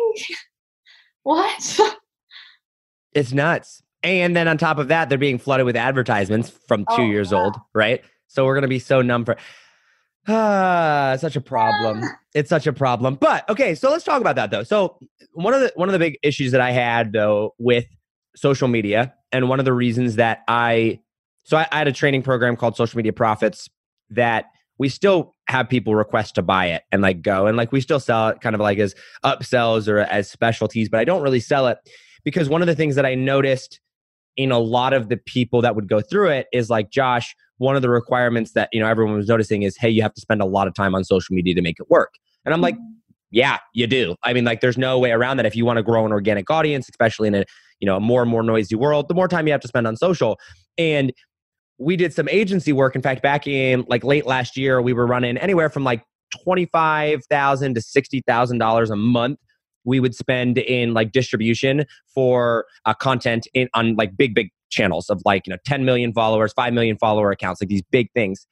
what? 1.23 1.79
it's 3.13 3.33
nuts. 3.33 3.81
And 4.03 4.35
then 4.35 4.47
on 4.47 4.57
top 4.57 4.77
of 4.77 4.89
that, 4.89 5.09
they're 5.09 5.17
being 5.17 5.39
flooded 5.39 5.65
with 5.65 5.75
advertisements 5.75 6.51
from 6.67 6.85
2 6.85 6.87
oh, 6.89 7.05
years 7.05 7.33
old, 7.33 7.57
right? 7.73 8.01
So 8.27 8.45
we're 8.45 8.55
gonna 8.55 8.67
be 8.67 8.79
so 8.79 9.01
numb 9.01 9.25
for 9.25 9.37
ah, 10.27 11.15
such 11.19 11.35
a 11.35 11.41
problem. 11.41 12.03
It's 12.33 12.49
such 12.49 12.67
a 12.67 12.73
problem. 12.73 13.15
But 13.15 13.49
okay, 13.49 13.75
so 13.75 13.89
let's 13.89 14.03
talk 14.03 14.21
about 14.21 14.35
that 14.35 14.51
though. 14.51 14.63
So 14.63 14.99
one 15.33 15.53
of 15.53 15.61
the 15.61 15.71
one 15.75 15.87
of 15.89 15.93
the 15.93 15.99
big 15.99 16.17
issues 16.23 16.51
that 16.51 16.61
I 16.61 16.71
had 16.71 17.13
though 17.13 17.55
with 17.57 17.85
social 18.35 18.67
media, 18.67 19.13
and 19.31 19.49
one 19.49 19.59
of 19.59 19.65
the 19.65 19.73
reasons 19.73 20.15
that 20.17 20.43
I 20.47 20.99
so 21.43 21.57
I, 21.57 21.67
I 21.71 21.77
had 21.77 21.87
a 21.87 21.93
training 21.93 22.23
program 22.23 22.57
called 22.57 22.75
Social 22.75 22.97
Media 22.97 23.13
Profits 23.13 23.69
that 24.09 24.45
we 24.77 24.89
still 24.89 25.33
have 25.47 25.69
people 25.69 25.95
request 25.95 26.35
to 26.35 26.41
buy 26.41 26.67
it 26.67 26.83
and 26.91 27.01
like 27.01 27.21
go 27.21 27.47
and 27.47 27.57
like 27.57 27.71
we 27.71 27.81
still 27.81 27.99
sell 27.99 28.29
it 28.29 28.41
kind 28.41 28.53
of 28.53 28.61
like 28.61 28.77
as 28.79 28.95
upsells 29.23 29.87
or 29.87 29.99
as 29.99 30.29
specialties, 30.29 30.89
but 30.89 30.99
I 30.99 31.05
don't 31.05 31.21
really 31.21 31.39
sell 31.39 31.67
it 31.67 31.77
because 32.23 32.49
one 32.49 32.61
of 32.61 32.67
the 32.67 32.75
things 32.75 32.95
that 32.95 33.05
I 33.05 33.15
noticed 33.15 33.79
in 34.35 34.51
a 34.51 34.59
lot 34.59 34.93
of 34.93 35.09
the 35.09 35.17
people 35.17 35.61
that 35.61 35.75
would 35.75 35.87
go 35.87 36.01
through 36.01 36.29
it 36.29 36.47
is 36.53 36.69
like 36.69 36.91
Josh, 36.91 37.35
one 37.57 37.75
of 37.75 37.81
the 37.81 37.89
requirements 37.89 38.51
that 38.51 38.69
you 38.71 38.79
know 38.79 38.87
everyone 38.87 39.15
was 39.15 39.27
noticing 39.27 39.63
is 39.63 39.77
hey 39.77 39.89
you 39.89 40.01
have 40.01 40.13
to 40.13 40.21
spend 40.21 40.41
a 40.41 40.45
lot 40.45 40.67
of 40.67 40.73
time 40.73 40.95
on 40.95 41.03
social 41.03 41.35
media 41.35 41.53
to 41.55 41.61
make 41.61 41.79
it 41.79 41.89
work 41.89 42.13
and 42.45 42.53
i'm 42.53 42.61
like 42.61 42.75
mm-hmm. 42.75 42.93
yeah 43.31 43.57
you 43.73 43.87
do 43.87 44.15
i 44.23 44.33
mean 44.33 44.45
like 44.45 44.61
there's 44.61 44.77
no 44.77 44.99
way 44.99 45.11
around 45.11 45.37
that 45.37 45.45
if 45.45 45.55
you 45.55 45.65
want 45.65 45.77
to 45.77 45.83
grow 45.83 46.05
an 46.05 46.11
organic 46.11 46.49
audience 46.49 46.87
especially 46.89 47.27
in 47.27 47.35
a 47.35 47.45
you 47.79 47.85
know 47.85 47.97
a 47.97 47.99
more 47.99 48.21
and 48.21 48.31
more 48.31 48.43
noisy 48.43 48.75
world 48.75 49.07
the 49.07 49.13
more 49.13 49.27
time 49.27 49.47
you 49.47 49.51
have 49.51 49.61
to 49.61 49.67
spend 49.67 49.87
on 49.87 49.95
social 49.95 50.39
and 50.77 51.11
we 51.77 51.95
did 51.95 52.13
some 52.13 52.27
agency 52.29 52.73
work. 52.73 52.95
In 52.95 53.01
fact, 53.01 53.21
back 53.21 53.47
in 53.47 53.85
like 53.87 54.03
late 54.03 54.25
last 54.25 54.57
year, 54.57 54.81
we 54.81 54.93
were 54.93 55.05
running 55.05 55.37
anywhere 55.37 55.69
from 55.69 55.83
like 55.83 56.03
twenty-five 56.43 57.23
thousand 57.25 57.75
to 57.75 57.81
sixty 57.81 58.21
thousand 58.21 58.57
dollars 58.57 58.89
a 58.89 58.95
month. 58.95 59.39
We 59.83 59.99
would 59.99 60.15
spend 60.15 60.57
in 60.57 60.93
like 60.93 61.11
distribution 61.11 61.85
for 62.13 62.65
uh, 62.85 62.93
content 62.93 63.47
in 63.53 63.69
on 63.73 63.95
like 63.95 64.17
big, 64.17 64.33
big 64.33 64.49
channels 64.69 65.09
of 65.09 65.21
like 65.25 65.47
you 65.47 65.51
know 65.51 65.57
10 65.65 65.85
million 65.85 66.13
followers, 66.13 66.53
5 66.53 66.73
million 66.73 66.97
follower 66.97 67.31
accounts, 67.31 67.61
like 67.61 67.69
these 67.69 67.83
big 67.91 68.11
things. 68.13 68.45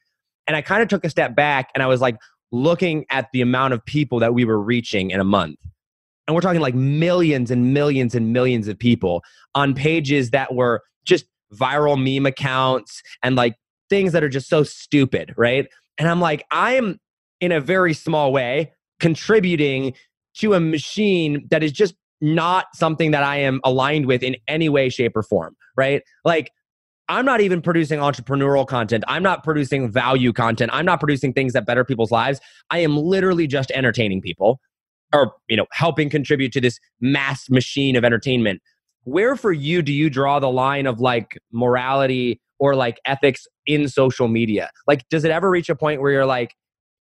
And 0.48 0.56
I 0.56 0.62
kind 0.62 0.82
of 0.82 0.88
took 0.88 1.04
a 1.04 1.10
step 1.10 1.36
back 1.36 1.70
and 1.74 1.84
I 1.84 1.88
was 1.88 2.02
like 2.02 2.18
looking 2.52 3.06
at 3.10 3.28
the 3.34 3.42
amount 3.42 3.74
of 3.74 3.84
people 3.86 4.20
that 4.20 4.34
we 4.34 4.46
were 4.46 4.62
reaching 4.62 5.12
in 5.12 5.20
a 5.20 5.24
month. 5.24 5.58
And 6.28 6.36
we're 6.36 6.42
talking 6.42 6.62
like 6.62 6.76
millions 6.76 7.52
and 7.52 7.74
millions 7.74 8.16
and 8.16 8.34
millions 8.34 8.68
of 8.68 8.78
people 8.80 9.24
on 9.54 9.74
pages 9.74 10.32
that 10.32 10.56
were 10.56 10.82
just 11.06 11.26
viral 11.54 12.02
meme 12.02 12.26
accounts 12.26 13.02
and 13.24 13.36
like 13.36 13.56
things 13.90 14.12
that 14.14 14.24
are 14.24 14.30
just 14.30 14.50
so 14.50 14.64
stupid, 14.64 15.34
right? 15.38 15.68
And 15.98 16.10
I'm 16.10 16.20
like, 16.20 16.46
I'm 16.52 17.00
in 17.42 17.52
a 17.52 17.60
very 17.60 17.94
small 17.94 18.32
way 18.32 18.72
contributing 19.00 19.94
to 20.38 20.54
a 20.54 20.60
machine 20.60 21.48
that 21.52 21.64
is 21.64 21.72
just 21.72 21.96
not 22.22 22.68
something 22.74 23.12
that 23.12 23.24
I 23.24 23.38
am 23.38 23.60
aligned 23.64 24.06
with 24.06 24.24
in 24.24 24.36
any 24.48 24.70
way, 24.70 24.90
shape, 24.90 25.16
or 25.16 25.24
form, 25.24 25.56
right? 25.76 26.02
Like, 26.24 26.52
I'm 27.08 27.26
not 27.26 27.42
even 27.42 27.62
producing 27.62 28.00
entrepreneurial 28.00 28.66
content. 28.66 29.04
I'm 29.08 29.22
not 29.22 29.44
producing 29.44 29.92
value 29.92 30.34
content. 30.34 30.72
I'm 30.74 30.86
not 30.86 31.00
producing 31.00 31.34
things 31.34 31.54
that 31.54 31.66
better 31.66 31.86
people's 31.86 32.12
lives. 32.12 32.40
I 32.72 32.80
am 32.80 32.98
literally 32.98 33.46
just 33.46 33.70
entertaining 33.72 34.22
people 34.22 34.60
or, 35.14 35.34
you 35.48 35.56
know, 35.56 35.68
helping 35.72 36.10
contribute 36.10 36.52
to 36.54 36.62
this 36.62 36.80
mass 37.00 37.48
machine 37.50 37.96
of 37.96 38.04
entertainment 38.04 38.62
where 39.06 39.36
for 39.36 39.54
you 39.54 39.82
do 39.82 39.94
you 39.94 40.10
draw 40.10 40.40
the 40.40 40.50
line 40.50 40.86
of 40.86 41.00
like 41.00 41.40
morality 41.52 42.42
or 42.60 42.76
like 42.76 43.00
ethics 43.06 43.48
in 43.66 43.88
social 43.88 44.28
media? 44.28 44.70
Like, 44.88 45.08
does 45.10 45.24
it 45.24 45.32
ever 45.32 45.50
reach 45.50 45.70
a 45.70 45.76
point 45.76 46.02
where 46.02 46.12
you're 46.12 46.26
like, 46.26 46.54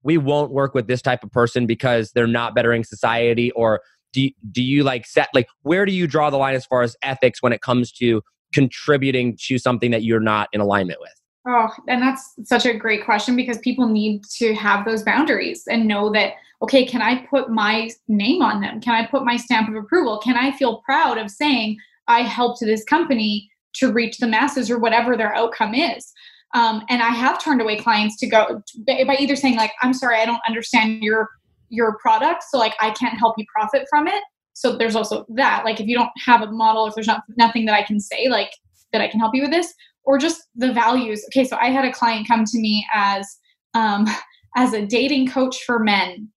we 0.03 0.17
won't 0.17 0.51
work 0.51 0.73
with 0.73 0.87
this 0.87 1.01
type 1.01 1.23
of 1.23 1.31
person 1.31 1.65
because 1.65 2.11
they're 2.11 2.27
not 2.27 2.53
bettering 2.53 2.83
society? 2.83 3.51
Or 3.51 3.81
do 4.13 4.29
do 4.51 4.63
you 4.63 4.83
like 4.83 5.05
set, 5.05 5.29
like, 5.33 5.47
where 5.63 5.85
do 5.85 5.91
you 5.91 6.07
draw 6.07 6.29
the 6.29 6.37
line 6.37 6.55
as 6.55 6.65
far 6.65 6.81
as 6.81 6.95
ethics 7.03 7.41
when 7.41 7.51
it 7.51 7.61
comes 7.61 7.91
to 7.93 8.21
contributing 8.53 9.37
to 9.47 9.57
something 9.57 9.91
that 9.91 10.03
you're 10.03 10.19
not 10.19 10.47
in 10.53 10.61
alignment 10.61 10.99
with? 11.01 11.11
Oh, 11.45 11.69
and 11.89 12.01
that's 12.01 12.35
such 12.45 12.65
a 12.65 12.73
great 12.73 13.03
question 13.03 13.35
because 13.35 13.57
people 13.57 13.89
need 13.89 14.23
to 14.37 14.53
have 14.53 14.85
those 14.85 15.03
boundaries 15.03 15.63
and 15.69 15.87
know 15.87 16.09
that, 16.13 16.35
okay, 16.61 16.85
can 16.85 17.01
I 17.01 17.25
put 17.25 17.49
my 17.49 17.89
name 18.07 18.41
on 18.41 18.61
them? 18.61 18.79
Can 18.79 18.95
I 18.95 19.05
put 19.05 19.25
my 19.25 19.35
stamp 19.35 19.67
of 19.67 19.75
approval? 19.75 20.19
Can 20.19 20.37
I 20.37 20.55
feel 20.55 20.81
proud 20.85 21.17
of 21.17 21.29
saying, 21.29 21.77
I 22.07 22.21
helped 22.21 22.61
this 22.61 22.85
company 22.85 23.49
to 23.75 23.91
reach 23.91 24.19
the 24.19 24.27
masses 24.27 24.69
or 24.69 24.79
whatever 24.79 25.17
their 25.17 25.33
outcome 25.33 25.73
is. 25.73 26.13
Um, 26.53 26.83
and 26.89 27.01
I 27.01 27.09
have 27.09 27.41
turned 27.41 27.61
away 27.61 27.77
clients 27.77 28.17
to 28.17 28.27
go 28.27 28.61
by 28.85 29.17
either 29.19 29.35
saying 29.35 29.55
like, 29.55 29.71
"I'm 29.81 29.93
sorry, 29.93 30.19
I 30.19 30.25
don't 30.25 30.41
understand 30.47 31.01
your 31.01 31.29
your 31.73 31.97
product, 31.97 32.43
so 32.49 32.57
like 32.57 32.75
I 32.79 32.91
can't 32.91 33.17
help 33.17 33.35
you 33.37 33.45
profit 33.53 33.85
from 33.89 34.07
it." 34.07 34.23
So 34.53 34.77
there's 34.77 34.95
also 34.95 35.25
that. 35.35 35.65
Like 35.65 35.79
if 35.79 35.87
you 35.87 35.97
don't 35.97 36.11
have 36.25 36.41
a 36.41 36.51
model, 36.51 36.85
if 36.85 36.95
there's 36.95 37.07
not 37.07 37.23
nothing 37.37 37.65
that 37.65 37.73
I 37.73 37.83
can 37.83 37.99
say 37.99 38.29
like 38.29 38.51
that 38.91 39.01
I 39.01 39.07
can 39.07 39.19
help 39.19 39.33
you 39.35 39.41
with 39.41 39.51
this, 39.51 39.73
or 40.03 40.17
just 40.17 40.43
the 40.55 40.71
values. 40.71 41.23
Okay, 41.27 41.43
so 41.43 41.57
I 41.57 41.69
had 41.69 41.85
a 41.85 41.91
client 41.91 42.27
come 42.27 42.45
to 42.45 42.59
me 42.59 42.85
as 42.93 43.27
um, 43.73 44.07
as 44.55 44.73
a 44.73 44.85
dating 44.85 45.27
coach 45.27 45.63
for 45.65 45.79
men, 45.79 46.29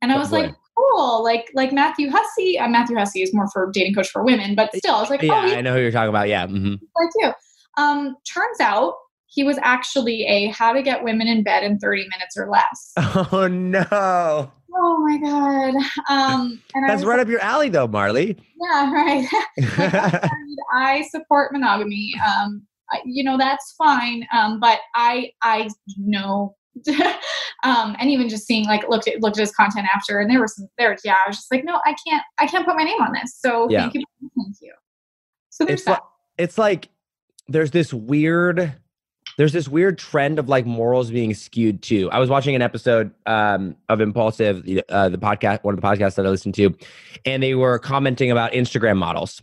and 0.00 0.12
I 0.12 0.18
was 0.18 0.32
oh, 0.32 0.36
like, 0.36 0.54
cool. 0.76 1.24
Like 1.24 1.50
like 1.54 1.72
Matthew 1.72 2.10
Hussey. 2.10 2.58
Uh, 2.58 2.68
Matthew 2.68 2.96
Hussey 2.96 3.22
is 3.22 3.34
more 3.34 3.48
for 3.52 3.70
dating 3.72 3.94
coach 3.94 4.08
for 4.08 4.24
women, 4.24 4.54
but 4.54 4.74
still, 4.76 4.94
I 4.94 5.00
was 5.00 5.10
like, 5.10 5.22
yeah, 5.22 5.32
oh, 5.32 5.56
I 5.56 5.60
know 5.60 5.74
who 5.74 5.80
you're 5.80 5.90
talking 5.90 6.08
about. 6.08 6.28
Yeah, 6.28 6.46
mm-hmm. 6.46 6.74
like 6.96 7.10
you. 7.16 7.32
Um, 7.76 8.16
turns 8.32 8.60
out 8.60 8.94
he 9.34 9.44
was 9.44 9.58
actually 9.62 10.24
a 10.26 10.46
how 10.48 10.72
to 10.72 10.82
get 10.82 11.02
women 11.02 11.26
in 11.26 11.42
bed 11.42 11.64
in 11.64 11.78
30 11.78 12.06
minutes 12.12 12.36
or 12.36 12.48
less. 12.48 12.92
Oh 13.32 13.48
no. 13.48 14.52
Oh 14.76 14.98
my 14.98 15.18
god. 15.18 15.74
Um, 16.10 16.60
and 16.74 16.88
that's 16.88 17.04
right 17.04 17.16
like, 17.18 17.26
up 17.26 17.30
your 17.30 17.40
alley, 17.40 17.68
though, 17.68 17.86
Marley. 17.86 18.36
Yeah, 18.60 18.92
right. 18.92 19.28
I 20.74 21.02
support 21.10 21.52
monogamy. 21.52 22.12
Um, 22.26 22.66
you 23.04 23.24
know 23.24 23.36
that's 23.36 23.74
fine. 23.76 24.26
Um, 24.32 24.60
but 24.60 24.78
I 24.94 25.30
I 25.42 25.68
know 25.96 26.54
um, 27.64 27.96
and 27.98 28.10
even 28.10 28.28
just 28.28 28.46
seeing 28.46 28.66
like 28.66 28.88
looked 28.88 29.08
at 29.08 29.20
looked 29.20 29.38
at 29.38 29.42
his 29.42 29.52
content 29.52 29.86
after, 29.94 30.18
and 30.18 30.30
there 30.30 30.40
were 30.40 30.48
some 30.48 30.68
there. 30.78 30.96
Yeah, 31.04 31.16
I 31.24 31.28
was 31.28 31.36
just 31.36 31.52
like, 31.52 31.64
no, 31.64 31.80
I 31.84 31.94
can't, 32.06 32.22
I 32.38 32.46
can't 32.46 32.66
put 32.66 32.76
my 32.76 32.84
name 32.84 33.00
on 33.00 33.12
this. 33.12 33.36
So 33.38 33.68
yeah. 33.70 33.80
thank 33.80 33.94
you, 33.94 34.04
thank 34.20 34.56
you. 34.60 34.72
So 35.50 35.64
there's 35.64 35.80
it's 35.80 35.84
that. 35.86 35.90
Like, 35.90 36.02
it's 36.38 36.58
like 36.58 36.88
there's 37.48 37.70
this 37.70 37.92
weird 37.94 38.74
there's 39.36 39.52
this 39.52 39.68
weird 39.68 39.98
trend 39.98 40.38
of 40.38 40.48
like 40.48 40.66
morals 40.66 41.10
being 41.10 41.34
skewed 41.34 41.82
too. 41.82 42.10
I 42.10 42.18
was 42.18 42.30
watching 42.30 42.54
an 42.54 42.62
episode 42.62 43.12
um, 43.26 43.76
of 43.88 44.00
Impulsive, 44.00 44.58
uh, 44.88 45.08
the 45.08 45.18
podcast, 45.18 45.64
one 45.64 45.74
of 45.74 45.80
the 45.80 45.86
podcasts 45.86 46.14
that 46.16 46.26
I 46.26 46.28
listened 46.28 46.54
to, 46.56 46.74
and 47.24 47.42
they 47.42 47.54
were 47.54 47.78
commenting 47.78 48.30
about 48.30 48.52
Instagram 48.52 48.96
models. 48.96 49.42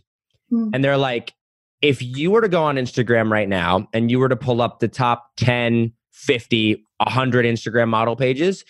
Mm. 0.50 0.70
And 0.74 0.84
they're 0.84 0.96
like, 0.96 1.34
if 1.82 2.00
you 2.00 2.30
were 2.30 2.40
to 2.40 2.48
go 2.48 2.62
on 2.62 2.76
Instagram 2.76 3.30
right 3.30 3.48
now 3.48 3.88
and 3.92 4.10
you 4.10 4.18
were 4.18 4.28
to 4.28 4.36
pull 4.36 4.62
up 4.62 4.78
the 4.78 4.88
top 4.88 5.32
10 5.36 5.92
50, 6.12 6.86
100 6.98 7.44
Instagram 7.44 7.88
model 7.88 8.16
pages. 8.16 8.64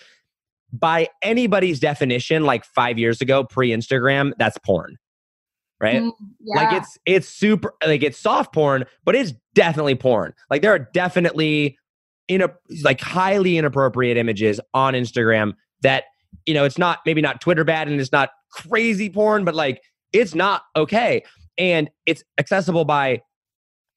By 0.72 1.08
anybody's 1.20 1.80
definition, 1.80 2.44
like 2.44 2.64
five 2.64 2.98
years 2.98 3.20
ago, 3.20 3.44
pre 3.44 3.70
Instagram, 3.70 4.32
that's 4.38 4.56
porn. 4.58 4.96
Right? 5.82 6.00
Mm, 6.00 6.12
yeah. 6.40 6.56
Like 6.56 6.72
it's 6.74 6.98
it's 7.04 7.28
super 7.28 7.74
like 7.84 8.02
it's 8.02 8.18
soft 8.18 8.54
porn, 8.54 8.84
but 9.04 9.16
it's 9.16 9.32
definitely 9.54 9.96
porn. 9.96 10.32
Like 10.48 10.62
there 10.62 10.72
are 10.72 10.78
definitely 10.78 11.76
in 12.28 12.40
a 12.40 12.50
like 12.82 13.00
highly 13.00 13.58
inappropriate 13.58 14.16
images 14.16 14.60
on 14.72 14.94
Instagram 14.94 15.54
that 15.82 16.04
you 16.46 16.54
know 16.54 16.64
it's 16.64 16.78
not 16.78 17.00
maybe 17.04 17.20
not 17.20 17.40
Twitter 17.40 17.64
bad 17.64 17.88
and 17.88 18.00
it's 18.00 18.12
not 18.12 18.30
crazy 18.52 19.10
porn, 19.10 19.44
but 19.44 19.56
like 19.56 19.82
it's 20.12 20.34
not 20.34 20.62
okay. 20.76 21.24
And 21.58 21.90
it's 22.06 22.22
accessible 22.38 22.84
by 22.84 23.20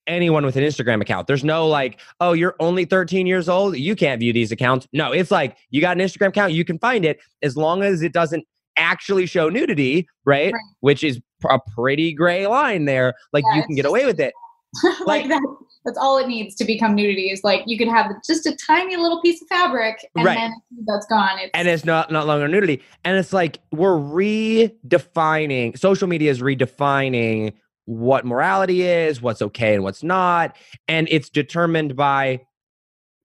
anyone 0.07 0.45
with 0.45 0.55
an 0.55 0.63
Instagram 0.63 1.01
account. 1.01 1.27
There's 1.27 1.43
no 1.43 1.67
like, 1.67 1.99
oh, 2.19 2.33
you're 2.33 2.55
only 2.59 2.85
13 2.85 3.27
years 3.27 3.49
old. 3.49 3.77
You 3.77 3.95
can't 3.95 4.19
view 4.19 4.33
these 4.33 4.51
accounts. 4.51 4.87
No, 4.93 5.11
it's 5.11 5.31
like 5.31 5.57
you 5.69 5.81
got 5.81 5.97
an 5.97 6.05
Instagram 6.05 6.29
account, 6.29 6.53
you 6.53 6.65
can 6.65 6.79
find 6.79 7.05
it 7.05 7.19
as 7.41 7.55
long 7.55 7.83
as 7.83 8.01
it 8.01 8.13
doesn't 8.13 8.45
actually 8.77 9.25
show 9.25 9.49
nudity, 9.49 10.07
right? 10.25 10.53
right. 10.53 10.61
Which 10.81 11.03
is 11.03 11.19
a 11.47 11.59
pretty 11.75 12.13
gray 12.13 12.47
line 12.47 12.85
there. 12.85 13.13
Like 13.33 13.43
yeah, 13.49 13.57
you 13.57 13.63
can 13.63 13.75
get 13.75 13.85
away 13.85 14.05
with 14.05 14.19
it. 14.19 14.33
like, 14.83 15.07
like 15.07 15.27
that. 15.29 15.41
That's 15.85 15.97
all 15.99 16.17
it 16.17 16.27
needs 16.27 16.55
to 16.55 16.65
become 16.65 16.95
nudity 16.95 17.29
is 17.29 17.43
like 17.43 17.61
you 17.67 17.77
can 17.77 17.87
have 17.87 18.11
just 18.25 18.47
a 18.47 18.55
tiny 18.55 18.97
little 18.97 19.21
piece 19.21 19.39
of 19.41 19.47
fabric 19.47 20.09
and 20.15 20.25
right. 20.25 20.35
then 20.35 20.53
that's 20.87 21.05
gone. 21.05 21.37
It's, 21.39 21.51
and 21.53 21.67
it's 21.67 21.85
not 21.85 22.11
not 22.11 22.25
longer 22.25 22.47
nudity. 22.47 22.81
And 23.03 23.17
it's 23.17 23.31
like 23.31 23.59
we're 23.71 23.97
redefining 23.97 25.77
social 25.77 26.07
media 26.07 26.31
is 26.31 26.41
redefining 26.41 27.53
what 27.85 28.25
morality 28.25 28.81
is, 28.81 29.21
what's 29.21 29.43
okay 29.43 29.75
and 29.75 29.83
what's 29.83 30.01
not. 30.01 30.55
And 30.87 31.07
it's 31.11 31.29
determined 31.29 31.95
by 31.95 32.41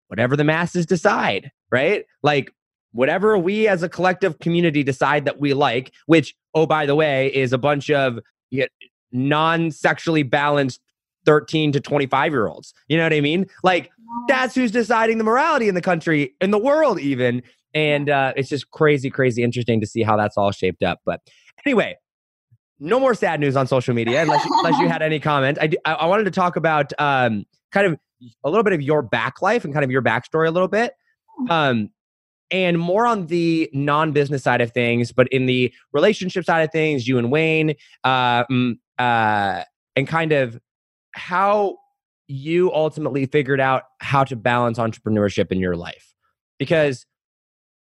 whatever 0.09 0.37
the 0.37 0.45
masses 0.45 0.85
decide, 0.85 1.51
right? 1.71 2.05
Like 2.23 2.53
whatever 2.93 3.39
we 3.39 3.69
as 3.69 3.83
a 3.83 3.89
collective 3.89 4.39
community 4.39 4.83
decide 4.83 5.25
that 5.25 5.41
we 5.41 5.55
like, 5.55 5.93
which, 6.07 6.35
oh, 6.55 6.67
by 6.67 6.87
the 6.87 6.95
way, 6.95 7.35
is 7.35 7.53
a 7.53 7.59
bunch 7.59 7.91
of 7.91 8.19
you 8.51 8.63
know, 8.63 8.67
non 9.13 9.71
sexually 9.71 10.23
balanced 10.23 10.81
13 11.27 11.73
to 11.73 11.81
25 11.81 12.33
year 12.33 12.47
olds. 12.47 12.75
You 12.89 12.97
know 12.97 13.05
what 13.05 13.13
I 13.13 13.21
mean? 13.21 13.47
Like 13.63 13.91
that's 14.29 14.55
who's 14.55 14.71
deciding 14.71 15.19
the 15.19 15.25
morality 15.25 15.69
in 15.69 15.75
the 15.75 15.83
country, 15.83 16.35
in 16.41 16.51
the 16.51 16.59
world, 16.59 16.99
even. 16.99 17.43
And 17.75 18.11
uh, 18.11 18.33
it's 18.37 18.49
just 18.49 18.71
crazy, 18.71 19.11
crazy 19.11 19.43
interesting 19.43 19.81
to 19.81 19.87
see 19.87 20.03
how 20.03 20.17
that's 20.17 20.37
all 20.37 20.51
shaped 20.51 20.83
up. 20.83 21.01
But 21.05 21.21
anyway, 21.65 21.97
no 22.81 22.99
more 22.99 23.15
sad 23.15 23.39
news 23.39 23.57
on 23.57 23.67
social 23.67 23.95
media 23.95 24.23
unless 24.23 24.45
you, 24.45 24.51
unless 24.59 24.81
you 24.81 24.89
had 24.89 25.03
any 25.03 25.21
comment. 25.21 25.59
I, 25.61 25.71
I, 25.85 25.93
I 25.95 26.07
wanted 26.07 26.25
to 26.25 26.31
talk 26.31 26.57
about 26.57 26.93
um, 26.99 27.45
kind 27.71 27.87
of 27.87 27.99
a 28.43 28.51
little 28.51 28.65
bit 28.65 28.73
of 28.73 28.83
your 28.83 29.03
back 29.03 29.43
life 29.43 29.65
and 29.65 29.73
kind 29.73 29.85
of 29.85 29.91
your 29.91 30.03
backstory 30.03 30.49
a 30.49 30.51
little 30.51 30.69
bit. 30.69 30.95
Hmm. 31.39 31.51
Um, 31.51 31.91
and 32.51 32.79
more 32.79 33.07
on 33.07 33.27
the 33.27 33.71
non-business 33.73 34.43
side 34.43 34.61
of 34.61 34.73
things, 34.73 35.13
but 35.13 35.29
in 35.29 35.47
the 35.47 35.73
relationship 35.93 36.45
side 36.45 36.63
of 36.63 36.73
things, 36.73 37.07
you 37.07 37.19
and 37.19 37.31
Wayne, 37.31 37.75
uh, 38.05 38.45
mm, 38.45 38.79
uh, 38.99 39.63
and 39.97 40.07
kind 40.07 40.33
of 40.33 40.59
how 41.13 41.77
you 42.27 42.73
ultimately 42.73 43.27
figured 43.27 43.61
out 43.61 43.85
how 44.01 44.25
to 44.25 44.37
balance 44.37 44.79
entrepreneurship 44.79 45.51
in 45.51 45.59
your 45.59 45.77
life. 45.77 46.15
Because 46.59 47.07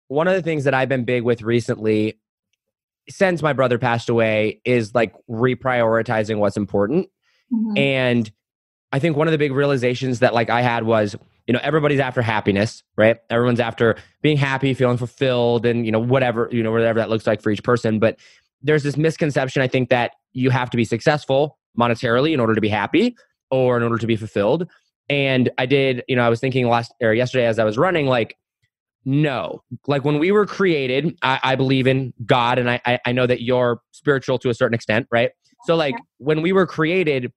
one 0.07 0.27
of 0.27 0.33
the 0.33 0.41
things 0.41 0.63
that 0.65 0.73
I've 0.73 0.89
been 0.89 1.05
big 1.05 1.23
with 1.23 1.41
recently 1.41 2.19
since 3.09 3.41
my 3.41 3.53
brother 3.53 3.77
passed 3.77 4.09
away 4.09 4.61
is 4.65 4.95
like 4.95 5.13
reprioritizing 5.29 6.37
what's 6.37 6.57
important. 6.57 7.07
Mm-hmm. 7.53 7.77
And 7.77 8.31
I 8.91 8.99
think 8.99 9.17
one 9.17 9.27
of 9.27 9.31
the 9.31 9.37
big 9.37 9.51
realizations 9.51 10.19
that 10.19 10.33
like 10.33 10.49
I 10.49 10.61
had 10.61 10.83
was, 10.83 11.15
you 11.47 11.53
know, 11.53 11.59
everybody's 11.61 11.99
after 11.99 12.21
happiness, 12.21 12.83
right? 12.97 13.17
Everyone's 13.29 13.59
after 13.59 13.97
being 14.21 14.37
happy, 14.37 14.73
feeling 14.73 14.97
fulfilled, 14.97 15.65
and 15.65 15.85
you 15.85 15.91
know, 15.91 15.99
whatever, 15.99 16.49
you 16.51 16.63
know, 16.63 16.71
whatever 16.71 16.99
that 16.99 17.09
looks 17.09 17.27
like 17.27 17.41
for 17.41 17.51
each 17.51 17.63
person. 17.63 17.99
But 17.99 18.17
there's 18.61 18.83
this 18.83 18.97
misconception, 18.97 19.61
I 19.61 19.67
think, 19.67 19.89
that 19.89 20.11
you 20.31 20.49
have 20.49 20.69
to 20.69 20.77
be 20.77 20.85
successful 20.85 21.57
monetarily 21.77 22.33
in 22.33 22.39
order 22.39 22.55
to 22.55 22.61
be 22.61 22.69
happy 22.69 23.15
or 23.51 23.77
in 23.77 23.83
order 23.83 23.97
to 23.97 24.07
be 24.07 24.15
fulfilled. 24.15 24.69
And 25.09 25.49
I 25.57 25.65
did, 25.65 26.03
you 26.07 26.15
know, 26.15 26.23
I 26.23 26.29
was 26.29 26.39
thinking 26.39 26.67
last 26.69 26.93
or 27.01 27.13
yesterday 27.13 27.45
as 27.45 27.59
I 27.59 27.65
was 27.65 27.77
running, 27.77 28.07
like, 28.07 28.37
no. 29.05 29.61
Like 29.85 30.05
when 30.05 30.17
we 30.17 30.31
were 30.31 30.45
created, 30.45 31.17
I, 31.21 31.39
I 31.43 31.55
believe 31.55 31.87
in 31.87 32.13
God 32.25 32.57
and 32.57 32.69
I, 32.69 32.99
I 33.05 33.11
know 33.11 33.27
that 33.27 33.41
you're 33.41 33.81
spiritual 33.91 34.39
to 34.39 34.49
a 34.49 34.53
certain 34.53 34.73
extent, 34.73 35.07
right? 35.11 35.31
So 35.65 35.75
like 35.75 35.95
when 36.19 36.41
we 36.41 36.53
were 36.53 36.65
created, 36.65 37.31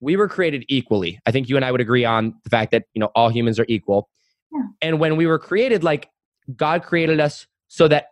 we 0.00 0.16
were 0.16 0.28
created 0.28 0.64
equally. 0.68 1.20
I 1.26 1.30
think 1.30 1.48
you 1.48 1.56
and 1.56 1.64
I 1.64 1.72
would 1.72 1.80
agree 1.80 2.04
on 2.04 2.34
the 2.44 2.50
fact 2.50 2.72
that, 2.72 2.84
you 2.94 3.00
know, 3.00 3.10
all 3.14 3.28
humans 3.28 3.58
are 3.58 3.66
equal. 3.68 4.08
Yeah. 4.52 4.62
And 4.82 5.00
when 5.00 5.16
we 5.16 5.26
were 5.26 5.38
created, 5.38 5.82
like 5.84 6.08
God 6.54 6.82
created 6.82 7.20
us 7.20 7.46
so 7.68 7.88
that 7.88 8.08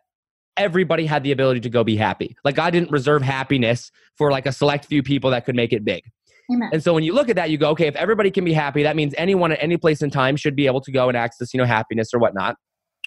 everybody 0.56 1.06
had 1.06 1.22
the 1.22 1.32
ability 1.32 1.60
to 1.60 1.70
go 1.70 1.84
be 1.84 1.96
happy. 1.96 2.36
Like 2.44 2.56
God 2.56 2.70
didn't 2.70 2.90
reserve 2.90 3.22
happiness 3.22 3.90
for 4.16 4.30
like 4.30 4.46
a 4.46 4.52
select 4.52 4.86
few 4.86 5.02
people 5.02 5.30
that 5.30 5.44
could 5.44 5.54
make 5.54 5.72
it 5.72 5.84
big. 5.84 6.02
Amen. 6.52 6.70
And 6.72 6.82
so 6.82 6.94
when 6.94 7.02
you 7.02 7.12
look 7.12 7.28
at 7.28 7.36
that, 7.36 7.50
you 7.50 7.58
go, 7.58 7.70
okay, 7.70 7.86
if 7.86 7.96
everybody 7.96 8.30
can 8.30 8.44
be 8.44 8.52
happy, 8.52 8.82
that 8.84 8.96
means 8.96 9.14
anyone 9.18 9.52
at 9.52 9.58
any 9.60 9.76
place 9.76 10.02
in 10.02 10.10
time 10.10 10.36
should 10.36 10.54
be 10.54 10.66
able 10.66 10.80
to 10.82 10.92
go 10.92 11.08
and 11.08 11.16
access, 11.16 11.52
you 11.52 11.58
know, 11.58 11.66
happiness 11.66 12.14
or 12.14 12.18
whatnot 12.18 12.56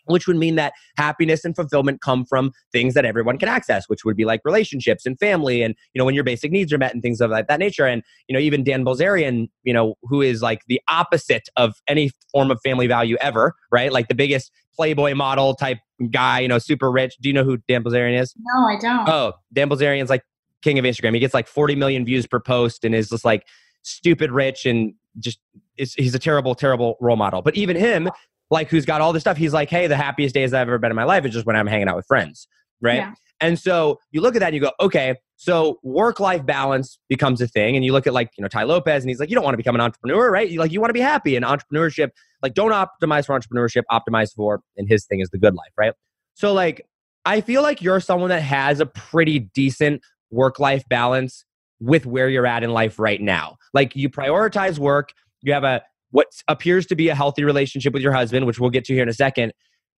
which 0.10 0.28
would 0.28 0.38
mean 0.38 0.56
that 0.56 0.74
happiness 0.98 1.46
and 1.46 1.56
fulfillment 1.56 2.02
come 2.02 2.26
from 2.26 2.52
things 2.72 2.94
that 2.94 3.06
everyone 3.06 3.38
can 3.38 3.48
access 3.48 3.88
which 3.88 4.04
would 4.04 4.18
be 4.18 4.26
like 4.26 4.42
relationships 4.44 5.06
and 5.06 5.18
family 5.20 5.62
and 5.62 5.76
you 5.94 6.00
know 6.00 6.06
when 6.06 6.16
your 6.16 6.24
basic 6.24 6.52
needs 6.52 6.74
are 6.74 6.78
met 6.78 6.94
and 6.94 7.02
things 7.02 7.22
of 7.22 7.32
like 7.32 7.48
that 7.48 7.60
nature. 7.60 7.86
And 7.86 8.04
you 8.28 8.34
know 8.34 8.40
even 8.40 8.64
dan 8.64 8.84
bilzerian 8.84 9.50
you 9.64 9.74
know 9.74 9.96
who 10.04 10.22
is 10.22 10.42
like 10.42 10.62
the 10.68 10.82
opposite 10.88 11.48
of 11.56 11.76
any 11.88 12.12
form 12.32 12.52
of 12.52 12.60
family 12.64 12.88
value 12.88 13.18
ever 13.22 13.56
right? 13.72 13.92
Like 13.92 14.08
the 14.08 14.16
biggest 14.16 14.52
playboy 14.76 15.14
model 15.14 15.54
type 15.56 15.80
guy 16.12 16.40
you 16.40 16.48
know 16.48 16.60
super 16.60 16.92
rich. 16.92 17.16
Do 17.22 17.30
you 17.30 17.34
know 17.34 17.44
who 17.44 17.58
dan 17.68 17.84
bilzerian 17.84 18.20
is? 18.20 18.34
No 18.38 18.68
i 18.68 18.78
don't. 18.80 19.08
Oh 19.08 19.34
dan 19.54 19.70
bilzerian's 19.70 20.10
like 20.10 20.24
king 20.62 20.80
of 20.80 20.86
instagram. 20.86 21.14
He 21.14 21.20
gets 21.20 21.34
like 21.34 21.48
40 21.48 21.76
million 21.76 22.06
views 22.06 22.28
per 22.28 22.40
post 22.40 22.84
and 22.84 22.94
is 22.96 23.10
just 23.10 23.26
like 23.26 23.46
stupid 23.84 24.32
rich 24.32 24.66
and 24.66 24.94
just 25.20 25.40
he's 25.76 26.14
a 26.14 26.20
terrible 26.20 26.56
terrible 26.56 26.98
role 27.00 27.16
model. 27.16 27.42
But 27.42 27.56
even 27.56 27.76
him 27.76 28.10
like 28.52 28.70
who's 28.70 28.86
got 28.86 29.02
all 29.02 29.14
this 29.14 29.22
stuff. 29.22 29.38
He's 29.38 29.54
like, 29.54 29.70
hey, 29.70 29.88
the 29.88 29.96
happiest 29.96 30.34
days 30.34 30.54
I've 30.54 30.68
ever 30.68 30.78
been 30.78 30.92
in 30.92 30.96
my 30.96 31.04
life 31.04 31.26
is 31.26 31.34
just 31.34 31.46
when 31.46 31.56
I'm 31.56 31.68
hanging 31.68 31.88
out 31.88 31.96
with 31.96 32.06
friends, 32.06 32.48
right? 32.82 32.98
Yeah. 32.98 33.14
And 33.42 33.58
so 33.58 34.00
you 34.12 34.22
look 34.22 34.36
at 34.36 34.40
that 34.40 34.48
and 34.48 34.56
you 34.56 34.62
go, 34.62 34.72
okay, 34.82 35.16
so 35.38 35.80
work 35.84 36.20
life 36.20 36.46
balance 36.46 37.00
becomes 37.08 37.40
a 37.42 37.48
thing. 37.48 37.76
And 37.76 37.86
you 37.86 37.94
look 37.94 38.06
at 38.06 38.14
like, 38.14 38.32
you 38.38 38.42
know, 38.42 38.50
Tai 38.50 38.64
Lopez 38.64 39.04
and 39.04 39.10
he's 39.10 39.20
like, 39.20 39.30
you 39.30 39.36
don't 39.36 39.46
want 39.46 39.54
to 39.54 39.58
become 39.58 39.76
an 39.76 39.82
entrepreneur, 39.82 40.30
right? 40.30 40.50
You 40.50 40.60
like, 40.60 40.72
you 40.72 40.82
want 40.82 40.90
to 40.90 40.94
be 40.94 41.00
happy. 41.00 41.38
And 41.38 41.46
entrepreneurship, 41.46 42.10
like, 42.44 42.54
don't 42.54 42.72
optimize 42.72 43.26
for 43.26 43.40
entrepreneurship, 43.40 43.84
optimize 43.92 44.34
for, 44.36 44.62
and 44.76 44.90
his 44.90 45.06
thing 45.06 45.22
is 45.22 45.30
the 45.30 45.38
good 45.38 45.56
life, 45.56 45.72
right? 45.78 45.94
So, 46.34 46.54
like, 46.54 46.86
I 47.26 47.42
feel 47.42 47.62
like 47.62 47.82
you're 47.82 48.00
someone 48.00 48.30
that 48.30 48.42
has 48.42 48.80
a 48.80 48.86
pretty 48.86 49.40
decent 49.40 50.02
work 50.32 50.60
life 50.60 50.84
balance 50.90 51.46
with 51.80 52.06
where 52.06 52.28
you're 52.28 52.48
at 52.48 52.64
in 52.64 52.72
life 52.72 53.00
right 53.00 53.22
now. 53.22 53.58
Like, 53.74 53.96
you 53.96 54.10
prioritize 54.10 54.80
work, 54.80 55.14
you 55.42 55.54
have 55.54 55.64
a 55.64 55.82
what 56.12 56.28
appears 56.48 56.86
to 56.88 56.96
be 56.96 57.10
a 57.10 57.16
healthy 57.16 57.44
relationship 57.44 57.94
with 57.94 58.02
your 58.02 58.14
husband, 58.14 58.46
which 58.46 58.60
we'll 58.60 58.70
get 58.70 58.86
to 58.86 58.94
here 58.94 59.04
in 59.04 59.10
a 59.10 59.14
second. 59.14 59.54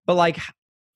But 0.07 0.15
like, 0.15 0.39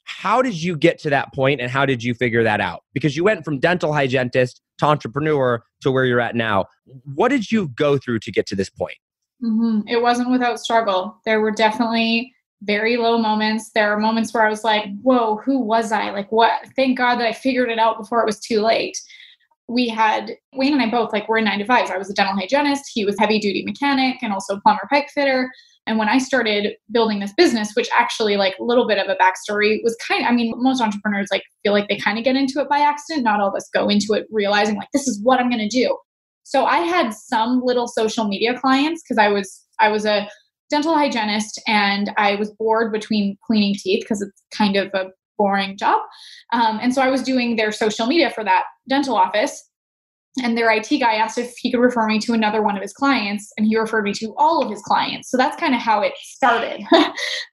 how 0.05 0.43
did 0.43 0.61
you 0.61 0.77
get 0.77 0.99
to 1.01 1.11
that 1.11 1.33
point 1.33 1.61
and 1.61 1.71
how 1.71 1.87
did 1.87 2.03
you 2.03 2.15
figure 2.15 2.43
that 2.43 2.61
out? 2.61 2.83
Because 2.93 3.17
you 3.17 3.25
went 3.25 3.45
from 3.45 3.59
dental 3.59 3.93
hygienist 3.93 4.61
to 4.79 4.87
entrepreneur 4.87 5.63
to 5.81 5.91
where 5.91 6.05
you're 6.05 6.21
at 6.21 6.35
now. 6.35 6.67
What 7.15 7.29
did 7.29 7.51
you 7.51 7.69
go 7.69 7.97
through 7.97 8.19
to 8.21 8.33
get 8.33 8.47
to 8.47 8.57
this 8.57 8.71
point? 8.71 8.97
Mm-hmm. 9.43 9.89
It 9.89 10.03
wasn't 10.03 10.31
without 10.31 10.61
struggle. 10.61 11.17
There 11.25 11.41
were 11.41 11.51
definitely 11.51 12.35
very 12.63 12.97
low 12.97 13.19
moments. 13.19 13.71
There 13.71 13.93
are 13.93 13.99
moments 13.99 14.33
where 14.33 14.45
I 14.45 14.51
was 14.51 14.65
like, 14.65 14.87
whoa, 15.03 15.37
who 15.37 15.59
was 15.59 15.93
I? 15.93 16.11
Like, 16.11 16.31
what? 16.33 16.67
Thank 16.77 16.99
God 16.99 17.17
that 17.17 17.27
I 17.27 17.33
figured 17.33 17.71
it 17.71 17.79
out 17.79 17.99
before 17.99 18.21
it 18.21 18.27
was 18.27 18.41
too 18.41 18.61
late 18.61 18.99
we 19.69 19.89
had 19.89 20.33
Wayne 20.55 20.73
and 20.73 20.83
I 20.83 20.91
both 20.91 21.13
like 21.13 21.29
were 21.29 21.39
in 21.39 21.45
nine 21.45 21.59
to 21.59 21.65
fives. 21.65 21.91
I 21.91 21.99
was 21.99 22.11
a 22.11 22.15
dental 22.15 22.35
hygienist, 22.35 22.91
he 22.93 23.05
was 23.05 23.19
heavy 23.19 23.39
duty 23.39 23.65
mechanic 23.65 24.23
and 24.23 24.33
also 24.33 24.61
plumber 24.61 24.87
pipe 24.91 25.09
fitter. 25.15 25.51
And 25.87 25.99
when 25.99 26.09
I 26.09 26.19
started 26.19 26.77
building 26.93 27.21
this 27.21 27.35
business, 27.37 27.73
which 27.75 27.89
actually 27.97 28.37
like 28.37 28.55
a 28.59 28.65
little 28.65 28.87
bit 28.87 28.99
of 28.99 29.09
a 29.09 29.17
backstory 29.17 29.81
was 29.83 29.97
kind 30.07 30.23
of, 30.23 30.31
I 30.31 30.33
mean, 30.33 30.55
most 30.57 30.81
entrepreneurs 30.81 31.29
like 31.31 31.43
feel 31.63 31.73
like 31.73 31.89
they 31.89 31.99
kind 31.99 32.17
of 32.19 32.25
get 32.25 32.37
into 32.37 32.61
it 32.61 32.69
by 32.69 32.79
accident. 32.79 33.25
Not 33.25 33.41
all 33.41 33.49
of 33.49 33.55
us 33.55 33.69
go 33.73 33.89
into 33.89 34.15
it 34.15 34.27
realizing 34.31 34.77
like 34.77 34.89
this 34.93 35.07
is 35.07 35.21
what 35.23 35.41
I'm 35.41 35.51
gonna 35.51 35.69
do. 35.69 35.97
So 36.43 36.65
I 36.65 36.79
had 36.79 37.13
some 37.13 37.63
little 37.65 37.87
social 37.87 38.27
media 38.27 38.59
clients 38.59 39.03
because 39.03 39.19
I 39.19 39.29
was 39.29 39.63
I 39.81 39.89
was 39.89 40.07
a 40.07 40.29
dental 40.71 40.95
hygienist 40.95 41.61
and 41.67 42.11
I 42.17 42.37
was 42.37 42.51
bored 42.51 42.93
between 42.93 43.37
cleaning 43.47 43.75
teeth 43.79 44.05
because 44.05 44.23
it's 44.23 44.43
kind 44.57 44.77
of 44.77 44.89
a 44.95 45.11
boring 45.39 45.77
job. 45.77 46.01
Um, 46.53 46.79
and 46.83 46.95
so 46.95 47.03
I 47.03 47.09
was 47.09 47.23
doing 47.23 47.57
their 47.57 47.73
social 47.73 48.07
media 48.07 48.31
for 48.31 48.45
that 48.45 48.65
dental 48.89 49.17
office. 49.17 49.69
And 50.43 50.59
their 50.59 50.69
IT 50.73 50.89
guy 50.99 51.15
asked 51.15 51.39
if 51.39 51.55
he 51.59 51.71
could 51.71 51.79
refer 51.79 52.09
me 52.09 52.19
to 52.19 52.33
another 52.33 52.61
one 52.61 52.75
of 52.75 52.83
his 52.83 52.93
clients, 52.93 53.53
and 53.57 53.69
he 53.69 53.79
referred 53.79 54.03
me 54.03 54.13
to 54.15 54.35
all 54.37 54.61
of 54.61 54.69
his 54.69 54.83
clients. 54.83 55.31
So 55.31 55.37
that's 55.37 55.57
kind 55.61 55.77
of 55.77 55.81
how 55.81 56.01
it 56.01 56.13
started. 56.21 56.85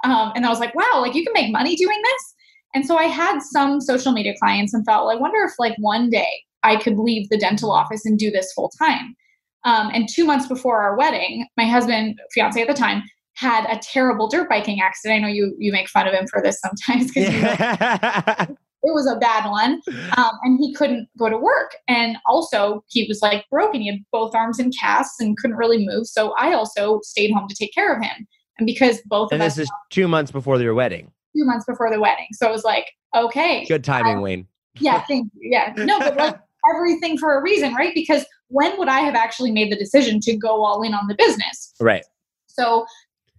um, 0.03 0.31
and 0.35 0.47
I 0.47 0.49
was 0.49 0.59
like, 0.59 0.73
wow, 0.73 0.99
like 0.99 1.13
you 1.13 1.23
can 1.23 1.33
make 1.33 1.51
money 1.51 1.75
doing 1.75 2.01
this. 2.01 2.33
And 2.73 2.85
so 2.85 2.97
I 2.97 3.03
had 3.03 3.39
some 3.39 3.81
social 3.81 4.11
media 4.13 4.33
clients 4.41 4.73
and 4.73 4.83
thought, 4.83 5.05
well, 5.05 5.15
I 5.15 5.19
wonder 5.19 5.43
if 5.43 5.53
like 5.59 5.75
one 5.77 6.09
day 6.09 6.29
I 6.63 6.75
could 6.77 6.97
leave 6.97 7.29
the 7.29 7.37
dental 7.37 7.71
office 7.71 8.05
and 8.05 8.17
do 8.17 8.31
this 8.31 8.51
full 8.53 8.71
time. 8.79 9.15
Um, 9.63 9.91
and 9.93 10.09
two 10.09 10.25
months 10.25 10.47
before 10.47 10.81
our 10.81 10.97
wedding, 10.97 11.45
my 11.57 11.65
husband, 11.65 12.19
fiance 12.33 12.59
at 12.59 12.67
the 12.67 12.73
time, 12.73 13.03
had 13.41 13.65
a 13.65 13.79
terrible 13.79 14.27
dirt 14.27 14.47
biking 14.47 14.81
accident. 14.81 15.17
I 15.17 15.27
know 15.27 15.33
you 15.33 15.55
you 15.57 15.71
make 15.71 15.89
fun 15.89 16.07
of 16.07 16.13
him 16.13 16.27
for 16.27 16.41
this 16.41 16.61
sometimes 16.61 17.11
because 17.11 17.33
yeah. 17.33 18.45
it 18.83 18.93
was 18.93 19.07
a 19.07 19.17
bad 19.17 19.49
one, 19.49 19.81
um, 20.15 20.31
and 20.43 20.59
he 20.59 20.73
couldn't 20.73 21.09
go 21.17 21.27
to 21.27 21.37
work. 21.37 21.75
And 21.87 22.17
also, 22.27 22.83
he 22.87 23.05
was 23.07 23.21
like 23.21 23.45
broken. 23.49 23.81
He 23.81 23.87
had 23.87 23.99
both 24.11 24.35
arms 24.35 24.59
in 24.59 24.71
casts 24.71 25.19
and 25.19 25.35
couldn't 25.37 25.57
really 25.57 25.83
move. 25.85 26.05
So 26.05 26.33
I 26.37 26.53
also 26.53 27.01
stayed 27.03 27.31
home 27.31 27.47
to 27.47 27.55
take 27.55 27.73
care 27.73 27.93
of 27.93 28.03
him. 28.03 28.27
And 28.59 28.67
because 28.67 29.01
both 29.05 29.31
and 29.31 29.41
of 29.41 29.45
this 29.47 29.57
is 29.57 29.71
two 29.89 30.07
months 30.07 30.31
before 30.31 30.59
your 30.61 30.75
wedding. 30.75 31.11
Two 31.35 31.45
months 31.45 31.65
before 31.65 31.89
the 31.89 31.99
wedding. 31.99 32.27
So 32.33 32.47
it 32.47 32.51
was 32.51 32.63
like, 32.63 32.85
okay, 33.15 33.65
good 33.65 33.83
timing, 33.83 34.17
um, 34.17 34.21
Wayne. 34.21 34.47
Yeah, 34.79 35.01
thank 35.01 35.31
you. 35.33 35.49
Yeah, 35.51 35.73
no, 35.77 35.99
but 35.99 36.15
like 36.15 36.39
everything 36.75 37.17
for 37.17 37.37
a 37.37 37.41
reason, 37.41 37.73
right? 37.73 37.93
Because 37.95 38.23
when 38.49 38.77
would 38.77 38.87
I 38.87 38.99
have 38.99 39.15
actually 39.15 39.51
made 39.51 39.71
the 39.71 39.77
decision 39.77 40.19
to 40.21 40.37
go 40.37 40.63
all 40.63 40.83
in 40.83 40.93
on 40.93 41.07
the 41.07 41.15
business? 41.15 41.73
Right. 41.79 42.05
So 42.47 42.85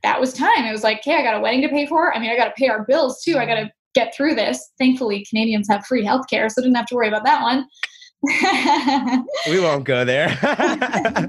that 0.02 0.20
was 0.20 0.32
time. 0.32 0.64
It 0.64 0.72
was 0.72 0.82
like, 0.82 0.98
okay, 0.98 1.16
I 1.16 1.22
got 1.22 1.36
a 1.36 1.40
wedding 1.40 1.62
to 1.62 1.68
pay 1.68 1.86
for. 1.86 2.14
I 2.14 2.18
mean, 2.18 2.30
I 2.30 2.36
got 2.36 2.46
to 2.46 2.54
pay 2.56 2.68
our 2.68 2.84
bills 2.84 3.22
too. 3.22 3.38
I 3.38 3.46
got 3.46 3.54
to 3.54 3.70
get 3.94 4.14
through 4.14 4.34
this. 4.34 4.70
Thankfully, 4.78 5.24
Canadians 5.28 5.68
have 5.68 5.86
free 5.86 6.04
healthcare, 6.04 6.50
so 6.50 6.60
I 6.60 6.64
didn't 6.64 6.76
have 6.76 6.86
to 6.86 6.94
worry 6.94 7.08
about 7.08 7.24
that 7.24 7.42
one. 7.42 7.66
we 9.48 9.60
won't 9.60 9.84
go 9.84 10.04
there. 10.04 10.38
I 10.42 11.26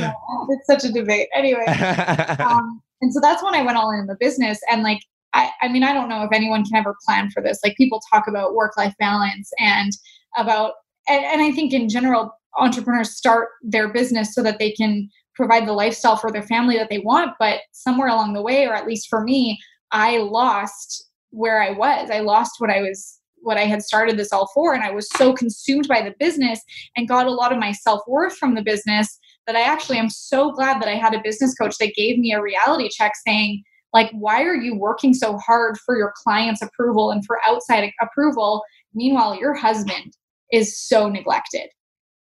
know 0.00 0.46
it's 0.48 0.66
such 0.66 0.84
a 0.84 0.92
debate. 0.92 1.28
Anyway, 1.34 1.64
um, 2.38 2.80
and 3.00 3.12
so 3.12 3.20
that's 3.20 3.42
when 3.42 3.54
I 3.54 3.62
went 3.62 3.76
all 3.76 3.90
in 3.90 4.06
the 4.06 4.16
business. 4.18 4.60
And 4.70 4.82
like, 4.82 5.00
I, 5.34 5.50
I 5.62 5.68
mean, 5.68 5.84
I 5.84 5.92
don't 5.92 6.08
know 6.08 6.24
if 6.24 6.32
anyone 6.32 6.64
can 6.64 6.76
ever 6.76 6.96
plan 7.04 7.30
for 7.30 7.42
this. 7.42 7.60
Like, 7.62 7.76
people 7.76 8.00
talk 8.12 8.26
about 8.26 8.54
work-life 8.54 8.94
balance 8.98 9.50
and 9.58 9.92
about, 10.36 10.72
and, 11.08 11.24
and 11.24 11.42
I 11.42 11.52
think 11.52 11.72
in 11.72 11.88
general, 11.88 12.32
entrepreneurs 12.58 13.14
start 13.14 13.50
their 13.62 13.92
business 13.92 14.34
so 14.34 14.42
that 14.42 14.58
they 14.58 14.72
can 14.72 15.08
provide 15.38 15.66
the 15.66 15.72
lifestyle 15.72 16.16
for 16.16 16.30
their 16.30 16.42
family 16.42 16.76
that 16.76 16.90
they 16.90 16.98
want. 16.98 17.32
But 17.38 17.60
somewhere 17.72 18.08
along 18.08 18.34
the 18.34 18.42
way, 18.42 18.66
or 18.66 18.74
at 18.74 18.86
least 18.86 19.08
for 19.08 19.22
me, 19.22 19.58
I 19.92 20.18
lost 20.18 21.06
where 21.30 21.62
I 21.62 21.70
was. 21.70 22.10
I 22.10 22.18
lost 22.18 22.56
what 22.58 22.70
I 22.70 22.82
was 22.82 23.14
what 23.40 23.56
I 23.56 23.66
had 23.66 23.82
started 23.82 24.18
this 24.18 24.32
all 24.32 24.50
for. 24.52 24.74
And 24.74 24.82
I 24.82 24.90
was 24.90 25.08
so 25.16 25.32
consumed 25.32 25.86
by 25.86 26.02
the 26.02 26.14
business 26.18 26.60
and 26.96 27.06
got 27.06 27.28
a 27.28 27.30
lot 27.30 27.52
of 27.52 27.58
my 27.58 27.70
self 27.70 28.00
worth 28.08 28.36
from 28.36 28.56
the 28.56 28.62
business 28.62 29.16
that 29.46 29.54
I 29.54 29.60
actually 29.60 29.98
am 29.98 30.10
so 30.10 30.50
glad 30.50 30.82
that 30.82 30.88
I 30.88 30.96
had 30.96 31.14
a 31.14 31.22
business 31.22 31.54
coach 31.54 31.76
that 31.78 31.94
gave 31.94 32.18
me 32.18 32.32
a 32.32 32.42
reality 32.42 32.88
check 32.90 33.12
saying, 33.24 33.62
like, 33.94 34.10
why 34.10 34.42
are 34.42 34.56
you 34.56 34.74
working 34.74 35.14
so 35.14 35.38
hard 35.38 35.78
for 35.78 35.96
your 35.96 36.12
client's 36.22 36.60
approval 36.60 37.12
and 37.12 37.24
for 37.24 37.38
outside 37.46 37.90
approval? 38.02 38.62
Meanwhile, 38.92 39.36
your 39.36 39.54
husband 39.54 40.16
is 40.52 40.76
so 40.76 41.08
neglected 41.08 41.70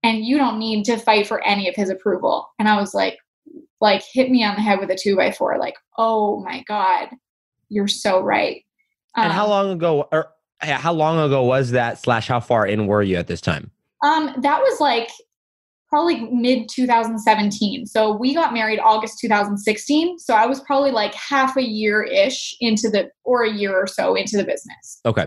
and 0.03 0.25
you 0.25 0.39
don't 0.39 0.59
need 0.59 0.85
to 0.85 0.97
fight 0.97 1.27
for 1.27 1.45
any 1.45 1.69
of 1.69 1.75
his 1.75 1.91
approval. 1.91 2.49
And 2.59 2.69
I 2.69 2.77
was 2.81 2.95
like, 2.95 3.19
like 3.81 4.03
hit 4.13 4.31
me 4.31 4.45
on 4.45 4.55
the 4.55 4.63
head 4.63 4.79
with 4.79 4.91
a 4.91 4.97
two 4.97 5.17
by 5.17 5.33
four, 5.33 5.59
like, 5.59 5.77
oh 5.99 6.41
my 6.43 6.63
God, 6.67 7.09
you're 7.69 7.89
so 7.89 8.23
right. 8.23 8.65
Um, 9.17 9.25
and 9.25 9.33
how 9.33 9.45
um, 9.45 9.51
long 9.51 9.71
ago 9.71 10.09
or 10.13 10.31
how 10.61 10.93
long 10.93 11.19
ago 11.19 11.43
was 11.43 11.71
that 11.71 11.99
slash 11.99 12.29
how 12.29 12.41
far 12.41 12.67
in 12.67 12.87
were 12.87 13.03
you 13.03 13.17
at 13.17 13.27
this 13.27 13.41
time? 13.41 13.71
Um, 14.03 14.35
that 14.43 14.61
was 14.61 14.81
like 14.81 15.11
probably 15.89 16.21
mid 16.31 16.69
2017. 16.69 17.87
So 17.87 18.13
we 18.13 18.35
got 18.35 18.55
married 18.55 18.79
August 18.79 19.19
2016. 19.21 20.19
So 20.19 20.35
I 20.35 20.47
was 20.47 20.61
probably 20.61 20.93
like 20.93 21.15
half 21.15 21.57
a 21.57 21.63
year 21.63 22.05
ish 22.05 22.55
into 22.61 22.89
the, 22.89 23.11
or 23.25 23.45
a 23.45 23.53
year 23.53 23.75
or 23.75 23.87
so 23.87 24.15
into 24.15 24.37
the 24.37 24.45
business. 24.45 25.01
Okay. 25.05 25.27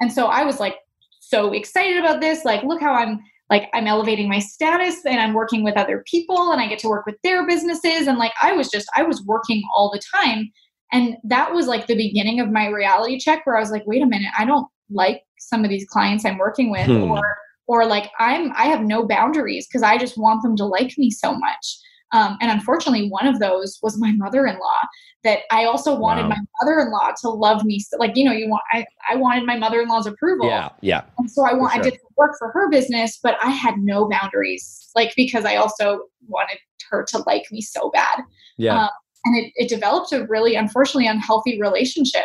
And 0.00 0.12
so 0.12 0.26
I 0.26 0.44
was 0.44 0.58
like 0.58 0.76
so 1.20 1.52
excited 1.52 1.98
about 1.98 2.20
this. 2.20 2.44
Like, 2.44 2.64
look 2.64 2.80
how 2.80 2.92
I'm 2.92 3.20
like 3.50 3.68
I'm 3.74 3.88
elevating 3.88 4.28
my 4.28 4.38
status 4.38 5.04
and 5.04 5.20
I'm 5.20 5.34
working 5.34 5.64
with 5.64 5.76
other 5.76 6.04
people 6.06 6.52
and 6.52 6.60
I 6.60 6.68
get 6.68 6.78
to 6.80 6.88
work 6.88 7.04
with 7.04 7.16
their 7.24 7.46
businesses. 7.46 8.06
And 8.06 8.16
like 8.16 8.32
I 8.40 8.52
was 8.52 8.70
just, 8.70 8.88
I 8.96 9.02
was 9.02 9.22
working 9.26 9.62
all 9.74 9.90
the 9.90 10.00
time. 10.14 10.50
And 10.92 11.16
that 11.24 11.52
was 11.52 11.66
like 11.66 11.86
the 11.86 11.96
beginning 11.96 12.40
of 12.40 12.50
my 12.50 12.68
reality 12.68 13.18
check 13.18 13.44
where 13.44 13.56
I 13.56 13.60
was 13.60 13.72
like, 13.72 13.86
wait 13.86 14.02
a 14.02 14.06
minute, 14.06 14.30
I 14.38 14.44
don't 14.44 14.68
like 14.88 15.22
some 15.38 15.64
of 15.64 15.70
these 15.70 15.86
clients 15.86 16.24
I'm 16.24 16.38
working 16.38 16.70
with 16.70 16.86
hmm. 16.86 17.10
or 17.10 17.22
or 17.66 17.86
like 17.86 18.10
I'm 18.18 18.52
I 18.56 18.64
have 18.64 18.82
no 18.82 19.06
boundaries 19.06 19.66
because 19.66 19.82
I 19.82 19.98
just 19.98 20.18
want 20.18 20.42
them 20.42 20.56
to 20.56 20.64
like 20.64 20.96
me 20.98 21.10
so 21.10 21.32
much. 21.32 21.78
Um, 22.12 22.36
and 22.40 22.50
unfortunately, 22.50 23.08
one 23.08 23.26
of 23.26 23.38
those 23.38 23.78
was 23.82 23.98
my 23.98 24.12
mother-in-law. 24.12 24.80
That 25.22 25.40
I 25.50 25.64
also 25.64 25.94
wanted 25.94 26.22
Wow. 26.22 26.28
my 26.30 26.38
mother-in-law 26.60 27.12
to 27.20 27.28
love 27.28 27.64
me. 27.64 27.78
So, 27.80 27.98
like 27.98 28.16
you 28.16 28.24
know, 28.24 28.32
you 28.32 28.48
want 28.48 28.62
I, 28.72 28.86
I 29.08 29.16
wanted 29.16 29.44
my 29.44 29.56
mother-in-law's 29.56 30.06
approval. 30.06 30.46
Yeah, 30.46 30.70
yeah. 30.80 31.02
And 31.18 31.30
so 31.30 31.44
I 31.44 31.52
want 31.52 31.74
sure. 31.74 31.82
I 31.82 31.90
did 31.90 31.98
work 32.16 32.36
for 32.38 32.50
her 32.52 32.70
business, 32.70 33.18
but 33.22 33.36
I 33.42 33.50
had 33.50 33.76
no 33.78 34.08
boundaries. 34.08 34.88
Like 34.96 35.12
because 35.16 35.44
I 35.44 35.56
also 35.56 36.04
wanted 36.26 36.58
her 36.90 37.04
to 37.10 37.18
like 37.26 37.44
me 37.52 37.60
so 37.60 37.90
bad. 37.90 38.22
Yeah. 38.56 38.84
Um, 38.84 38.90
and 39.26 39.36
it, 39.36 39.52
it 39.56 39.68
developed 39.68 40.12
a 40.12 40.26
really 40.26 40.54
unfortunately 40.54 41.06
unhealthy 41.06 41.60
relationship. 41.60 42.24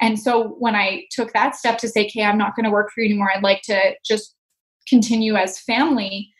And 0.00 0.18
so 0.18 0.48
when 0.58 0.74
I 0.74 1.04
took 1.10 1.32
that 1.32 1.54
step 1.54 1.78
to 1.78 1.88
say, 1.88 2.06
okay, 2.06 2.24
I'm 2.24 2.36
not 2.36 2.54
going 2.56 2.64
to 2.64 2.70
work 2.70 2.90
for 2.92 3.00
you 3.00 3.06
anymore, 3.06 3.30
I'd 3.34 3.42
like 3.42 3.62
to 3.62 3.94
just 4.04 4.34
continue 4.88 5.36
as 5.36 5.60
family, 5.60 6.30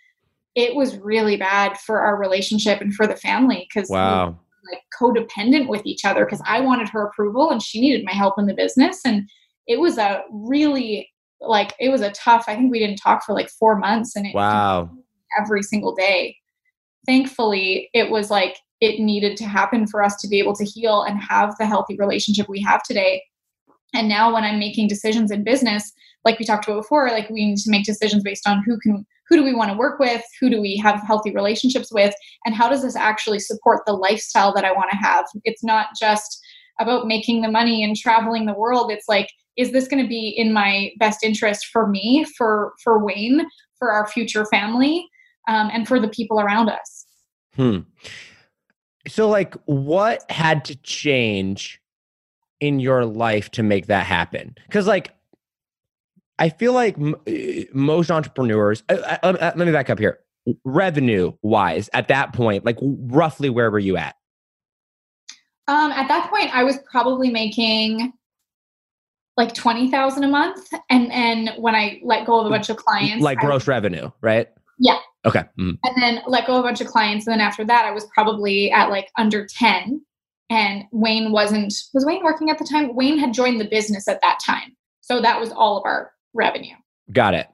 it 0.55 0.75
was 0.75 0.97
really 0.99 1.37
bad 1.37 1.79
for 1.79 2.01
our 2.01 2.17
relationship 2.17 2.81
and 2.81 2.95
for 2.95 3.07
the 3.07 3.17
family 3.17 3.67
because 3.69 3.89
wow. 3.91 4.39
like 4.71 4.83
codependent 4.99 5.69
with 5.69 5.85
each 5.85 6.05
other 6.05 6.25
because 6.25 6.43
I 6.47 6.61
wanted 6.61 6.89
her 6.91 7.07
approval 7.07 7.51
and 7.51 7.63
she 7.63 7.81
needed 7.81 8.05
my 8.05 8.13
help 8.13 8.35
in 8.39 8.47
the 8.47 8.55
business. 8.55 9.01
And 9.05 9.29
it 9.67 9.81
was 9.81 9.99
a 9.99 10.23
really 10.31 11.11
like 11.41 11.75
it 11.81 11.89
was 11.89 12.01
a 12.01 12.13
tough, 12.13 12.45
I 12.47 12.55
think 12.55 12.71
we 12.71 12.79
didn't 12.79 12.97
talk 12.97 13.25
for 13.25 13.35
like 13.35 13.51
four 13.51 13.77
months 13.77 14.15
and 14.17 14.27
it 14.27 14.35
Wow. 14.35 14.91
every 15.41 15.63
single 15.63 15.95
day. 15.95 16.37
Thankfully, 17.07 17.91
it 17.93 18.11
was 18.11 18.31
like 18.31 18.57
it 18.81 19.01
needed 19.01 19.37
to 19.39 19.45
happen 19.45 19.87
for 19.87 20.03
us 20.03 20.17
to 20.17 20.29
be 20.29 20.39
able 20.39 20.55
to 20.55 20.65
heal 20.65 21.03
and 21.03 21.19
have 21.19 21.55
the 21.59 21.67
healthy 21.67 21.97
relationship 21.97 22.49
we 22.49 22.63
have 22.63 22.83
today. 22.83 23.23
And 23.95 24.09
now 24.09 24.33
when 24.33 24.45
I'm 24.45 24.59
making 24.59 24.89
decisions 24.89 25.31
in 25.31 25.45
business, 25.45 25.93
like 26.25 26.39
we 26.39 26.45
talked 26.45 26.67
about 26.67 26.83
before, 26.83 27.09
like 27.11 27.29
we 27.31 27.47
need 27.47 27.59
to 27.59 27.71
make 27.71 27.85
decisions 27.85 28.23
based 28.23 28.49
on 28.49 28.63
who 28.65 28.79
can 28.81 29.07
who 29.29 29.37
do 29.37 29.45
we 29.45 29.55
want 29.55 29.71
to 29.71 29.77
work 29.77 29.99
with, 29.99 30.23
who 30.41 30.51
do 30.51 30.61
we 30.61 30.77
have 30.77 31.03
healthy 31.07 31.33
relationships 31.33 31.93
with, 31.93 32.15
and 32.45 32.55
how 32.55 32.69
does 32.69 32.83
this 32.83 32.97
actually 32.97 33.39
support 33.39 33.83
the 33.87 33.93
lifestyle 33.93 34.53
that 34.55 34.65
I 34.65 34.73
want 34.73 34.91
to 34.91 34.97
have? 34.97 35.25
It's 35.45 35.65
not 35.65 35.89
just 35.99 36.41
about 36.81 37.07
making 37.07 37.43
the 37.43 37.51
money 37.51 37.85
and 37.85 37.97
traveling 37.97 38.47
the 38.47 38.55
world. 38.55 38.91
It's 38.91 39.09
like 39.09 39.31
is 39.57 39.73
this 39.73 39.89
going 39.89 40.03
to 40.03 40.09
be 40.09 40.29
in 40.29 40.53
my 40.53 40.91
best 40.99 41.23
interest 41.23 41.67
for 41.67 41.87
me, 41.87 42.27
for 42.37 42.73
for 42.83 43.05
Wayne, 43.05 43.47
for 43.79 43.93
our 43.93 44.07
future 44.07 44.45
family, 44.47 45.09
um, 45.49 45.71
and 45.73 45.87
for 45.87 46.01
the 46.01 46.09
people 46.09 46.41
around 46.41 46.69
us? 46.69 47.07
Hmm. 47.55 47.81
So, 49.07 49.29
like, 49.29 49.55
what 49.67 50.29
had 50.31 50.65
to 50.67 50.77
change 50.77 51.81
in 52.61 52.81
your 52.81 53.05
life 53.05 53.51
to 53.53 53.63
make 53.63 53.87
that 53.87 54.07
happen? 54.07 54.57
Because, 54.67 54.87
like, 54.87 55.14
I 56.39 56.49
feel 56.49 56.73
like 56.73 56.97
m- 56.99 57.15
eh, 57.27 57.65
most 57.73 58.11
entrepreneurs, 58.11 58.83
uh, 58.89 58.95
uh, 58.95 59.19
uh, 59.23 59.53
let 59.57 59.67
me 59.67 59.73
back 59.73 59.91
up 59.91 59.99
here. 59.99 60.19
Revenue 60.65 61.33
wise, 61.43 61.89
at 61.95 62.09
that 62.09 62.33
point, 62.33 62.65
like, 62.65 62.77
roughly 62.83 63.49
where 63.51 63.71
were 63.71 63.79
you 63.79 63.97
at? 63.97 64.17
Um, 65.69 65.93
at 65.93 66.09
that 66.09 66.29
point, 66.29 66.55
I 66.55 66.65
was 66.65 66.79
probably 66.91 67.31
making 67.31 68.13
like 69.37 69.55
twenty 69.55 69.91
thousand 69.91 70.25
a 70.25 70.29
month, 70.29 70.69
and 70.91 71.11
then 71.11 71.51
when 71.59 71.75
I 71.75 72.01
let 72.05 72.27
go 72.27 72.39
of 72.41 72.47
a 72.47 72.51
bunch 72.51 72.69
of 72.69 72.77
clients, 72.77 73.23
Like, 73.25 73.39
I- 73.39 73.47
gross 73.47 73.67
revenue, 73.67 74.11
right? 74.21 74.49
Yeah. 74.79 74.99
Okay. 75.27 75.45
Mm. 75.59 75.79
and 75.85 76.03
then 76.03 76.21
let 76.27 76.47
go 76.47 76.55
of 76.55 76.61
a 76.61 76.63
bunch 76.69 76.81
of 76.83 76.89
clients, 76.89 77.27
and 77.27 77.33
then 77.33 77.41
after 77.41 77.65
that, 77.65 77.85
I 77.87 77.93
was 77.93 78.05
probably 78.15 78.71
at 78.71 78.91
like 78.91 79.09
under 79.17 79.47
ten. 79.47 80.05
And 80.51 80.85
Wayne 80.93 81.33
wasn't 81.33 81.73
was 81.95 82.05
Wayne 82.05 82.23
working 82.23 82.51
at 82.51 82.59
the 82.59 82.65
time. 82.67 82.95
Wayne 82.95 83.19
had 83.19 83.33
joined 83.33 83.59
the 83.61 83.65
business 83.65 84.07
at 84.07 84.21
that 84.21 84.39
time, 84.45 84.77
so 85.01 85.23
that 85.23 85.41
was 85.41 85.51
all 85.51 85.79
of 85.79 85.85
our 85.87 86.13
revenue. 86.35 86.75
Got 87.13 87.35
it. 87.35 87.49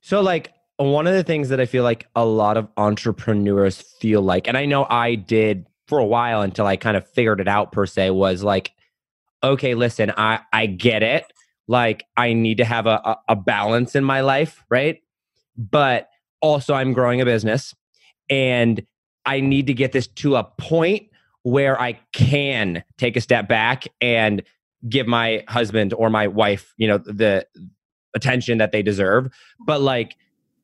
So, 0.00 0.20
like, 0.20 0.52
one 0.76 1.06
of 1.06 1.14
the 1.14 1.22
things 1.22 1.48
that 1.50 1.60
I 1.60 1.66
feel 1.66 1.84
like 1.84 2.06
a 2.16 2.24
lot 2.24 2.56
of 2.56 2.68
entrepreneurs 2.76 3.80
feel 3.80 4.22
like, 4.22 4.48
and 4.48 4.56
I 4.56 4.64
know 4.66 4.86
I 4.88 5.14
did 5.14 5.66
for 5.86 5.98
a 5.98 6.04
while 6.04 6.42
until 6.42 6.66
I 6.66 6.76
kind 6.76 6.96
of 6.96 7.08
figured 7.08 7.40
it 7.40 7.48
out 7.48 7.72
per 7.72 7.86
se, 7.86 8.10
was 8.10 8.42
like, 8.42 8.72
okay, 9.42 9.74
listen, 9.74 10.12
I 10.16 10.40
I 10.52 10.66
get 10.66 11.02
it. 11.02 11.24
Like, 11.68 12.04
I 12.16 12.32
need 12.32 12.58
to 12.58 12.64
have 12.64 12.86
a, 12.86 13.00
a, 13.04 13.16
a 13.30 13.36
balance 13.36 13.94
in 13.94 14.04
my 14.04 14.20
life, 14.20 14.64
right? 14.68 15.00
But 15.56 16.08
also, 16.40 16.74
I'm 16.74 16.92
growing 16.92 17.20
a 17.20 17.24
business, 17.24 17.74
and 18.28 18.84
I 19.24 19.40
need 19.40 19.68
to 19.68 19.74
get 19.74 19.92
this 19.92 20.08
to 20.08 20.36
a 20.36 20.44
point 20.44 21.08
where 21.42 21.80
I 21.80 21.98
can 22.12 22.82
take 22.98 23.16
a 23.16 23.20
step 23.20 23.48
back 23.48 23.84
and 24.00 24.42
give 24.88 25.06
my 25.06 25.44
husband 25.48 25.94
or 25.94 26.10
my 26.10 26.26
wife, 26.26 26.74
you 26.76 26.88
know, 26.88 26.98
the 26.98 27.46
attention 28.14 28.58
that 28.58 28.72
they 28.72 28.82
deserve. 28.82 29.28
But 29.66 29.80
like, 29.80 30.16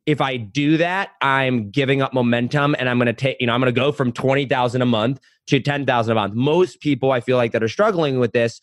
if 0.06 0.20
I 0.22 0.36
do 0.38 0.78
that, 0.78 1.10
I'm 1.20 1.70
giving 1.70 2.00
up 2.00 2.14
momentum 2.14 2.74
and 2.78 2.88
I'm 2.88 2.98
going 2.98 3.06
to 3.06 3.12
take, 3.12 3.36
you 3.40 3.46
know, 3.46 3.52
I'm 3.52 3.60
going 3.60 3.72
to 3.74 3.78
go 3.78 3.92
from 3.92 4.10
20,000 4.12 4.80
a 4.80 4.86
month 4.86 5.20
to 5.48 5.60
10,000 5.60 6.12
a 6.12 6.14
month. 6.14 6.34
Most 6.34 6.80
people 6.80 7.12
I 7.12 7.20
feel 7.20 7.36
like 7.36 7.52
that 7.52 7.62
are 7.62 7.68
struggling 7.68 8.18
with 8.18 8.32
this 8.32 8.60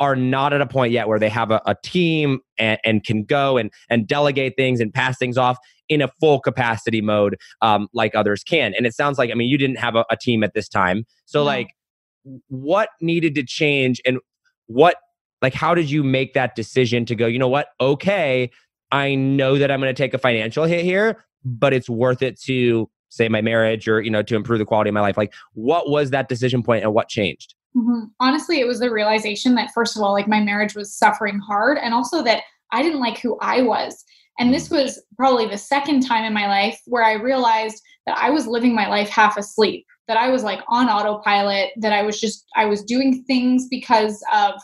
are 0.00 0.16
not 0.16 0.52
at 0.52 0.60
a 0.60 0.66
point 0.66 0.92
yet 0.92 1.08
where 1.08 1.18
they 1.18 1.28
have 1.28 1.50
a, 1.50 1.60
a 1.66 1.74
team 1.82 2.40
and, 2.58 2.78
and 2.84 3.04
can 3.04 3.24
go 3.24 3.56
and, 3.56 3.70
and 3.90 4.06
delegate 4.06 4.54
things 4.56 4.80
and 4.80 4.92
pass 4.92 5.18
things 5.18 5.36
off 5.38 5.58
in 5.88 6.02
a 6.02 6.08
full 6.20 6.40
capacity 6.40 7.00
mode 7.00 7.36
um, 7.62 7.88
like 7.92 8.14
others 8.14 8.42
can. 8.42 8.74
And 8.74 8.86
it 8.86 8.94
sounds 8.94 9.18
like, 9.18 9.30
I 9.30 9.34
mean, 9.34 9.48
you 9.48 9.58
didn't 9.58 9.78
have 9.78 9.96
a, 9.96 10.04
a 10.10 10.16
team 10.16 10.42
at 10.42 10.54
this 10.54 10.68
time. 10.68 11.04
So 11.26 11.40
No. 11.40 11.44
like, 11.44 11.68
what 12.48 12.88
needed 13.00 13.34
to 13.36 13.44
change 13.44 14.00
and 14.04 14.18
what 14.66 14.96
like 15.42 15.54
how 15.54 15.74
did 15.74 15.90
you 15.90 16.02
make 16.02 16.34
that 16.34 16.54
decision 16.54 17.04
to 17.04 17.14
go 17.14 17.26
you 17.26 17.38
know 17.38 17.48
what 17.48 17.68
okay 17.80 18.50
i 18.92 19.14
know 19.14 19.58
that 19.58 19.70
i'm 19.70 19.80
going 19.80 19.94
to 19.94 20.02
take 20.02 20.14
a 20.14 20.18
financial 20.18 20.64
hit 20.64 20.84
here 20.84 21.24
but 21.44 21.72
it's 21.72 21.88
worth 21.88 22.22
it 22.22 22.40
to 22.40 22.88
say 23.08 23.28
my 23.28 23.40
marriage 23.40 23.88
or 23.88 24.00
you 24.00 24.10
know 24.10 24.22
to 24.22 24.34
improve 24.34 24.58
the 24.58 24.64
quality 24.64 24.88
of 24.88 24.94
my 24.94 25.00
life 25.00 25.16
like 25.16 25.32
what 25.54 25.88
was 25.88 26.10
that 26.10 26.28
decision 26.28 26.62
point 26.62 26.82
and 26.82 26.92
what 26.92 27.08
changed 27.08 27.54
Mhm. 27.76 28.10
Honestly, 28.20 28.60
it 28.60 28.66
was 28.66 28.80
the 28.80 28.90
realization 28.90 29.54
that, 29.56 29.70
first 29.74 29.96
of 29.96 30.02
all, 30.02 30.12
like 30.12 30.28
my 30.28 30.40
marriage 30.40 30.74
was 30.74 30.96
suffering 30.96 31.38
hard, 31.38 31.76
and 31.78 31.92
also 31.92 32.22
that 32.22 32.42
I 32.72 32.82
didn't 32.82 33.00
like 33.00 33.18
who 33.18 33.38
I 33.40 33.62
was. 33.62 34.02
And 34.38 34.52
this 34.52 34.70
was 34.70 35.02
probably 35.16 35.46
the 35.46 35.58
second 35.58 36.00
time 36.00 36.24
in 36.24 36.32
my 36.32 36.46
life 36.46 36.80
where 36.86 37.04
I 37.04 37.12
realized 37.12 37.82
that 38.06 38.18
I 38.18 38.30
was 38.30 38.46
living 38.46 38.74
my 38.74 38.88
life 38.88 39.08
half 39.08 39.36
asleep, 39.36 39.86
that 40.08 40.16
I 40.16 40.28
was 40.30 40.42
like 40.42 40.60
on 40.68 40.88
autopilot, 40.88 41.70
that 41.78 41.92
I 41.92 42.02
was 42.02 42.20
just, 42.20 42.46
I 42.54 42.66
was 42.66 42.82
doing 42.82 43.24
things 43.24 43.66
because 43.68 44.22
of 44.32 44.54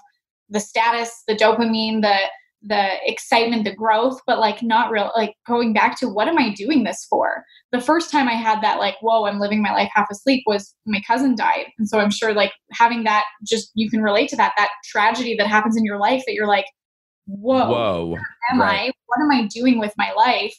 the 0.53 0.61
status, 0.61 1.23
the 1.27 1.35
dopamine, 1.35 2.03
the, 2.03 2.17
the 2.63 2.91
excitement, 3.05 3.65
the 3.65 3.75
growth, 3.75 4.21
but 4.27 4.39
like 4.39 4.63
not 4.63 4.91
real, 4.91 5.11
like 5.17 5.35
going 5.49 5.73
back 5.73 5.99
to 5.99 6.09
what 6.09 6.29
am 6.29 6.39
I 6.39 6.53
doing 6.55 6.85
this 6.85 7.05
for? 7.11 7.45
The 7.73 7.81
first 7.81 8.13
time 8.13 8.29
I 8.29 8.35
had 8.35 8.63
that, 8.63 8.79
like, 8.79 8.97
whoa, 9.01 9.25
I'm 9.25 9.41
living 9.41 9.63
my 9.63 9.73
life 9.73 9.91
half 9.93 10.09
asleep 10.11 10.45
was 10.47 10.75
my 10.87 11.01
cousin 11.07 11.35
died. 11.35 11.67
And 11.79 11.89
so 11.89 11.99
I'm 11.99 12.11
sure 12.11 12.35
like 12.35 12.53
having 12.73 13.03
that, 13.05 13.25
just 13.45 13.73
you 13.75 13.91
can 13.91 14.03
relate 14.03 14.29
to 14.29 14.37
that, 14.37 14.53
that 14.57 14.71
tragedy 14.85 15.35
that 15.39 15.49
happens 15.49 15.77
in 15.77 15.85
your 15.85 15.99
life 15.99 16.23
that 16.27 16.35
you're 16.35 16.47
like, 16.47 16.67
whoa, 17.27 17.69
whoa 17.69 18.19
am 18.51 18.61
right. 18.61 18.91
I? 18.91 18.93
What 19.07 19.23
am 19.23 19.31
I 19.31 19.49
doing 19.49 19.79
with 19.79 19.93
my 19.97 20.13
life? 20.13 20.55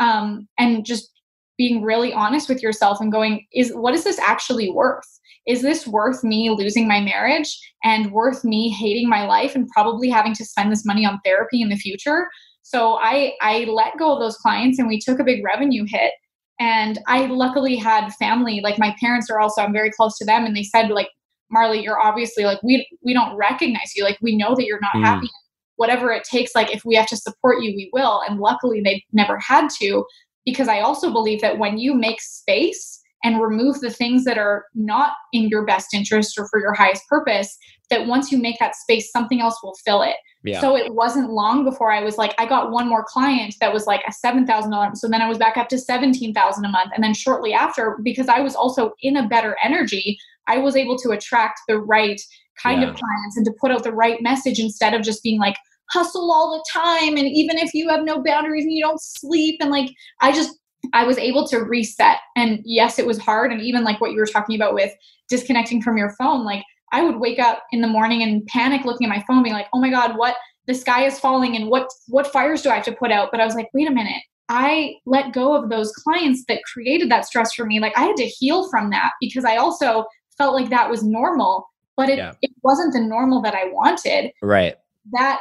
Um, 0.00 0.46
and 0.58 0.84
just 0.84 1.10
being 1.58 1.82
really 1.82 2.12
honest 2.12 2.48
with 2.48 2.62
yourself 2.62 3.00
and 3.00 3.12
going, 3.12 3.44
is 3.52 3.70
what 3.74 3.94
is 3.94 4.04
this 4.04 4.18
actually 4.20 4.70
worth? 4.70 5.04
Is 5.46 5.60
this 5.62 5.86
worth 5.86 6.22
me 6.22 6.50
losing 6.50 6.86
my 6.86 7.00
marriage 7.00 7.58
and 7.84 8.12
worth 8.12 8.44
me 8.44 8.70
hating 8.70 9.08
my 9.08 9.26
life 9.26 9.54
and 9.54 9.68
probably 9.68 10.08
having 10.08 10.34
to 10.34 10.44
spend 10.44 10.70
this 10.70 10.84
money 10.86 11.04
on 11.04 11.18
therapy 11.24 11.60
in 11.60 11.68
the 11.68 11.76
future? 11.76 12.28
So 12.62 12.98
I 13.02 13.32
I 13.40 13.64
let 13.64 13.98
go 13.98 14.12
of 14.14 14.20
those 14.20 14.36
clients 14.36 14.78
and 14.78 14.88
we 14.88 15.00
took 15.00 15.18
a 15.18 15.24
big 15.24 15.44
revenue 15.44 15.84
hit. 15.86 16.12
And 16.60 16.98
I 17.06 17.26
luckily 17.26 17.76
had 17.76 18.12
family, 18.14 18.60
like 18.62 18.78
my 18.78 18.94
parents 19.00 19.30
are 19.30 19.38
also, 19.38 19.62
I'm 19.62 19.72
very 19.72 19.92
close 19.92 20.18
to 20.18 20.24
them, 20.24 20.44
and 20.44 20.56
they 20.56 20.64
said, 20.64 20.88
like, 20.90 21.08
Marley, 21.52 21.80
you're 21.80 22.00
obviously 22.00 22.44
like 22.44 22.62
we 22.62 22.86
we 23.04 23.14
don't 23.14 23.36
recognize 23.36 23.94
you. 23.96 24.04
Like 24.04 24.18
we 24.20 24.36
know 24.36 24.54
that 24.54 24.64
you're 24.66 24.80
not 24.80 24.94
Mm. 24.96 25.04
happy 25.04 25.30
whatever 25.78 26.10
it 26.10 26.24
takes 26.24 26.54
like 26.56 26.74
if 26.74 26.84
we 26.84 26.96
have 26.96 27.06
to 27.06 27.16
support 27.16 27.62
you 27.62 27.72
we 27.76 27.88
will 27.92 28.20
and 28.28 28.40
luckily 28.40 28.82
they 28.84 29.02
never 29.12 29.38
had 29.38 29.68
to 29.70 30.04
because 30.44 30.68
i 30.68 30.80
also 30.80 31.12
believe 31.12 31.40
that 31.40 31.58
when 31.58 31.78
you 31.78 31.94
make 31.94 32.20
space 32.20 33.00
and 33.24 33.40
remove 33.40 33.80
the 33.80 33.90
things 33.90 34.24
that 34.24 34.38
are 34.38 34.66
not 34.74 35.12
in 35.32 35.48
your 35.48 35.64
best 35.66 35.92
interest 35.92 36.38
or 36.38 36.46
for 36.48 36.60
your 36.60 36.74
highest 36.74 37.02
purpose 37.08 37.56
that 37.90 38.06
once 38.06 38.30
you 38.30 38.38
make 38.38 38.58
that 38.58 38.76
space 38.76 39.10
something 39.10 39.40
else 39.40 39.58
will 39.62 39.74
fill 39.84 40.02
it 40.02 40.16
yeah 40.44 40.60
so 40.60 40.76
it 40.76 40.94
wasn't 40.94 41.30
long 41.30 41.64
before 41.64 41.90
I 41.90 42.00
was 42.02 42.16
like, 42.16 42.32
I 42.38 42.46
got 42.46 42.70
one 42.70 42.88
more 42.88 43.04
client 43.04 43.56
that 43.60 43.72
was 43.72 43.86
like 43.86 44.02
a 44.06 44.12
seven 44.12 44.46
thousand 44.46 44.70
dollars. 44.70 45.00
So 45.00 45.08
then 45.08 45.20
I 45.20 45.28
was 45.28 45.36
back 45.36 45.56
up 45.56 45.68
to 45.70 45.78
seventeen 45.78 46.32
thousand 46.32 46.64
a 46.64 46.68
month, 46.68 46.92
and 46.94 47.02
then 47.02 47.12
shortly 47.12 47.52
after, 47.52 47.98
because 48.04 48.28
I 48.28 48.40
was 48.40 48.54
also 48.54 48.92
in 49.02 49.16
a 49.16 49.26
better 49.26 49.56
energy, 49.64 50.16
I 50.46 50.58
was 50.58 50.76
able 50.76 50.96
to 50.98 51.10
attract 51.10 51.60
the 51.66 51.80
right 51.80 52.20
kind 52.62 52.82
Yeah. 52.82 52.90
of 52.90 52.94
clients 52.94 53.36
and 53.36 53.44
to 53.46 53.52
put 53.60 53.72
out 53.72 53.82
the 53.82 53.92
right 53.92 54.22
message 54.22 54.60
instead 54.60 54.94
of 54.94 55.02
just 55.02 55.22
being 55.24 55.40
like 55.40 55.56
hustle 55.90 56.30
all 56.30 56.52
the 56.52 56.64
time 56.72 57.16
and 57.16 57.26
even 57.28 57.56
if 57.58 57.72
you 57.74 57.88
have 57.88 58.04
no 58.04 58.22
boundaries 58.22 58.64
and 58.64 58.72
you 58.72 58.82
don't 58.82 59.00
sleep 59.00 59.56
and 59.60 59.70
like 59.70 59.90
I 60.20 60.32
just 60.32 60.58
I 60.92 61.04
was 61.04 61.18
able 61.18 61.46
to 61.48 61.58
reset. 61.58 62.18
And 62.36 62.60
yes, 62.64 62.98
it 62.98 63.06
was 63.06 63.18
hard. 63.18 63.52
And 63.52 63.60
even 63.60 63.84
like 63.84 64.00
what 64.00 64.12
you 64.12 64.18
were 64.18 64.26
talking 64.26 64.56
about 64.56 64.74
with 64.74 64.92
disconnecting 65.28 65.82
from 65.82 65.96
your 65.98 66.14
phone, 66.18 66.44
like 66.44 66.62
I 66.92 67.02
would 67.02 67.18
wake 67.18 67.38
up 67.38 67.64
in 67.72 67.80
the 67.80 67.88
morning 67.88 68.22
and 68.22 68.46
panic 68.46 68.84
looking 68.84 69.06
at 69.06 69.14
my 69.14 69.24
phone, 69.26 69.42
being 69.42 69.54
like, 69.54 69.66
oh 69.74 69.80
my 69.80 69.90
God, 69.90 70.16
what 70.16 70.36
the 70.66 70.74
sky 70.74 71.04
is 71.04 71.18
falling 71.18 71.56
and 71.56 71.68
what 71.68 71.88
what 72.06 72.26
fires 72.26 72.62
do 72.62 72.70
I 72.70 72.76
have 72.76 72.84
to 72.84 72.92
put 72.92 73.10
out? 73.10 73.30
But 73.30 73.40
I 73.40 73.44
was 73.44 73.54
like, 73.54 73.68
wait 73.74 73.88
a 73.88 73.92
minute, 73.92 74.22
I 74.48 74.94
let 75.04 75.32
go 75.32 75.54
of 75.54 75.68
those 75.68 75.92
clients 75.92 76.44
that 76.48 76.62
created 76.72 77.10
that 77.10 77.26
stress 77.26 77.52
for 77.52 77.66
me. 77.66 77.80
Like 77.80 77.96
I 77.96 78.02
had 78.02 78.16
to 78.16 78.26
heal 78.26 78.70
from 78.70 78.90
that 78.90 79.12
because 79.20 79.44
I 79.44 79.56
also 79.56 80.06
felt 80.36 80.54
like 80.54 80.70
that 80.70 80.88
was 80.88 81.02
normal, 81.02 81.68
but 81.96 82.08
it, 82.08 82.18
Yeah. 82.18 82.32
it 82.40 82.52
wasn't 82.62 82.92
the 82.92 83.00
normal 83.00 83.42
that 83.42 83.54
I 83.54 83.64
wanted. 83.72 84.30
Right. 84.42 84.76
That 85.12 85.40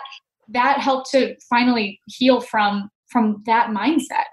that 0.49 0.79
helped 0.79 1.11
to 1.11 1.35
finally 1.49 1.99
heal 2.07 2.41
from 2.41 2.89
from 3.07 3.41
that 3.45 3.69
mindset. 3.69 4.25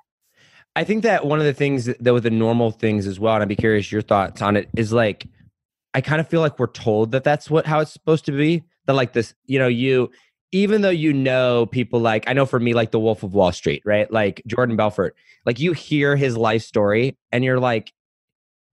I 0.77 0.85
think 0.85 1.05
that 1.05 1.25
one 1.27 1.39
of 1.39 1.45
the 1.45 1.55
things 1.55 1.85
that, 1.85 2.13
with 2.13 2.25
the 2.25 2.31
normal 2.31 2.73
things 2.73 3.07
as 3.07 3.21
well, 3.21 3.35
and 3.35 3.43
I'd 3.43 3.49
be 3.49 3.57
curious 3.57 3.93
your 3.93 4.03
thoughts 4.03 4.43
on 4.43 4.57
it, 4.57 4.69
is 4.77 4.93
like 4.93 5.27
I 5.95 6.01
kind 6.01 6.21
of 6.21 6.29
feel 6.29 6.41
like 6.41 6.59
we're 6.59 6.67
told 6.67 7.13
that 7.13 7.25
that's 7.25 7.49
what 7.49 7.67
how 7.67 7.81
it's 7.81 7.93
supposed 7.93 8.25
to 8.27 8.33
be. 8.33 8.65
That 8.87 8.95
like 8.95 9.13
this, 9.13 9.35
you 9.47 9.59
know, 9.59 9.69
you 9.69 10.11
even 10.53 10.83
though 10.83 10.91
you 10.91 11.13
know 11.13 11.67
people 11.67 12.01
like 12.01 12.29
I 12.29 12.33
know 12.33 12.47
for 12.47 12.61
me 12.61 12.75
like 12.75 12.91
the 12.91 13.01
Wolf 13.01 13.23
of 13.23 13.35
Wall 13.35 13.53
Street, 13.53 13.83
right? 13.85 14.11
Like 14.13 14.43
Jordan 14.47 14.77
Belfort, 14.77 15.17
like 15.47 15.59
you 15.59 15.73
hear 15.73 16.17
his 16.17 16.37
life 16.37 16.63
story 16.63 17.17
and 17.33 17.45
you're 17.45 17.61
like, 17.61 17.93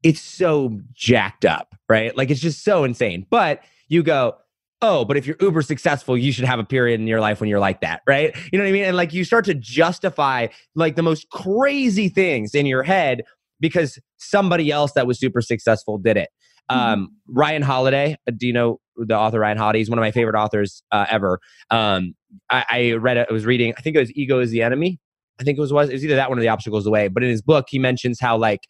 it's 0.03 0.21
so 0.21 0.79
jacked 0.93 1.45
up, 1.45 1.75
right? 1.87 2.15
Like 2.17 2.29
it's 2.29 2.41
just 2.41 2.63
so 2.63 2.83
insane. 2.83 3.25
But 3.29 3.63
you 3.87 4.03
go, 4.03 4.35
oh, 4.81 5.05
but 5.05 5.17
if 5.17 5.27
you're 5.27 5.37
uber 5.39 5.61
successful, 5.61 6.17
you 6.17 6.31
should 6.31 6.45
have 6.45 6.59
a 6.59 6.63
period 6.63 6.99
in 6.99 7.07
your 7.07 7.19
life 7.19 7.39
when 7.39 7.49
you're 7.49 7.59
like 7.59 7.81
that, 7.81 8.01
right? 8.07 8.35
You 8.51 8.57
know 8.57 8.65
what 8.65 8.69
I 8.69 8.73
mean? 8.73 8.83
And 8.85 8.97
like 8.97 9.13
you 9.13 9.23
start 9.23 9.45
to 9.45 9.53
justify 9.53 10.47
like 10.75 10.95
the 10.95 11.03
most 11.03 11.29
crazy 11.29 12.09
things 12.09 12.55
in 12.55 12.65
your 12.65 12.83
head 12.83 13.23
because 13.59 13.99
somebody 14.17 14.71
else 14.71 14.93
that 14.93 15.05
was 15.05 15.19
super 15.19 15.41
successful 15.41 15.97
did 15.97 16.17
it. 16.17 16.29
Um, 16.69 17.09
Ryan 17.27 17.61
Holiday, 17.61 18.17
uh, 18.27 18.31
do 18.35 18.47
you 18.47 18.53
know 18.53 18.79
the 18.95 19.17
author 19.17 19.39
Ryan 19.39 19.57
Holiday? 19.57 19.79
He's 19.79 19.89
one 19.89 19.99
of 19.99 20.03
my 20.03 20.11
favorite 20.11 20.37
authors 20.37 20.83
uh, 20.91 21.05
ever. 21.09 21.39
Um, 21.69 22.13
I, 22.49 22.65
I 22.71 22.91
read 22.93 23.17
it, 23.17 23.27
I 23.29 23.33
was 23.33 23.45
reading, 23.45 23.73
I 23.77 23.81
think 23.81 23.97
it 23.97 23.99
was 23.99 24.11
Ego 24.15 24.39
is 24.39 24.51
the 24.51 24.61
Enemy. 24.61 24.97
I 25.39 25.43
think 25.43 25.57
it 25.57 25.61
was, 25.61 25.73
was 25.73 25.89
it 25.89 25.93
was 25.93 26.05
either 26.05 26.15
that 26.15 26.29
one 26.29 26.37
or 26.37 26.41
the 26.41 26.47
obstacles 26.47 26.85
away. 26.85 27.09
But 27.09 27.23
in 27.23 27.29
his 27.29 27.41
book, 27.41 27.65
he 27.69 27.77
mentions 27.77 28.19
how 28.21 28.37
like 28.37 28.61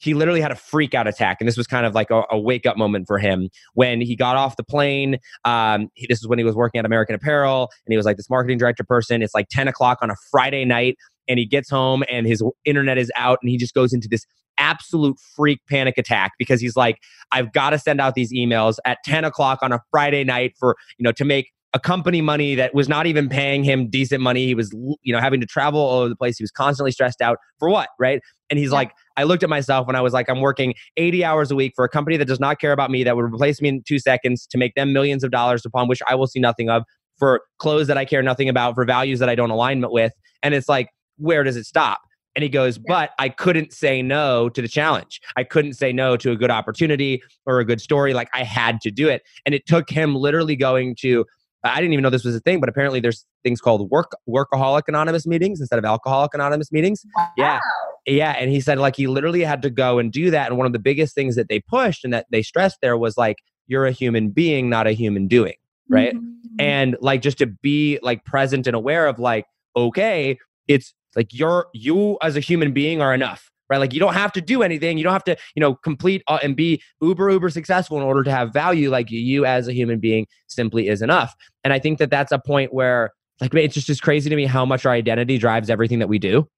he 0.00 0.14
literally 0.14 0.40
had 0.40 0.50
a 0.50 0.56
freak 0.56 0.94
out 0.94 1.06
attack, 1.06 1.36
and 1.40 1.46
this 1.46 1.56
was 1.56 1.66
kind 1.66 1.86
of 1.86 1.94
like 1.94 2.10
a, 2.10 2.24
a 2.30 2.38
wake 2.38 2.66
up 2.66 2.76
moment 2.76 3.06
for 3.06 3.18
him 3.18 3.48
when 3.74 4.00
he 4.00 4.16
got 4.16 4.36
off 4.36 4.56
the 4.56 4.64
plane. 4.64 5.18
Um, 5.44 5.88
he, 5.94 6.06
this 6.08 6.18
is 6.18 6.26
when 6.26 6.38
he 6.38 6.44
was 6.44 6.54
working 6.54 6.78
at 6.78 6.84
American 6.84 7.14
Apparel, 7.14 7.70
and 7.86 7.92
he 7.92 7.96
was 7.96 8.06
like 8.06 8.16
this 8.16 8.28
marketing 8.30 8.58
director 8.58 8.82
person. 8.82 9.22
It's 9.22 9.34
like 9.34 9.48
ten 9.50 9.68
o'clock 9.68 9.98
on 10.02 10.10
a 10.10 10.16
Friday 10.30 10.64
night, 10.64 10.96
and 11.28 11.38
he 11.38 11.46
gets 11.46 11.70
home, 11.70 12.02
and 12.10 12.26
his 12.26 12.42
internet 12.64 12.98
is 12.98 13.12
out, 13.14 13.38
and 13.42 13.50
he 13.50 13.56
just 13.56 13.74
goes 13.74 13.92
into 13.92 14.08
this 14.08 14.24
absolute 14.58 15.16
freak 15.36 15.60
panic 15.68 15.96
attack 15.96 16.32
because 16.38 16.60
he's 16.60 16.76
like, 16.76 16.98
I've 17.32 17.52
got 17.52 17.70
to 17.70 17.78
send 17.78 18.00
out 18.00 18.14
these 18.14 18.32
emails 18.32 18.76
at 18.86 18.98
ten 19.04 19.24
o'clock 19.24 19.58
on 19.62 19.72
a 19.72 19.80
Friday 19.90 20.24
night 20.24 20.54
for 20.58 20.76
you 20.98 21.04
know 21.04 21.12
to 21.12 21.24
make 21.24 21.52
a 21.72 21.78
company 21.78 22.20
money 22.20 22.54
that 22.56 22.74
was 22.74 22.88
not 22.88 23.06
even 23.06 23.28
paying 23.28 23.62
him 23.62 23.88
decent 23.88 24.20
money. 24.20 24.44
He 24.46 24.54
was, 24.54 24.72
you 25.02 25.12
know, 25.12 25.20
having 25.20 25.40
to 25.40 25.46
travel 25.46 25.80
all 25.80 26.00
over 26.00 26.08
the 26.08 26.16
place. 26.16 26.36
He 26.36 26.42
was 26.42 26.50
constantly 26.50 26.90
stressed 26.90 27.20
out 27.20 27.38
for 27.58 27.68
what, 27.70 27.90
right? 27.98 28.20
And 28.48 28.58
he's 28.58 28.70
Yeah. 28.70 28.76
like, 28.78 28.92
I 29.16 29.22
looked 29.22 29.42
at 29.44 29.48
myself 29.48 29.86
when 29.86 29.94
I 29.94 30.00
was 30.00 30.12
like, 30.12 30.28
I'm 30.28 30.40
working 30.40 30.74
80 30.96 31.24
hours 31.24 31.50
a 31.50 31.54
week 31.54 31.72
for 31.76 31.84
a 31.84 31.88
company 31.88 32.16
that 32.16 32.24
does 32.24 32.40
not 32.40 32.58
care 32.60 32.72
about 32.72 32.90
me, 32.90 33.04
that 33.04 33.14
would 33.14 33.24
replace 33.24 33.60
me 33.60 33.68
in 33.68 33.82
two 33.86 33.98
seconds 34.00 34.46
to 34.48 34.58
make 34.58 34.74
them 34.74 34.92
millions 34.92 35.22
of 35.22 35.30
dollars 35.30 35.64
upon 35.64 35.86
which 35.86 36.00
I 36.08 36.16
will 36.16 36.26
see 36.26 36.40
nothing 36.40 36.68
of, 36.68 36.82
for 37.18 37.42
clothes 37.58 37.86
that 37.86 37.98
I 37.98 38.04
care 38.04 38.22
nothing 38.22 38.48
about, 38.48 38.74
for 38.74 38.84
values 38.84 39.18
that 39.20 39.28
I 39.28 39.34
don't 39.34 39.50
alignment 39.50 39.92
with. 39.92 40.12
And 40.42 40.54
it's 40.54 40.68
like, 40.68 40.88
where 41.18 41.44
does 41.44 41.56
it 41.56 41.66
stop? 41.66 42.00
And 42.34 42.42
he 42.42 42.48
goes, 42.48 42.78
but 42.78 43.10
I 43.18 43.28
couldn't 43.28 43.72
say 43.72 44.02
no 44.02 44.48
to 44.50 44.62
the 44.62 44.68
challenge. 44.68 45.20
I 45.36 45.44
couldn't 45.44 45.74
say 45.74 45.92
no 45.92 46.16
to 46.16 46.30
a 46.30 46.36
good 46.36 46.50
opportunity 46.50 47.22
or 47.44 47.58
a 47.58 47.64
good 47.64 47.80
story. 47.80 48.14
Like 48.14 48.28
I 48.32 48.44
had 48.44 48.80
to 48.82 48.90
do 48.90 49.08
it. 49.08 49.22
And 49.44 49.54
it 49.54 49.66
took 49.66 49.90
him 49.90 50.14
literally 50.14 50.56
going 50.56 50.94
to 51.00 51.26
I 51.62 51.80
didn't 51.80 51.92
even 51.92 52.02
know 52.02 52.10
this 52.10 52.24
was 52.24 52.34
a 52.34 52.40
thing, 52.40 52.60
but 52.60 52.68
apparently 52.68 53.00
there's 53.00 53.26
things 53.42 53.60
called 53.60 53.90
work 53.90 54.12
workaholic 54.28 54.82
anonymous 54.88 55.26
meetings 55.26 55.60
instead 55.60 55.78
of 55.78 55.84
alcoholic 55.84 56.32
anonymous 56.34 56.72
meetings. 56.72 57.04
Yeah. 57.36 57.60
Yeah. 58.06 58.32
And 58.32 58.50
he 58.50 58.60
said 58.60 58.78
like 58.78 58.96
he 58.96 59.06
literally 59.06 59.44
had 59.44 59.60
to 59.62 59.70
go 59.70 59.98
and 59.98 60.10
do 60.10 60.30
that. 60.30 60.48
And 60.48 60.56
one 60.56 60.66
of 60.66 60.72
the 60.72 60.78
biggest 60.78 61.14
things 61.14 61.36
that 61.36 61.48
they 61.48 61.60
pushed 61.60 62.04
and 62.04 62.12
that 62.14 62.26
they 62.30 62.42
stressed 62.42 62.78
there 62.80 62.96
was 62.96 63.16
like, 63.18 63.36
you're 63.66 63.86
a 63.86 63.92
human 63.92 64.30
being, 64.30 64.70
not 64.70 64.86
a 64.86 64.92
human 64.92 65.28
doing. 65.28 65.54
Right. 65.88 66.14
Mhm. 66.14 66.32
And 66.58 66.96
like 67.00 67.20
just 67.20 67.38
to 67.38 67.46
be 67.46 67.98
like 68.02 68.24
present 68.24 68.66
and 68.66 68.74
aware 68.74 69.06
of 69.06 69.18
like, 69.18 69.44
okay, 69.76 70.38
it's 70.66 70.94
like 71.14 71.28
you're 71.32 71.66
you 71.74 72.16
as 72.22 72.36
a 72.36 72.40
human 72.40 72.72
being 72.72 73.02
are 73.02 73.12
enough. 73.12 73.50
Right. 73.70 73.78
Like 73.78 73.94
you 73.94 74.00
don't 74.00 74.14
have 74.14 74.32
to 74.32 74.40
do 74.40 74.64
anything. 74.64 74.98
You 74.98 75.04
don't 75.04 75.12
have 75.12 75.24
to, 75.24 75.36
you 75.54 75.60
know, 75.60 75.76
complete 75.76 76.24
uh, 76.26 76.40
and 76.42 76.56
be 76.56 76.82
uber, 77.00 77.30
uber 77.30 77.50
successful 77.50 77.96
in 77.98 78.02
order 78.02 78.24
to 78.24 78.30
have 78.30 78.52
value. 78.52 78.90
Like 78.90 79.12
you 79.12 79.46
as 79.46 79.68
a 79.68 79.72
human 79.72 80.00
being 80.00 80.26
simply 80.48 80.88
is 80.88 81.02
enough. 81.02 81.36
And 81.62 81.72
I 81.72 81.78
think 81.78 81.98
that 82.00 82.10
that's 82.10 82.32
a 82.32 82.40
point 82.40 82.74
where 82.74 83.12
like 83.40 83.54
it's 83.54 83.74
just 83.74 83.86
just 83.86 84.02
crazy 84.02 84.28
to 84.28 84.34
me 84.34 84.44
how 84.44 84.66
much 84.66 84.84
our 84.84 84.92
identity 84.92 85.38
drives 85.38 85.70
everything 85.70 86.00
that 86.00 86.08
we 86.08 86.18
do. 86.18 86.48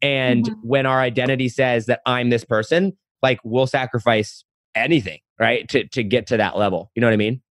And 0.00 0.44
Mhm. 0.44 0.54
when 0.62 0.86
our 0.86 1.00
identity 1.00 1.48
says 1.48 1.86
that 1.86 2.00
I'm 2.06 2.30
this 2.30 2.44
person, 2.44 2.96
like 3.20 3.40
we'll 3.42 3.66
sacrifice 3.66 4.44
anything, 4.76 5.18
right? 5.40 5.68
To 5.70 5.86
to 5.88 6.04
get 6.04 6.28
to 6.28 6.36
that 6.36 6.56
level. 6.56 6.92
You 6.94 7.00
know 7.00 7.08
what 7.08 7.14
I 7.14 7.16
mean? 7.16 7.42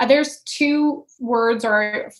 Uh, 0.00 0.06
there's 0.06 0.42
two 0.42 1.04
words 1.20 1.64
or 1.64 2.10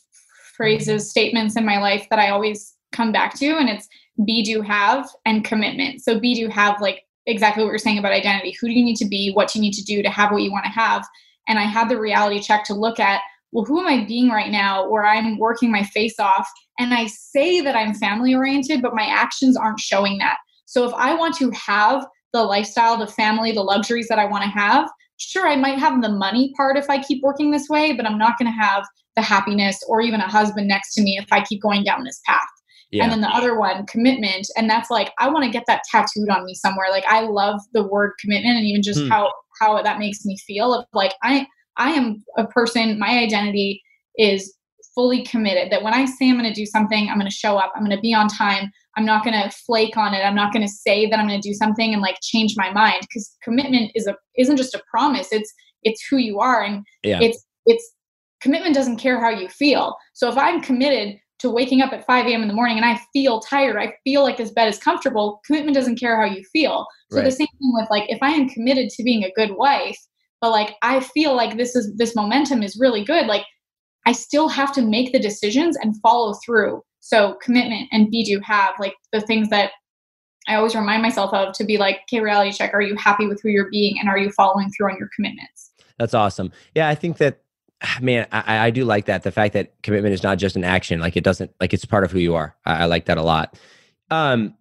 phrases, 0.57 1.11
statements 1.11 1.57
in 1.57 1.66
my 1.66 1.78
life 1.78 2.07
that 2.11 2.18
I 2.18 2.30
always 2.30 2.74
come 2.92 3.12
back 3.12 3.34
to, 3.34 3.59
and 3.59 3.68
it's 3.68 3.88
be, 4.25 4.43
do, 4.43 4.62
have, 4.62 5.09
and 5.25 5.45
commitment. 5.45 6.03
So, 6.03 6.19
be, 6.19 6.35
do, 6.35 6.49
have, 6.49 6.81
like 6.81 7.03
exactly 7.27 7.62
what 7.62 7.71
you're 7.71 7.79
saying 7.79 7.99
about 7.99 8.12
identity. 8.12 8.57
Who 8.61 8.69
do 8.69 8.73
you 8.73 8.85
need 8.85 8.97
to 8.97 9.05
be? 9.05 9.33
What 9.33 9.49
do 9.49 9.59
you 9.59 9.62
need 9.62 9.75
to 9.75 9.85
do 9.85 10.03
to 10.03 10.11
have 10.11 10.31
what 10.31 10.43
you 10.43 10.53
want 10.53 10.64
to 10.64 10.71
have? 10.71 11.05
And 11.49 11.59
I 11.59 11.62
had 11.62 11.89
the 11.89 11.99
reality 11.99 12.41
check 12.41 12.64
to 12.64 12.75
look 12.75 12.99
at, 12.99 13.21
well, 13.53 13.64
who 13.64 13.81
am 13.81 13.87
I 13.87 14.05
being 14.05 14.31
right 14.31 14.51
now 14.51 14.89
where 14.89 15.05
I'm 15.05 15.39
working 15.39 15.71
my 15.71 15.83
face 15.83 16.19
off? 16.19 16.49
And 16.79 16.93
I 16.93 17.07
say 17.07 17.61
that 17.61 17.77
I'm 17.77 17.95
family 17.95 18.35
oriented, 18.35 18.83
but 18.83 18.95
my 18.95 19.07
actions 19.07 19.57
aren't 19.57 19.81
showing 19.81 20.19
that. 20.19 20.37
So, 20.67 20.87
if 20.87 20.95
I 20.95 21.14
want 21.14 21.37
to 21.37 21.51
have 21.51 22.07
the 22.33 22.43
lifestyle, 22.43 22.97
the 22.97 23.07
family, 23.07 23.53
the 23.53 23.62
luxuries 23.62 24.09
that 24.09 24.19
I 24.19 24.27
want 24.27 24.45
to 24.45 24.51
have, 24.51 24.89
sure, 25.17 25.47
I 25.47 25.57
might 25.57 25.79
have 25.79 26.03
the 26.03 26.09
money 26.09 26.53
part 26.57 26.77
if 26.77 26.91
I 26.91 27.03
keep 27.03 27.23
working 27.23 27.51
this 27.51 27.69
way, 27.69 27.93
but 27.93 28.07
I'm 28.07 28.19
not 28.19 28.39
going 28.39 28.53
to 28.53 28.62
have 28.62 28.85
the 29.14 29.23
happiness 29.23 29.83
or 29.89 30.01
even 30.01 30.21
a 30.21 30.29
husband 30.29 30.69
next 30.69 30.95
to 30.95 31.03
me 31.03 31.19
if 31.19 31.33
I 31.33 31.43
keep 31.43 31.62
going 31.62 31.85
down 31.85 32.05
this 32.05 32.21
path. 32.27 32.47
And 32.93 33.12
then 33.12 33.20
the 33.20 33.28
other 33.28 33.59
one, 33.59 33.84
commitment. 33.87 34.47
And 34.57 34.70
that's 34.70 34.91
like, 34.91 35.12
I 35.18 35.28
want 35.28 35.45
to 35.45 35.51
get 35.51 35.64
that 35.66 35.82
tattooed 35.91 36.28
on 36.30 36.45
me 36.45 36.55
somewhere. 36.55 36.89
Like 36.91 37.05
I 37.09 37.22
love 37.22 37.61
the 37.72 37.87
word 37.87 38.12
commitment 38.20 38.57
and 38.57 38.66
even 38.66 38.82
just 38.82 39.01
Hmm. 39.01 39.09
how, 39.09 39.32
how 39.61 39.82
that 39.82 39.99
makes 39.99 40.24
me 40.24 40.37
feel 40.47 40.72
of 40.72 40.87
like, 40.93 41.12
I, 41.22 41.47
I 41.76 41.91
am 41.91 42.24
a 42.37 42.47
person, 42.47 42.99
my 42.99 43.18
identity 43.18 43.82
is 44.16 44.55
fully 44.95 45.24
committed 45.24 45.70
that 45.70 45.82
when 45.82 45.93
I 45.93 46.07
say 46.07 46.30
I'm 46.30 46.39
going 46.39 46.51
to 46.51 46.59
do 46.59 46.64
something, 46.64 47.09
I'm 47.09 47.18
going 47.18 47.30
to 47.30 47.37
show 47.37 47.59
up, 47.59 47.72
I'm 47.74 47.84
going 47.84 47.95
to 47.95 48.01
be 48.01 48.14
on 48.14 48.28
time. 48.28 48.70
I'm 48.97 49.05
not 49.05 49.24
going 49.24 49.34
to 49.34 49.51
flake 49.51 49.97
on 49.99 50.14
it. 50.14 50.20
I'm 50.20 50.34
not 50.34 50.55
going 50.55 50.66
to 50.66 50.72
say 50.72 51.07
that 51.11 51.18
I'm 51.18 51.28
going 51.28 51.41
to 51.41 51.47
do 51.49 51.53
something 51.53 51.93
and 51.93 52.01
like 52.01 52.16
change 52.22 52.55
my 52.57 52.72
mind 52.72 53.01
because 53.03 53.37
commitment 53.43 53.93
is 53.95 54.07
a, 54.07 54.14
isn't 54.39 54.57
just 54.57 54.74
a 54.74 54.82
promise. 54.91 55.28
It's, 55.32 55.53
it's 55.82 56.03
who 56.09 56.16
you 56.16 56.39
are. 56.41 56.62
And 56.62 56.82
Yeah. 57.03 57.20
it's, 57.20 57.45
it's 57.66 57.93
commitment 58.41 58.74
doesn't 58.74 58.97
care 58.97 59.20
how 59.20 59.28
you 59.28 59.49
feel. 59.49 59.97
So 60.14 60.30
if 60.30 60.39
I'm 60.39 60.62
committed 60.62 61.18
to 61.39 61.51
waking 61.51 61.82
up 61.82 61.93
at 61.93 62.07
5 62.07 62.26
a.m. 62.26 62.43
in 62.43 62.49
the 62.49 62.55
morning 62.55 62.76
and 62.76 62.87
I 62.87 63.01
feel 63.12 63.41
tired, 63.41 63.76
I 63.76 63.95
feel 64.05 64.22
like 64.22 64.37
this 64.37 64.51
bed 64.51 64.68
is 64.68 64.78
comfortable, 64.78 65.41
commitment 65.45 65.74
doesn't 65.74 66.01
care 66.01 66.18
how 66.18 66.24
you 66.24 66.43
feel. 66.45 66.87
So 67.11 67.22
the 67.22 67.30
same 67.30 67.47
thing 67.47 67.72
with 67.72 67.89
like 67.91 68.11
if 68.11 68.18
I 68.22 68.30
am 68.30 68.49
committed 68.49 68.91
to 68.91 69.03
being 69.03 69.22
a 69.22 69.32
good 69.32 69.53
wife, 69.53 69.99
but 70.41 70.51
like 70.51 70.74
I 70.82 71.01
feel 71.01 71.37
like 71.37 71.57
this 71.57 71.76
is 71.76 71.95
this 71.97 72.16
momentum 72.16 72.62
is 72.62 72.78
really 72.80 73.05
good, 73.05 73.26
like 73.26 73.45
I 74.07 74.12
still 74.12 74.49
have 74.49 74.72
to 74.74 74.82
make 74.82 75.12
the 75.12 75.18
decisions 75.18 75.76
and 75.76 76.01
follow 76.01 76.34
through. 76.45 76.82
So 77.01 77.37
commitment 77.43 77.89
and 77.93 78.11
be 78.11 78.24
do 78.24 78.41
have 78.41 78.74
like 78.80 78.95
the 79.12 79.20
things 79.20 79.49
that 79.51 79.72
I 80.49 80.55
always 80.57 80.74
remind 80.74 81.03
myself 81.03 81.32
of 81.32 81.55
to 81.55 81.64
be 81.64 81.76
like, 81.76 82.01
okay, 82.03 82.20
reality 82.20 82.53
check, 82.53 82.72
are 82.72 82.80
you 82.80 82.97
happy 82.97 83.26
with 83.26 83.41
who 83.43 83.49
you're 83.49 83.70
being 83.70 83.99
and 83.99 84.09
are 84.09 84.18
you 84.18 84.30
following 84.30 84.70
through 84.70 84.91
on 84.91 84.97
your 84.99 85.11
commitments? 85.14 85.72
That's 85.99 86.14
awesome. 86.14 86.53
Yeah, 86.74 86.89
I 86.89 86.95
think 86.95 87.18
that, 87.18 87.43
man, 88.01 88.27
I, 88.33 88.66
I 88.66 88.70
do 88.70 88.85
like 88.85 89.07
that. 89.07 89.22
The 89.22 89.33
fact 89.33 89.55
that 89.55 89.74
commitment 89.83 90.14
is 90.14 90.22
not 90.22 90.39
just 90.39 90.57
an 90.57 90.64
action, 90.64 91.01
like 91.01 91.16
it 91.16 91.24
doesn't, 91.24 91.53
like 91.61 91.72
it's 91.72 91.85
part 91.85 92.05
of 92.05 92.11
who 92.11 92.18
you 92.18 92.35
are. 92.35 92.57
I, 92.64 92.83
I 92.83 92.85
like 92.87 93.07
that 93.07 93.18
a 93.18 93.22
lot. 93.22 93.59
Um, 94.11 94.55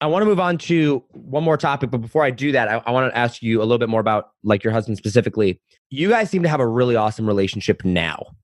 I 0.00 0.06
want 0.06 0.22
to 0.22 0.26
move 0.26 0.40
on 0.40 0.58
to 0.58 1.04
one 1.12 1.44
more 1.44 1.56
topic, 1.56 1.90
but 1.92 1.98
before 1.98 2.24
I 2.24 2.30
do 2.30 2.50
that, 2.52 2.68
I, 2.68 2.82
I 2.86 2.90
want 2.90 3.12
to 3.12 3.16
ask 3.16 3.40
you 3.40 3.60
a 3.60 3.64
little 3.64 3.78
bit 3.78 3.88
more 3.88 4.00
about 4.00 4.32
like 4.42 4.64
your 4.64 4.72
husband 4.72 4.98
specifically. 4.98 5.60
You 5.90 6.08
guys 6.08 6.28
seem 6.28 6.42
to 6.42 6.48
have 6.48 6.58
a 6.58 6.66
really 6.66 6.96
awesome 6.96 7.24
relationship 7.26 7.84
now, 7.84 8.34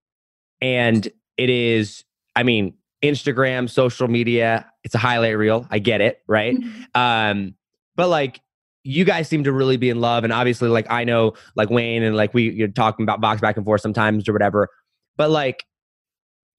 and 0.61 1.09
it 1.37 1.51
is, 1.51 2.05
I 2.37 2.45
mean, 2.45 2.75
Instagram, 3.03 3.69
social 3.69 4.07
media. 4.07 4.71
It's 4.85 4.95
a 4.95 4.99
highlight 4.99 5.37
reel. 5.37 5.67
I 5.69 5.81
get 5.81 6.01
it, 6.01 6.23
right? 6.29 6.57
um 6.95 7.55
but 7.97 8.09
like 8.09 8.41
you 8.89 9.05
guys 9.05 9.28
seem 9.28 9.45
to 9.45 9.53
really 9.53 9.76
be 9.76 9.91
in 9.91 10.01
love 10.01 10.24
and 10.24 10.32
obviously 10.32 10.68
like 10.68 10.91
i 10.91 11.05
know 11.05 11.32
like 11.57 11.68
wayne 11.70 12.03
and 12.03 12.16
like 12.16 12.32
we 12.34 12.51
you're 12.51 12.68
talking 12.68 13.03
about 13.03 13.20
box 13.20 13.41
back 13.41 13.57
and 13.57 13.64
forth 13.64 13.80
sometimes 13.80 14.28
or 14.28 14.32
whatever 14.32 14.68
but 15.16 15.30
like 15.30 15.64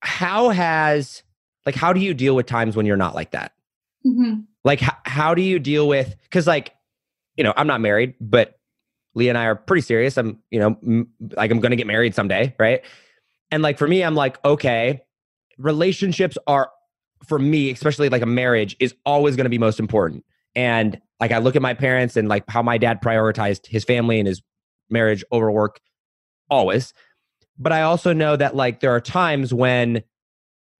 how 0.02 0.50
has 0.50 1.24
like 1.66 1.76
how 1.76 1.92
do 1.92 2.00
you 2.00 2.14
deal 2.14 2.36
with 2.36 2.46
times 2.46 2.76
when 2.76 2.86
you're 2.86 2.98
not 2.98 3.16
like 3.16 3.32
that 3.32 3.54
Mhm. 4.06 4.46
like 4.64 4.80
how, 4.80 4.96
how 5.06 5.34
do 5.36 5.42
you 5.42 5.60
deal 5.60 5.88
with 5.88 6.16
because 6.24 6.48
like 6.48 6.74
you 7.36 7.44
know 7.44 7.54
i'm 7.58 7.68
not 7.68 7.82
married 7.82 8.14
but 8.22 8.60
Leah 9.16 9.30
and 9.30 9.38
i 9.38 9.46
are 9.46 9.56
pretty 9.56 9.82
serious 9.82 10.18
i'm 10.18 10.40
you 10.52 10.60
know 10.60 10.78
m- 10.86 11.10
like 11.36 11.52
i'm 11.52 11.60
gonna 11.60 11.76
get 11.76 11.88
married 11.88 12.16
someday 12.16 12.56
right 12.60 12.82
and 13.52 13.62
like 13.64 13.78
for 13.78 13.88
me 13.88 14.04
i'm 14.04 14.16
like 14.16 14.44
okay 14.46 15.02
relationships 15.58 16.38
are 16.48 16.70
for 17.28 17.38
me, 17.38 17.70
especially 17.70 18.08
like 18.08 18.22
a 18.22 18.26
marriage, 18.26 18.78
is 18.80 18.96
always 19.06 19.36
going 19.36 19.44
to 19.44 19.50
be 19.50 19.58
most 19.58 19.78
important. 19.78 20.24
And 20.56 21.00
like 21.20 21.32
I 21.32 21.40
look 21.40 21.56
at 21.56 21.62
my 21.62 21.74
parents 21.74 22.16
and 22.16 22.28
like 22.28 22.44
how 22.48 22.62
my 22.62 22.78
dad 22.78 23.02
prioritized 23.02 23.68
his 23.68 23.84
family 23.84 24.20
and 24.20 24.28
his 24.28 24.42
marriage 24.90 25.24
over 25.32 25.52
work 25.52 25.80
always. 26.50 26.94
But 27.58 27.74
I 27.74 27.82
also 27.82 28.14
know 28.14 28.36
that 28.36 28.56
like 28.56 28.80
there 28.80 28.92
are 28.92 29.02
times 29.02 29.54
when 29.54 30.04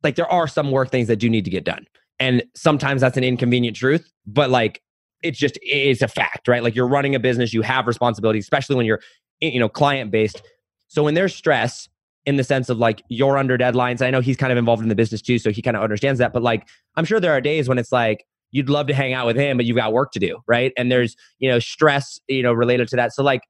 like 0.04 0.16
there 0.16 0.32
are 0.32 0.48
some 0.48 0.72
work 0.72 0.90
things 0.90 1.08
that 1.08 1.18
do 1.18 1.30
need 1.30 1.46
to 1.46 1.52
get 1.52 1.64
done. 1.64 1.86
And 2.20 2.44
sometimes 2.56 3.02
that's 3.02 3.18
an 3.18 3.24
inconvenient 3.24 3.76
truth, 3.76 4.12
but 4.26 4.50
like 4.50 4.82
it's 5.22 5.38
just 5.38 5.60
it's 5.62 6.02
a 6.02 6.08
fact, 6.08 6.48
right? 6.48 6.64
Like 6.64 6.76
you're 6.76 6.88
running 6.88 7.16
a 7.16 7.20
business, 7.20 7.54
you 7.54 7.62
have 7.62 7.88
responsibility, 7.88 8.40
especially 8.40 8.76
when 8.76 8.86
you're 8.86 9.02
you 9.42 9.60
know 9.60 9.70
client 9.70 10.12
based. 10.12 10.42
So 10.88 11.04
when 11.04 11.14
there's 11.14 11.36
stress 11.36 11.88
in 12.26 12.36
the 12.36 12.44
sense 12.44 12.70
of 12.70 12.78
like 12.78 13.04
you're 13.10 13.38
under 13.38 13.58
deadlines, 13.58 14.02
I 14.02 14.10
know 14.10 14.22
he's 14.22 14.38
kind 14.38 14.52
of 14.52 14.58
involved 14.58 14.82
in 14.82 14.90
the 14.90 14.96
business 14.96 15.22
too, 15.22 15.40
so 15.40 15.52
he 15.52 15.62
kind 15.62 15.76
of 15.76 15.84
understands 15.84 16.20
that. 16.20 16.34
But 16.34 16.44
like 16.44 16.68
I'm 16.96 17.06
sure 17.06 17.20
there 17.20 17.34
are 17.34 17.42
days 17.42 17.68
when 17.68 17.78
it's 17.78 17.92
like 17.92 18.26
you'd 18.52 18.70
love 18.70 18.88
to 18.88 18.94
hang 18.94 19.14
out 19.14 19.26
with 19.26 19.36
him, 19.36 19.58
but 19.58 19.66
you've 19.66 19.78
got 19.78 19.94
work 19.94 20.12
to 20.14 20.20
do, 20.20 20.40
right? 20.48 20.74
And 20.78 20.92
there's 20.92 21.16
you 21.40 21.50
know 21.50 21.60
stress 21.60 22.20
you 22.28 22.44
know 22.44 22.54
related 22.54 22.88
to 22.90 22.96
that. 22.98 23.14
So 23.14 23.24
like, 23.24 23.42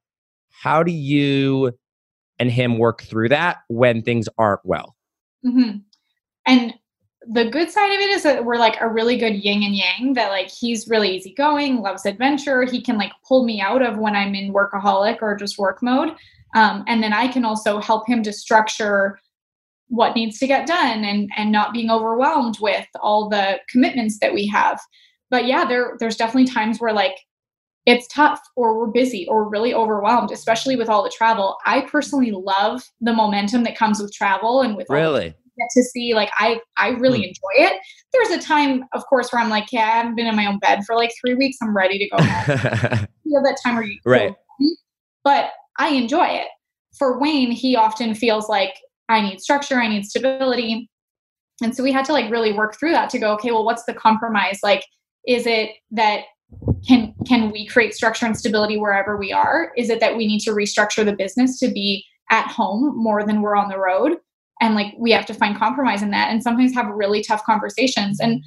how 0.50 0.84
do 0.84 0.92
you 0.92 1.72
and 2.40 2.52
him 2.52 2.78
work 2.78 3.02
through 3.02 3.30
that 3.30 3.58
when 3.68 4.02
things 4.02 4.30
aren't 4.38 4.62
well? 4.64 4.96
Mm-hmm. 5.46 5.78
And 6.46 6.74
the 7.28 7.46
good 7.46 7.70
side 7.70 7.94
of 7.94 8.00
it 8.00 8.10
is 8.10 8.24
that 8.24 8.46
we're 8.46 8.56
like 8.56 8.80
a 8.80 8.88
really 8.88 9.18
good 9.18 9.36
yin 9.36 9.64
and 9.64 9.76
yang 9.76 10.14
that 10.14 10.30
like 10.30 10.50
he's 10.50 10.88
really 10.88 11.16
easygoing 11.16 11.82
loves 11.82 12.06
adventure 12.06 12.64
he 12.64 12.82
can 12.82 12.98
like 12.98 13.12
pull 13.28 13.44
me 13.44 13.60
out 13.62 13.82
of 13.82 13.98
when 13.98 14.16
i'm 14.16 14.34
in 14.34 14.54
workaholic 14.54 15.18
or 15.22 15.36
just 15.36 15.58
work 15.58 15.84
mode 15.84 16.16
um, 16.56 16.84
and 16.88 17.04
then 17.04 17.14
i 17.14 17.28
can 17.28 17.44
also 17.44 17.80
help 17.80 18.08
him 18.08 18.24
to 18.24 18.32
structure 18.32 19.20
what 19.90 20.16
needs 20.16 20.38
to 20.40 20.48
get 20.48 20.66
done 20.68 21.04
and 21.04 21.30
and 21.36 21.52
not 21.52 21.74
being 21.74 21.90
overwhelmed 21.92 22.58
with 22.62 22.88
all 23.02 23.28
the 23.30 23.60
commitments 23.72 24.20
that 24.22 24.34
we 24.34 24.48
have. 24.48 24.80
But 25.30 25.46
yeah 25.46 25.66
there 25.66 25.96
there's 26.00 26.16
definitely 26.16 26.52
times 26.52 26.80
where 26.80 26.94
like 26.94 27.16
it's 27.86 28.08
tough 28.08 28.40
or 28.56 28.78
we're 28.78 28.88
busy 28.92 29.26
or 29.28 29.44
we're 29.44 29.50
really 29.50 29.74
overwhelmed 29.74 30.32
especially 30.32 30.76
with 30.76 30.90
all 30.90 31.04
the 31.04 31.10
travel. 31.16 31.58
I 31.66 31.82
personally 31.82 32.32
love 32.32 32.84
the 33.02 33.14
momentum 33.14 33.64
that 33.64 33.76
comes 33.78 34.00
with 34.02 34.14
travel 34.14 34.62
and 34.62 34.76
with 34.78 34.88
really? 34.90 35.34
get 35.58 35.68
to 35.76 35.84
see 35.84 36.14
like 36.14 36.30
i 36.38 36.58
i 36.78 36.90
really 36.90 37.20
Hmm. 37.20 37.24
enjoy 37.26 37.68
it. 37.68 37.82
There's 38.14 38.30
a 38.30 38.40
time 38.42 38.86
of 38.94 39.04
course 39.08 39.30
where 39.34 39.42
i'm 39.42 39.50
like 39.50 39.72
yeah 39.72 39.82
i 39.86 39.90
haven't 39.98 40.16
been 40.16 40.28
in 40.28 40.36
my 40.36 40.46
own 40.46 40.60
bed 40.60 40.84
for 40.86 40.96
like 40.96 41.12
three 41.20 41.36
weeks. 41.36 41.58
I'm 41.62 41.76
ready 41.76 41.98
to 41.98 42.10
go 42.10 42.24
home. 42.24 43.08
You 43.26 43.36
have 43.38 43.44
that 43.44 43.60
time 43.64 43.76
where 43.76 43.84
you 43.86 44.00
Right. 44.06 44.34
but 45.24 45.52
i 45.80 45.90
enjoy 45.90 46.26
it. 46.28 46.48
For 46.98 47.20
wayne 47.20 47.52
he 47.52 47.76
often 47.76 48.14
feels 48.16 48.48
like 48.50 48.74
i 49.10 49.22
need 49.22 49.42
structure 49.42 49.76
i 49.76 49.88
need 49.88 50.06
stability. 50.06 50.90
And 51.62 51.76
so 51.76 51.84
we 51.84 51.92
had 51.92 52.06
to 52.06 52.14
like 52.14 52.32
really 52.32 52.54
work 52.54 52.80
through 52.80 52.92
that 52.92 53.10
to 53.10 53.20
go 53.20 53.34
okay 53.34 53.52
well 53.52 53.66
what's 53.66 53.84
the 53.84 53.94
compromise? 53.94 54.60
Like 54.64 54.86
is 55.28 55.46
it 55.46 55.72
that 55.92 56.22
can 56.88 57.14
can 57.28 57.52
we 57.52 57.68
create 57.68 57.94
structure 57.94 58.26
and 58.26 58.38
stability 58.38 58.78
wherever 58.78 59.18
we 59.18 59.32
are? 59.32 59.72
Is 59.78 59.90
it 59.90 60.00
that 60.00 60.16
we 60.16 60.26
need 60.26 60.40
to 60.42 60.52
restructure 60.52 61.06
the 61.06 61.16
business 61.16 61.60
to 61.60 61.70
be 61.70 62.06
at 62.32 62.48
home 62.48 62.98
more 62.98 63.26
than 63.26 63.42
we're 63.42 63.56
on 63.56 63.70
the 63.70 63.78
road? 63.78 64.18
And 64.62 64.76
like 64.76 64.94
we 64.98 65.12
have 65.12 65.26
to 65.28 65.34
find 65.34 65.58
compromise 65.58 66.02
in 66.02 66.12
that 66.12 66.32
and 66.32 66.42
sometimes 66.42 66.74
have 66.74 66.88
really 66.88 67.24
tough 67.24 67.44
conversations. 67.44 68.20
And 68.20 68.44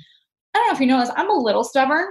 i 0.55 0.59
don't 0.59 0.69
know 0.69 0.75
if 0.75 0.81
you 0.81 0.87
know 0.87 1.01
this 1.01 1.11
i'm 1.17 1.31
a 1.31 1.35
little 1.35 1.65
stubborn. 1.65 2.07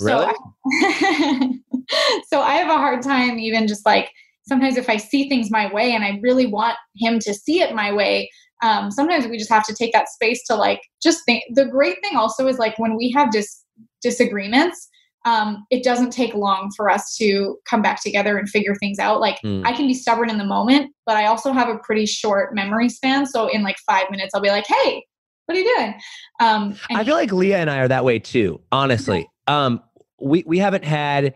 Really? 0.00 0.26
so 0.26 0.38
I, 0.66 1.50
so 2.28 2.40
I 2.40 2.54
have 2.54 2.68
a 2.68 2.78
hard 2.78 3.02
time 3.02 3.38
even 3.38 3.68
just 3.68 3.86
like 3.86 4.10
sometimes 4.46 4.76
if 4.76 4.88
i 4.88 4.96
see 4.96 5.28
things 5.28 5.50
my 5.50 5.72
way 5.72 5.92
and 5.92 6.04
i 6.04 6.18
really 6.22 6.46
want 6.46 6.76
him 6.96 7.18
to 7.18 7.34
see 7.34 7.60
it 7.60 7.74
my 7.74 7.92
way 7.92 8.30
um, 8.62 8.90
sometimes 8.90 9.26
we 9.26 9.36
just 9.36 9.50
have 9.50 9.66
to 9.66 9.74
take 9.74 9.92
that 9.92 10.08
space 10.08 10.42
to 10.46 10.54
like 10.54 10.80
just 11.02 11.24
think 11.26 11.42
the 11.54 11.66
great 11.66 11.98
thing 12.02 12.16
also 12.16 12.46
is 12.46 12.58
like 12.58 12.78
when 12.78 12.96
we 12.96 13.10
have 13.10 13.30
dis- 13.30 13.62
disagreements 14.00 14.88
um, 15.26 15.64
it 15.70 15.82
doesn't 15.82 16.10
take 16.10 16.34
long 16.34 16.70
for 16.76 16.90
us 16.90 17.16
to 17.16 17.56
come 17.68 17.80
back 17.80 18.02
together 18.02 18.36
and 18.36 18.48
figure 18.48 18.74
things 18.74 18.98
out 18.98 19.20
like 19.20 19.38
Hmm. 19.42 19.62
I 19.64 19.72
can 19.72 19.86
be 19.86 19.94
stubborn 19.94 20.30
in 20.30 20.38
the 20.38 20.44
moment, 20.44 20.92
but 21.06 21.16
I 21.16 21.26
also 21.26 21.52
have 21.52 21.68
a 21.68 21.78
pretty 21.78 22.06
short 22.06 22.54
memory 22.54 22.88
span. 22.88 23.26
So 23.26 23.48
in 23.48 23.62
like 23.62 23.76
five 23.86 24.10
minutes, 24.10 24.32
I'll 24.34 24.40
be 24.40 24.50
like, 24.50 24.66
"Hey, 24.66 25.04
what 25.46 25.56
are 25.56 25.60
you 25.60 25.76
doing?" 25.76 25.94
Um, 26.40 26.78
and 26.88 26.98
I 26.98 27.04
feel 27.04 27.14
like 27.14 27.32
Leah 27.32 27.58
and 27.58 27.70
I 27.70 27.78
are 27.78 27.88
that 27.88 28.04
way 28.04 28.18
too, 28.18 28.60
honestly. 28.70 29.28
Um, 29.46 29.82
we 30.20 30.44
we 30.46 30.58
haven't 30.58 30.84
had 30.84 31.34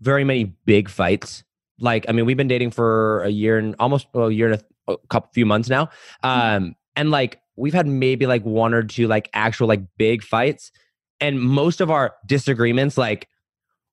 very 0.00 0.24
many 0.24 0.44
big 0.64 0.88
fights. 0.88 1.44
Like, 1.78 2.06
I 2.08 2.12
mean, 2.12 2.24
we've 2.26 2.36
been 2.36 2.48
dating 2.48 2.70
for 2.70 3.22
a 3.22 3.28
year 3.28 3.58
and 3.58 3.74
almost 3.78 4.06
well, 4.12 4.28
a 4.28 4.32
year 4.32 4.52
and 4.52 4.62
a, 4.88 4.92
a 4.92 4.96
couple 5.08 5.30
few 5.32 5.44
months 5.46 5.68
now. 5.68 5.88
Um, 6.22 6.74
and 6.94 7.10
like 7.10 7.40
we've 7.56 7.74
had 7.74 7.86
maybe 7.86 8.26
like 8.26 8.44
one 8.44 8.72
or 8.74 8.82
two 8.82 9.06
like 9.08 9.28
actual 9.34 9.68
like 9.68 9.82
big 9.98 10.22
fights, 10.22 10.72
and 11.20 11.40
most 11.40 11.80
of 11.80 11.90
our 11.90 12.14
disagreements 12.26 12.96
like 12.98 13.28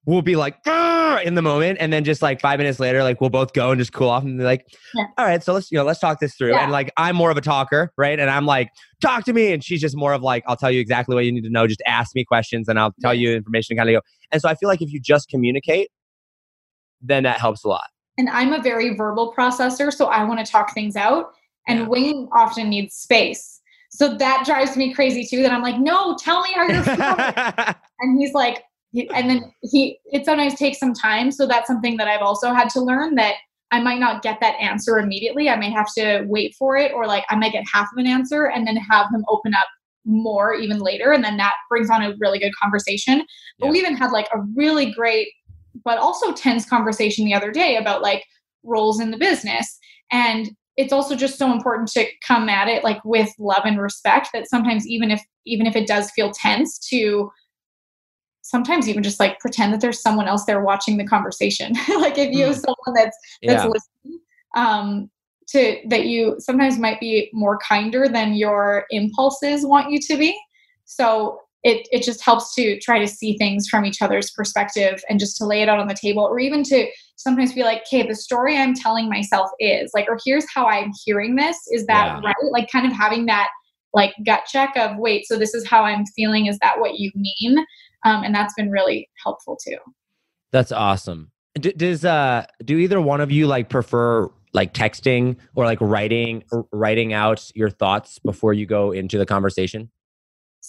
we'll 0.06 0.22
be 0.22 0.36
like 0.36 0.58
in 1.24 1.36
the 1.36 1.42
moment, 1.42 1.78
and 1.80 1.94
then 1.94 2.04
just 2.04 2.22
like 2.22 2.42
five 2.42 2.58
minutes 2.60 2.80
later, 2.80 3.04
like 3.04 3.22
we'll 3.22 3.30
both 3.30 3.54
go 3.54 3.72
and 3.72 3.80
just 3.80 3.94
cool 3.94 4.10
off 4.10 4.24
and 4.24 4.38
be 4.38 4.44
like, 4.44 4.66
Yeah. 4.94 5.06
all 5.18 5.26
right, 5.26 5.42
so 5.44 5.54
let's 5.54 5.72
you 5.72 5.78
know 5.78 5.84
let's 5.86 6.00
talk 6.00 6.20
this 6.20 6.36
through. 6.36 6.50
Yeah. 6.52 6.64
And 6.64 6.72
like 6.72 6.92
I'm 6.98 7.16
more 7.16 7.32
of 7.32 7.38
a 7.38 7.42
talker, 7.42 7.94
right? 7.98 8.20
And 8.20 8.30
I'm 8.30 8.46
like, 8.46 8.70
talk 9.02 9.24
to 9.26 9.34
me, 9.34 9.54
and 9.54 9.64
she's 9.64 9.80
just 9.82 9.96
more 9.96 10.14
of 10.14 10.22
like, 10.22 10.44
I'll 10.48 10.58
tell 10.58 10.72
you 10.72 10.80
exactly 10.82 11.16
what 11.16 11.24
you 11.26 11.32
need 11.32 11.44
to 11.44 11.50
know. 11.50 11.68
Just 11.68 11.82
ask 11.86 12.16
me 12.16 12.26
questions, 12.26 12.68
and 12.68 12.80
I'll 12.80 12.94
tell 13.02 13.14
Yeah. 13.14 13.30
you 13.30 13.36
information. 13.38 13.78
Kind 13.78 13.90
of 13.90 13.94
go. 13.94 14.02
And 14.32 14.42
so 14.42 14.50
I 14.50 14.56
feel 14.56 14.68
like 14.70 14.82
if 14.82 14.92
you 14.92 15.00
just 15.00 15.30
communicate, 15.30 15.90
then 17.04 17.24
that 17.24 17.40
helps 17.40 17.64
a 17.64 17.68
lot. 17.68 17.88
and 18.18 18.30
I'm 18.30 18.54
a 18.54 18.62
very 18.62 18.96
verbal 18.96 19.34
processor, 19.38 19.92
so 19.92 20.06
I 20.06 20.24
want 20.24 20.44
to 20.46 20.52
talk 20.52 20.74
things 20.74 20.96
out. 20.96 21.34
And 21.68 21.80
Yeah. 21.80 21.86
Wayne 21.88 22.30
often 22.32 22.70
needs 22.70 22.96
space. 22.96 23.60
So 23.90 24.16
that 24.18 24.44
drives 24.46 24.76
me 24.78 24.94
crazy 24.94 25.26
too. 25.26 25.42
That 25.44 25.52
I'm 25.52 25.62
like, 25.62 25.80
no, 25.80 26.16
tell 26.18 26.42
me 26.42 26.50
how 26.54 26.64
you're 26.68 26.84
feeling. 26.84 27.76
and 28.00 28.20
he's 28.20 28.34
like, 28.34 28.64
and 28.94 29.30
then 29.30 29.52
he, 29.62 29.98
it 30.06 30.26
sometimes 30.26 30.56
takes 30.56 30.80
some 30.80 30.94
time. 30.94 31.32
So 31.32 31.48
that's 31.48 31.68
something 31.68 31.98
that 31.98 32.08
I've 32.08 32.22
also 32.22 32.54
had 32.54 32.70
to 32.72 32.82
learn 32.82 33.16
that 33.16 33.36
I 33.72 33.80
might 33.80 34.00
not 34.00 34.22
get 34.22 34.40
that 34.42 34.56
answer 34.60 35.00
immediately. 35.00 35.50
I 35.50 35.56
may 35.56 35.72
have 35.72 35.88
to 35.98 36.24
wait 36.28 36.54
for 36.60 36.78
it, 36.78 36.92
or 36.94 37.08
like 37.08 37.26
I 37.30 37.36
might 37.36 37.54
get 37.54 37.64
half 37.72 37.88
of 37.92 37.98
an 37.98 38.06
answer 38.08 38.46
and 38.46 38.68
then 38.68 38.76
have 38.76 39.08
him 39.12 39.26
open 39.30 39.54
up 39.56 39.68
more 40.06 40.54
even 40.54 40.78
later. 40.80 41.12
And 41.12 41.24
then 41.24 41.38
that 41.38 41.54
brings 41.70 41.90
on 41.90 42.04
a 42.04 42.14
really 42.20 42.38
good 42.38 42.52
conversation. 42.62 43.24
But 43.60 43.68
Yeah. 43.68 43.72
we 43.72 43.80
even 43.80 43.96
had 43.96 44.12
like 44.12 44.28
a 44.34 44.40
really 44.56 44.92
great, 44.92 45.30
but 45.86 45.98
also 45.98 46.34
tense 46.34 46.68
conversation 46.68 47.26
the 47.26 47.34
other 47.34 47.52
day 47.52 47.76
about 47.76 48.02
like 48.02 48.26
roles 48.64 49.00
in 49.00 49.12
the 49.12 49.18
business. 49.18 49.78
And 50.12 50.52
it's 50.78 50.94
also 50.94 51.16
just 51.16 51.38
so 51.38 51.52
important 51.52 51.90
to 51.90 52.06
come 52.26 52.50
at 52.50 52.68
it 52.68 52.84
like 52.84 53.04
with 53.06 53.30
love 53.38 53.64
and 53.66 53.80
respect 53.80 54.30
that 54.34 54.50
sometimes 54.50 54.88
even 54.88 55.12
if 55.12 55.22
even 55.46 55.68
if 55.68 55.76
it 55.76 55.88
does 55.88 56.10
feel 56.12 56.32
tense 56.32 56.80
to 56.80 57.32
sometimes 58.42 58.90
even 58.90 59.04
just 59.04 59.20
like 59.20 59.40
pretend 59.40 59.72
that 59.74 59.82
there's 59.82 60.02
someone 60.02 60.28
else 60.28 60.46
there 60.46 60.64
watching 60.64 60.98
the 60.98 61.06
conversation 61.06 61.74
like 62.00 62.18
if 62.18 62.34
you 62.34 62.46
have 62.46 62.56
someone 62.56 62.94
that's 62.96 63.18
that's 63.44 63.64
yeah. 63.64 63.70
listening 63.70 64.20
um 64.56 65.10
to 65.48 65.78
that 65.88 66.06
you 66.06 66.36
sometimes 66.40 66.80
might 66.80 67.00
be 67.00 67.30
more 67.34 67.60
kinder 67.60 68.08
than 68.08 68.34
your 68.34 68.86
impulses 68.90 69.66
want 69.66 69.92
you 69.92 70.00
to 70.00 70.18
be 70.18 70.38
so 70.86 71.40
it 71.64 71.88
it 71.92 72.04
just 72.04 72.24
helps 72.24 72.54
to 72.56 72.80
try 72.80 73.00
to 73.00 73.08
see 73.08 73.38
things 73.38 73.68
from 73.68 73.86
each 73.86 74.02
other's 74.02 74.32
perspective 74.32 75.02
and 75.10 75.20
just 75.20 75.38
to 75.38 75.46
lay 75.46 75.62
it 75.62 75.70
out 75.70 75.80
on 75.80 75.88
the 75.88 75.94
table 75.96 76.24
or 76.24 76.40
even 76.40 76.64
to 76.64 76.88
sometimes 77.16 77.54
be 77.54 77.64
like 77.64 77.84
okay 77.88 78.06
the 78.08 78.16
story 78.16 78.58
i'm 78.58 78.74
telling 78.74 79.10
myself 79.10 79.50
is 79.60 79.92
like 79.94 80.08
or 80.10 80.18
here's 80.26 80.46
how 80.54 80.66
i'm 80.66 80.92
hearing 81.06 81.36
this 81.36 81.58
is 81.72 81.86
that 81.86 82.06
Yeah. 82.06 82.22
right 82.24 82.36
like 82.52 82.70
kind 82.72 82.86
of 82.86 82.92
having 82.94 83.26
that 83.28 83.48
like 83.94 84.14
gut 84.26 84.44
check 84.48 84.76
of 84.76 84.98
wait 84.98 85.26
so 85.26 85.38
this 85.38 85.54
is 85.54 85.66
how 85.68 85.84
i'm 85.84 86.06
feeling 86.16 86.48
is 86.48 86.58
that 86.62 86.80
what 86.80 86.96
you 87.00 87.12
mean 87.16 87.58
um, 88.06 88.24
and 88.24 88.36
that's 88.36 88.54
been 88.56 88.70
really 88.70 89.08
helpful 89.24 89.58
too 89.66 89.78
That's 90.52 90.72
awesome. 90.74 91.32
D- 91.60 91.72
does 91.74 92.04
uh 92.04 92.46
do 92.66 92.78
either 92.78 93.00
one 93.00 93.22
of 93.22 93.32
you 93.32 93.48
like 93.48 93.70
prefer 93.70 94.30
like 94.54 94.74
texting 94.74 95.38
or 95.56 95.66
like 95.66 95.80
writing 95.82 96.44
writing 96.72 97.14
out 97.14 97.50
your 97.56 97.70
thoughts 97.70 98.20
before 98.20 98.54
you 98.54 98.66
go 98.66 98.92
into 98.92 99.18
the 99.18 99.26
conversation? 99.26 99.90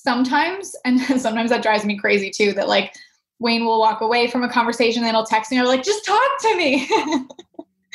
Sometimes 0.05 0.77
and 0.85 1.01
sometimes 1.21 1.51
that 1.51 1.63
drives 1.63 1.85
me 1.85 1.99
crazy 1.99 2.31
too 2.31 2.53
that 2.53 2.69
like 2.69 2.95
wayne 3.41 3.65
will 3.65 3.81
walk 3.81 4.01
away 4.01 4.29
from 4.29 4.43
a 4.43 4.49
conversation 4.49 5.03
and 5.03 5.07
then 5.09 5.15
he'll 5.15 5.25
text 5.25 5.51
me 5.51 5.59
or 5.59 5.65
like 5.65 5.83
just 5.83 6.05
talk 6.05 6.41
to 6.41 6.57
me 6.57 6.89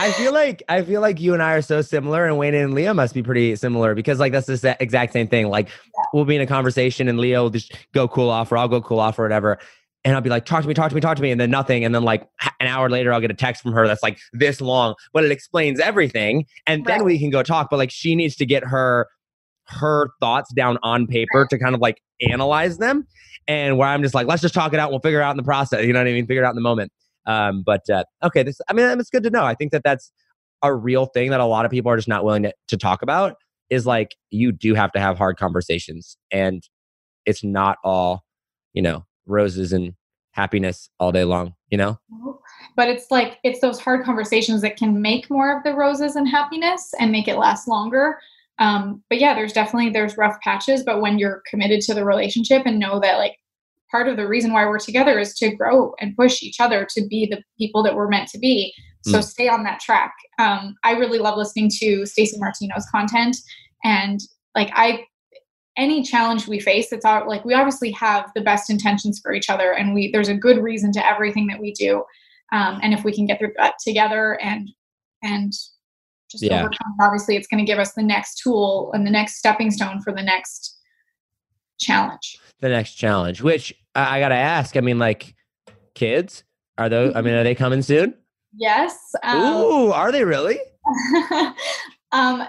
I 0.01 0.13
feel 0.13 0.33
like 0.33 0.63
I 0.69 0.81
feel 0.81 1.01
like 1.01 1.19
you 1.19 1.33
and 1.33 1.43
I 1.43 1.55
are 1.55 1.61
so 1.61 1.81
similar, 1.81 2.25
and 2.25 2.37
Wayne 2.37 2.53
and 2.53 2.73
Leah 2.73 2.93
must 2.93 3.13
be 3.13 3.21
pretty 3.21 3.53
similar 3.57 3.93
because 3.93 4.17
like 4.17 4.31
that's 4.31 4.47
the 4.47 4.77
exact 4.79 5.11
same 5.11 5.27
thing. 5.27 5.49
Like 5.49 5.67
we'll 6.13 6.23
be 6.23 6.37
in 6.37 6.41
a 6.41 6.47
conversation, 6.47 7.09
and 7.09 7.19
Leah 7.19 7.41
will 7.41 7.49
just 7.49 7.75
go 7.93 8.07
cool 8.07 8.29
off, 8.29 8.49
or 8.49 8.57
I'll 8.57 8.69
go 8.69 8.81
cool 8.81 9.01
off, 9.01 9.19
or 9.19 9.23
whatever. 9.23 9.59
And 10.05 10.15
I'll 10.15 10.21
be 10.21 10.29
like, 10.29 10.45
talk 10.45 10.61
to 10.61 10.67
me, 10.69 10.73
talk 10.73 10.87
to 10.87 10.95
me, 10.95 11.01
talk 11.01 11.17
to 11.17 11.21
me, 11.21 11.31
and 11.31 11.41
then 11.41 11.51
nothing. 11.51 11.83
And 11.83 11.93
then 11.93 12.03
like 12.03 12.25
an 12.61 12.67
hour 12.67 12.89
later, 12.89 13.11
I'll 13.11 13.19
get 13.19 13.29
a 13.29 13.33
text 13.33 13.61
from 13.61 13.73
her 13.73 13.85
that's 13.85 14.01
like 14.01 14.17
this 14.31 14.61
long, 14.61 14.95
but 15.11 15.25
it 15.25 15.31
explains 15.33 15.81
everything, 15.81 16.45
and 16.65 16.85
then 16.85 17.03
we 17.03 17.19
can 17.19 17.29
go 17.29 17.43
talk. 17.43 17.69
But 17.69 17.75
like 17.75 17.91
she 17.91 18.15
needs 18.15 18.37
to 18.37 18.45
get 18.45 18.63
her 18.63 19.09
her 19.69 20.09
thoughts 20.19 20.51
down 20.53 20.77
on 20.83 21.07
paper 21.07 21.47
to 21.49 21.59
kind 21.59 21.75
of 21.75 21.81
like 21.81 22.01
analyze 22.29 22.77
them. 22.77 23.07
And 23.47 23.77
where 23.77 23.87
I'm 23.87 24.03
just 24.03 24.13
like, 24.13 24.27
let's 24.27 24.41
just 24.41 24.53
talk 24.53 24.73
it 24.73 24.79
out. 24.79 24.91
We'll 24.91 24.99
figure 24.99 25.21
it 25.21 25.23
out 25.23 25.31
in 25.31 25.37
the 25.37 25.43
process. 25.43 25.85
You 25.85 25.93
know 25.93 25.99
what 25.99 26.07
I 26.07 26.11
mean? 26.11 26.27
Figure 26.27 26.43
it 26.43 26.45
out 26.45 26.51
in 26.51 26.55
the 26.55 26.61
moment. 26.61 26.91
Um, 27.25 27.63
but 27.65 27.89
uh, 27.89 28.03
okay, 28.23 28.43
this 28.43 28.59
I 28.69 28.73
mean 28.73 28.99
it's 28.99 29.09
good 29.09 29.23
to 29.23 29.29
know. 29.29 29.43
I 29.43 29.55
think 29.55 29.71
that 29.71 29.83
that's 29.83 30.11
a 30.61 30.73
real 30.73 31.05
thing 31.07 31.29
that 31.31 31.39
a 31.39 31.45
lot 31.45 31.65
of 31.65 31.71
people 31.71 31.91
are 31.91 31.95
just 31.95 32.07
not 32.07 32.23
willing 32.23 32.43
to, 32.43 32.53
to 32.67 32.77
talk 32.77 33.01
about. 33.01 33.35
Is 33.69 33.85
like 33.85 34.15
you 34.31 34.51
do 34.51 34.73
have 34.73 34.91
to 34.93 34.99
have 34.99 35.17
hard 35.17 35.37
conversations, 35.37 36.17
and 36.31 36.63
it's 37.25 37.43
not 37.43 37.77
all, 37.83 38.23
you 38.73 38.81
know, 38.81 39.05
roses 39.27 39.73
and 39.73 39.93
happiness 40.31 40.89
all 40.99 41.11
day 41.11 41.23
long, 41.23 41.53
you 41.69 41.77
know? 41.77 41.99
But 42.75 42.89
it's 42.89 43.11
like 43.11 43.37
it's 43.43 43.59
those 43.59 43.79
hard 43.79 44.05
conversations 44.05 44.61
that 44.61 44.77
can 44.77 45.01
make 45.01 45.29
more 45.29 45.55
of 45.55 45.63
the 45.63 45.73
roses 45.73 46.15
and 46.15 46.27
happiness 46.27 46.93
and 46.99 47.11
make 47.11 47.27
it 47.27 47.37
last 47.37 47.67
longer. 47.67 48.19
Um, 48.59 49.03
but 49.09 49.19
yeah, 49.19 49.33
there's 49.33 49.53
definitely 49.53 49.89
there's 49.89 50.17
rough 50.17 50.39
patches, 50.41 50.83
but 50.83 51.01
when 51.01 51.17
you're 51.17 51.41
committed 51.49 51.81
to 51.81 51.93
the 51.93 52.05
relationship 52.05 52.63
and 52.65 52.77
know 52.79 52.99
that 52.99 53.17
like 53.17 53.37
part 53.89 54.07
of 54.07 54.17
the 54.17 54.27
reason 54.27 54.53
why 54.53 54.65
we're 54.65 54.79
together 54.79 55.17
is 55.17 55.33
to 55.35 55.55
grow 55.55 55.93
and 55.99 56.15
push 56.15 56.43
each 56.43 56.59
other 56.59 56.85
to 56.93 57.07
be 57.07 57.25
the 57.25 57.41
people 57.57 57.81
that 57.83 57.95
we're 57.95 58.09
meant 58.09 58.29
to 58.29 58.37
be. 58.37 58.73
So 59.05 59.19
Mm. 59.19 59.23
stay 59.23 59.47
on 59.47 59.63
that 59.63 59.79
track. 59.79 60.13
Um, 60.39 60.75
I 60.83 60.91
really 60.91 61.19
love 61.19 61.37
listening 61.37 61.71
to 61.79 62.05
Stacey 62.05 62.37
Martino's 62.37 62.85
content, 62.91 63.37
and 63.83 64.19
like 64.55 64.69
I, 64.73 65.05
any 65.77 66.03
challenge 66.03 66.47
we 66.47 66.59
face, 66.59 66.91
it's 66.91 67.05
all 67.05 67.25
like 67.27 67.45
we 67.45 67.53
obviously 67.53 67.91
have 67.91 68.29
the 68.35 68.41
best 68.41 68.69
intentions 68.69 69.19
for 69.23 69.33
each 69.33 69.49
other, 69.49 69.71
and 69.71 69.93
we 69.93 70.11
there's 70.11 70.27
a 70.27 70.35
good 70.35 70.57
reason 70.61 70.91
to 70.91 71.07
everything 71.07 71.47
that 71.47 71.61
we 71.61 71.71
do. 71.71 72.03
Um, 72.51 72.79
and 72.83 72.93
if 72.93 73.05
we 73.05 73.13
can 73.15 73.25
get 73.25 73.39
through 73.39 73.53
that 73.57 73.75
together 73.79 74.37
and 74.41 74.69
and 75.23 75.53
just 76.29 76.43
Yeah. 76.43 76.67
obviously 77.01 77.35
it's 77.35 77.47
going 77.47 77.63
to 77.63 77.69
give 77.69 77.79
us 77.79 77.93
the 77.93 78.03
next 78.03 78.39
tool 78.39 78.91
and 78.93 79.05
the 79.05 79.11
next 79.11 79.37
stepping 79.37 79.71
stone 79.71 80.01
for 80.01 80.13
the 80.13 80.21
next 80.21 80.77
challenge. 81.79 82.37
The 82.59 82.69
next 82.69 82.93
challenge, 82.95 83.41
which 83.41 83.73
I, 83.95 84.17
I 84.17 84.19
got 84.19 84.29
to 84.29 84.35
ask, 84.35 84.77
I 84.77 84.81
mean, 84.81 84.99
like 84.99 85.35
kids, 85.95 86.43
are 86.77 86.89
those, 86.89 87.13
I 87.15 87.21
mean, 87.21 87.33
are 87.33 87.43
they 87.43 87.55
coming 87.55 87.81
soon? 87.81 88.13
Yes. 88.55 88.97
Um, 89.23 89.41
Ooh, 89.41 89.91
are 89.91 90.11
they 90.11 90.23
really? 90.23 90.59
um, 92.11 92.47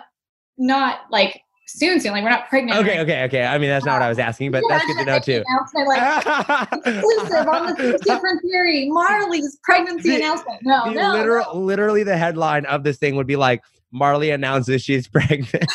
not 0.59 1.01
like 1.11 1.41
soon, 1.79 2.01
soon. 2.01 2.13
Like 2.13 2.23
we're 2.25 2.31
not 2.31 2.49
pregnant. 2.49 2.79
Okay, 2.81 2.97
anything. 2.97 3.15
okay, 3.15 3.25
okay. 3.25 3.45
I 3.47 3.59
mean, 3.59 3.69
that's 3.71 3.85
not 3.85 3.95
what 3.95 4.03
I 4.03 4.09
was 4.09 4.19
asking, 4.19 4.51
but 4.53 4.63
Yeah, 4.69 4.79
that's 4.79 4.87
good 4.87 4.99
to 4.99 5.05
know 5.05 5.19
too. 5.19 5.45
like 5.87 6.69
exclusive 6.87 7.49
on 7.49 7.67
the 7.75 7.99
different 8.05 8.43
theory. 8.43 8.89
Marley's 8.91 9.59
pregnancy 9.63 10.11
The- 10.11 10.17
announcement. 10.17 10.61
No, 10.63 10.85
The 10.87 10.95
no, 10.95 11.13
literal, 11.13 11.63
literally, 11.65 12.03
the 12.03 12.17
headline 12.17 12.67
of 12.67 12.83
this 12.85 12.99
thing 12.99 13.17
would 13.17 13.27
be 13.27 13.37
like, 13.37 13.63
Marley 13.93 14.31
announces 14.31 14.83
she's 14.83 15.09
pregnant. 15.17 15.67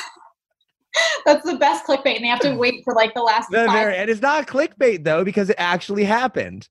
that's 1.26 1.44
the 1.46 1.56
best 1.58 1.86
clickbait, 1.86 2.16
and 2.16 2.24
they 2.24 2.30
have 2.30 2.40
to 2.40 2.56
wait 2.56 2.84
for 2.84 2.94
like 2.94 3.14
the 3.14 3.22
last 3.22 3.52
five. 3.52 3.70
and 3.94 4.10
it's 4.10 4.22
not 4.22 4.48
clickbait 4.48 5.04
though, 5.04 5.24
because 5.24 5.50
it 5.50 5.56
actually 5.60 6.04
happened. 6.06 6.70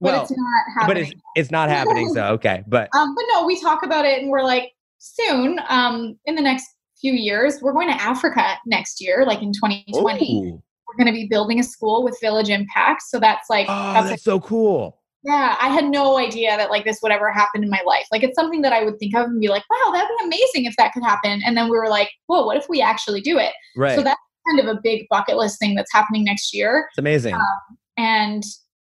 but 0.00 0.12
Well, 0.12 0.22
it's 0.22 0.30
not 0.30 0.64
happening. 0.78 0.86
but 0.88 0.96
it's 1.12 1.22
it's 1.34 1.50
not 1.50 1.68
happening. 1.68 2.08
So 2.14 2.24
okay, 2.34 2.62
but 2.66 2.88
um, 2.96 3.14
but 3.14 3.24
no, 3.32 3.44
we 3.46 3.60
talk 3.60 3.82
about 3.82 4.04
it, 4.06 4.22
and 4.22 4.30
we're 4.30 4.42
like, 4.44 4.72
soon, 4.98 5.60
um, 5.68 6.18
in 6.24 6.34
the 6.34 6.42
next 6.42 6.66
few 7.00 7.12
years, 7.12 7.60
we're 7.62 7.72
going 7.72 7.88
to 7.88 8.02
Africa 8.02 8.56
next 8.66 9.00
year, 9.00 9.24
like 9.26 9.42
in 9.42 9.52
2020. 9.52 10.50
Ooh. 10.50 10.62
We're 10.88 11.04
going 11.04 11.12
to 11.12 11.18
be 11.18 11.26
building 11.28 11.58
a 11.60 11.64
school 11.64 12.04
with 12.04 12.16
Village 12.20 12.48
Impact. 12.48 13.02
So 13.02 13.18
that's 13.18 13.50
like 13.50 13.66
oh, 13.68 13.92
that's 13.92 14.10
that's 14.10 14.22
so 14.22 14.40
cool. 14.40 14.98
Yeah, 15.26 15.56
I 15.60 15.68
had 15.68 15.86
no 15.86 16.18
idea 16.18 16.56
that 16.56 16.70
like 16.70 16.84
this 16.84 17.00
would 17.02 17.10
ever 17.10 17.32
happen 17.32 17.64
in 17.64 17.68
my 17.68 17.82
life. 17.84 18.06
Like 18.12 18.22
it's 18.22 18.36
something 18.36 18.62
that 18.62 18.72
I 18.72 18.84
would 18.84 18.96
think 19.00 19.16
of 19.16 19.26
and 19.26 19.40
be 19.40 19.48
like, 19.48 19.64
wow, 19.68 19.90
that'd 19.92 20.08
be 20.20 20.24
amazing 20.24 20.66
if 20.66 20.76
that 20.76 20.92
could 20.92 21.02
happen. 21.02 21.42
And 21.44 21.56
then 21.56 21.64
we 21.68 21.76
were 21.76 21.88
like, 21.88 22.10
whoa, 22.26 22.46
what 22.46 22.56
if 22.56 22.68
we 22.68 22.80
actually 22.80 23.20
do 23.20 23.36
it? 23.36 23.52
Right, 23.74 23.96
So 23.96 24.04
that's 24.04 24.20
kind 24.48 24.60
of 24.60 24.76
a 24.76 24.78
big 24.80 25.06
bucket 25.10 25.36
list 25.36 25.58
thing 25.58 25.74
that's 25.74 25.92
happening 25.92 26.22
next 26.22 26.54
year. 26.54 26.86
it's 26.90 26.98
amazing. 26.98 27.36
And 27.96 28.44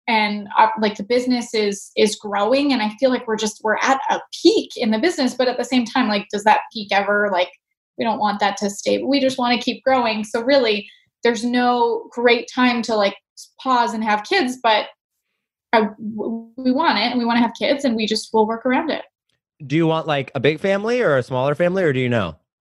and 0.09 0.49
uh, 0.59 0.69
like 0.81 0.97
the 0.97 1.05
business 1.05 1.55
is 1.55 1.91
is 1.97 2.17
growing 2.17 2.73
and 2.73 2.83
I 2.83 2.91
feel 2.99 3.11
like 3.11 3.27
we're 3.27 3.37
just 3.37 3.61
we're 3.63 3.77
at 3.77 4.01
a 4.11 4.19
peak 4.43 4.71
in 4.77 4.91
the 4.91 4.99
business, 4.99 5.35
but 5.35 5.49
at 5.49 5.59
the 5.59 5.65
same 5.65 5.85
time 5.85 6.09
like 6.09 6.27
does 6.33 6.45
that 6.45 6.63
peak 6.73 6.89
ever 6.93 7.29
like 7.31 7.51
we 7.99 8.05
don't 8.05 8.19
want 8.19 8.41
that 8.41 8.57
to 8.59 8.71
stay. 8.71 9.03
We 9.03 9.21
just 9.21 9.39
want 9.39 9.59
to 9.59 9.65
keep 9.65 9.83
growing. 9.85 10.25
So 10.25 10.43
really 10.43 10.89
there's 11.25 11.45
no 11.45 12.09
great 12.11 12.49
time 12.53 12.83
to 12.83 12.95
like 12.97 13.15
pause 13.61 13.95
and 13.95 14.03
have 14.05 14.25
kids, 14.25 14.59
but 14.63 14.87
I, 15.73 15.81
w- 15.81 16.49
we 16.57 16.73
want 16.73 16.99
it 16.99 17.11
and 17.11 17.19
we 17.19 17.25
want 17.25 17.37
to 17.39 17.43
have 17.43 17.53
kids 17.59 17.85
and 17.85 17.97
we 17.97 18.07
just 18.07 18.31
will 18.33 18.47
work 18.47 18.67
around 18.67 18.91
it. 18.91 19.03
do 19.67 19.77
you 19.77 19.87
want 19.87 20.07
like 20.07 20.31
a 20.35 20.41
big 20.41 20.59
family 20.61 21.01
or 21.01 21.17
a 21.17 21.23
smaller 21.23 21.55
family, 21.55 21.83
or 21.85 21.93
do 21.93 22.01
you 22.01 22.09
know 22.09 22.37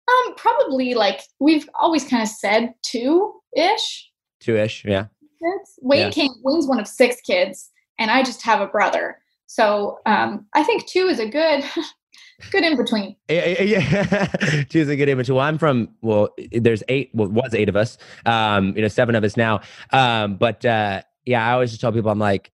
Um, 0.09 0.35
probably 0.37 0.95
like 0.95 1.23
we've 1.41 1.69
always 1.81 2.05
kind 2.05 2.23
of 2.23 2.29
said 2.29 2.75
two 2.83 3.33
ish 3.57 4.11
two 4.41 4.57
ish? 4.57 4.85
Yeah. 4.85 5.07
kids. 5.41 5.79
Wayne 5.81 6.01
Yeah. 6.07 6.11
came. 6.11 6.33
Wayne's 6.43 6.67
one 6.67 6.81
of 6.81 6.89
six 6.89 7.21
kids, 7.21 7.71
and 7.99 8.11
I 8.11 8.23
just 8.25 8.43
have 8.43 8.61
a 8.61 8.67
brother. 8.67 9.19
So 9.47 9.99
um, 10.07 10.47
I 10.55 10.63
think 10.65 10.87
two 10.87 11.07
is 11.07 11.19
a 11.21 11.29
good, 11.29 11.63
good 12.51 12.65
in 12.65 12.77
between. 12.77 13.17
Yeah, 13.29 13.47
yeah, 13.61 13.63
yeah. 13.63 14.27
Two's 14.69 14.89
a 14.89 14.97
good 14.97 15.09
image. 15.09 15.31
Well, 15.31 15.41
I'm 15.41 15.59
from. 15.59 15.91
Well, 16.03 16.31
there's 16.53 16.83
eight. 16.89 17.11
Well, 17.15 17.29
was 17.29 17.55
eight 17.55 17.69
of 17.69 17.77
us. 17.77 17.99
Um, 18.27 18.75
you 18.77 18.83
know, 18.83 18.89
seven 18.89 19.15
of 19.15 19.25
us 19.25 19.37
now. 19.37 19.61
Um, 19.91 20.37
but 20.37 20.65
uh, 20.65 21.03
yeah, 21.25 21.47
I 21.47 21.53
always 21.53 21.71
just 21.71 21.81
tell 21.81 21.93
people, 21.93 22.11
I'm 22.11 22.19
like, 22.19 22.51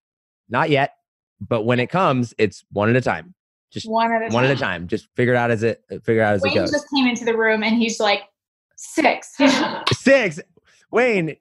not 0.49 0.71
yet, 0.71 0.95
but 1.41 1.63
when 1.63 1.81
it 1.81 1.89
comes, 1.89 2.35
it's 2.39 2.65
one 2.73 2.89
at 2.91 2.97
a 2.97 3.01
time. 3.01 3.35
Just 3.71 3.87
One 3.89 4.11
at 4.11 4.23
a 4.23 4.35
one 4.35 4.45
time. 4.45 4.51
at 4.51 4.57
a 4.57 4.61
time. 4.61 4.89
Just 4.89 5.09
figure 5.15 5.35
it 5.35 5.37
out 5.37 5.51
as 5.51 5.63
it 5.63 5.83
figure 6.03 6.23
it 6.23 6.25
out 6.25 6.35
as 6.35 6.45
it 6.45 6.55
goes. 6.55 6.71
just 6.71 6.87
came 6.95 7.07
into 7.07 7.27
the 7.27 7.37
room 7.37 7.63
and 7.63 7.77
he's 7.77 8.01
like 8.01 8.23
six. 8.77 9.37
Six. 9.93 10.41
Wayne, 10.91 11.37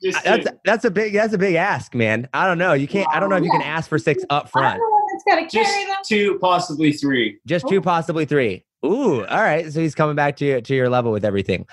Just 0.00 0.22
that's 0.22 0.46
that's 0.64 0.84
a 0.84 0.90
big 0.92 1.12
that's 1.14 1.32
a 1.34 1.38
big 1.38 1.56
ask, 1.56 1.92
man. 1.92 2.28
I 2.32 2.46
don't 2.46 2.58
know. 2.58 2.72
You 2.72 2.86
can't. 2.86 3.08
I 3.12 3.18
don't 3.18 3.30
know 3.30 3.36
if 3.36 3.42
you 3.42 3.50
can 3.50 3.62
ask 3.62 3.88
for 3.88 3.98
six 3.98 4.22
up 4.30 4.44
I'm 4.44 4.48
front. 4.50 4.80
The 5.24 5.30
one 5.30 5.38
that's 5.38 5.50
got 5.50 5.50
to 5.50 5.56
just 5.58 5.70
carry 5.72 5.86
them. 5.86 5.96
two, 6.04 6.38
possibly 6.40 6.92
three. 6.92 7.38
Just 7.46 7.68
two, 7.68 7.80
possibly 7.80 8.24
three. 8.24 8.64
Ooh, 8.84 9.24
all 9.26 9.42
right. 9.42 9.72
So 9.72 9.80
he's 9.80 9.94
coming 9.94 10.16
back 10.16 10.36
to 10.36 10.60
to 10.60 10.74
your 10.74 10.88
level 10.88 11.12
with 11.12 11.24
everything. 11.24 11.66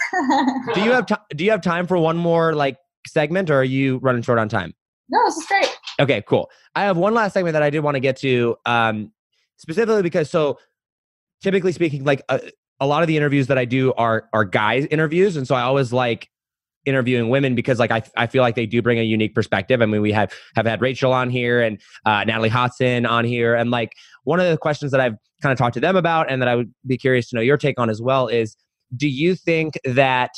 Do 0.74 0.82
you 0.82 0.92
have 0.92 1.06
time? 1.08 1.20
Do 1.30 1.44
you 1.44 1.52
have 1.52 1.62
time 1.62 1.86
for 1.88 1.98
one 1.98 2.18
more 2.18 2.54
like 2.54 2.78
segment, 3.08 3.50
or 3.50 3.56
are 3.56 3.64
you 3.64 3.98
running 3.98 4.22
short 4.22 4.40
on 4.40 4.50
time? 4.50 4.74
no, 5.10 5.24
this 5.26 5.38
is 5.38 5.46
great. 5.46 5.70
Okay, 6.00 6.24
cool. 6.28 6.50
I 6.76 6.84
have 6.84 6.98
one 6.98 7.14
last 7.14 7.34
segment 7.34 7.54
that 7.54 7.62
I 7.62 7.70
did 7.70 7.82
want 7.82 7.96
to 7.96 8.00
get 8.00 8.18
to, 8.18 8.56
um, 8.66 9.12
specifically 9.58 10.02
because 10.02 10.30
so 10.30 10.58
typically 11.44 11.72
speaking, 11.72 12.04
like 12.04 12.24
a, 12.30 12.42
a 12.80 12.88
lot 12.88 13.04
of 13.04 13.08
the 13.08 13.16
interviews 13.16 13.48
that 13.48 13.58
I 13.58 13.66
do 13.66 13.94
are 13.94 14.28
are 14.34 14.46
guys 14.46 14.86
interviews, 14.88 15.38
and 15.38 15.48
so 15.48 15.54
I 15.56 15.62
always 15.62 15.94
like 15.94 16.30
interviewing 16.86 17.30
women 17.30 17.56
because 17.56 17.80
like 17.80 17.92
I, 17.92 18.04
I 18.16 18.28
feel 18.28 18.42
like 18.42 18.56
they 18.56 18.66
do 18.66 18.82
bring 18.82 19.00
a 19.00 19.04
unique 19.04 19.36
perspective. 19.36 19.82
I 19.82 19.86
mean, 19.86 20.02
we 20.02 20.12
have 20.12 20.34
have 20.56 20.66
had 20.66 20.82
Rachel 20.82 21.14
on 21.14 21.30
here 21.30 21.62
and 21.62 21.80
uh, 22.06 22.24
Natalie 22.24 22.50
Hodson 22.50 23.06
on 23.06 23.26
here, 23.26 23.56
and 23.56 23.72
like 23.72 23.94
one 24.24 24.40
of 24.40 24.50
the 24.50 24.58
questions 24.58 24.92
that 24.92 25.02
I've 25.02 25.16
kind 25.42 25.52
of 25.52 25.58
talked 25.58 25.74
to 25.76 25.80
them 25.80 25.96
about, 25.96 26.32
and 26.32 26.42
that 26.42 26.48
I 26.48 26.56
would 26.56 26.74
be 26.86 26.98
curious 26.98 27.30
to 27.30 27.36
know 27.36 27.42
your 27.42 27.58
take 27.58 27.80
on 27.80 27.90
as 27.90 28.02
well 28.02 28.28
is, 28.28 28.56
do 28.96 29.08
you 29.08 29.36
think 29.36 29.80
that 29.84 30.32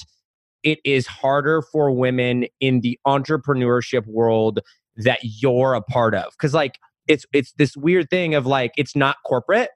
it 0.63 0.79
is 0.83 1.05
harder 1.05 1.61
for 1.61 1.91
women 1.91 2.45
in 2.59 2.81
the 2.81 2.99
entrepreneurship 3.05 4.05
world 4.07 4.59
that 4.97 5.19
you're 5.21 5.75
a 5.75 5.81
part 5.81 6.15
of 6.15 6.31
because 6.31 6.53
like 6.53 6.79
it's 7.07 7.25
it's 7.33 7.53
this 7.57 7.77
weird 7.77 8.09
thing 8.09 8.33
of 8.33 8.45
like 8.45 8.71
it's 8.77 8.95
not 8.95 9.17
corporate 9.25 9.69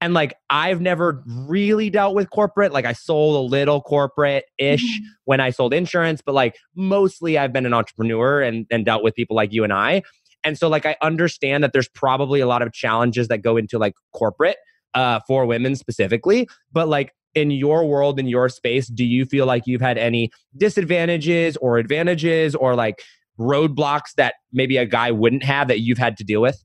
and 0.00 0.14
like 0.14 0.34
i've 0.50 0.80
never 0.80 1.22
really 1.26 1.90
dealt 1.90 2.14
with 2.14 2.30
corporate 2.30 2.72
like 2.72 2.84
i 2.84 2.92
sold 2.92 3.36
a 3.36 3.50
little 3.50 3.80
corporate 3.80 4.44
ish 4.58 4.82
Mhm. 4.84 5.04
when 5.24 5.40
i 5.40 5.50
sold 5.50 5.72
insurance 5.74 6.20
but 6.24 6.34
like 6.34 6.56
mostly 6.74 7.38
i've 7.38 7.52
been 7.52 7.66
an 7.66 7.74
entrepreneur 7.74 8.40
and 8.42 8.66
and 8.70 8.84
dealt 8.84 9.02
with 9.02 9.14
people 9.14 9.36
like 9.36 9.52
you 9.52 9.64
and 9.64 9.72
i 9.72 10.02
and 10.44 10.58
so 10.58 10.68
like 10.68 10.86
i 10.86 10.96
understand 11.02 11.64
that 11.64 11.72
there's 11.72 11.88
probably 11.88 12.40
a 12.40 12.46
lot 12.46 12.62
of 12.62 12.72
challenges 12.72 13.28
that 13.28 13.38
go 13.38 13.56
into 13.56 13.78
like 13.78 13.94
corporate 14.12 14.56
uh 14.94 15.20
for 15.26 15.46
women 15.46 15.74
specifically 15.76 16.48
but 16.72 16.88
like 16.88 17.12
in 17.34 17.50
your 17.50 17.84
world 17.86 18.18
in 18.18 18.26
your 18.26 18.48
space 18.48 18.86
do 18.88 19.04
you 19.04 19.24
feel 19.24 19.44
like 19.46 19.66
you've 19.66 19.80
had 19.82 19.98
any 19.98 20.30
disadvantages 20.56 21.56
or 21.58 21.78
advantages 21.78 22.54
or 22.54 22.74
like 22.74 23.02
roadblocks 23.38 24.14
that 24.16 24.34
maybe 24.52 24.76
a 24.78 24.86
guy 24.86 25.10
wouldn't 25.10 25.42
have 25.42 25.68
that 25.68 25.80
you've 25.80 25.98
had 25.98 26.16
to 26.16 26.24
deal 26.24 26.40
with? 26.40 26.64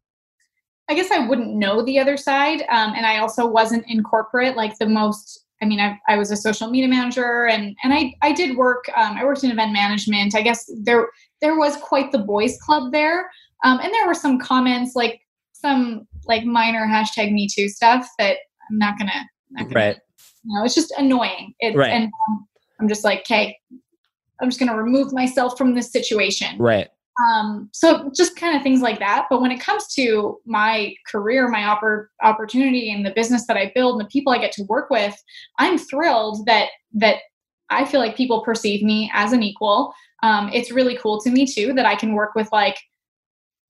I 0.92 0.94
guess 0.94 1.10
I 1.10 1.26
wouldn't 1.26 1.54
know 1.56 1.82
the 1.82 2.00
other 2.00 2.18
side. 2.18 2.64
Um, 2.64 2.94
and 2.98 3.06
I 3.06 3.20
also 3.20 3.48
wasn't 3.48 3.86
in 3.88 4.04
corporate 4.04 4.58
like 4.58 4.78
the 4.78 4.90
most. 4.90 5.46
I 5.62 5.66
mean, 5.66 5.80
I, 5.80 5.98
I 6.10 6.18
was 6.18 6.32
a 6.32 6.36
social 6.36 6.70
media 6.70 6.90
manager, 6.90 7.48
and 7.48 7.78
and 7.82 7.94
I 7.94 8.14
I 8.22 8.34
did 8.34 8.58
work. 8.58 8.84
Um, 8.98 9.16
I 9.16 9.24
worked 9.24 9.46
in 9.46 9.52
event 9.52 9.72
management. 9.72 10.36
I 10.36 10.42
guess 10.42 10.70
there 10.84 11.08
there 11.40 11.58
was 11.58 11.78
quite 11.78 12.12
the 12.12 12.18
boys 12.20 12.58
club 12.62 12.92
there, 12.92 13.30
um, 13.64 13.80
and 13.80 13.94
there 13.94 14.06
were 14.06 14.14
some 14.14 14.38
comments 14.38 14.94
like 14.94 15.22
some 15.54 16.08
like 16.28 16.44
minor 16.44 16.86
hashtag 16.86 17.32
Me 17.32 17.48
Too 17.48 17.70
stuff 17.70 18.06
that 18.20 18.38
I'm 18.70 18.78
not 18.78 18.98
gonna 18.98 19.30
not 19.52 19.70
gonna. 19.70 19.76
Right. 19.76 19.98
You 20.44 20.58
know, 20.58 20.66
it's 20.66 20.76
just 20.76 20.92
annoying. 20.98 21.54
It's 21.62 21.78
Right. 21.78 21.92
and 21.92 22.06
um, 22.06 22.48
I'm 22.82 22.90
just 22.90 23.06
like, 23.06 23.20
okay, 23.20 23.58
I'm 24.42 24.50
just 24.50 24.60
gonna 24.60 24.76
remove 24.76 25.14
myself 25.14 25.58
from 25.58 25.74
this 25.74 25.90
situation 25.90 26.58
Right. 26.58 26.90
Um, 27.22 27.70
so 27.74 28.12
just 28.16 28.36
kind 28.36 28.56
of 28.56 28.64
things 28.64 28.82
like 28.82 29.00
that 29.00 29.28
but 29.30 29.42
when 29.42 29.52
it 29.52 29.60
comes 29.60 29.88
to 29.94 30.40
my 30.46 30.94
career 31.08 31.48
my 31.48 31.62
oppor- 31.62 32.08
opportunity 32.24 32.92
and 32.92 33.06
the 33.06 33.12
business 33.12 33.46
that 33.48 33.58
i 33.58 33.72
build 33.76 34.00
and 34.00 34.08
the 34.08 34.12
people 34.12 34.32
i 34.34 34.38
get 34.38 34.52
to 34.52 34.64
work 34.64 34.90
with 34.90 35.16
i'm 35.60 35.78
thrilled 35.78 36.46
that 36.46 36.70
that 36.94 37.18
i 37.70 37.86
feel 37.86 38.00
like 38.00 38.16
people 38.16 38.44
perceive 38.44 38.84
me 38.84 39.12
as 39.14 39.34
an 39.34 39.44
equal 39.44 39.94
um, 40.24 40.52
it's 40.54 40.72
really 40.72 40.98
cool 40.98 41.20
to 41.20 41.30
me 41.32 41.46
too 41.46 41.74
that 41.74 41.86
i 41.86 41.96
can 41.96 42.14
work 42.14 42.36
with 42.36 42.50
like 42.52 42.78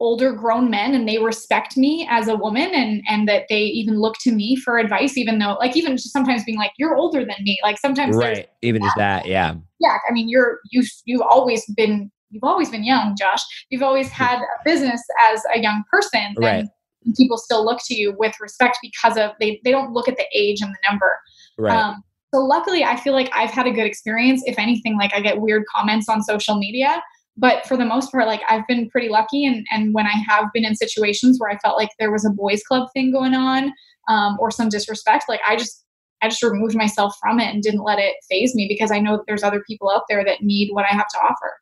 older 0.01 0.33
grown 0.33 0.69
men 0.69 0.95
and 0.95 1.07
they 1.07 1.19
respect 1.19 1.77
me 1.77 2.07
as 2.09 2.27
a 2.27 2.35
woman 2.35 2.71
and 2.73 3.03
and 3.07 3.27
that 3.27 3.45
they 3.49 3.61
even 3.61 3.99
look 3.99 4.15
to 4.19 4.31
me 4.31 4.55
for 4.55 4.79
advice 4.79 5.15
even 5.15 5.37
though 5.37 5.55
like 5.59 5.77
even 5.77 5.93
just 5.93 6.11
sometimes 6.11 6.43
being 6.43 6.57
like 6.57 6.71
you're 6.77 6.95
older 6.95 7.19
than 7.19 7.35
me 7.41 7.59
like 7.61 7.77
sometimes 7.77 8.15
Right. 8.15 8.49
Even 8.63 8.81
just 8.81 8.97
that. 8.97 9.27
Yeah. 9.27 9.53
yeah 9.79 9.97
i 10.09 10.11
mean 10.11 10.27
you're 10.27 10.59
you 10.71 10.83
you've 11.05 11.21
always 11.21 11.63
been 11.75 12.11
you've 12.31 12.43
always 12.43 12.69
been 12.69 12.83
young, 12.83 13.15
Josh. 13.17 13.41
You've 13.69 13.83
always 13.83 14.09
had 14.09 14.39
a 14.39 14.63
business 14.65 15.01
as 15.31 15.43
a 15.53 15.59
young 15.59 15.83
person. 15.91 16.33
Right. 16.37 16.65
And 17.05 17.15
people 17.15 17.37
still 17.37 17.65
look 17.65 17.79
to 17.85 17.95
you 17.95 18.15
with 18.17 18.35
respect 18.39 18.77
because 18.81 19.17
of 19.17 19.31
they 19.39 19.59
they 19.63 19.71
don't 19.71 19.93
look 19.93 20.07
at 20.07 20.17
the 20.17 20.25
age 20.33 20.61
and 20.61 20.71
the 20.71 20.89
number. 20.89 21.17
Right. 21.57 21.75
Um, 21.75 22.03
so 22.33 22.39
luckily, 22.41 22.83
I 22.83 22.95
feel 22.95 23.13
like 23.13 23.29
I've 23.33 23.51
had 23.51 23.67
a 23.67 23.71
good 23.71 23.85
experience. 23.85 24.41
If 24.45 24.57
anything, 24.57 24.97
like 24.97 25.13
I 25.13 25.19
get 25.19 25.41
weird 25.41 25.63
comments 25.75 26.07
on 26.07 26.23
social 26.23 26.57
media, 26.57 27.01
but 27.37 27.65
for 27.65 27.75
the 27.75 27.85
most 27.85 28.11
part, 28.11 28.27
like 28.27 28.41
I've 28.47 28.65
been 28.67 28.89
pretty 28.89 29.09
lucky. 29.09 29.45
And 29.45 29.65
and 29.71 29.93
when 29.93 30.05
I 30.05 30.13
have 30.27 30.45
been 30.53 30.65
in 30.65 30.75
situations 30.75 31.39
where 31.39 31.49
I 31.49 31.57
felt 31.57 31.77
like 31.77 31.89
there 31.99 32.11
was 32.11 32.25
a 32.25 32.29
boys' 32.29 32.63
club 32.63 32.87
thing 32.93 33.11
going 33.11 33.33
on 33.33 33.73
um, 34.07 34.37
or 34.39 34.51
some 34.51 34.69
disrespect, 34.69 35.25
like 35.27 35.41
I 35.47 35.55
just 35.55 35.83
I 36.21 36.29
just 36.29 36.43
removed 36.43 36.75
myself 36.75 37.15
from 37.19 37.39
it 37.39 37.53
and 37.53 37.63
didn't 37.63 37.83
let 37.83 37.99
it 37.99 38.15
faze 38.29 38.53
me 38.53 38.67
because 38.67 38.91
I 38.91 38.99
know 38.99 39.17
that 39.17 39.23
there's 39.27 39.43
other 39.43 39.63
people 39.67 39.89
out 39.89 40.03
there 40.07 40.23
that 40.23 40.41
need 40.41 40.69
what 40.71 40.85
I 40.85 40.93
have 40.93 41.07
to 41.07 41.17
offer. 41.17 41.53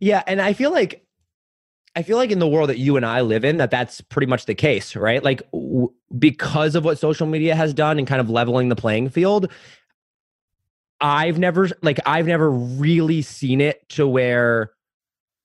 Yeah, 0.00 0.22
and 0.26 0.40
I 0.40 0.52
feel 0.52 0.70
like 0.70 1.06
I 1.96 2.02
feel 2.02 2.18
like 2.18 2.30
in 2.30 2.38
the 2.38 2.48
world 2.48 2.68
that 2.68 2.78
you 2.78 2.96
and 2.96 3.06
I 3.06 3.22
live 3.22 3.42
in 3.42 3.56
that 3.56 3.70
that's 3.70 4.02
pretty 4.02 4.26
much 4.26 4.44
the 4.44 4.54
case, 4.54 4.94
right? 4.94 5.24
Like 5.24 5.42
w- 5.52 5.90
because 6.18 6.74
of 6.74 6.84
what 6.84 6.98
social 6.98 7.26
media 7.26 7.54
has 7.56 7.72
done 7.72 7.98
and 7.98 8.06
kind 8.06 8.20
of 8.20 8.28
leveling 8.28 8.68
the 8.68 8.76
playing 8.76 9.08
field, 9.08 9.50
I've 11.00 11.38
never 11.38 11.70
like 11.82 11.98
I've 12.04 12.26
never 12.26 12.50
really 12.50 13.22
seen 13.22 13.62
it 13.62 13.88
to 13.90 14.06
where 14.06 14.72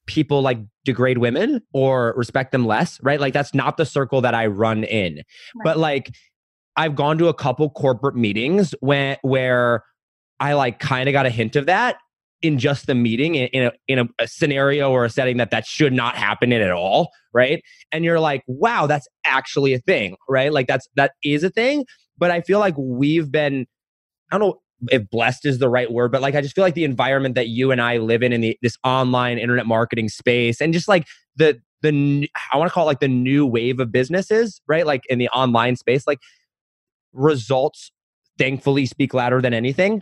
people 0.08 0.41
like 0.41 0.60
degrade 0.84 1.20
women 1.20 1.62
or 1.74 2.14
respect 2.18 2.52
them 2.52 2.66
less, 2.66 3.02
right? 3.02 3.22
Like 3.22 3.34
that's 3.34 3.54
not 3.54 3.78
the 3.78 3.86
circle 3.86 4.20
that 4.22 4.34
I 4.34 4.47
run 4.47 4.84
in. 4.84 5.16
Right. 5.16 5.64
But 5.64 5.78
like 5.78 6.14
I've 6.76 6.95
gone 6.95 7.18
to 7.20 7.30
a 7.30 7.34
couple 7.34 7.70
corporate 7.70 8.16
meetings 8.16 8.76
when 8.82 9.16
where 9.22 9.86
I 10.41 10.54
like 10.54 10.80
kind 10.80 11.08
of 11.08 11.14
got 11.14 11.26
a 11.26 11.30
hint 11.30 11.56
of 11.56 11.68
that 11.68 11.97
in 12.42 12.58
just 12.58 12.88
the 12.88 12.96
meeting 12.96 13.36
in, 13.36 13.48
in, 13.48 13.64
a, 13.64 13.72
in 13.88 14.00
a, 14.00 14.06
a, 14.20 14.28
scenario 14.28 14.92
or 14.92 15.06
a 15.06 15.10
setting 15.10 15.38
that 15.38 15.52
that 15.52 15.66
should 15.66 15.94
not 15.94 16.16
happen 16.16 16.52
in 16.52 16.62
at 16.62 16.72
all 16.72 17.12
right 17.34 17.64
and 17.92 18.04
you're 18.04 18.20
like 18.20 18.44
wow 18.48 18.88
that's 18.88 19.08
actually 19.26 19.74
a 19.74 19.80
thing 19.80 20.16
right 20.28 20.52
like 20.52 20.68
that's 20.68 20.88
that 20.96 21.12
is 21.24 21.44
a 21.44 21.50
thing 21.50 21.86
but 22.18 22.32
i 22.32 22.42
feel 22.42 22.60
like 22.60 22.76
we've 22.78 23.32
been 23.32 23.66
i 24.32 24.38
don't 24.38 24.48
know 24.48 24.60
if 24.89 25.10
blessed 25.10 25.46
is 25.46 25.60
the 25.60 25.70
right 25.70 25.92
word, 25.92 26.12
but 26.12 26.22
like 26.22 26.36
I 26.36 26.42
just 26.42 26.56
feel 26.56 26.64
like 26.64 26.74
the 26.74 26.84
environment 26.84 27.36
that 27.36 27.48
you 27.48 27.72
and 27.72 27.82
I 27.82 27.98
live 27.98 28.24
in 28.24 28.34
in 28.34 28.42
the, 28.42 28.58
this 28.62 28.78
online 28.84 29.38
internet 29.38 29.66
marketing 29.66 30.10
space 30.10 30.62
and 30.62 30.74
just 30.74 30.88
like 30.88 31.06
the 31.36 31.60
the 31.82 32.30
I 32.52 32.58
want 32.58 32.70
to 32.70 32.74
call 32.74 32.86
it 32.86 32.88
like 32.88 33.00
the 33.00 33.08
new 33.08 33.46
wave 33.46 33.80
of 33.80 33.92
businesses, 33.92 34.62
right? 34.68 34.86
Like 34.86 35.04
in 35.10 35.20
the 35.20 35.30
online 35.30 35.76
space, 35.76 36.08
like 36.08 36.20
results 37.14 37.92
thankfully 38.38 38.86
speak 38.86 39.14
louder 39.14 39.42
than 39.42 39.54
anything. 39.54 40.00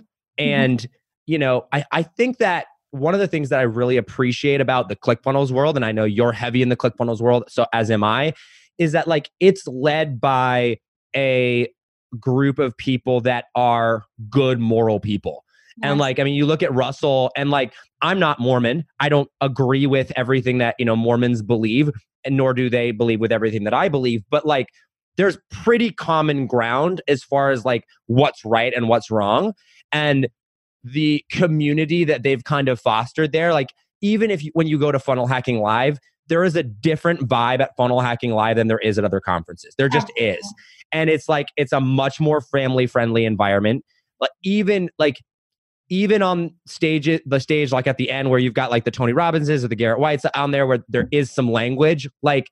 Mm-hmm. 0.79 0.85
You 1.29 1.37
know, 1.37 1.67
I 1.71 1.85
I 1.91 2.01
think 2.01 2.39
that 2.39 2.65
one 2.89 3.13
of 3.13 3.19
the 3.19 3.27
things 3.27 3.49
that 3.49 3.59
I 3.59 3.63
really 3.63 3.97
appreciate 3.97 4.61
about 4.61 4.89
the 4.89 4.95
ClickFunnels 4.95 5.51
world, 5.51 5.75
and 5.75 5.85
I 5.85 5.91
know 5.91 6.05
you're 6.05 6.31
heavy 6.31 6.63
in 6.63 6.69
the 6.69 6.75
ClickFunnels 6.75 7.21
world, 7.21 7.43
so 7.47 7.67
as 7.71 7.91
am 7.91 8.03
I, 8.03 8.33
is 8.79 8.93
that 8.93 9.07
like 9.07 9.29
it's 9.39 9.67
led 9.67 10.19
by 10.19 10.77
a 11.15 11.71
group 12.19 12.57
of 12.57 12.75
people 12.77 13.21
that 13.21 13.45
are 13.53 14.05
good 14.31 14.59
moral 14.59 14.99
people. 14.99 15.43
And 15.83 15.99
like, 15.99 16.19
I 16.19 16.23
mean, 16.23 16.33
you 16.33 16.45
look 16.45 16.63
at 16.63 16.73
Russell 16.73 17.31
and 17.37 17.51
like, 17.51 17.73
I'm 18.01 18.19
not 18.19 18.39
Mormon. 18.39 18.85
I 18.99 19.07
don't 19.07 19.29
agree 19.39 19.85
with 19.85 20.11
everything 20.17 20.57
that, 20.57 20.75
you 20.77 20.83
know, 20.83 20.95
Mormons 20.95 21.41
believe, 21.41 21.89
and 22.25 22.35
nor 22.35 22.53
do 22.53 22.69
they 22.69 22.91
believe 22.91 23.21
with 23.21 23.31
everything 23.31 23.63
that 23.63 23.73
I 23.73 23.87
believe. 23.87 24.23
But 24.29 24.45
like, 24.45 24.67
there's 25.15 25.37
pretty 25.51 25.91
common 25.91 26.47
ground 26.47 27.01
as 27.07 27.23
far 27.23 27.51
as 27.51 27.63
like 27.63 27.85
what's 28.07 28.43
right 28.43 28.73
and 28.75 28.89
what's 28.89 29.09
wrong. 29.09 29.53
And 29.91 30.27
the 30.83 31.23
community 31.29 32.03
that 32.05 32.23
they've 32.23 32.43
kind 32.43 32.69
of 32.69 32.79
fostered 32.79 33.31
there, 33.31 33.53
like, 33.53 33.73
even 34.01 34.31
if 34.31 34.43
you, 34.43 34.51
when 34.53 34.67
you 34.67 34.79
go 34.79 34.91
to 34.91 34.99
Funnel 34.99 35.27
Hacking 35.27 35.59
Live, 35.59 35.99
there 36.29 36.43
is 36.43 36.55
a 36.55 36.63
different 36.63 37.27
vibe 37.27 37.59
at 37.59 37.75
Funnel 37.75 38.01
Hacking 38.01 38.31
Live 38.31 38.55
than 38.55 38.67
there 38.67 38.79
is 38.79 38.97
at 38.97 39.03
other 39.03 39.19
conferences. 39.19 39.75
There 39.77 39.89
just 39.89 40.07
oh, 40.07 40.13
Absolutely. 40.13 40.39
is. 40.39 40.53
And 40.91 41.09
it's 41.09 41.27
like 41.27 41.47
it's 41.57 41.73
a 41.73 41.81
much 41.81 42.19
more 42.19 42.39
family 42.39 42.87
friendly 42.87 43.25
environment. 43.25 43.83
Like 44.19 44.31
even 44.43 44.89
like 44.97 45.17
even 45.89 46.21
on 46.21 46.53
stage 46.65 47.09
the 47.25 47.39
stage 47.39 47.71
like 47.71 47.87
at 47.87 47.97
the 47.97 48.11
end 48.11 48.29
where 48.29 48.39
you've 48.39 48.53
got 48.53 48.69
like 48.69 48.85
the 48.85 48.91
Tony 48.91 49.11
Robbinses 49.11 49.63
or 49.63 49.67
the 49.67 49.75
Garrett 49.75 49.99
Whites 49.99 50.25
on 50.35 50.51
there 50.51 50.67
where 50.67 50.79
there 50.87 51.07
is 51.11 51.31
some 51.31 51.51
language, 51.51 52.07
like 52.21 52.49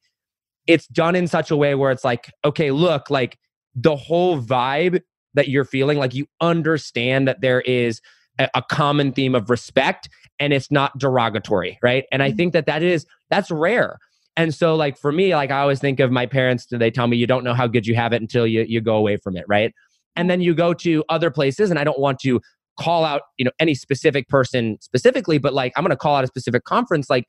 it's 0.65 0.87
done 0.87 1.15
in 1.15 1.27
such 1.27 1.49
a 1.49 1.55
way 1.55 1.75
where 1.75 1.91
it's 1.91 2.03
like, 2.03 2.31
okay, 2.43 2.71
look, 2.71 3.09
like 3.09 3.37
the 3.75 3.95
whole 3.95 4.41
vibe 4.41 5.01
that 5.33 5.47
you're 5.47 5.65
feeling, 5.65 5.97
like 5.97 6.13
you 6.13 6.25
understand 6.41 7.27
that 7.27 7.41
there 7.41 7.61
is 7.61 8.01
a, 8.39 8.63
common 8.69 9.11
theme 9.11 9.35
of 9.35 9.49
respect 9.49 10.09
and 10.39 10.53
it's 10.53 10.71
not 10.71 10.97
derogatory, 10.97 11.79
right? 11.81 12.05
And 12.11 12.21
I 12.21 12.29
mm-hmm. 12.29 12.37
think 12.37 12.53
that 12.53 12.65
that 12.67 12.83
is 12.83 13.05
that's 13.29 13.51
rare. 13.51 13.97
And 14.35 14.53
so 14.53 14.75
like 14.75 14.97
for 14.97 15.11
me, 15.11 15.35
like 15.35 15.51
I 15.51 15.59
always 15.59 15.79
think 15.79 15.99
of 15.99 16.11
my 16.11 16.25
parents, 16.25 16.67
they 16.69 16.91
tell 16.91 17.07
me 17.07 17.17
you 17.17 17.27
don't 17.27 17.43
know 17.43 17.53
how 17.53 17.67
good 17.67 17.87
you 17.87 17.95
have 17.95 18.13
it 18.13 18.21
until 18.21 18.45
you 18.45 18.63
you 18.67 18.81
go 18.81 18.95
away 18.95 19.17
from 19.17 19.35
it, 19.35 19.45
right? 19.47 19.73
And 20.15 20.29
then 20.29 20.41
you 20.41 20.53
go 20.53 20.73
to 20.75 21.03
other 21.09 21.31
places 21.31 21.69
and 21.69 21.79
I 21.79 21.83
don't 21.83 21.99
want 21.99 22.19
to 22.19 22.39
call 22.79 23.03
out, 23.03 23.21
you 23.37 23.45
know, 23.45 23.51
any 23.59 23.73
specific 23.73 24.27
person 24.29 24.77
specifically, 24.81 25.39
but 25.39 25.53
like 25.53 25.73
I'm 25.75 25.83
going 25.83 25.89
to 25.89 25.97
call 25.97 26.15
out 26.15 26.23
a 26.23 26.27
specific 26.27 26.63
conference 26.63 27.09
like 27.09 27.25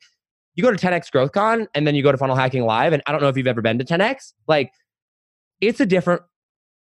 you 0.55 0.63
go 0.63 0.71
to 0.71 0.77
10x 0.77 1.11
growth 1.11 1.31
con 1.31 1.67
and 1.73 1.87
then 1.87 1.95
you 1.95 2.03
go 2.03 2.11
to 2.11 2.17
funnel 2.17 2.35
hacking 2.35 2.63
live 2.65 2.93
and 2.93 3.01
I 3.07 3.11
don't 3.11 3.21
know 3.21 3.29
if 3.29 3.37
you've 3.37 3.47
ever 3.47 3.61
been 3.61 3.79
to 3.79 3.85
10x, 3.85 4.33
like 4.47 4.71
it's 5.61 5.79
a 5.79 5.85
different 5.85 6.21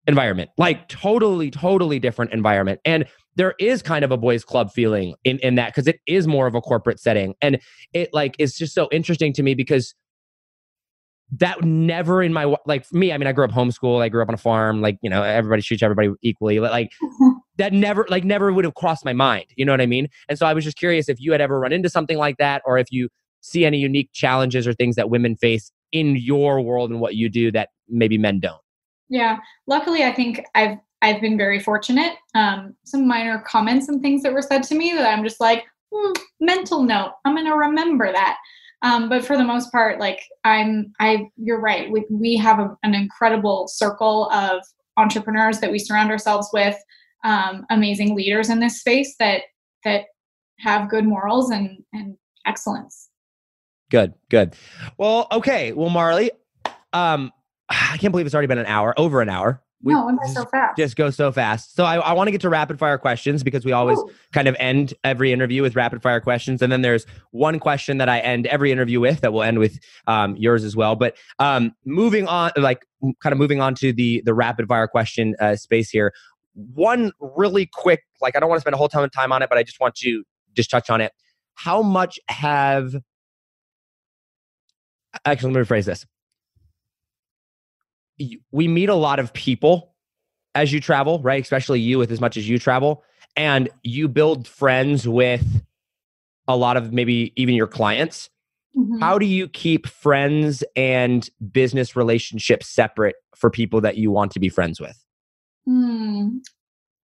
environment. 0.07 0.51
Like 0.59 0.89
totally 0.89 1.51
totally 1.51 1.99
different 1.99 2.33
environment. 2.33 2.81
And 2.85 3.07
there 3.37 3.55
is 3.59 3.83
kind 3.83 4.05
of 4.05 4.11
a 4.11 4.17
boys 4.17 4.45
club 4.45 4.73
feeling 4.73 5.15
in 5.25 5.39
in 5.39 5.55
that 5.55 5.69
because 5.69 5.87
it 5.87 6.01
is 6.07 6.27
more 6.27 6.47
of 6.47 6.55
a 6.55 6.61
corporate 6.61 6.99
setting 6.99 7.35
and 7.41 7.61
it 7.93 8.11
like 8.13 8.35
is 8.39 8.57
just 8.57 8.75
so 8.75 8.89
interesting 8.91 9.33
to 9.35 9.43
me 9.43 9.55
because 9.55 9.95
that 11.33 11.63
never 11.65 12.23
in 12.23 12.33
my 12.33 12.55
like 12.67 12.91
me 12.93 13.13
i 13.13 13.19
mean 13.19 13.27
i 13.27 13.33
grew 13.33 13.45
up 13.45 13.51
homeschool 13.51 14.01
i 14.01 14.09
grew 14.09 14.23
up 14.23 14.29
on 14.29 14.35
a 14.35 14.39
farm 14.39 14.81
like 14.81 14.97
you 15.03 15.11
know 15.11 15.23
everybody 15.23 15.61
treats 15.61 15.83
everybody 15.83 16.09
equally 16.23 16.61
like 16.61 16.93
that 17.57 17.73
never 17.73 18.07
like 18.09 18.25
never 18.25 18.53
would 18.53 18.65
have 18.65 18.75
crossed 18.75 19.05
my 19.05 19.13
mind 19.13 19.47
you 19.57 19.65
know 19.65 19.73
what 19.73 19.81
i 19.81 19.87
mean 19.87 20.09
and 20.29 20.39
so 20.39 20.47
i 20.47 20.53
was 20.53 20.63
just 20.63 20.77
curious 20.77 21.09
if 21.09 21.21
you 21.21 21.33
had 21.33 21.41
ever 21.41 21.59
run 21.59 21.73
into 21.73 21.89
something 21.89 22.17
like 22.17 22.37
that 22.37 22.63
or 22.65 22.79
if 22.79 22.87
you 22.91 23.09
see 23.41 23.65
any 23.65 23.79
unique 23.79 24.09
challenges 24.13 24.67
or 24.67 24.73
things 24.73 24.95
that 24.97 25.11
women 25.11 25.37
face 25.37 25.73
in 25.91 26.17
your 26.17 26.61
world 26.61 26.91
and 26.91 27.01
what 27.01 27.17
you 27.17 27.29
do 27.29 27.51
that 27.51 27.71
maybe 27.89 28.19
men 28.19 28.39
don't 28.39 28.61
yeah 29.09 29.39
luckily 29.67 30.05
i 30.05 30.13
think 30.13 30.45
i've 30.55 30.79
I've 31.03 31.21
been 31.21 31.37
very 31.37 31.61
fortunate. 31.61 32.15
Um, 32.35 32.75
some 32.85 33.07
minor 33.07 33.43
comments 33.47 33.89
and 33.89 34.01
things 34.01 34.23
that 34.23 34.33
were 34.33 34.43
said 34.43 34.63
to 34.65 34.75
me 34.75 34.93
that 34.93 35.07
I'm 35.07 35.25
just 35.25 35.41
like, 35.41 35.65
hmm, 35.93 36.13
mental 36.41 36.83
note. 36.83 37.13
I'm 37.25 37.35
going 37.35 37.47
to 37.47 37.55
remember 37.55 38.13
that. 38.13 38.39
Um, 38.83 39.09
but 39.09 39.25
for 39.25 39.37
the 39.37 39.45
most 39.45 39.73
part, 39.73 40.01
like 40.01 40.21
I'm, 40.45 40.93
I, 41.01 41.29
you're 41.37 41.61
right. 41.61 41.91
We, 41.91 42.05
we 42.11 42.37
have 42.37 42.59
a, 42.59 42.77
an 42.83 42.95
incredible 42.95 43.69
circle 43.69 44.31
of 44.31 44.63
entrepreneurs 44.97 45.61
that 45.61 45.71
we 45.71 45.79
surround 45.79 46.11
ourselves 46.11 46.49
with, 46.53 46.77
um, 47.25 47.67
amazing 47.71 48.15
leaders 48.15 48.51
in 48.51 48.61
this 48.61 48.81
space 48.81 49.17
that, 49.19 49.43
that 49.85 50.05
have 50.61 50.91
good 50.91 51.05
morals 51.05 51.51
and, 51.51 51.83
and 51.93 52.17
excellence. 52.47 53.09
Good, 53.91 54.15
good. 54.31 54.57
Well, 54.99 55.29
okay. 55.31 55.73
Well, 55.73 55.91
Marley, 55.91 56.31
um, 56.93 57.33
I 57.69 57.97
can't 57.99 58.13
believe 58.13 58.27
it's 58.27 58.35
already 58.35 58.49
been 58.49 58.59
an 58.59 58.67
hour, 58.67 58.95
over 58.99 59.21
an 59.21 59.29
hour. 59.29 59.63
We 59.83 59.93
no, 59.93 60.07
went 60.07 60.19
so 60.33 60.45
fast. 60.47 60.79
Just 60.79 60.97
go 60.97 61.11
so 61.11 61.31
fast. 61.31 61.77
So 61.77 61.85
I, 61.85 61.97
I 61.97 62.13
want 62.15 62.29
to 62.29 62.33
get 62.33 62.41
to 62.41 62.49
rapid 62.49 62.79
fire 62.79 62.97
questions 62.97 63.43
because 63.43 63.65
we 63.65 63.73
always 63.73 63.99
Ooh. 63.99 64.11
kind 64.33 64.49
of 64.49 64.57
end 64.59 64.95
every 65.05 65.33
interview 65.33 65.61
with 65.61 65.77
rapid 65.77 66.03
fire 66.03 66.21
questions, 66.21 66.63
and 66.63 66.73
then 66.73 66.81
there's 66.81 67.07
one 67.31 67.59
question 67.59 67.99
that 67.99 68.09
I 68.09 68.21
end 68.21 68.47
every 68.47 68.73
interview 68.73 69.01
with 69.01 69.21
that 69.21 69.33
will 69.33 69.43
end 69.43 69.59
with 69.59 69.79
um, 70.07 70.35
yours 70.37 70.65
as 70.65 70.75
well. 70.75 70.97
But 70.97 71.17
um, 71.39 71.73
moving 71.85 72.27
on, 72.27 72.53
like 72.57 72.87
kind 73.23 73.33
of 73.33 73.39
moving 73.39 73.61
on 73.61 73.75
to 73.77 73.93
the 73.93 74.23
the 74.25 74.33
rapid 74.33 74.67
fire 74.67 74.89
question 74.89 75.37
uh, 75.41 75.57
space 75.57 75.91
here. 75.91 76.13
One 76.55 77.13
really 77.21 77.69
quick, 77.71 78.01
like 78.23 78.35
I 78.35 78.41
don't 78.41 78.49
want 78.49 78.59
to 78.59 78.63
spend 78.63 78.75
a 78.75 78.79
whole 78.79 78.89
ton 78.89 79.05
of 79.05 79.13
time 79.13 79.31
on 79.31 79.43
it, 79.43 79.51
but 79.51 79.59
I 79.59 79.63
just 79.63 79.79
want 79.79 79.95
to 79.97 80.25
just 80.55 80.71
touch 80.71 80.89
on 80.89 81.03
it. 81.03 81.13
How 81.55 81.83
much 81.83 82.19
have 82.29 82.97
actually 85.27 85.53
let 85.53 85.61
me 85.61 85.67
rephrase 85.67 85.85
this 85.85 86.07
we 88.51 88.69
meet 88.69 88.89
a 88.89 88.95
lot 88.95 89.19
of 89.19 89.33
people 89.33 89.95
as 90.55 90.73
you 90.73 90.81
travel, 90.81 91.21
right? 91.21 91.43
Especially 91.43 91.81
you 91.81 91.99
with 91.99 92.11
as 92.11 92.21
much 92.21 92.37
as 92.37 92.49
you 92.49 92.59
travel, 92.59 93.05
and 93.37 93.69
you 93.83 94.09
build 94.09 94.49
friends 94.49 95.07
with 95.07 95.63
a 96.49 96.57
lot 96.57 96.77
of 96.77 96.93
maybe 96.93 97.33
even 97.37 97.55
your 97.55 97.67
clients. 97.67 98.31
Mm-hmm. 98.77 99.01
How 99.01 99.19
do 99.19 99.27
you 99.27 99.49
keep 99.49 99.87
friends 99.87 100.63
and 100.75 101.29
business 101.51 101.97
relationships 101.97 102.69
separate 102.69 103.17
for 103.35 103.51
people 103.51 103.81
that 103.81 103.97
you 103.97 104.11
want 104.11 104.33
to 104.33 104.41
be 104.41 104.49
friends 104.49 104.81
with? 104.81 105.03
Hmm. 105.67 106.39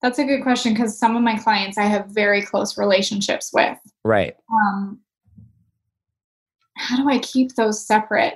That's 0.01 0.19
a 0.19 0.23
good 0.23 0.43
question 0.43 0.73
because 0.73 0.97
some 0.97 1.15
of 1.15 1.23
my 1.23 1.37
clients 1.37 1.77
I 1.77 1.83
have 1.83 2.07
very 2.07 2.43
close 2.43 2.77
relationships 2.77 3.51
with. 3.53 3.77
Right. 4.03 4.35
Um, 4.53 4.99
how 6.77 6.97
do 6.97 7.09
I 7.09 7.19
keep 7.19 7.55
those 7.55 7.85
separate? 7.85 8.35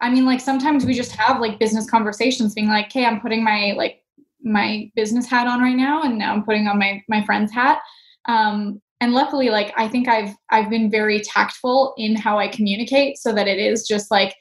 I 0.00 0.10
mean, 0.10 0.24
like 0.24 0.40
sometimes 0.40 0.84
we 0.84 0.94
just 0.94 1.12
have 1.12 1.40
like 1.40 1.58
business 1.58 1.88
conversations 1.90 2.54
being 2.54 2.68
like, 2.68 2.92
hey, 2.92 3.04
I'm 3.04 3.20
putting 3.20 3.42
my 3.42 3.74
like 3.76 4.02
my 4.42 4.90
business 4.94 5.26
hat 5.26 5.48
on 5.48 5.60
right 5.60 5.76
now 5.76 6.02
and 6.02 6.16
now 6.16 6.32
I'm 6.32 6.44
putting 6.44 6.68
on 6.68 6.78
my 6.78 7.02
my 7.08 7.24
friend's 7.24 7.52
hat. 7.52 7.80
Um, 8.26 8.80
and 9.00 9.12
luckily 9.12 9.50
like 9.50 9.72
i 9.76 9.88
think 9.88 10.08
i've 10.08 10.34
i've 10.50 10.70
been 10.70 10.90
very 10.90 11.20
tactful 11.20 11.94
in 11.96 12.16
how 12.16 12.38
i 12.38 12.48
communicate 12.48 13.18
so 13.18 13.32
that 13.32 13.48
it 13.48 13.58
is 13.58 13.86
just 13.86 14.10
like 14.10 14.34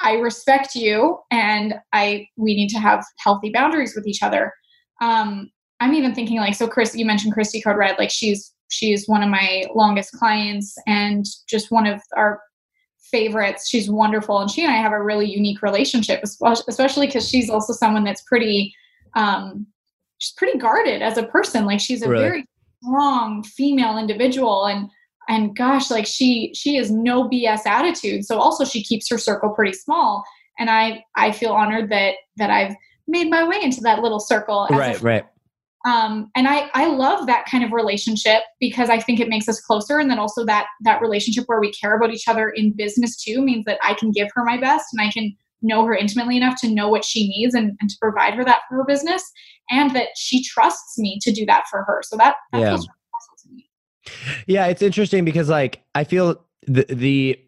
i 0.00 0.14
respect 0.14 0.74
you 0.74 1.18
and 1.30 1.74
i 1.92 2.26
we 2.36 2.54
need 2.54 2.68
to 2.68 2.78
have 2.78 3.04
healthy 3.18 3.50
boundaries 3.50 3.94
with 3.94 4.06
each 4.06 4.22
other 4.22 4.52
um 5.00 5.50
i'm 5.80 5.94
even 5.94 6.14
thinking 6.14 6.38
like 6.38 6.54
so 6.54 6.66
chris 6.66 6.94
you 6.94 7.04
mentioned 7.04 7.32
christy 7.32 7.60
code 7.60 7.76
red 7.76 7.96
like 7.98 8.10
she's 8.10 8.52
she's 8.68 9.08
one 9.08 9.22
of 9.22 9.28
my 9.28 9.64
longest 9.74 10.12
clients 10.12 10.76
and 10.86 11.24
just 11.48 11.70
one 11.70 11.86
of 11.86 12.00
our 12.16 12.40
favorites 13.10 13.68
she's 13.68 13.88
wonderful 13.90 14.38
and 14.38 14.50
she 14.50 14.62
and 14.64 14.72
i 14.72 14.76
have 14.76 14.92
a 14.92 15.02
really 15.02 15.30
unique 15.30 15.62
relationship 15.62 16.22
especially 16.22 17.06
because 17.06 17.28
she's 17.28 17.48
also 17.50 17.72
someone 17.72 18.04
that's 18.04 18.22
pretty 18.22 18.74
um 19.14 19.66
she's 20.18 20.32
pretty 20.32 20.58
guarded 20.58 21.00
as 21.02 21.16
a 21.16 21.22
person 21.22 21.64
like 21.64 21.80
she's 21.80 22.02
a 22.02 22.08
Really? 22.08 22.22
very 22.22 22.44
strong 22.82 23.42
female 23.42 23.98
individual 23.98 24.66
and 24.66 24.88
and 25.28 25.56
gosh 25.56 25.90
like 25.90 26.06
she 26.06 26.52
she 26.54 26.76
is 26.76 26.90
no 26.90 27.28
bs 27.28 27.66
attitude 27.66 28.24
so 28.24 28.38
also 28.38 28.64
she 28.64 28.82
keeps 28.82 29.08
her 29.10 29.18
circle 29.18 29.50
pretty 29.50 29.72
small 29.72 30.24
and 30.58 30.70
i 30.70 31.02
i 31.16 31.32
feel 31.32 31.52
honored 31.52 31.90
that 31.90 32.14
that 32.36 32.50
i've 32.50 32.74
made 33.08 33.30
my 33.30 33.46
way 33.46 33.58
into 33.62 33.80
that 33.80 34.00
little 34.00 34.20
circle 34.20 34.66
Right, 34.70 35.00
right. 35.02 35.26
Um, 35.86 36.30
and 36.34 36.48
I, 36.48 36.70
I 36.74 36.86
love 36.86 37.26
that 37.26 37.46
kind 37.46 37.62
of 37.64 37.72
relationship 37.72 38.42
because 38.60 38.90
I 38.90 38.98
think 38.98 39.20
it 39.20 39.28
makes 39.28 39.48
us 39.48 39.60
closer. 39.60 39.98
And 39.98 40.10
then 40.10 40.18
also 40.18 40.44
that 40.44 40.66
that 40.82 41.00
relationship 41.00 41.44
where 41.46 41.60
we 41.60 41.72
care 41.72 41.96
about 41.96 42.12
each 42.12 42.26
other 42.26 42.50
in 42.50 42.72
business 42.72 43.16
too 43.16 43.40
means 43.40 43.64
that 43.66 43.78
I 43.82 43.94
can 43.94 44.10
give 44.10 44.28
her 44.34 44.44
my 44.44 44.58
best 44.58 44.86
and 44.92 45.06
I 45.06 45.10
can 45.12 45.36
know 45.62 45.84
her 45.84 45.94
intimately 45.94 46.36
enough 46.36 46.60
to 46.60 46.68
know 46.68 46.88
what 46.88 47.04
she 47.04 47.28
needs 47.28 47.54
and, 47.54 47.76
and 47.80 47.90
to 47.90 47.96
provide 48.00 48.34
her 48.34 48.44
that 48.44 48.60
for 48.68 48.76
her 48.76 48.84
business, 48.84 49.22
and 49.70 49.94
that 49.94 50.08
she 50.16 50.42
trusts 50.42 50.98
me 50.98 51.18
to 51.22 51.32
do 51.32 51.44
that 51.46 51.64
for 51.70 51.84
her. 51.84 52.00
So 52.02 52.16
that, 52.16 52.36
that 52.52 52.60
Yeah. 52.60 52.70
feels 52.70 52.88
really 52.88 52.98
special 53.12 53.36
to 53.42 53.54
me. 53.54 53.68
Yeah, 54.46 54.66
it's 54.66 54.82
interesting 54.82 55.24
because 55.24 55.48
like 55.48 55.82
I 55.94 56.04
feel 56.04 56.44
the 56.66 56.86
the 56.88 57.40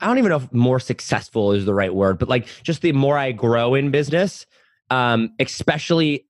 I 0.00 0.06
don't 0.06 0.18
even 0.18 0.30
know 0.30 0.36
if 0.36 0.52
more 0.52 0.80
successful 0.80 1.52
is 1.52 1.64
the 1.64 1.74
right 1.74 1.94
word, 1.94 2.18
but 2.18 2.28
like 2.28 2.46
just 2.62 2.82
the 2.82 2.92
more 2.92 3.16
I 3.16 3.32
grow 3.32 3.74
in 3.74 3.90
business, 3.90 4.44
um, 4.90 5.32
especially 5.40 6.26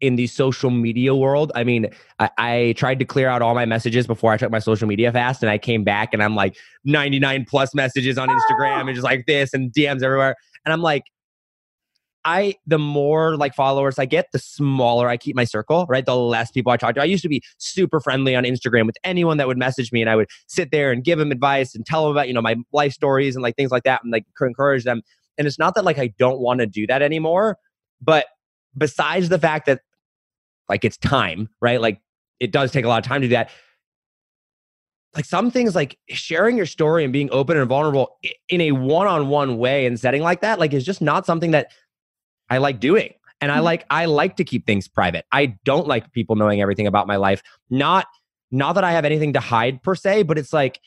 in 0.00 0.16
the 0.16 0.26
social 0.26 0.70
media 0.70 1.14
world. 1.14 1.52
I 1.54 1.64
mean, 1.64 1.88
I, 2.18 2.30
I 2.38 2.74
tried 2.76 2.98
to 3.00 3.04
clear 3.04 3.28
out 3.28 3.42
all 3.42 3.54
my 3.54 3.66
messages 3.66 4.06
before 4.06 4.32
I 4.32 4.36
took 4.36 4.50
my 4.50 4.58
social 4.58 4.88
media 4.88 5.12
fast, 5.12 5.42
and 5.42 5.50
I 5.50 5.58
came 5.58 5.84
back 5.84 6.12
and 6.12 6.22
I'm 6.22 6.34
like 6.34 6.56
99 6.84 7.44
plus 7.46 7.74
messages 7.74 8.18
on 8.18 8.28
Instagram 8.28 8.86
and 8.86 8.94
just 8.94 9.04
like 9.04 9.26
this 9.26 9.52
and 9.52 9.72
DMs 9.72 10.02
everywhere, 10.02 10.36
and 10.64 10.72
I'm 10.72 10.82
like. 10.82 11.04
I 12.22 12.56
the 12.66 12.78
more 12.78 13.38
like 13.38 13.54
followers 13.54 13.98
I 13.98 14.04
get, 14.04 14.26
the 14.30 14.38
smaller 14.38 15.08
I 15.08 15.16
keep 15.16 15.34
my 15.34 15.44
circle, 15.44 15.86
right? 15.88 16.04
The 16.04 16.14
less 16.14 16.50
people 16.50 16.70
I 16.70 16.76
talk 16.76 16.94
to. 16.96 17.00
I 17.00 17.04
used 17.04 17.22
to 17.22 17.30
be 17.30 17.42
super 17.56 17.98
friendly 17.98 18.36
on 18.36 18.44
Instagram 18.44 18.84
with 18.84 18.96
anyone 19.04 19.38
that 19.38 19.46
would 19.46 19.56
message 19.56 19.90
me 19.90 20.02
and 20.02 20.10
I 20.10 20.16
would 20.16 20.28
sit 20.46 20.70
there 20.70 20.92
and 20.92 21.02
give 21.02 21.18
them 21.18 21.32
advice 21.32 21.74
and 21.74 21.86
tell 21.86 22.02
them 22.02 22.12
about, 22.12 22.28
you 22.28 22.34
know, 22.34 22.42
my 22.42 22.56
life 22.74 22.92
stories 22.92 23.36
and 23.36 23.42
like 23.42 23.56
things 23.56 23.70
like 23.70 23.84
that 23.84 24.02
and 24.02 24.12
like 24.12 24.26
encourage 24.38 24.84
them. 24.84 25.00
And 25.38 25.46
it's 25.46 25.58
not 25.58 25.74
that 25.76 25.84
like 25.86 25.98
I 25.98 26.08
don't 26.18 26.40
want 26.40 26.60
to 26.60 26.66
do 26.66 26.86
that 26.88 27.00
anymore, 27.00 27.56
but 28.02 28.26
besides 28.76 29.28
the 29.28 29.38
fact 29.38 29.66
that 29.66 29.80
like 30.70 30.84
it's 30.84 30.96
time, 30.96 31.50
right? 31.60 31.80
Like 31.80 32.00
it 32.38 32.52
does 32.52 32.72
take 32.72 32.86
a 32.86 32.88
lot 32.88 33.04
of 33.04 33.06
time 33.06 33.20
to 33.20 33.26
do 33.28 33.34
that. 33.34 33.50
Like 35.14 35.24
some 35.24 35.50
things 35.50 35.74
like 35.74 35.98
sharing 36.08 36.56
your 36.56 36.66
story 36.66 37.02
and 37.04 37.12
being 37.12 37.28
open 37.32 37.56
and 37.58 37.68
vulnerable 37.68 38.16
in 38.48 38.60
a 38.60 38.72
one-on-one 38.72 39.58
way 39.58 39.84
and 39.84 39.98
setting 39.98 40.22
like 40.22 40.40
that 40.40 40.58
like 40.60 40.72
is 40.72 40.84
just 40.84 41.02
not 41.02 41.26
something 41.26 41.50
that 41.50 41.72
I 42.48 42.58
like 42.58 42.80
doing. 42.80 43.12
And 43.40 43.50
I 43.50 43.58
Mhm. 43.58 43.64
like 43.64 43.84
I 43.90 44.04
like 44.04 44.36
to 44.36 44.44
keep 44.44 44.66
things 44.66 44.86
private. 44.86 45.24
I 45.32 45.56
don't 45.64 45.88
like 45.88 46.12
people 46.12 46.36
knowing 46.36 46.62
everything 46.62 46.86
about 46.86 47.06
my 47.06 47.16
life. 47.16 47.42
Not 47.68 48.06
not 48.52 48.74
that 48.74 48.84
I 48.84 48.92
have 48.92 49.04
anything 49.04 49.32
to 49.34 49.40
hide 49.40 49.82
per 49.82 49.94
se, 49.94 50.22
but 50.24 50.38
it's 50.38 50.52
like 50.52 50.80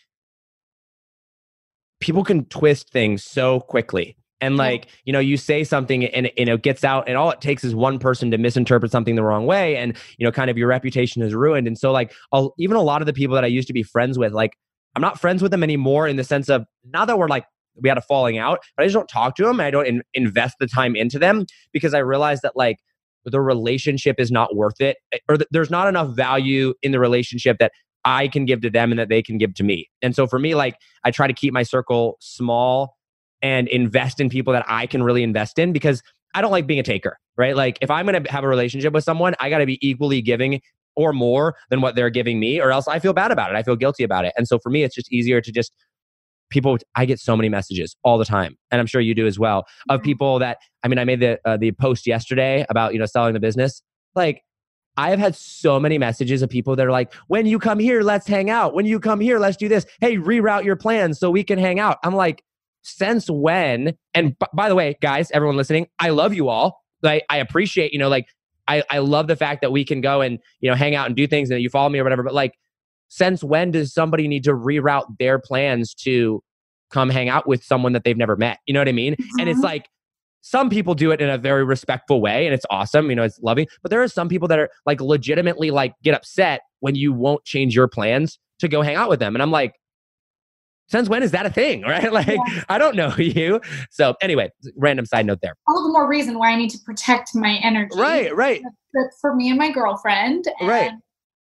people 2.00 2.24
can 2.24 2.46
twist 2.46 2.92
things 2.92 3.24
so 3.24 3.60
quickly. 3.60 4.16
And 4.44 4.56
Yeah. 4.56 4.64
like, 4.64 4.88
you 5.06 5.14
know, 5.14 5.20
you 5.20 5.38
say 5.38 5.64
something 5.64 6.06
and, 6.06 6.32
and 6.38 6.50
it 6.50 6.62
gets 6.62 6.84
out 6.84 7.08
and 7.08 7.18
all 7.18 7.32
it 7.32 7.42
takes 7.42 7.64
is 7.64 7.74
one 7.74 8.00
person 8.00 8.32
to 8.32 8.38
misinterpret 8.38 8.92
something 8.92 9.16
the 9.16 9.24
wrong 9.24 9.46
way 9.46 9.76
and, 9.78 9.98
you 10.18 10.26
know, 10.26 10.32
kind 10.32 10.50
of 10.50 10.58
your 10.58 10.68
reputation 10.68 11.22
is 11.22 11.34
ruined. 11.34 11.68
And 11.68 11.78
so 11.78 11.92
like 11.92 12.14
I'll, 12.32 12.54
even 12.58 12.78
a 12.78 12.82
lot 12.82 13.02
of 13.02 13.06
the 13.06 13.14
people 13.14 13.36
that 13.36 13.44
I 13.44 13.48
used 13.48 13.68
to 13.68 13.74
be 13.74 13.84
friends 13.84 14.18
with, 14.18 14.34
like 14.34 14.58
I'm 14.96 15.02
not 15.02 15.20
friends 15.20 15.42
with 15.42 15.52
them 15.52 15.64
anymore 15.64 16.08
in 16.08 16.18
the 16.18 16.24
sense 16.24 16.50
of 16.50 16.66
now 16.84 17.06
that 17.06 17.18
we're 17.18 17.28
like 17.28 17.46
we 17.82 17.90
had 17.90 17.98
a 17.98 18.02
falling 18.02 18.38
out, 18.38 18.60
but 18.78 18.84
I 18.84 18.86
just 18.86 18.94
don't 18.94 19.08
talk 19.08 19.36
to 19.38 19.44
them 19.44 19.60
I 19.60 19.72
don't 19.72 19.88
in, 19.88 20.04
invest 20.14 20.58
the 20.60 20.68
time 20.68 20.96
into 20.96 21.18
them 21.18 21.46
because 21.72 21.94
I 21.94 22.00
realize 22.00 22.42
that 22.42 22.56
like 22.56 22.78
the 23.26 23.42
relationship 23.42 24.20
is 24.20 24.32
not 24.32 24.56
worth 24.56 24.80
it 24.82 24.98
eh, 25.14 25.18
or 25.30 25.38
th- 25.38 25.48
there's 25.52 25.72
not 25.72 25.88
enough 25.88 26.16
value 26.16 26.74
in 26.84 26.92
the 26.92 27.00
relationship 27.00 27.58
that 27.60 27.72
I 28.06 28.28
can 28.28 28.46
give 28.46 28.62
to 28.62 28.70
them 28.70 28.92
and 28.92 29.00
that 29.00 29.10
they 29.10 29.22
can 29.24 29.38
give 29.38 29.54
to 29.56 29.64
me. 29.64 29.90
And 30.02 30.16
so 30.16 30.28
for 30.28 30.38
me, 30.38 30.56
like 30.56 30.76
I 31.06 31.12
try 31.12 31.26
to 31.26 31.34
keep 31.34 31.54
my 31.54 31.64
circle 31.64 32.18
small 32.20 32.96
and 33.44 33.68
invest 33.68 34.20
in 34.20 34.30
people 34.30 34.54
that 34.54 34.66
I 34.68 34.88
can 34.88 35.04
really 35.04 35.22
invest 35.22 35.60
in 35.60 35.72
because 35.74 36.02
I 36.34 36.42
don't 36.42 36.52
like 36.52 36.66
being 36.66 36.80
a 36.80 36.84
taker, 36.84 37.20
right? 37.38 37.56
Like 37.56 37.78
if 37.82 37.92
I'm 37.92 38.08
going 38.08 38.24
to 38.24 38.32
have 38.32 38.44
a 38.44 38.48
relationship 38.48 38.94
with 38.94 39.04
someone, 39.04 39.36
I 39.40 39.52
got 39.52 39.60
to 39.60 39.68
be 39.68 39.78
equally 39.88 40.22
giving 40.22 40.62
or 40.96 41.14
more 41.14 41.56
than 41.70 41.82
what 41.82 41.96
they're 41.96 42.10
giving 42.10 42.40
me 42.40 42.60
or 42.60 42.72
else 42.72 42.88
I 42.88 42.98
feel 43.00 43.14
bad 43.14 43.32
about 43.32 43.52
it. 43.52 43.56
I 43.56 43.62
feel 43.62 43.76
guilty 43.76 44.04
about 44.04 44.26
it. 44.26 44.34
And 44.38 44.48
so 44.48 44.58
for 44.58 44.70
me, 44.72 44.84
it's 44.84 44.96
just 44.96 45.12
easier 45.12 45.42
to 45.42 45.52
just 45.52 45.72
people 46.50 46.78
I 46.96 47.06
get 47.06 47.20
so 47.20 47.36
many 47.36 47.50
messages 47.50 47.96
all 48.04 48.18
the 48.18 48.26
time 48.26 48.56
and 48.72 48.80
I'm 48.80 48.86
sure 48.86 49.02
you 49.02 49.16
do 49.16 49.26
as 49.26 49.40
well 49.40 49.66
of 49.90 50.02
Mhm. 50.02 50.04
people 50.04 50.40
that 50.40 50.60
I 50.84 50.88
mean 50.88 51.00
I 51.00 51.04
made 51.04 51.20
the 51.20 51.40
uh, 51.46 51.58
the 51.58 51.72
post 51.72 52.06
yesterday 52.06 52.64
about 52.70 52.94
you 52.94 53.00
know 53.00 53.06
selling 53.08 53.34
the 53.34 53.40
business 53.40 53.82
like 54.16 54.44
I 54.96 55.10
have 55.10 55.18
had 55.18 55.36
so 55.36 55.80
many 55.80 55.98
messages 55.98 56.44
of 56.44 56.50
people 56.52 56.76
that 56.76 56.86
are 56.86 56.92
like 56.92 57.12
when 57.28 57.48
you 57.48 57.58
come 57.58 57.80
here 57.80 58.04
let's 58.04 58.28
hang 58.28 58.52
out 58.52 58.76
when 58.76 58.86
you 58.86 59.00
come 59.00 59.20
here 59.20 59.40
let's 59.40 59.58
do 59.58 59.68
this 59.68 59.88
hey 60.00 60.18
reroute 60.18 60.64
your 60.64 60.76
plans 60.76 61.18
so 61.20 61.32
we 61.32 61.44
can 61.44 61.58
hang 61.58 61.80
out 61.80 61.98
I'm 62.04 62.14
like 62.14 62.44
since 62.84 63.30
when 63.30 63.96
and 64.14 64.38
b- 64.38 64.46
by 64.54 64.70
the 64.70 64.76
way 64.76 64.98
guys 65.02 65.32
everyone 65.32 65.58
listening 65.58 65.88
I 66.00 66.10
love 66.10 66.34
you 66.34 66.50
all 66.50 66.82
like 67.02 67.26
I 67.30 67.38
appreciate 67.38 67.94
you 67.94 68.00
know 68.00 68.10
like 68.10 68.28
I 68.68 68.84
I 68.90 69.00
love 69.00 69.28
the 69.28 69.36
fact 69.36 69.62
that 69.62 69.72
we 69.72 69.84
can 69.84 70.02
go 70.02 70.22
and 70.22 70.40
you 70.62 70.70
know 70.70 70.76
hang 70.76 70.96
out 70.96 71.08
and 71.08 71.16
do 71.16 71.26
things 71.28 71.50
and 71.50 71.62
you 71.62 71.70
follow 71.70 71.90
me 71.90 72.00
or 72.00 72.04
whatever 72.04 72.24
but 72.24 72.34
like 72.34 72.54
since 73.10 73.44
when 73.44 73.72
does 73.72 73.94
somebody 73.94 74.28
need 74.28 74.44
to 74.44 74.52
reroute 74.54 75.06
their 75.20 75.38
plans 75.40 75.94
to 75.94 76.42
come 76.90 77.10
hang 77.10 77.30
out 77.30 77.48
with 77.48 77.64
someone 77.64 77.94
that 77.94 78.04
they've 78.04 78.18
never 78.18 78.36
met? 78.36 78.58
You 78.66 78.74
know 78.74 78.80
what 78.80 78.88
I 78.88 78.94
mean? 78.94 79.16
And 79.40 79.50
it's 79.50 79.60
Mhm. 79.60 79.66
like 79.66 79.90
some 80.42 80.70
people 80.70 80.94
do 80.96 81.12
it 81.12 81.22
in 81.22 81.30
a 81.30 81.38
very 81.38 81.64
respectful 81.64 82.22
way 82.22 82.46
and 82.46 82.54
it's 82.54 82.66
awesome, 82.70 83.10
you 83.10 83.16
know, 83.16 83.24
it's 83.24 83.40
loving. 83.42 83.68
But 83.82 83.92
there 83.92 84.02
are 84.04 84.08
some 84.08 84.30
people 84.30 84.48
that 84.50 84.60
are 84.60 84.70
like 84.86 85.00
legitimately 85.00 85.72
like 85.72 85.94
get 86.04 86.16
upset 86.16 86.62
when 86.82 86.96
you 86.96 87.14
won't 87.14 87.44
change 87.46 87.76
your 87.76 87.88
plans 87.88 88.40
to 88.60 88.68
go 88.68 88.82
hang 88.82 88.96
out 88.96 89.10
with 89.10 89.20
them. 89.20 89.36
And 89.36 89.42
I'm 89.44 89.52
like, 89.52 89.76
since 90.88 91.10
when 91.10 91.24
is 91.24 91.32
that 91.32 91.46
a 91.46 91.50
thing? 91.50 91.82
Right? 91.88 92.12
Like, 92.12 92.28
Yeah. 92.28 92.64
I 92.70 92.78
don't 92.78 92.96
know 92.96 93.14
you. 93.18 93.62
So 93.90 94.16
anyway, 94.22 94.50
random 94.76 95.06
side 95.06 95.26
note 95.26 95.40
there. 95.42 95.56
all 95.68 95.84
the 95.84 95.90
more 95.92 96.08
reason 96.08 96.38
why 96.38 96.52
I 96.52 96.56
need 96.56 96.70
to 96.72 96.80
protect 96.86 97.36
my 97.36 97.60
energy. 97.64 97.98
Right, 98.00 98.36
right. 98.36 98.62
For, 98.92 99.12
for 99.22 99.36
me 99.36 99.50
and 99.50 99.58
my 99.58 99.72
girlfriend. 99.72 100.46
And 100.60 100.68
Right. 100.70 100.92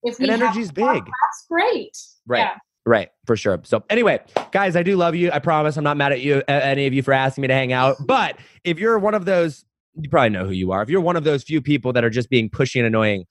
If 0.03 0.19
we 0.19 0.29
And 0.29 0.41
energy's 0.41 0.71
big. 0.71 0.85
That's 0.85 1.45
great. 1.49 1.97
Right. 2.25 2.39
Yeah. 2.39 2.57
Right, 2.85 3.09
for 3.25 3.35
sure. 3.35 3.59
So, 3.63 3.83
anyway, 3.89 4.21
guys, 4.53 4.77
I 4.77 4.83
do 4.83 4.95
love 4.95 5.13
you. 5.13 5.29
I 5.33 5.39
promise 5.39 5.75
I'm 5.75 5.83
not 5.83 5.97
mad 5.97 6.13
at 6.13 6.21
you, 6.21 6.41
any 6.47 6.87
of 6.87 6.93
you 6.93 7.03
for 7.03 7.13
asking 7.13 7.41
me 7.41 7.49
to 7.49 7.53
hang 7.53 7.73
out. 7.73 7.97
But 8.05 8.37
if 8.63 8.79
you're 8.79 8.97
one 8.97 9.13
of 9.13 9.25
those, 9.25 9.65
you 9.99 10.07
probably 10.09 10.29
know 10.29 10.45
who 10.45 10.53
you 10.53 10.71
are. 10.71 10.81
If 10.83 10.89
you're 10.89 11.01
one 11.01 11.17
of 11.17 11.25
those 11.25 11.43
few 11.43 11.61
people 11.61 11.91
that 11.93 12.05
are 12.05 12.09
just 12.09 12.29
being 12.29 12.49
pushy 12.49 12.77
and 12.77 12.85
annoying, 12.87 13.25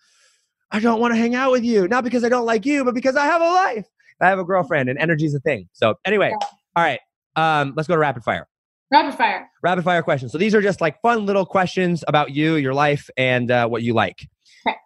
I 0.71 0.81
don't 0.81 1.01
want 1.01 1.15
to 1.15 1.19
hang 1.19 1.35
out 1.35 1.53
with 1.53 1.65
you. 1.65 1.89
Not 1.89 2.05
because 2.05 2.23
I 2.23 2.29
don't 2.29 2.45
like 2.45 2.67
you, 2.67 2.85
but 2.85 2.93
because 2.95 3.17
I 3.17 3.25
have 3.25 3.41
a 3.41 3.45
life. 3.47 3.87
I 4.21 4.29
have 4.29 4.39
a 4.39 4.45
girlfriend 4.45 4.89
and 4.89 4.99
energy's 4.99 5.35
a 5.35 5.41
thing. 5.41 5.69
So, 5.73 5.95
anyway, 6.05 6.33
all 6.75 6.83
right, 6.85 7.01
um, 7.37 7.75
let's 7.77 7.87
go 7.89 7.95
to 7.95 7.99
rapid 8.01 8.25
fire. 8.25 8.49
Rapid 8.93 9.17
fire. 9.19 9.49
Rapid 9.63 9.85
fire 9.85 10.03
questions. 10.03 10.33
So, 10.33 10.39
these 10.39 10.55
are 10.55 10.63
just 10.63 10.81
like 10.81 11.01
fun 11.03 11.27
little 11.27 11.45
questions 11.47 12.05
about 12.09 12.31
you, 12.35 12.55
your 12.57 12.75
life, 12.75 13.09
and 13.17 13.51
uh, 13.51 13.69
what 13.69 13.83
you 13.83 13.95
like. 13.95 14.27
Okay. 14.67 14.77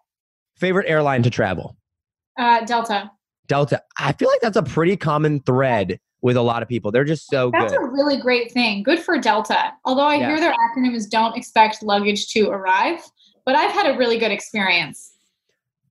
Favorite 0.57 0.89
airline 0.89 1.23
to 1.23 1.31
travel? 1.31 1.77
Uh, 2.39 2.65
Delta. 2.65 3.11
Delta. 3.47 3.82
I 3.98 4.12
feel 4.12 4.28
like 4.28 4.40
that's 4.40 4.57
a 4.57 4.62
pretty 4.62 4.97
common 4.97 5.40
thread 5.40 5.98
with 6.23 6.36
a 6.36 6.43
lot 6.43 6.62
of 6.62 6.69
people. 6.69 6.90
They're 6.93 7.05
just 7.05 7.27
so 7.28 7.51
That's 7.51 7.73
good. 7.73 7.82
a 7.82 7.86
really 7.86 8.20
great 8.20 8.52
thing. 8.52 8.82
Good 8.82 9.01
for 9.01 9.19
Delta. 9.19 9.73
Although 9.85 10.05
I 10.05 10.16
Yeah. 10.16 10.28
hear 10.28 10.40
their 10.40 10.52
acronym 10.55 10.94
is 10.94 11.07
don't 11.07 11.36
expect 11.36 11.82
luggage 11.82 12.28
to 12.32 12.48
arrive, 12.51 13.01
but 13.47 13.55
I've 13.55 13.73
had 13.73 13.93
a 13.94 13.97
really 13.98 14.19
good 14.19 14.31
experience. 14.31 15.09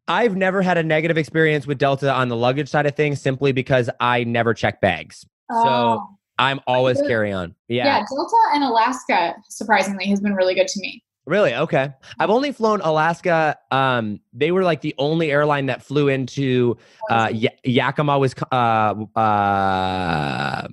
I've 0.10 0.36
never 0.36 0.61
had 0.61 0.77
a 0.77 0.84
negative 0.84 1.18
experience 1.18 1.65
with 1.68 1.77
Delta 1.77 2.11
on 2.11 2.27
the 2.27 2.36
luggage 2.36 2.68
side 2.68 2.86
of 2.86 2.95
things 2.95 3.22
simply 3.22 3.52
because 3.52 3.90
I 3.99 4.23
never 4.26 4.53
check 4.53 4.81
bags. 4.81 5.26
So 5.52 5.57
Oh. 5.68 6.07
I'm 6.38 6.60
always 6.68 7.02
carry 7.02 7.31
on. 7.31 7.53
yeah. 7.68 7.86
Yeah. 7.86 8.06
Delta 8.10 8.38
and 8.53 8.64
Alaska, 8.64 9.36
surprisingly, 9.49 10.06
has 10.07 10.19
been 10.22 10.34
really 10.34 10.56
good 10.56 10.68
to 10.68 10.80
me. 10.81 11.03
Really? 11.26 11.53
Okay. 11.53 11.90
I've 12.18 12.30
only 12.31 12.52
flown 12.52 12.81
Alaska. 12.81 13.56
Um, 13.72 14.19
they 14.34 14.52
were 14.52 14.64
like 14.64 14.81
the 14.81 14.95
only 14.98 15.31
airline 15.31 15.68
that 15.68 15.84
flew 15.84 16.07
into 16.07 16.76
uh, 17.11 17.30
Ya- 17.31 17.49
Yakima, 17.64 18.18
was 18.18 18.34
uh, 18.52 18.95
uh, 19.15 20.68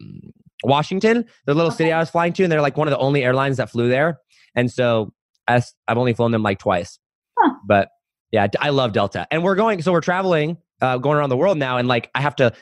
Washington, 0.65 1.25
the 1.47 1.55
little 1.55 1.71
city 1.71 1.93
I 1.93 1.99
was 1.99 2.11
flying 2.11 2.33
to, 2.35 2.43
and 2.43 2.51
they're 2.51 2.63
like 2.63 2.77
one 2.77 2.89
of 2.89 2.93
the 2.93 2.99
only 2.99 3.23
airlines 3.25 3.59
that 3.59 3.71
flew 3.71 3.89
there. 3.89 4.19
And 4.55 4.71
so 4.71 5.13
I've 5.47 5.65
only 5.89 6.15
flown 6.15 6.31
them 6.31 6.43
like 6.43 6.59
twice. 6.59 6.99
Huh. 7.39 7.55
But 7.67 7.89
yeah, 8.37 8.47
I 8.61 8.69
love 8.69 8.93
Delta. 8.93 9.27
And 9.31 9.43
we're 9.43 9.55
going, 9.55 9.81
so 9.83 9.93
we're 9.93 10.01
traveling 10.03 10.59
uh, 10.83 10.99
going 10.99 11.17
around 11.17 11.31
the 11.31 11.37
world 11.39 11.57
now, 11.57 11.79
and 11.79 11.89
like 11.89 12.11
I 12.15 12.21
have 12.21 12.37
to 12.37 12.53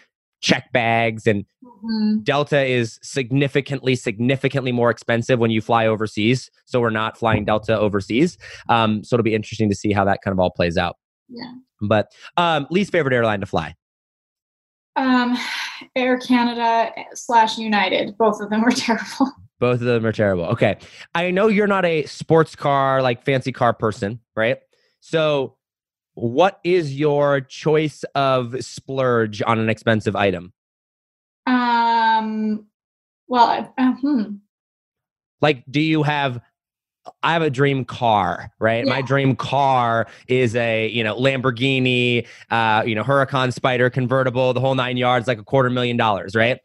check 0.41 0.71
bags 0.73 1.27
and 1.27 1.45
Mhm. 1.85 2.23
Delta 2.23 2.65
is 2.65 2.99
significantly, 3.03 3.95
significantly 3.97 4.73
more 4.73 4.91
expensive 4.91 5.39
when 5.39 5.51
you 5.51 5.61
fly 5.61 5.87
overseas. 5.87 6.51
So 6.67 6.81
we're 6.81 6.91
not 6.91 7.19
flying 7.19 7.45
Delta 7.45 7.79
overseas. 7.79 8.39
Um, 8.69 9.03
so 9.05 9.17
it'll 9.17 9.25
be 9.25 9.35
interesting 9.35 9.69
to 9.71 9.75
see 9.75 9.93
how 9.93 10.05
that 10.05 10.21
kind 10.23 10.33
of 10.33 10.39
all 10.39 10.51
plays 10.51 10.77
out. 10.79 10.97
Yeah. 11.29 11.53
But 11.83 12.13
um, 12.37 12.67
least 12.71 12.93
favorite 12.93 13.15
airline 13.15 13.41
to 13.41 13.47
fly. 13.47 13.75
Um, 14.97 15.37
Air 15.97 16.19
Canada 16.19 16.91
slash 17.15 17.59
United. 17.59 18.17
Both 18.17 18.41
of 18.41 18.49
them 18.51 18.63
were 18.63 18.71
terrible. 18.87 19.33
Both 19.59 19.81
of 19.81 19.87
them 19.87 20.07
are 20.07 20.13
terrible. 20.13 20.45
Okay. 20.47 20.77
I 21.15 21.31
know 21.31 21.49
you're 21.49 21.67
not 21.67 21.85
a 21.85 22.05
sports 22.05 22.55
car, 22.55 23.03
like 23.03 23.25
fancy 23.25 23.53
car 23.53 23.73
person, 23.73 24.21
right? 24.37 24.59
So 25.01 25.57
what 26.15 26.61
is 26.65 26.95
your 26.99 27.41
choice 27.41 28.05
of 28.15 28.65
splurge 28.65 29.43
on 29.47 29.59
an 29.59 29.69
expensive 29.69 30.17
item? 30.17 30.53
Um, 31.47 32.67
well, 33.29 33.73
uh, 33.77 33.93
hmm. 33.95 34.23
like 35.41 35.65
do 35.71 35.81
you 35.81 36.03
have 36.03 36.41
i 37.23 37.35
have 37.35 37.43
a 37.43 37.51
dream 37.51 37.85
car 37.85 38.51
right 38.59 38.87
my 38.87 39.03
dream 39.03 39.37
car 39.37 40.07
is 40.27 40.57
a 40.57 40.89
you 40.89 41.05
know 41.05 41.15
lamborghini 41.15 42.27
uh 42.51 42.83
you 42.87 42.95
know 42.95 43.03
huracan 43.03 43.53
spider 43.53 43.91
convertible 43.91 44.55
the 44.55 44.61
whole 44.61 44.75
nine 44.75 44.97
yards 44.97 45.27
like 45.27 45.39
a 45.39 45.45
quarter 45.45 45.69
million 45.69 45.99
dollars 45.99 46.35
right 46.35 46.61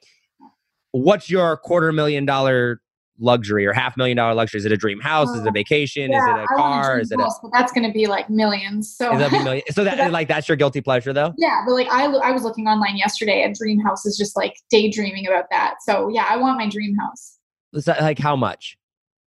what's 0.91 1.29
your 1.29 1.57
quarter 1.57 1.91
million 1.91 2.25
dollar 2.25 2.81
luxury 3.19 3.65
or 3.65 3.73
half 3.73 3.97
million 3.97 4.15
dollar 4.17 4.33
luxury 4.33 4.57
is 4.59 4.65
it 4.65 4.71
a 4.71 4.77
dream 4.77 4.99
house 4.99 5.29
is 5.29 5.41
it 5.41 5.45
a 5.45 5.49
Uh, 5.49 5.51
vacation 5.51 6.11
yeah, 6.11 6.17
is 6.19 6.23
it 6.27 6.43
a 6.43 6.47
car 6.55 6.99
is 6.99 7.11
it 7.11 7.19
a 7.19 7.23
house, 7.23 7.37
but 7.41 7.51
that's 7.53 7.71
going 7.71 7.85
to 7.85 7.91
be 7.91 8.05
like 8.07 8.29
millions. 8.29 8.95
So 8.95 9.11
is 9.13 9.19
that 9.19 9.33
a 9.33 9.43
million 9.43 9.63
so 9.71 9.83
that 9.85 9.97
that- 9.97 10.11
like 10.11 10.27
that's 10.27 10.47
your 10.47 10.55
guilty 10.55 10.81
pleasure 10.81 11.11
though 11.13 11.33
yeah, 11.37 11.61
but 11.65 11.73
like 11.73 11.87
I, 11.91 12.05
I 12.05 12.31
was 12.31 12.43
looking 12.43 12.67
online 12.67 12.97
yesterday 12.97 13.43
at 13.43 13.55
dream 13.55 13.79
house 13.79 14.05
is 14.05 14.17
just 14.17 14.35
like 14.37 14.53
daydreaming 14.71 15.27
about 15.27 15.45
that. 15.51 15.75
So 15.85 16.09
yeah, 16.09 16.25
I 16.29 16.37
want 16.37 16.57
my 16.57 16.67
dream 16.69 16.95
house. 16.95 17.37
is 17.73 17.85
that 17.85 18.01
like 18.01 18.19
how 18.19 18.35
much 18.35 18.77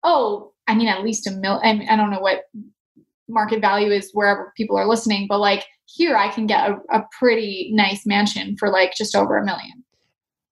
Oh, 0.04 0.52
I 0.66 0.74
mean, 0.74 0.88
at 0.88 1.02
least 1.04 1.28
a 1.28 1.30
mil. 1.30 1.60
I, 1.62 1.74
mean, 1.74 1.88
I 1.88 1.94
don't 1.96 2.10
know 2.10 2.18
what 2.20 2.42
market 3.28 3.60
value 3.60 3.90
is 3.90 4.10
wherever 4.12 4.52
people 4.56 4.76
are 4.76 4.86
listening, 4.86 5.26
but 5.28 5.38
like 5.38 5.64
here, 5.86 6.16
I 6.16 6.28
can 6.28 6.46
get 6.46 6.70
a, 6.70 6.76
a 6.90 7.04
pretty 7.18 7.70
nice 7.72 8.04
mansion 8.06 8.56
for 8.56 8.68
like 8.68 8.94
just 8.96 9.14
over 9.14 9.36
a 9.38 9.44
million. 9.44 9.84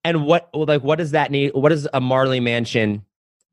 and 0.03 0.25
what 0.25 0.49
like 0.53 0.83
what 0.83 0.97
does 0.97 1.11
that 1.11 1.31
need 1.31 1.51
what 1.53 1.69
does 1.69 1.87
a 1.93 2.01
marley 2.01 2.39
mansion 2.39 3.03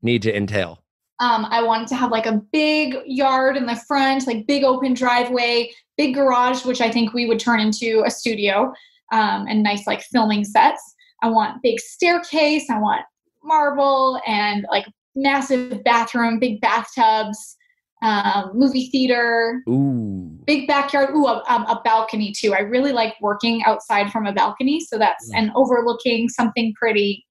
need 0.01 0.21
to 0.23 0.35
entail 0.35 0.81
Um, 1.19 1.45
I 1.49 1.61
wanted 1.61 1.87
to 1.89 1.95
have 1.95 2.11
like 2.11 2.25
a 2.25 2.41
big 2.53 2.95
yard 3.05 3.57
in 3.57 3.65
the 3.65 3.75
front, 3.87 4.25
like 4.25 4.47
big 4.47 4.63
open 4.63 4.93
driveway, 4.93 5.71
big 5.97 6.15
garage, 6.15 6.63
which 6.65 6.79
I 6.81 6.89
think 6.89 7.13
we 7.13 7.25
would 7.25 7.39
turn 7.39 7.59
into 7.59 8.03
a 8.05 8.11
studio, 8.11 8.71
um, 9.11 9.45
and 9.49 9.61
nice 9.61 9.85
like 9.85 10.01
filming 10.01 10.45
sets. 10.45 10.81
I 11.21 11.29
want 11.29 11.61
big 11.61 11.79
staircase. 11.79 12.69
I 12.69 12.79
want 12.79 13.01
marble 13.43 14.21
and 14.25 14.65
like 14.71 14.85
massive 15.15 15.83
bathroom, 15.83 16.39
big 16.39 16.61
bathtubs, 16.61 17.57
um, 18.01 18.51
movie 18.53 18.89
theater, 18.89 19.61
ooh 19.67 20.39
big 20.45 20.67
backyard. 20.67 21.09
Ooh, 21.11 21.27
a, 21.27 21.43
um, 21.49 21.63
a 21.65 21.81
balcony 21.83 22.31
too. 22.31 22.53
I 22.53 22.59
really 22.61 22.91
like 22.93 23.15
working 23.21 23.61
outside 23.65 24.09
from 24.11 24.25
a 24.25 24.31
balcony, 24.33 24.79
so 24.79 24.97
that's 24.97 25.29
Mm. 25.31 25.37
and 25.37 25.51
overlooking 25.53 26.29
something 26.29 26.73
pretty. 26.79 27.25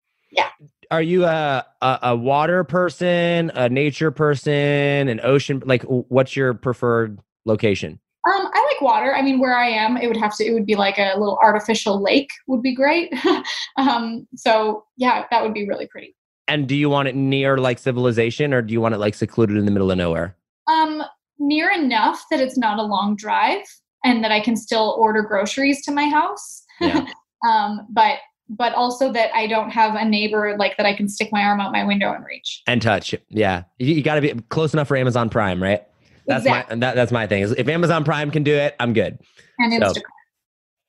Are 0.91 1.03
you 1.03 1.25
a, 1.25 1.67
a 1.83 1.99
a 2.03 2.17
water 2.17 2.65
person, 2.65 3.51
a 3.55 3.69
nature 3.69 4.11
person, 4.11 5.09
an 5.09 5.21
ocean? 5.23 5.63
Like, 5.65 5.83
what's 5.85 6.37
your 6.37 6.55
preferred 6.55 7.21
location? 7.45 8.01
Um, 8.29 8.51
I 8.53 8.71
like 8.73 8.81
water. 8.81 9.15
I 9.15 9.23
mean, 9.23 9.39
where 9.39 9.57
I 9.57 9.69
am, 9.69 9.97
it 9.97 10.07
would 10.07 10.17
have 10.17 10.37
to. 10.37 10.45
It 10.45 10.53
would 10.53 10.67
be 10.67 10.75
like 10.75 10.99
a 10.99 11.15
little 11.19 11.39
artificial 11.43 12.03
lake. 12.03 12.31
Would 12.47 12.63
be 12.63 12.75
great. 12.75 13.13
um, 13.77 14.27
so 14.35 14.85
yeah, 14.97 15.25
that 15.31 15.43
would 15.43 15.55
be 15.55 15.69
really 15.69 15.87
pretty. 15.87 16.15
And 16.47 16.67
do 16.67 16.75
you 16.75 16.89
want 16.89 17.09
it 17.09 17.15
near 17.15 17.59
like 17.59 17.79
civilization, 17.79 18.55
or 18.55 18.63
do 18.63 18.73
you 18.73 18.81
want 18.81 18.95
it 18.95 18.99
like 18.99 19.15
secluded 19.15 19.57
in 19.57 19.67
the 19.67 19.71
middle 19.71 19.91
of 19.91 19.99
nowhere? 19.99 20.37
Um, 20.67 21.03
near 21.39 21.71
enough 21.71 22.25
that 22.31 22.41
it's 22.41 22.59
not 22.59 22.79
a 22.79 22.83
long 22.83 23.17
drive, 23.17 23.63
and 24.05 24.25
that 24.25 24.33
I 24.33 24.41
can 24.41 24.57
still 24.57 24.97
order 24.99 25.23
groceries 25.23 25.83
to 25.85 25.93
my 25.93 26.09
house. 26.09 26.65
Yeah. 26.81 27.07
um, 27.47 27.87
but 27.91 28.19
but 28.49 28.75
also 28.75 29.13
that 29.13 29.35
I 29.35 29.47
don't 29.47 29.71
have 29.71 29.95
a 29.95 30.05
neighbor 30.05 30.57
like 30.59 30.77
that 30.77 30.87
I 30.87 30.95
can 30.95 31.09
stick 31.09 31.31
my 31.33 31.43
arm 31.43 31.61
out 31.61 31.73
my 31.73 31.85
window 31.85 32.13
and 32.13 32.25
reach. 32.25 32.63
And 32.67 32.81
touch, 32.81 33.15
yeah. 33.29 33.65
You, 33.79 33.95
you 33.95 34.03
got 34.03 34.15
to 34.15 34.21
be 34.21 34.35
close 34.49 34.73
enough 34.73 34.89
for 34.89 34.97
Amazon 34.97 35.29
Prime, 35.29 35.63
right? 35.63 35.85
That's 36.27 36.45
exactly. 36.45 36.77
my 36.77 36.81
that, 36.81 36.95
that's 36.95 37.13
my 37.13 37.27
thing. 37.27 37.43
Is 37.43 37.53
if 37.53 37.69
Amazon 37.69 38.05
Prime 38.05 38.31
can 38.31 38.43
do 38.43 38.55
it, 38.55 38.77
I'm 38.81 38.93
good. 38.93 39.19
and 39.59 39.73
so- 39.73 39.93
Instacart. 39.93 40.03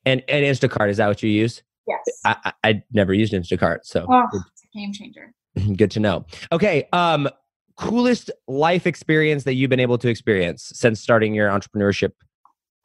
And 0.05 0.23
and 0.27 0.45
Instacart 0.45 0.89
is 0.89 0.97
that 0.97 1.07
what 1.07 1.21
you 1.21 1.29
use? 1.29 1.61
Yes. 1.87 1.99
I 2.25 2.35
I, 2.45 2.69
I 2.69 2.83
never 2.91 3.13
used 3.13 3.33
Instacart, 3.33 3.79
so 3.83 4.05
oh, 4.09 4.23
it's 4.33 4.63
a 4.63 4.77
game 4.77 4.93
changer. 4.93 5.33
good, 5.55 5.77
good 5.77 5.91
to 5.91 5.99
know. 5.99 6.25
Okay, 6.51 6.87
um, 6.93 7.29
coolest 7.75 8.31
life 8.47 8.87
experience 8.87 9.43
that 9.43 9.55
you've 9.55 9.69
been 9.69 9.79
able 9.79 9.97
to 9.97 10.09
experience 10.09 10.71
since 10.73 11.01
starting 11.01 11.33
your 11.33 11.49
entrepreneurship. 11.49 12.11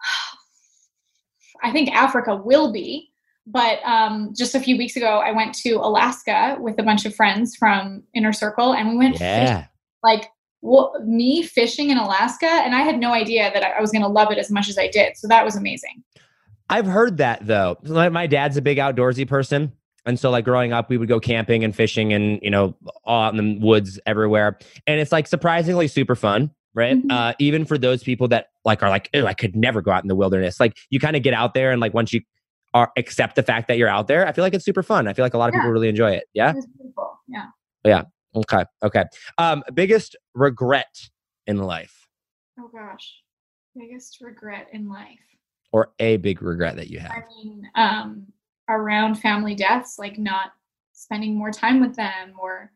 I 1.62 1.72
think 1.72 1.90
Africa 1.92 2.36
will 2.36 2.72
be. 2.72 3.13
But 3.46 3.84
um, 3.84 4.32
just 4.36 4.54
a 4.54 4.60
few 4.60 4.78
weeks 4.78 4.96
ago, 4.96 5.18
I 5.18 5.32
went 5.32 5.54
to 5.56 5.74
Alaska 5.74 6.56
with 6.60 6.78
a 6.78 6.82
bunch 6.82 7.04
of 7.04 7.14
friends 7.14 7.54
from 7.54 8.02
Inner 8.14 8.32
Circle, 8.32 8.72
and 8.74 8.88
we 8.88 8.96
went 8.96 9.18
fishing. 9.18 9.64
Like 10.02 10.30
well, 10.64 10.94
me 11.04 11.42
fishing 11.42 11.90
in 11.90 11.98
Alaska, 11.98 12.46
and 12.46 12.74
I 12.74 12.80
had 12.80 12.98
no 12.98 13.12
idea 13.12 13.50
that 13.52 13.62
I 13.62 13.80
was 13.82 13.90
going 13.90 14.02
to 14.02 14.08
love 14.08 14.32
it 14.32 14.38
as 14.38 14.50
much 14.50 14.70
as 14.70 14.78
I 14.78 14.88
did. 14.88 15.14
So 15.16 15.28
that 15.28 15.44
was 15.44 15.56
amazing. 15.56 16.02
I've 16.70 16.86
heard 16.86 17.18
that 17.18 17.46
though. 17.46 17.76
Like, 17.82 18.12
my 18.12 18.26
dad's 18.26 18.56
a 18.56 18.62
big 18.62 18.78
outdoorsy 18.78 19.28
person. 19.28 19.72
And 20.06 20.18
so 20.18 20.30
like 20.30 20.46
growing 20.46 20.72
up, 20.72 20.88
we 20.88 20.96
would 20.96 21.08
go 21.08 21.20
camping 21.20 21.64
and 21.64 21.76
fishing 21.76 22.14
and, 22.14 22.38
you 22.42 22.50
know, 22.50 22.74
all 23.04 23.24
out 23.24 23.34
in 23.34 23.36
the 23.36 23.58
woods 23.66 24.00
everywhere. 24.06 24.58
And 24.86 25.00
it's 25.00 25.12
like 25.12 25.26
surprisingly 25.26 25.86
super 25.86 26.14
fun, 26.14 26.50
right? 26.74 26.96
Mhm. 26.96 27.10
Uh, 27.10 27.34
even 27.38 27.64
for 27.66 27.76
those 27.76 28.02
people 28.02 28.28
that 28.28 28.48
like 28.64 28.82
are 28.82 28.88
like, 28.90 29.10
oh, 29.14 29.26
I 29.26 29.34
could 29.34 29.54
never 29.54 29.82
go 29.82 29.90
out 29.92 30.02
in 30.02 30.08
the 30.08 30.14
wilderness. 30.14 30.60
Like 30.60 30.76
you 30.90 30.98
kind 30.98 31.16
of 31.16 31.22
get 31.22 31.34
out 31.34 31.52
there 31.54 31.72
and 31.72 31.80
like 31.80 31.92
once 31.94 32.12
you 32.12 32.22
are 32.74 32.92
accept 32.96 33.36
the 33.36 33.42
fact 33.42 33.68
that 33.68 33.78
you're 33.78 33.88
out 33.88 34.08
there, 34.08 34.26
I 34.26 34.32
feel 34.32 34.42
like 34.44 34.52
it's 34.54 34.64
super 34.64 34.82
fun. 34.82 35.08
I 35.08 35.12
feel 35.14 35.24
like 35.24 35.34
a 35.34 35.38
lot 35.38 35.48
of 35.48 35.54
Yeah. 35.54 35.60
people 35.60 35.70
really 35.72 35.88
enjoy 35.88 36.10
it. 36.10 36.24
Yeah. 36.34 36.50
It 36.50 36.56
was. 36.56 37.16
Yeah. 37.84 38.02
Okay. 38.36 38.64
Okay. 38.82 39.04
Um, 39.38 39.62
biggest 39.74 40.16
regret 40.34 40.94
in 41.46 41.58
life 41.58 42.08
Oh 42.58 42.68
gosh, 42.72 43.20
biggest 43.76 44.20
regret 44.20 44.68
in 44.72 44.88
life. 44.88 45.18
or 45.72 45.92
a 45.98 46.16
big 46.18 46.42
regret 46.42 46.76
that 46.76 46.88
you 46.88 46.98
have. 47.00 47.10
I 47.12 47.22
mean, 47.42 47.68
um, 47.74 48.26
around 48.68 49.16
family 49.16 49.54
deaths, 49.56 49.98
like 49.98 50.18
not 50.18 50.52
spending 50.92 51.36
more 51.36 51.50
time 51.50 51.80
with 51.80 51.94
them, 51.96 52.34
or 52.40 52.72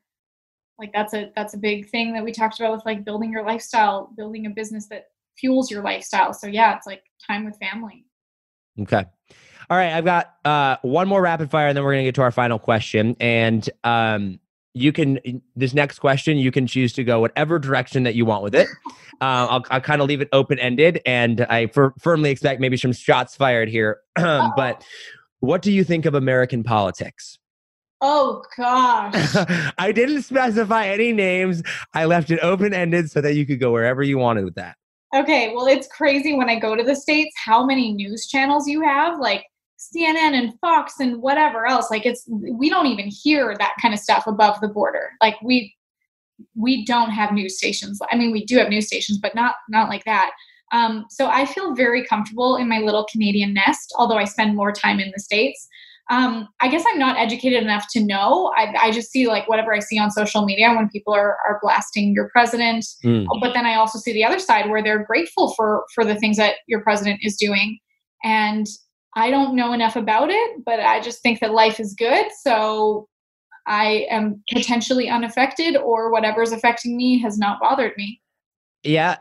like 0.78 0.92
that's 0.92 1.14
a 1.14 1.32
that's 1.36 1.54
a 1.54 1.58
big 1.58 1.88
thing 1.90 2.12
that 2.12 2.24
we 2.24 2.30
talked 2.32 2.58
about 2.60 2.72
with 2.72 2.84
like 2.86 3.04
building 3.04 3.30
your 3.32 3.44
lifestyle, 3.44 4.12
building 4.16 4.46
a 4.46 4.50
business 4.50 4.86
that 4.88 5.06
fuels 5.36 5.70
your 5.70 5.82
lifestyle. 5.82 6.32
So 6.34 6.46
yeah, 6.48 6.76
it's 6.76 6.86
like 6.86 7.02
time 7.26 7.44
with 7.44 7.56
family. 7.58 8.04
Okay. 8.80 9.04
All 9.70 9.76
right. 9.76 9.92
I've 9.92 10.04
got 10.04 10.34
uh, 10.44 10.76
one 10.82 11.08
more 11.08 11.20
rapid 11.20 11.50
fire, 11.50 11.68
and 11.68 11.76
then 11.76 11.84
we're 11.84 11.92
going 11.92 12.04
to 12.04 12.08
get 12.08 12.14
to 12.16 12.22
our 12.22 12.30
final 12.30 12.58
question. 12.58 13.16
And 13.20 13.68
um, 13.84 14.40
you 14.72 14.92
can, 14.92 15.42
this 15.56 15.74
next 15.74 15.98
question, 15.98 16.38
you 16.38 16.50
can 16.50 16.66
choose 16.66 16.92
to 16.94 17.04
go 17.04 17.20
whatever 17.20 17.58
direction 17.58 18.04
that 18.04 18.14
you 18.14 18.24
want 18.24 18.42
with 18.42 18.54
it. 18.54 18.68
Uh, 19.20 19.50
I'll, 19.50 19.64
I'll 19.72 19.80
kind 19.80 20.00
of 20.00 20.06
leave 20.06 20.20
it 20.20 20.28
open 20.32 20.60
ended. 20.60 21.00
And 21.04 21.40
I 21.40 21.66
fir- 21.66 21.92
firmly 21.98 22.30
expect 22.30 22.60
maybe 22.60 22.76
some 22.76 22.92
shots 22.92 23.34
fired 23.34 23.68
here. 23.68 23.98
but 24.14 24.84
what 25.40 25.60
do 25.60 25.72
you 25.72 25.82
think 25.82 26.06
of 26.06 26.14
American 26.14 26.62
politics? 26.62 27.36
Oh 28.00 28.44
gosh. 28.56 29.34
I 29.78 29.90
didn't 29.90 30.22
specify 30.22 30.86
any 30.86 31.12
names. 31.12 31.64
I 31.94 32.04
left 32.04 32.30
it 32.30 32.38
open 32.40 32.72
ended 32.72 33.10
so 33.10 33.20
that 33.20 33.34
you 33.34 33.44
could 33.44 33.58
go 33.58 33.72
wherever 33.72 34.04
you 34.04 34.18
wanted 34.18 34.44
with 34.44 34.54
that. 34.54 34.76
Okay, 35.16 35.54
well, 35.54 35.66
it's 35.66 35.88
crazy 35.88 36.34
when 36.34 36.50
I 36.50 36.58
go 36.58 36.76
to 36.76 36.82
the 36.82 36.94
States 36.94 37.34
how 37.44 37.64
many 37.64 37.92
news 37.92 38.26
channels 38.26 38.68
you 38.68 38.82
have, 38.82 39.18
like 39.18 39.46
CNN 39.78 40.34
and 40.34 40.58
Fox 40.60 40.94
and 41.00 41.22
whatever 41.22 41.66
else. 41.66 41.90
Like, 41.90 42.04
it's 42.04 42.24
we 42.28 42.68
don't 42.68 42.86
even 42.86 43.06
hear 43.08 43.54
that 43.58 43.74
kind 43.80 43.94
of 43.94 44.00
stuff 44.00 44.26
above 44.26 44.60
the 44.60 44.68
border. 44.68 45.10
Like, 45.20 45.36
we 45.42 45.74
we 46.54 46.84
don't 46.84 47.10
have 47.10 47.32
news 47.32 47.56
stations. 47.56 48.00
I 48.10 48.16
mean, 48.16 48.30
we 48.32 48.44
do 48.44 48.58
have 48.58 48.68
news 48.68 48.86
stations, 48.86 49.18
but 49.18 49.34
not 49.34 49.54
not 49.68 49.88
like 49.88 50.04
that. 50.04 50.30
Um, 50.72 51.06
so 51.08 51.28
I 51.28 51.46
feel 51.46 51.74
very 51.74 52.04
comfortable 52.04 52.56
in 52.56 52.68
my 52.68 52.78
little 52.78 53.06
Canadian 53.10 53.54
nest, 53.54 53.92
although 53.96 54.18
I 54.18 54.24
spend 54.24 54.54
more 54.54 54.72
time 54.72 55.00
in 55.00 55.10
the 55.14 55.20
States. 55.20 55.66
Um, 56.10 56.48
I 56.60 56.68
guess 56.68 56.84
I'm 56.88 56.98
not 56.98 57.18
educated 57.18 57.62
enough 57.62 57.86
to 57.90 58.02
know. 58.02 58.52
I, 58.56 58.74
I 58.80 58.90
just 58.90 59.10
see 59.10 59.26
like 59.26 59.46
whatever 59.48 59.74
I 59.74 59.78
see 59.78 59.98
on 59.98 60.10
social 60.10 60.44
media 60.46 60.72
when 60.74 60.88
people 60.88 61.12
are, 61.12 61.36
are 61.46 61.58
blasting 61.62 62.14
your 62.14 62.30
president 62.30 62.84
Mm. 63.04 63.26
but 63.40 63.52
then 63.52 63.66
I 63.66 63.74
also 63.74 63.98
see 63.98 64.12
the 64.12 64.24
other 64.24 64.38
side 64.38 64.70
where 64.70 64.82
they're 64.82 65.04
grateful 65.04 65.52
for 65.54 65.84
for 65.94 66.04
the 66.04 66.14
things 66.14 66.36
that 66.38 66.56
your 66.66 66.80
president 66.82 67.20
is 67.22 67.36
doing, 67.36 67.78
and 68.24 68.66
I 69.18 69.30
don't 69.30 69.56
know 69.56 69.72
enough 69.72 69.96
about 69.96 70.30
it, 70.30 70.64
but 70.64 70.78
I 70.78 71.00
just 71.00 71.22
think 71.22 71.40
that 71.40 71.52
life 71.52 71.80
is 71.80 71.94
good, 71.94 72.26
so 72.42 73.08
I 73.66 74.06
am 74.10 74.42
potentially 74.52 75.08
unaffected, 75.10 75.76
or 75.76 76.10
whatever's 76.12 76.52
affecting 76.52 76.96
me 76.96 77.18
has 77.18 77.36
not 77.36 77.60
bothered 77.60 77.92
me. 77.96 78.20
Yeah. 78.84 79.16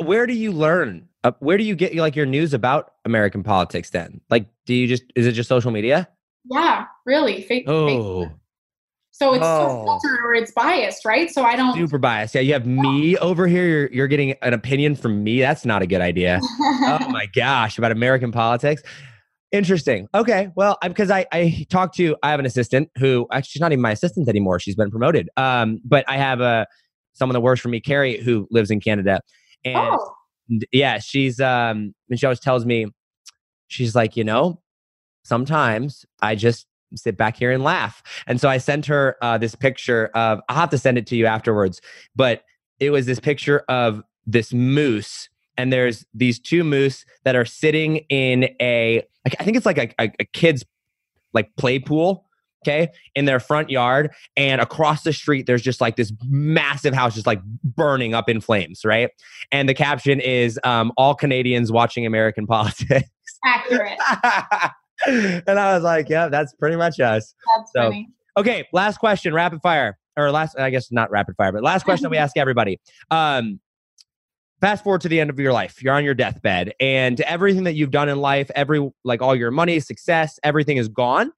Where 0.00 0.26
do 0.26 0.32
you 0.34 0.52
learn 0.52 1.08
Uh, 1.24 1.32
where 1.40 1.58
do 1.58 1.64
you 1.64 1.74
get 1.74 1.94
like 1.96 2.14
your 2.14 2.26
news 2.26 2.54
about 2.54 2.92
American 3.04 3.42
politics 3.42 3.90
then? 3.90 4.20
Like, 4.30 4.46
do 4.66 4.74
you 4.74 4.86
just 4.86 5.02
is 5.16 5.26
it 5.26 5.32
just 5.32 5.48
social 5.48 5.72
media? 5.72 6.08
Yeah, 6.44 6.86
really. 7.04 7.42
Fa- 7.42 7.66
Oh, 7.66 8.30
So 9.18 9.32
it's 9.32 9.42
Oh. 9.44 9.58
so 9.68 9.84
filtered 9.84 10.20
or 10.24 10.34
it's 10.34 10.52
biased, 10.52 11.06
right? 11.06 11.30
So 11.30 11.42
I 11.42 11.56
don't. 11.56 11.74
super 11.74 11.96
biased. 11.96 12.34
Yeah, 12.34 12.42
you 12.42 12.52
have 12.52 12.66
me 12.66 13.16
over 13.16 13.46
here. 13.46 13.66
You're 13.66 13.88
you're 13.92 14.08
getting 14.08 14.32
an 14.42 14.52
opinion 14.52 14.94
from 14.94 15.24
me. 15.24 15.40
That's 15.40 15.64
not 15.64 15.80
a 15.80 15.86
good 15.86 16.02
idea. 16.02 16.38
oh 16.42 17.06
my 17.10 17.26
gosh, 17.34 17.78
about 17.78 17.92
American 17.92 18.30
politics. 18.30 18.82
Interesting. 19.52 20.06
Okay. 20.14 20.50
Well, 20.54 20.76
because 20.82 21.10
I, 21.10 21.24
I 21.32 21.64
talked 21.70 21.96
to, 21.96 22.14
I 22.22 22.30
have 22.30 22.40
an 22.40 22.46
assistant 22.46 22.90
who 22.98 23.26
actually 23.32 23.48
she's 23.52 23.60
not 23.60 23.72
even 23.72 23.80
my 23.80 23.92
assistant 23.92 24.28
anymore. 24.28 24.60
She's 24.60 24.74
been 24.74 24.90
promoted. 24.90 25.30
Um, 25.38 25.80
but 25.84 26.04
I 26.08 26.18
have 26.18 26.40
a 26.42 26.66
someone 27.14 27.32
that 27.34 27.40
works 27.40 27.60
for 27.62 27.68
me, 27.68 27.80
Carrie, 27.80 28.18
who 28.18 28.46
lives 28.50 28.70
in 28.70 28.80
Canada, 28.80 29.20
and 29.64 29.78
oh, 29.78 30.12
yeah, 30.72 30.98
she's 30.98 31.40
um, 31.40 31.94
and 32.10 32.20
she 32.20 32.26
always 32.26 32.40
tells 32.40 32.66
me, 32.66 32.86
she's 33.68 33.94
like, 33.94 34.14
you 34.16 34.24
know, 34.24 34.60
sometimes 35.24 36.04
I 36.20 36.34
just 36.34 36.66
sit 36.98 37.16
back 37.16 37.36
here 37.36 37.50
and 37.50 37.62
laugh. 37.62 38.02
And 38.26 38.40
so 38.40 38.48
I 38.48 38.58
sent 38.58 38.86
her 38.86 39.16
uh, 39.22 39.38
this 39.38 39.54
picture 39.54 40.06
of. 40.14 40.40
I'll 40.48 40.56
have 40.56 40.70
to 40.70 40.78
send 40.78 40.98
it 40.98 41.06
to 41.08 41.16
you 41.16 41.26
afterwards, 41.26 41.80
but 42.14 42.44
it 42.80 42.90
was 42.90 43.06
this 43.06 43.20
picture 43.20 43.64
of 43.68 44.02
this 44.26 44.52
moose 44.52 45.28
and 45.56 45.72
there's 45.72 46.04
these 46.12 46.38
two 46.38 46.64
moose 46.64 47.04
that 47.24 47.34
are 47.34 47.44
sitting 47.44 47.98
in 48.08 48.44
a, 48.60 49.02
I 49.24 49.44
think 49.44 49.56
it's 49.56 49.66
like 49.66 49.78
a, 49.78 49.88
a, 49.98 50.12
a 50.20 50.24
kid's 50.26 50.64
like 51.32 51.54
play 51.56 51.78
pool 51.78 52.24
okay 52.66 52.88
in 53.14 53.26
their 53.26 53.38
front 53.38 53.70
yard 53.70 54.10
and 54.36 54.60
across 54.60 55.02
the 55.04 55.12
street 55.12 55.46
there's 55.46 55.62
just 55.62 55.80
like 55.80 55.96
this 55.96 56.12
massive 56.24 56.94
house 56.94 57.14
just 57.14 57.26
like 57.26 57.42
burning 57.62 58.14
up 58.14 58.28
in 58.28 58.40
flames 58.40 58.84
right 58.84 59.10
and 59.52 59.68
the 59.68 59.74
caption 59.74 60.18
is 60.20 60.58
um, 60.64 60.90
all 60.96 61.14
canadians 61.14 61.70
watching 61.70 62.06
american 62.06 62.46
politics 62.46 63.10
accurate. 63.44 63.98
and 65.06 65.58
i 65.58 65.74
was 65.74 65.82
like 65.82 66.08
yeah 66.08 66.28
that's 66.28 66.54
pretty 66.54 66.76
much 66.76 67.00
us 67.00 67.34
That's 67.56 67.72
So- 67.74 67.82
funny. 67.82 68.08
Okay, 68.38 68.66
last 68.70 68.98
question, 68.98 69.32
rapid 69.32 69.62
fire. 69.62 69.96
Or 70.14 70.30
last, 70.30 70.58
I 70.58 70.68
guess 70.68 70.92
not 70.92 71.10
rapid 71.10 71.36
fire, 71.36 71.52
but 71.52 71.62
last 71.62 71.84
question 71.84 72.10
we 72.10 72.18
ask 72.18 72.36
everybody. 72.36 72.78
Um, 73.10 73.60
fast 74.60 74.84
forward 74.84 75.00
to 75.02 75.08
the 75.08 75.20
end 75.20 75.30
of 75.30 75.38
your 75.40 75.54
life. 75.54 75.82
You're 75.82 75.94
on 75.94 76.04
your 76.04 76.12
deathbed, 76.12 76.74
and 76.78 77.18
everything 77.22 77.64
that 77.64 77.76
you've 77.76 77.92
done 77.92 78.10
in 78.10 78.18
life, 78.18 78.50
every 78.54 78.90
like 79.04 79.22
all 79.22 79.34
your 79.34 79.50
money, 79.50 79.80
success, 79.80 80.38
everything 80.42 80.76
is 80.76 80.86
gone. 80.88 81.32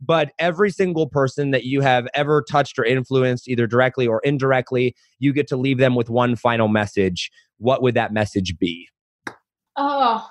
But 0.00 0.30
every 0.38 0.70
single 0.70 1.08
person 1.08 1.50
that 1.50 1.64
you 1.64 1.80
have 1.80 2.06
ever 2.14 2.40
touched 2.48 2.78
or 2.78 2.84
influenced, 2.84 3.48
either 3.48 3.66
directly 3.66 4.06
or 4.06 4.20
indirectly, 4.22 4.94
you 5.18 5.32
get 5.32 5.48
to 5.48 5.56
leave 5.56 5.78
them 5.78 5.96
with 5.96 6.08
one 6.08 6.36
final 6.36 6.68
message. 6.68 7.32
What 7.58 7.82
would 7.82 7.94
that 7.96 8.12
message 8.12 8.56
be? 8.58 8.88
Oh, 9.76 10.24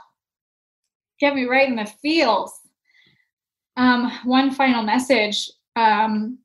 get 1.19 1.35
me 1.35 1.43
right 1.45 1.67
in 1.67 1.75
the 1.75 1.91
feels. 2.01 2.53
Um, 3.75 4.11
one 4.23 4.51
final 4.51 4.83
message. 4.83 5.49
Um, 5.75 6.37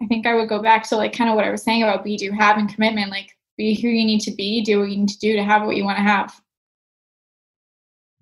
I 0.00 0.06
think 0.06 0.26
I 0.26 0.34
would 0.34 0.48
go 0.48 0.62
back 0.62 0.88
to 0.88 0.96
like 0.96 1.16
kind 1.16 1.30
of 1.30 1.36
what 1.36 1.44
I 1.44 1.50
was 1.50 1.62
saying 1.62 1.82
about 1.82 2.04
be, 2.04 2.16
do, 2.16 2.30
have, 2.32 2.58
and 2.58 2.72
commitment. 2.72 3.10
Like, 3.10 3.30
be 3.56 3.80
who 3.80 3.88
you 3.88 4.04
need 4.04 4.20
to 4.20 4.32
be, 4.32 4.62
do 4.62 4.80
what 4.80 4.90
you 4.90 4.96
need 4.98 5.08
to 5.08 5.18
do 5.18 5.34
to 5.34 5.44
have 5.44 5.64
what 5.64 5.76
you 5.76 5.84
want 5.84 5.98
to 5.98 6.02
have. 6.02 6.40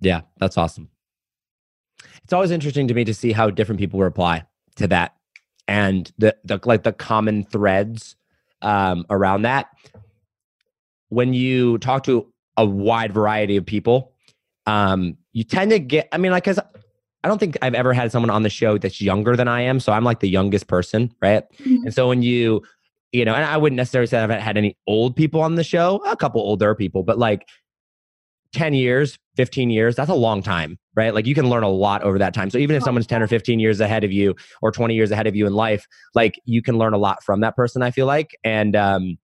Yeah, 0.01 0.23
that's 0.39 0.59
awesome. 0.59 0.89
It's 2.25 2.33
always 2.33 2.51
interesting 2.51 2.89
to 2.89 2.95
me 2.95 3.05
to 3.05 3.15
see 3.15 3.33
how 3.33 3.51
different 3.51 3.81
people 3.81 4.01
reply 4.01 4.45
to 4.77 4.87
that 4.89 5.17
and 5.69 6.11
the, 6.19 6.37
the 6.45 6.61
like 6.65 6.83
the 6.83 6.93
common 6.93 7.45
threads 7.45 8.17
um, 8.63 9.07
around 9.11 9.43
that. 9.43 9.69
When 11.09 11.35
you 11.35 11.79
talk 11.79 12.05
to 12.05 12.27
a 12.57 12.65
wide 12.65 13.13
variety 13.13 13.57
of 13.57 13.67
people, 13.67 14.13
um, 14.67 15.17
you 15.33 15.45
tend 15.45 15.71
to 15.71 15.79
get. 15.79 16.09
I 16.13 16.19
mean, 16.19 16.33
like, 16.33 16.45
cause 16.45 16.59
I 17.25 17.29
don't 17.29 17.39
think 17.39 17.57
I've 17.63 17.75
ever 17.75 17.93
had 17.93 18.11
someone 18.11 18.31
on 18.31 18.43
the 18.43 18.51
show 18.51 18.79
that's 18.79 19.01
younger 19.01 19.37
than 19.37 19.49
I 19.49 19.61
am, 19.63 19.79
so 19.81 19.93
I'm 19.93 20.05
like 20.05 20.21
the 20.21 20.29
youngest 20.29 20.67
person, 20.67 21.15
right? 21.23 21.45
Mhm. 21.65 21.85
And 21.85 21.95
so 21.95 22.09
when 22.09 22.23
you, 22.23 22.63
you 23.13 23.25
know, 23.25 23.35
and 23.35 23.45
I 23.45 23.57
wouldn't 23.57 23.77
necessarily 23.77 24.07
say 24.07 24.19
I've 24.19 24.31
had 24.31 24.57
any 24.57 24.77
old 24.87 25.15
people 25.15 25.41
on 25.41 25.55
the 25.55 25.65
show, 25.65 26.03
a 26.07 26.17
couple 26.17 26.41
older 26.41 26.75
people, 26.75 27.03
but 27.03 27.19
like 27.19 27.47
10 28.55 28.75
years, 28.75 29.19
15 29.37 29.71
years, 29.71 29.97
that's 29.97 30.11
a 30.11 30.15
long 30.15 30.43
time, 30.43 30.79
right? 30.95 31.15
Like 31.15 31.27
you 31.27 31.35
can 31.35 31.49
learn 31.49 31.63
a 31.63 31.69
lot 31.71 32.03
over 32.03 32.19
that 32.19 32.35
time. 32.35 32.51
So 32.51 32.59
even 32.59 32.77
if 32.77 32.83
Oh, 32.83 32.87
someone's 32.87 33.07
10 33.07 33.23
or 33.23 33.27
15 33.27 33.59
years 33.61 33.81
ahead 33.81 34.05
of 34.05 34.13
you 34.13 34.35
or 34.61 34.71
20 34.71 34.95
years 34.95 35.11
ahead 35.11 35.27
of 35.27 35.35
you 35.35 35.47
in 35.47 35.55
life, 35.55 35.87
like 36.15 36.35
you 36.45 36.61
can 36.61 36.77
learn 36.77 36.93
a 36.93 36.99
lot 36.99 37.23
from 37.23 37.41
that 37.41 37.57
person, 37.57 37.83
I 37.83 37.91
feel 37.91 38.07
like. 38.07 38.37
And 38.45 38.77
um, 38.77 39.17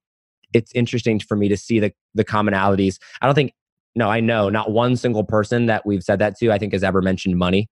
it's 0.55 0.73
interesting 0.75 1.21
for 1.21 1.37
me 1.37 1.49
to 1.49 1.57
see 1.59 1.79
the, 1.79 1.93
the 2.15 2.25
commonalities. 2.25 2.99
I 3.21 3.27
don't 3.27 3.35
think, 3.35 3.53
no, 3.95 4.09
I 4.09 4.21
know 4.21 4.49
not 4.49 4.71
one 4.71 4.97
single 4.97 5.25
person 5.25 5.67
that 5.67 5.85
we've 5.85 6.03
said 6.03 6.21
that 6.21 6.39
to, 6.39 6.51
I 6.51 6.59
think 6.59 6.73
has 6.73 6.85
ever 6.85 7.03
mentioned 7.03 7.37
money. 7.37 7.69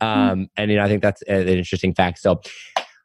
Um, 0.00 0.48
And, 0.56 0.70
you 0.70 0.76
know, 0.76 0.84
I 0.84 0.88
think 0.88 1.02
that's 1.02 1.22
an 1.22 1.48
interesting 1.48 1.94
fact. 1.94 2.18
So, 2.18 2.40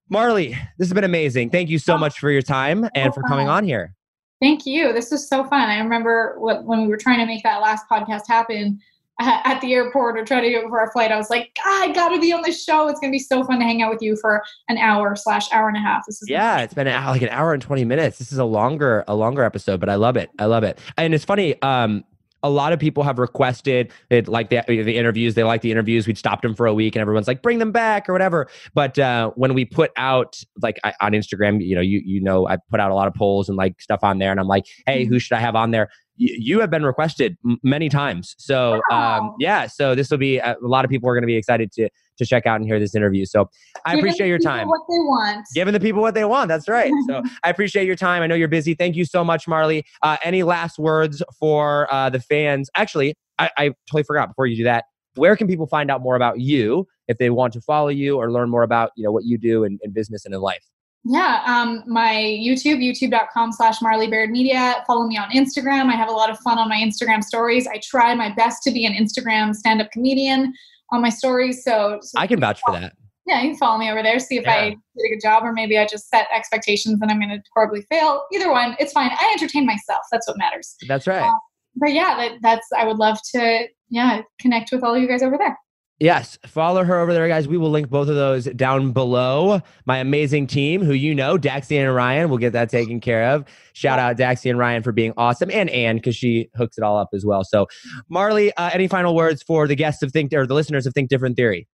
Marley, 0.10 0.50
this 0.78 0.88
has 0.88 0.94
been 0.94 1.04
amazing. 1.04 1.50
Thank 1.50 1.70
you 1.70 1.80
so 1.80 1.96
Oh, 1.96 1.98
much 1.98 2.20
for 2.20 2.30
your 2.30 2.42
time 2.42 2.88
and 2.96 3.14
for 3.14 3.24
coming 3.24 3.48
on 3.48 3.64
here. 3.64 3.96
Thank 4.42 4.66
you. 4.66 4.94
This 4.94 5.12
was 5.12 5.28
so 5.28 5.44
fun. 5.46 5.70
I 5.70 5.80
remember 5.80 6.36
what, 6.40 6.66
when 6.66 6.82
we 6.84 6.88
were 6.88 6.98
trying 6.98 7.20
to 7.20 7.26
make 7.26 7.44
that 7.44 7.62
last 7.62 7.86
podcast 7.90 8.28
happen 8.28 8.80
uh, 9.20 9.40
at 9.46 9.62
the 9.62 9.74
airport 9.74 10.20
or 10.20 10.26
try 10.26 10.42
to 10.42 10.50
do 10.50 10.58
it 10.58 10.64
before 10.64 10.82
our 10.82 10.92
flight. 10.92 11.12
I 11.12 11.16
was 11.18 11.30
like, 11.30 11.58
"God, 11.64 11.90
I 11.90 11.94
got 11.94 12.10
to 12.10 12.20
be 12.20 12.34
on 12.34 12.42
this 12.44 12.64
show. 12.64 12.88
It's 12.90 13.00
going 13.00 13.12
to 13.12 13.16
be 13.16 13.20
so 13.20 13.44
fun 13.46 13.60
to 13.60 13.66
hang 13.66 13.82
out 13.82 13.90
with 13.92 14.02
you 14.02 14.16
for 14.18 14.44
an 14.68 14.78
hour 14.78 15.16
slash 15.16 15.52
hour 15.54 15.70
and 15.70 15.78
a 15.78 15.80
half. 15.80 16.04
This 16.06 16.22
is 16.22 16.30
Yeah, 16.30 16.60
it's 16.60 16.74
been 16.74 16.86
an 16.86 16.94
hour, 16.94 17.12
like 17.14 17.22
an 17.22 17.30
hour 17.30 17.54
and 17.54 17.62
20 17.62 17.86
minutes. 17.86 18.20
This 18.20 18.32
is 18.34 18.38
a 18.38 18.44
longer, 18.46 19.04
a 19.08 19.16
longer 19.16 19.44
episode, 19.44 19.80
but 19.80 19.90
I 19.90 19.96
love 19.96 20.18
it. 20.18 20.30
I 20.38 20.46
love 20.46 20.64
it. 20.66 20.80
And 20.98 21.14
it's 21.16 21.26
funny, 21.26 21.60
um, 21.62 22.04
a 22.46 22.50
lot 22.50 22.74
of 22.74 22.80
people 22.80 23.04
have 23.04 23.18
requested 23.18 23.92
it 24.12 24.28
like 24.28 24.50
the, 24.52 24.62
the 24.68 24.96
interviews. 24.96 25.34
They 25.34 25.44
like 25.44 25.62
the 25.62 25.72
interviews. 25.72 26.06
We'd 26.06 26.18
stopped 26.18 26.44
them 26.44 26.54
for 26.54 26.68
a 26.68 26.74
week 26.74 26.96
and 26.96 27.02
everyone's 27.02 27.28
like, 27.28 27.42
bring 27.42 27.58
them 27.58 27.72
back 27.72 28.08
or 28.08 28.14
whatever. 28.14 28.48
But 28.76 29.00
uh, 29.00 29.32
when 29.36 29.56
we 29.56 29.66
put 29.66 29.92
out 29.98 30.40
like 30.62 30.80
I, 30.84 30.94
on 31.02 31.14
Instagram, 31.14 31.66
you 31.66 31.74
know, 31.74 31.82
you 31.82 32.02
you 32.06 32.22
know, 32.22 32.48
I 32.48 32.58
put 32.70 32.80
out 32.80 32.92
a 32.92 32.94
lot 32.94 33.08
of 33.08 33.16
polls 33.16 33.50
and 33.50 33.58
like 33.58 33.82
stuff 33.82 34.04
on 34.04 34.20
there, 34.20 34.30
and 34.30 34.40
I'm 34.40 34.48
like, 34.48 34.66
hey, 34.86 35.06
who 35.06 35.18
should 35.18 35.36
I 35.36 35.40
have 35.40 35.56
on 35.56 35.72
there? 35.72 35.90
Y- 36.20 36.36
you 36.38 36.60
have 36.60 36.70
been 36.70 36.86
requested 36.86 37.36
m- 37.44 37.58
many 37.64 37.90
times. 37.90 38.36
So 38.38 38.82
um, 38.92 39.36
yeah, 39.40 39.66
so 39.66 39.96
this 39.96 40.12
will 40.12 40.20
be 40.20 40.38
a, 40.38 40.56
a 40.64 40.68
lot 40.68 40.86
of 40.86 40.92
people 40.92 41.10
are 41.10 41.16
going 41.16 41.24
to 41.24 41.28
be 41.28 41.38
excited 41.38 41.72
to 41.74 41.90
to 42.18 42.26
check 42.26 42.46
out 42.46 42.58
and 42.58 42.66
hear 42.66 42.80
this 42.80 42.96
interview. 42.96 43.26
So 43.26 43.50
I 43.86 43.92
Giving 43.92 44.06
appreciate 44.06 44.28
your 44.28 44.40
people 44.40 44.52
time 44.52 44.68
What 44.68 44.82
they 44.90 45.00
want. 45.00 45.46
giving 45.54 45.74
the 45.74 45.80
people 45.80 46.02
what 46.02 46.14
they 46.14 46.26
want. 46.26 46.48
That's 46.48 46.68
right. 46.68 46.92
So 47.08 47.22
I 47.44 47.50
appreciate 47.50 47.86
your 47.86 47.96
time. 47.96 48.22
I 48.22 48.28
know 48.28 48.36
you're 48.36 48.48
busy. 48.48 48.74
Thank 48.74 48.96
you 48.96 49.06
so 49.06 49.24
much, 49.24 49.48
Marley. 49.48 49.86
Uh, 50.02 50.18
any 50.24 50.44
last 50.44 50.80
words 50.80 51.22
for 51.40 51.92
uh, 51.94 52.10
the 52.10 52.20
fans? 52.20 52.70
Actually, 52.76 53.16
I, 53.40 53.50
I 53.58 53.68
totally 53.90 54.04
forgot 54.04 54.30
before 54.30 54.48
you 54.48 54.56
do 54.58 54.64
that. 54.64 54.86
Where 55.16 55.36
can 55.36 55.48
people 55.48 55.68
find 55.68 55.90
out 55.90 56.02
more 56.02 56.16
about 56.16 56.40
you 56.40 56.88
if 57.08 57.18
they 57.18 57.30
want 57.30 57.54
to 57.54 57.62
follow 57.62 57.88
you 57.90 58.18
or 58.18 58.32
learn 58.32 58.50
more 58.50 58.64
about 58.64 58.92
you 58.98 59.04
know 59.04 59.12
what 59.12 59.24
you 59.26 59.38
do 59.38 59.64
in, 59.64 59.80
in 59.82 59.92
business 59.92 60.26
and 60.26 60.34
in 60.34 60.42
life? 60.42 60.64
Yeah, 61.08 61.44
um, 61.46 61.84
my 61.86 62.16
YouTube, 62.16 62.80
youtube.com 62.80 63.52
slash 63.52 63.80
Marley 63.80 64.08
Baird 64.08 64.32
Media. 64.32 64.84
Follow 64.88 65.06
me 65.06 65.18
on 65.18 65.30
Instagram. 65.30 65.86
I 65.90 65.96
have 65.96 66.10
a 66.10 66.12
lot 66.12 66.32
of 66.32 66.40
fun 66.40 66.58
on 66.58 66.68
my 66.68 66.78
Instagram 66.78 67.24
stories. 67.24 67.68
I 67.68 67.80
try 67.84 68.16
my 68.16 68.34
best 68.34 68.64
to 68.64 68.72
be 68.72 68.86
an 68.88 68.94
Instagram 68.94 69.54
stand 69.56 69.82
up 69.82 69.92
comedian 69.92 70.52
on 70.92 71.02
my 71.02 71.10
stories. 71.10 71.64
So, 71.64 72.00
so 72.02 72.20
I 72.20 72.28
can 72.28 72.40
vouch 72.40 72.62
for 72.66 72.72
that. 72.74 72.94
yeah, 73.26 73.42
you 73.42 73.50
can 73.50 73.58
follow 73.58 73.78
me 73.78 73.90
over 73.90 74.04
there, 74.04 74.20
see 74.20 74.38
if 74.38 74.48
I 74.48 74.66
Yeah. 74.68 74.70
did 74.70 75.06
a 75.06 75.10
good 75.16 75.22
job 75.22 75.44
or 75.44 75.52
maybe 75.52 75.78
I 75.78 75.86
just 75.86 76.10
set 76.10 76.28
expectations 76.34 77.00
and 77.02 77.10
I'm 77.12 77.20
going 77.20 77.30
to 77.32 77.42
horribly 77.54 77.82
fail. 77.90 78.24
Either 78.34 78.52
one, 78.52 78.76
it's 78.80 78.94
fine. 78.94 79.10
I 79.12 79.32
entertain 79.40 79.66
myself. 79.66 80.02
That's 80.12 80.28
what 80.28 80.38
matters. 80.38 80.76
That's 80.88 81.08
right. 81.08 81.24
Um, 81.24 81.40
but 81.76 81.92
yeah, 81.92 82.16
that, 82.18 82.32
that's, 82.42 82.68
I 82.78 82.86
would 82.86 82.98
love 82.98 83.18
to, 83.34 83.68
yeah, 83.90 84.22
connect 84.40 84.72
with 84.72 84.84
all 84.84 84.98
you 84.98 85.08
guys 85.08 85.22
over 85.24 85.38
there. 85.38 85.58
Yes, 86.00 86.38
follow 86.46 86.84
her 86.84 87.00
over 87.00 87.14
there, 87.14 87.26
guys. 87.30 87.48
We 87.48 87.58
will 87.58 87.72
link 87.72 87.90
both 87.90 88.10
of 88.10 88.16
those 88.16 88.46
down 88.46 88.92
below. 88.92 89.62
My 89.86 90.00
amazing 90.00 90.48
team, 90.48 90.84
who 90.84 90.92
you 90.92 91.16
know, 91.16 91.38
Daxie 91.38 91.80
and 91.80 91.96
Ryan, 91.96 92.30
will 92.30 92.38
get 92.38 92.52
that 92.52 92.70
taken 92.70 93.00
care 93.00 93.30
of. 93.30 93.46
Shout 93.72 93.98
out 93.98 94.18
Daxie 94.18 94.50
and 94.50 94.60
Ryan 94.60 94.84
for 94.84 94.92
being 94.92 95.14
awesome, 95.16 95.50
and 95.52 95.70
Anne 95.70 95.96
because 95.96 96.16
she 96.16 96.50
hooks 96.56 96.78
it 96.78 96.84
all 96.84 96.98
up 96.98 97.10
as 97.14 97.26
well. 97.26 97.46
So, 97.46 97.68
Marley, 98.10 98.54
uh, 98.56 98.72
any 98.74 98.90
final 98.90 99.16
words 99.16 99.42
for 99.42 99.68
the 99.70 99.76
guests 99.76 100.04
of 100.04 100.12
Think 100.12 100.34
or 100.34 100.46
the 100.46 100.54
listeners 100.54 100.86
of 100.86 100.94
Think 100.94 101.10
Different 101.10 101.38
Theory? 101.38 101.66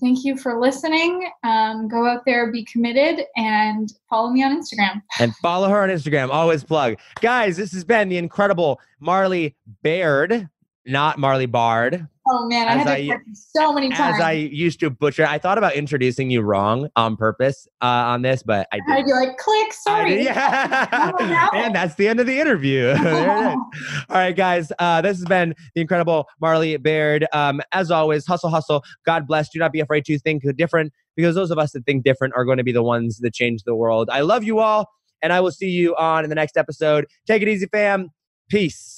Thank 0.00 0.24
you 0.24 0.36
for 0.36 0.60
listening. 0.60 1.30
Um, 1.44 1.86
go 1.88 2.04
out 2.04 2.24
there, 2.26 2.50
be 2.52 2.64
committed, 2.64 3.24
and 3.36 3.88
follow 4.10 4.30
me 4.30 4.42
on 4.42 4.60
Instagram. 4.60 5.00
and 5.20 5.34
follow 5.36 5.68
her 5.68 5.82
on 5.82 5.88
Instagram. 5.88 6.30
Always 6.30 6.64
plug. 6.64 6.96
Guys, 7.20 7.56
this 7.56 7.72
has 7.72 7.84
been 7.84 8.08
the 8.08 8.18
incredible 8.18 8.80
Marley 9.00 9.56
Baird, 9.82 10.48
not 10.84 11.18
Marley 11.18 11.46
Bard, 11.46 12.06
Oh 12.30 12.46
man, 12.46 12.68
I 12.68 12.84
to 12.84 13.12
I- 13.14 13.18
so 13.32 13.72
many 13.72 13.88
times. 13.90 14.16
as 14.16 14.20
I 14.20 14.32
used 14.32 14.80
to 14.80 14.90
butcher. 14.90 15.26
I 15.26 15.38
thought 15.38 15.56
about 15.56 15.74
introducing 15.74 16.30
you 16.30 16.42
wrong 16.42 16.88
on 16.96 17.16
purpose 17.16 17.66
uh, 17.80 17.86
on 17.86 18.22
this, 18.22 18.42
but 18.42 18.68
I 18.72 18.80
I'd 18.88 19.04
be 19.04 19.12
like, 19.12 19.38
click, 19.38 19.72
sorry. 19.72 20.16
did. 20.16 20.24
Yeah. 20.24 21.12
No. 21.18 21.50
and 21.58 21.74
that's 21.74 21.94
the 21.94 22.08
end 22.08 22.20
of 22.20 22.26
the 22.26 22.38
interview. 22.38 22.82
there 23.02 23.50
it 23.50 23.52
is. 23.52 23.58
All 24.10 24.16
right, 24.16 24.36
guys. 24.36 24.70
Uh, 24.78 25.00
this 25.00 25.16
has 25.18 25.24
been 25.24 25.54
the 25.74 25.80
incredible 25.80 26.26
Marley 26.40 26.76
Baird. 26.76 27.26
Um, 27.32 27.60
as 27.72 27.90
always, 27.90 28.26
hustle, 28.26 28.50
hustle. 28.50 28.82
God 29.06 29.26
bless. 29.26 29.48
Do 29.48 29.58
not 29.58 29.72
be 29.72 29.80
afraid 29.80 30.04
to 30.06 30.18
think 30.18 30.44
different 30.56 30.92
because 31.16 31.34
those 31.34 31.50
of 31.50 31.58
us 31.58 31.72
that 31.72 31.86
think 31.86 32.04
different 32.04 32.34
are 32.36 32.44
going 32.44 32.58
to 32.58 32.64
be 32.64 32.72
the 32.72 32.82
ones 32.82 33.18
that 33.18 33.32
change 33.32 33.62
the 33.64 33.74
world. 33.74 34.10
I 34.10 34.20
love 34.20 34.44
you 34.44 34.58
all, 34.58 34.88
and 35.22 35.32
I 35.32 35.40
will 35.40 35.50
see 35.50 35.68
you 35.68 35.96
on 35.96 36.24
in 36.24 36.30
the 36.30 36.36
next 36.36 36.56
episode. 36.56 37.06
Take 37.26 37.42
it 37.42 37.48
easy, 37.48 37.66
fam. 37.66 38.10
Peace. 38.50 38.97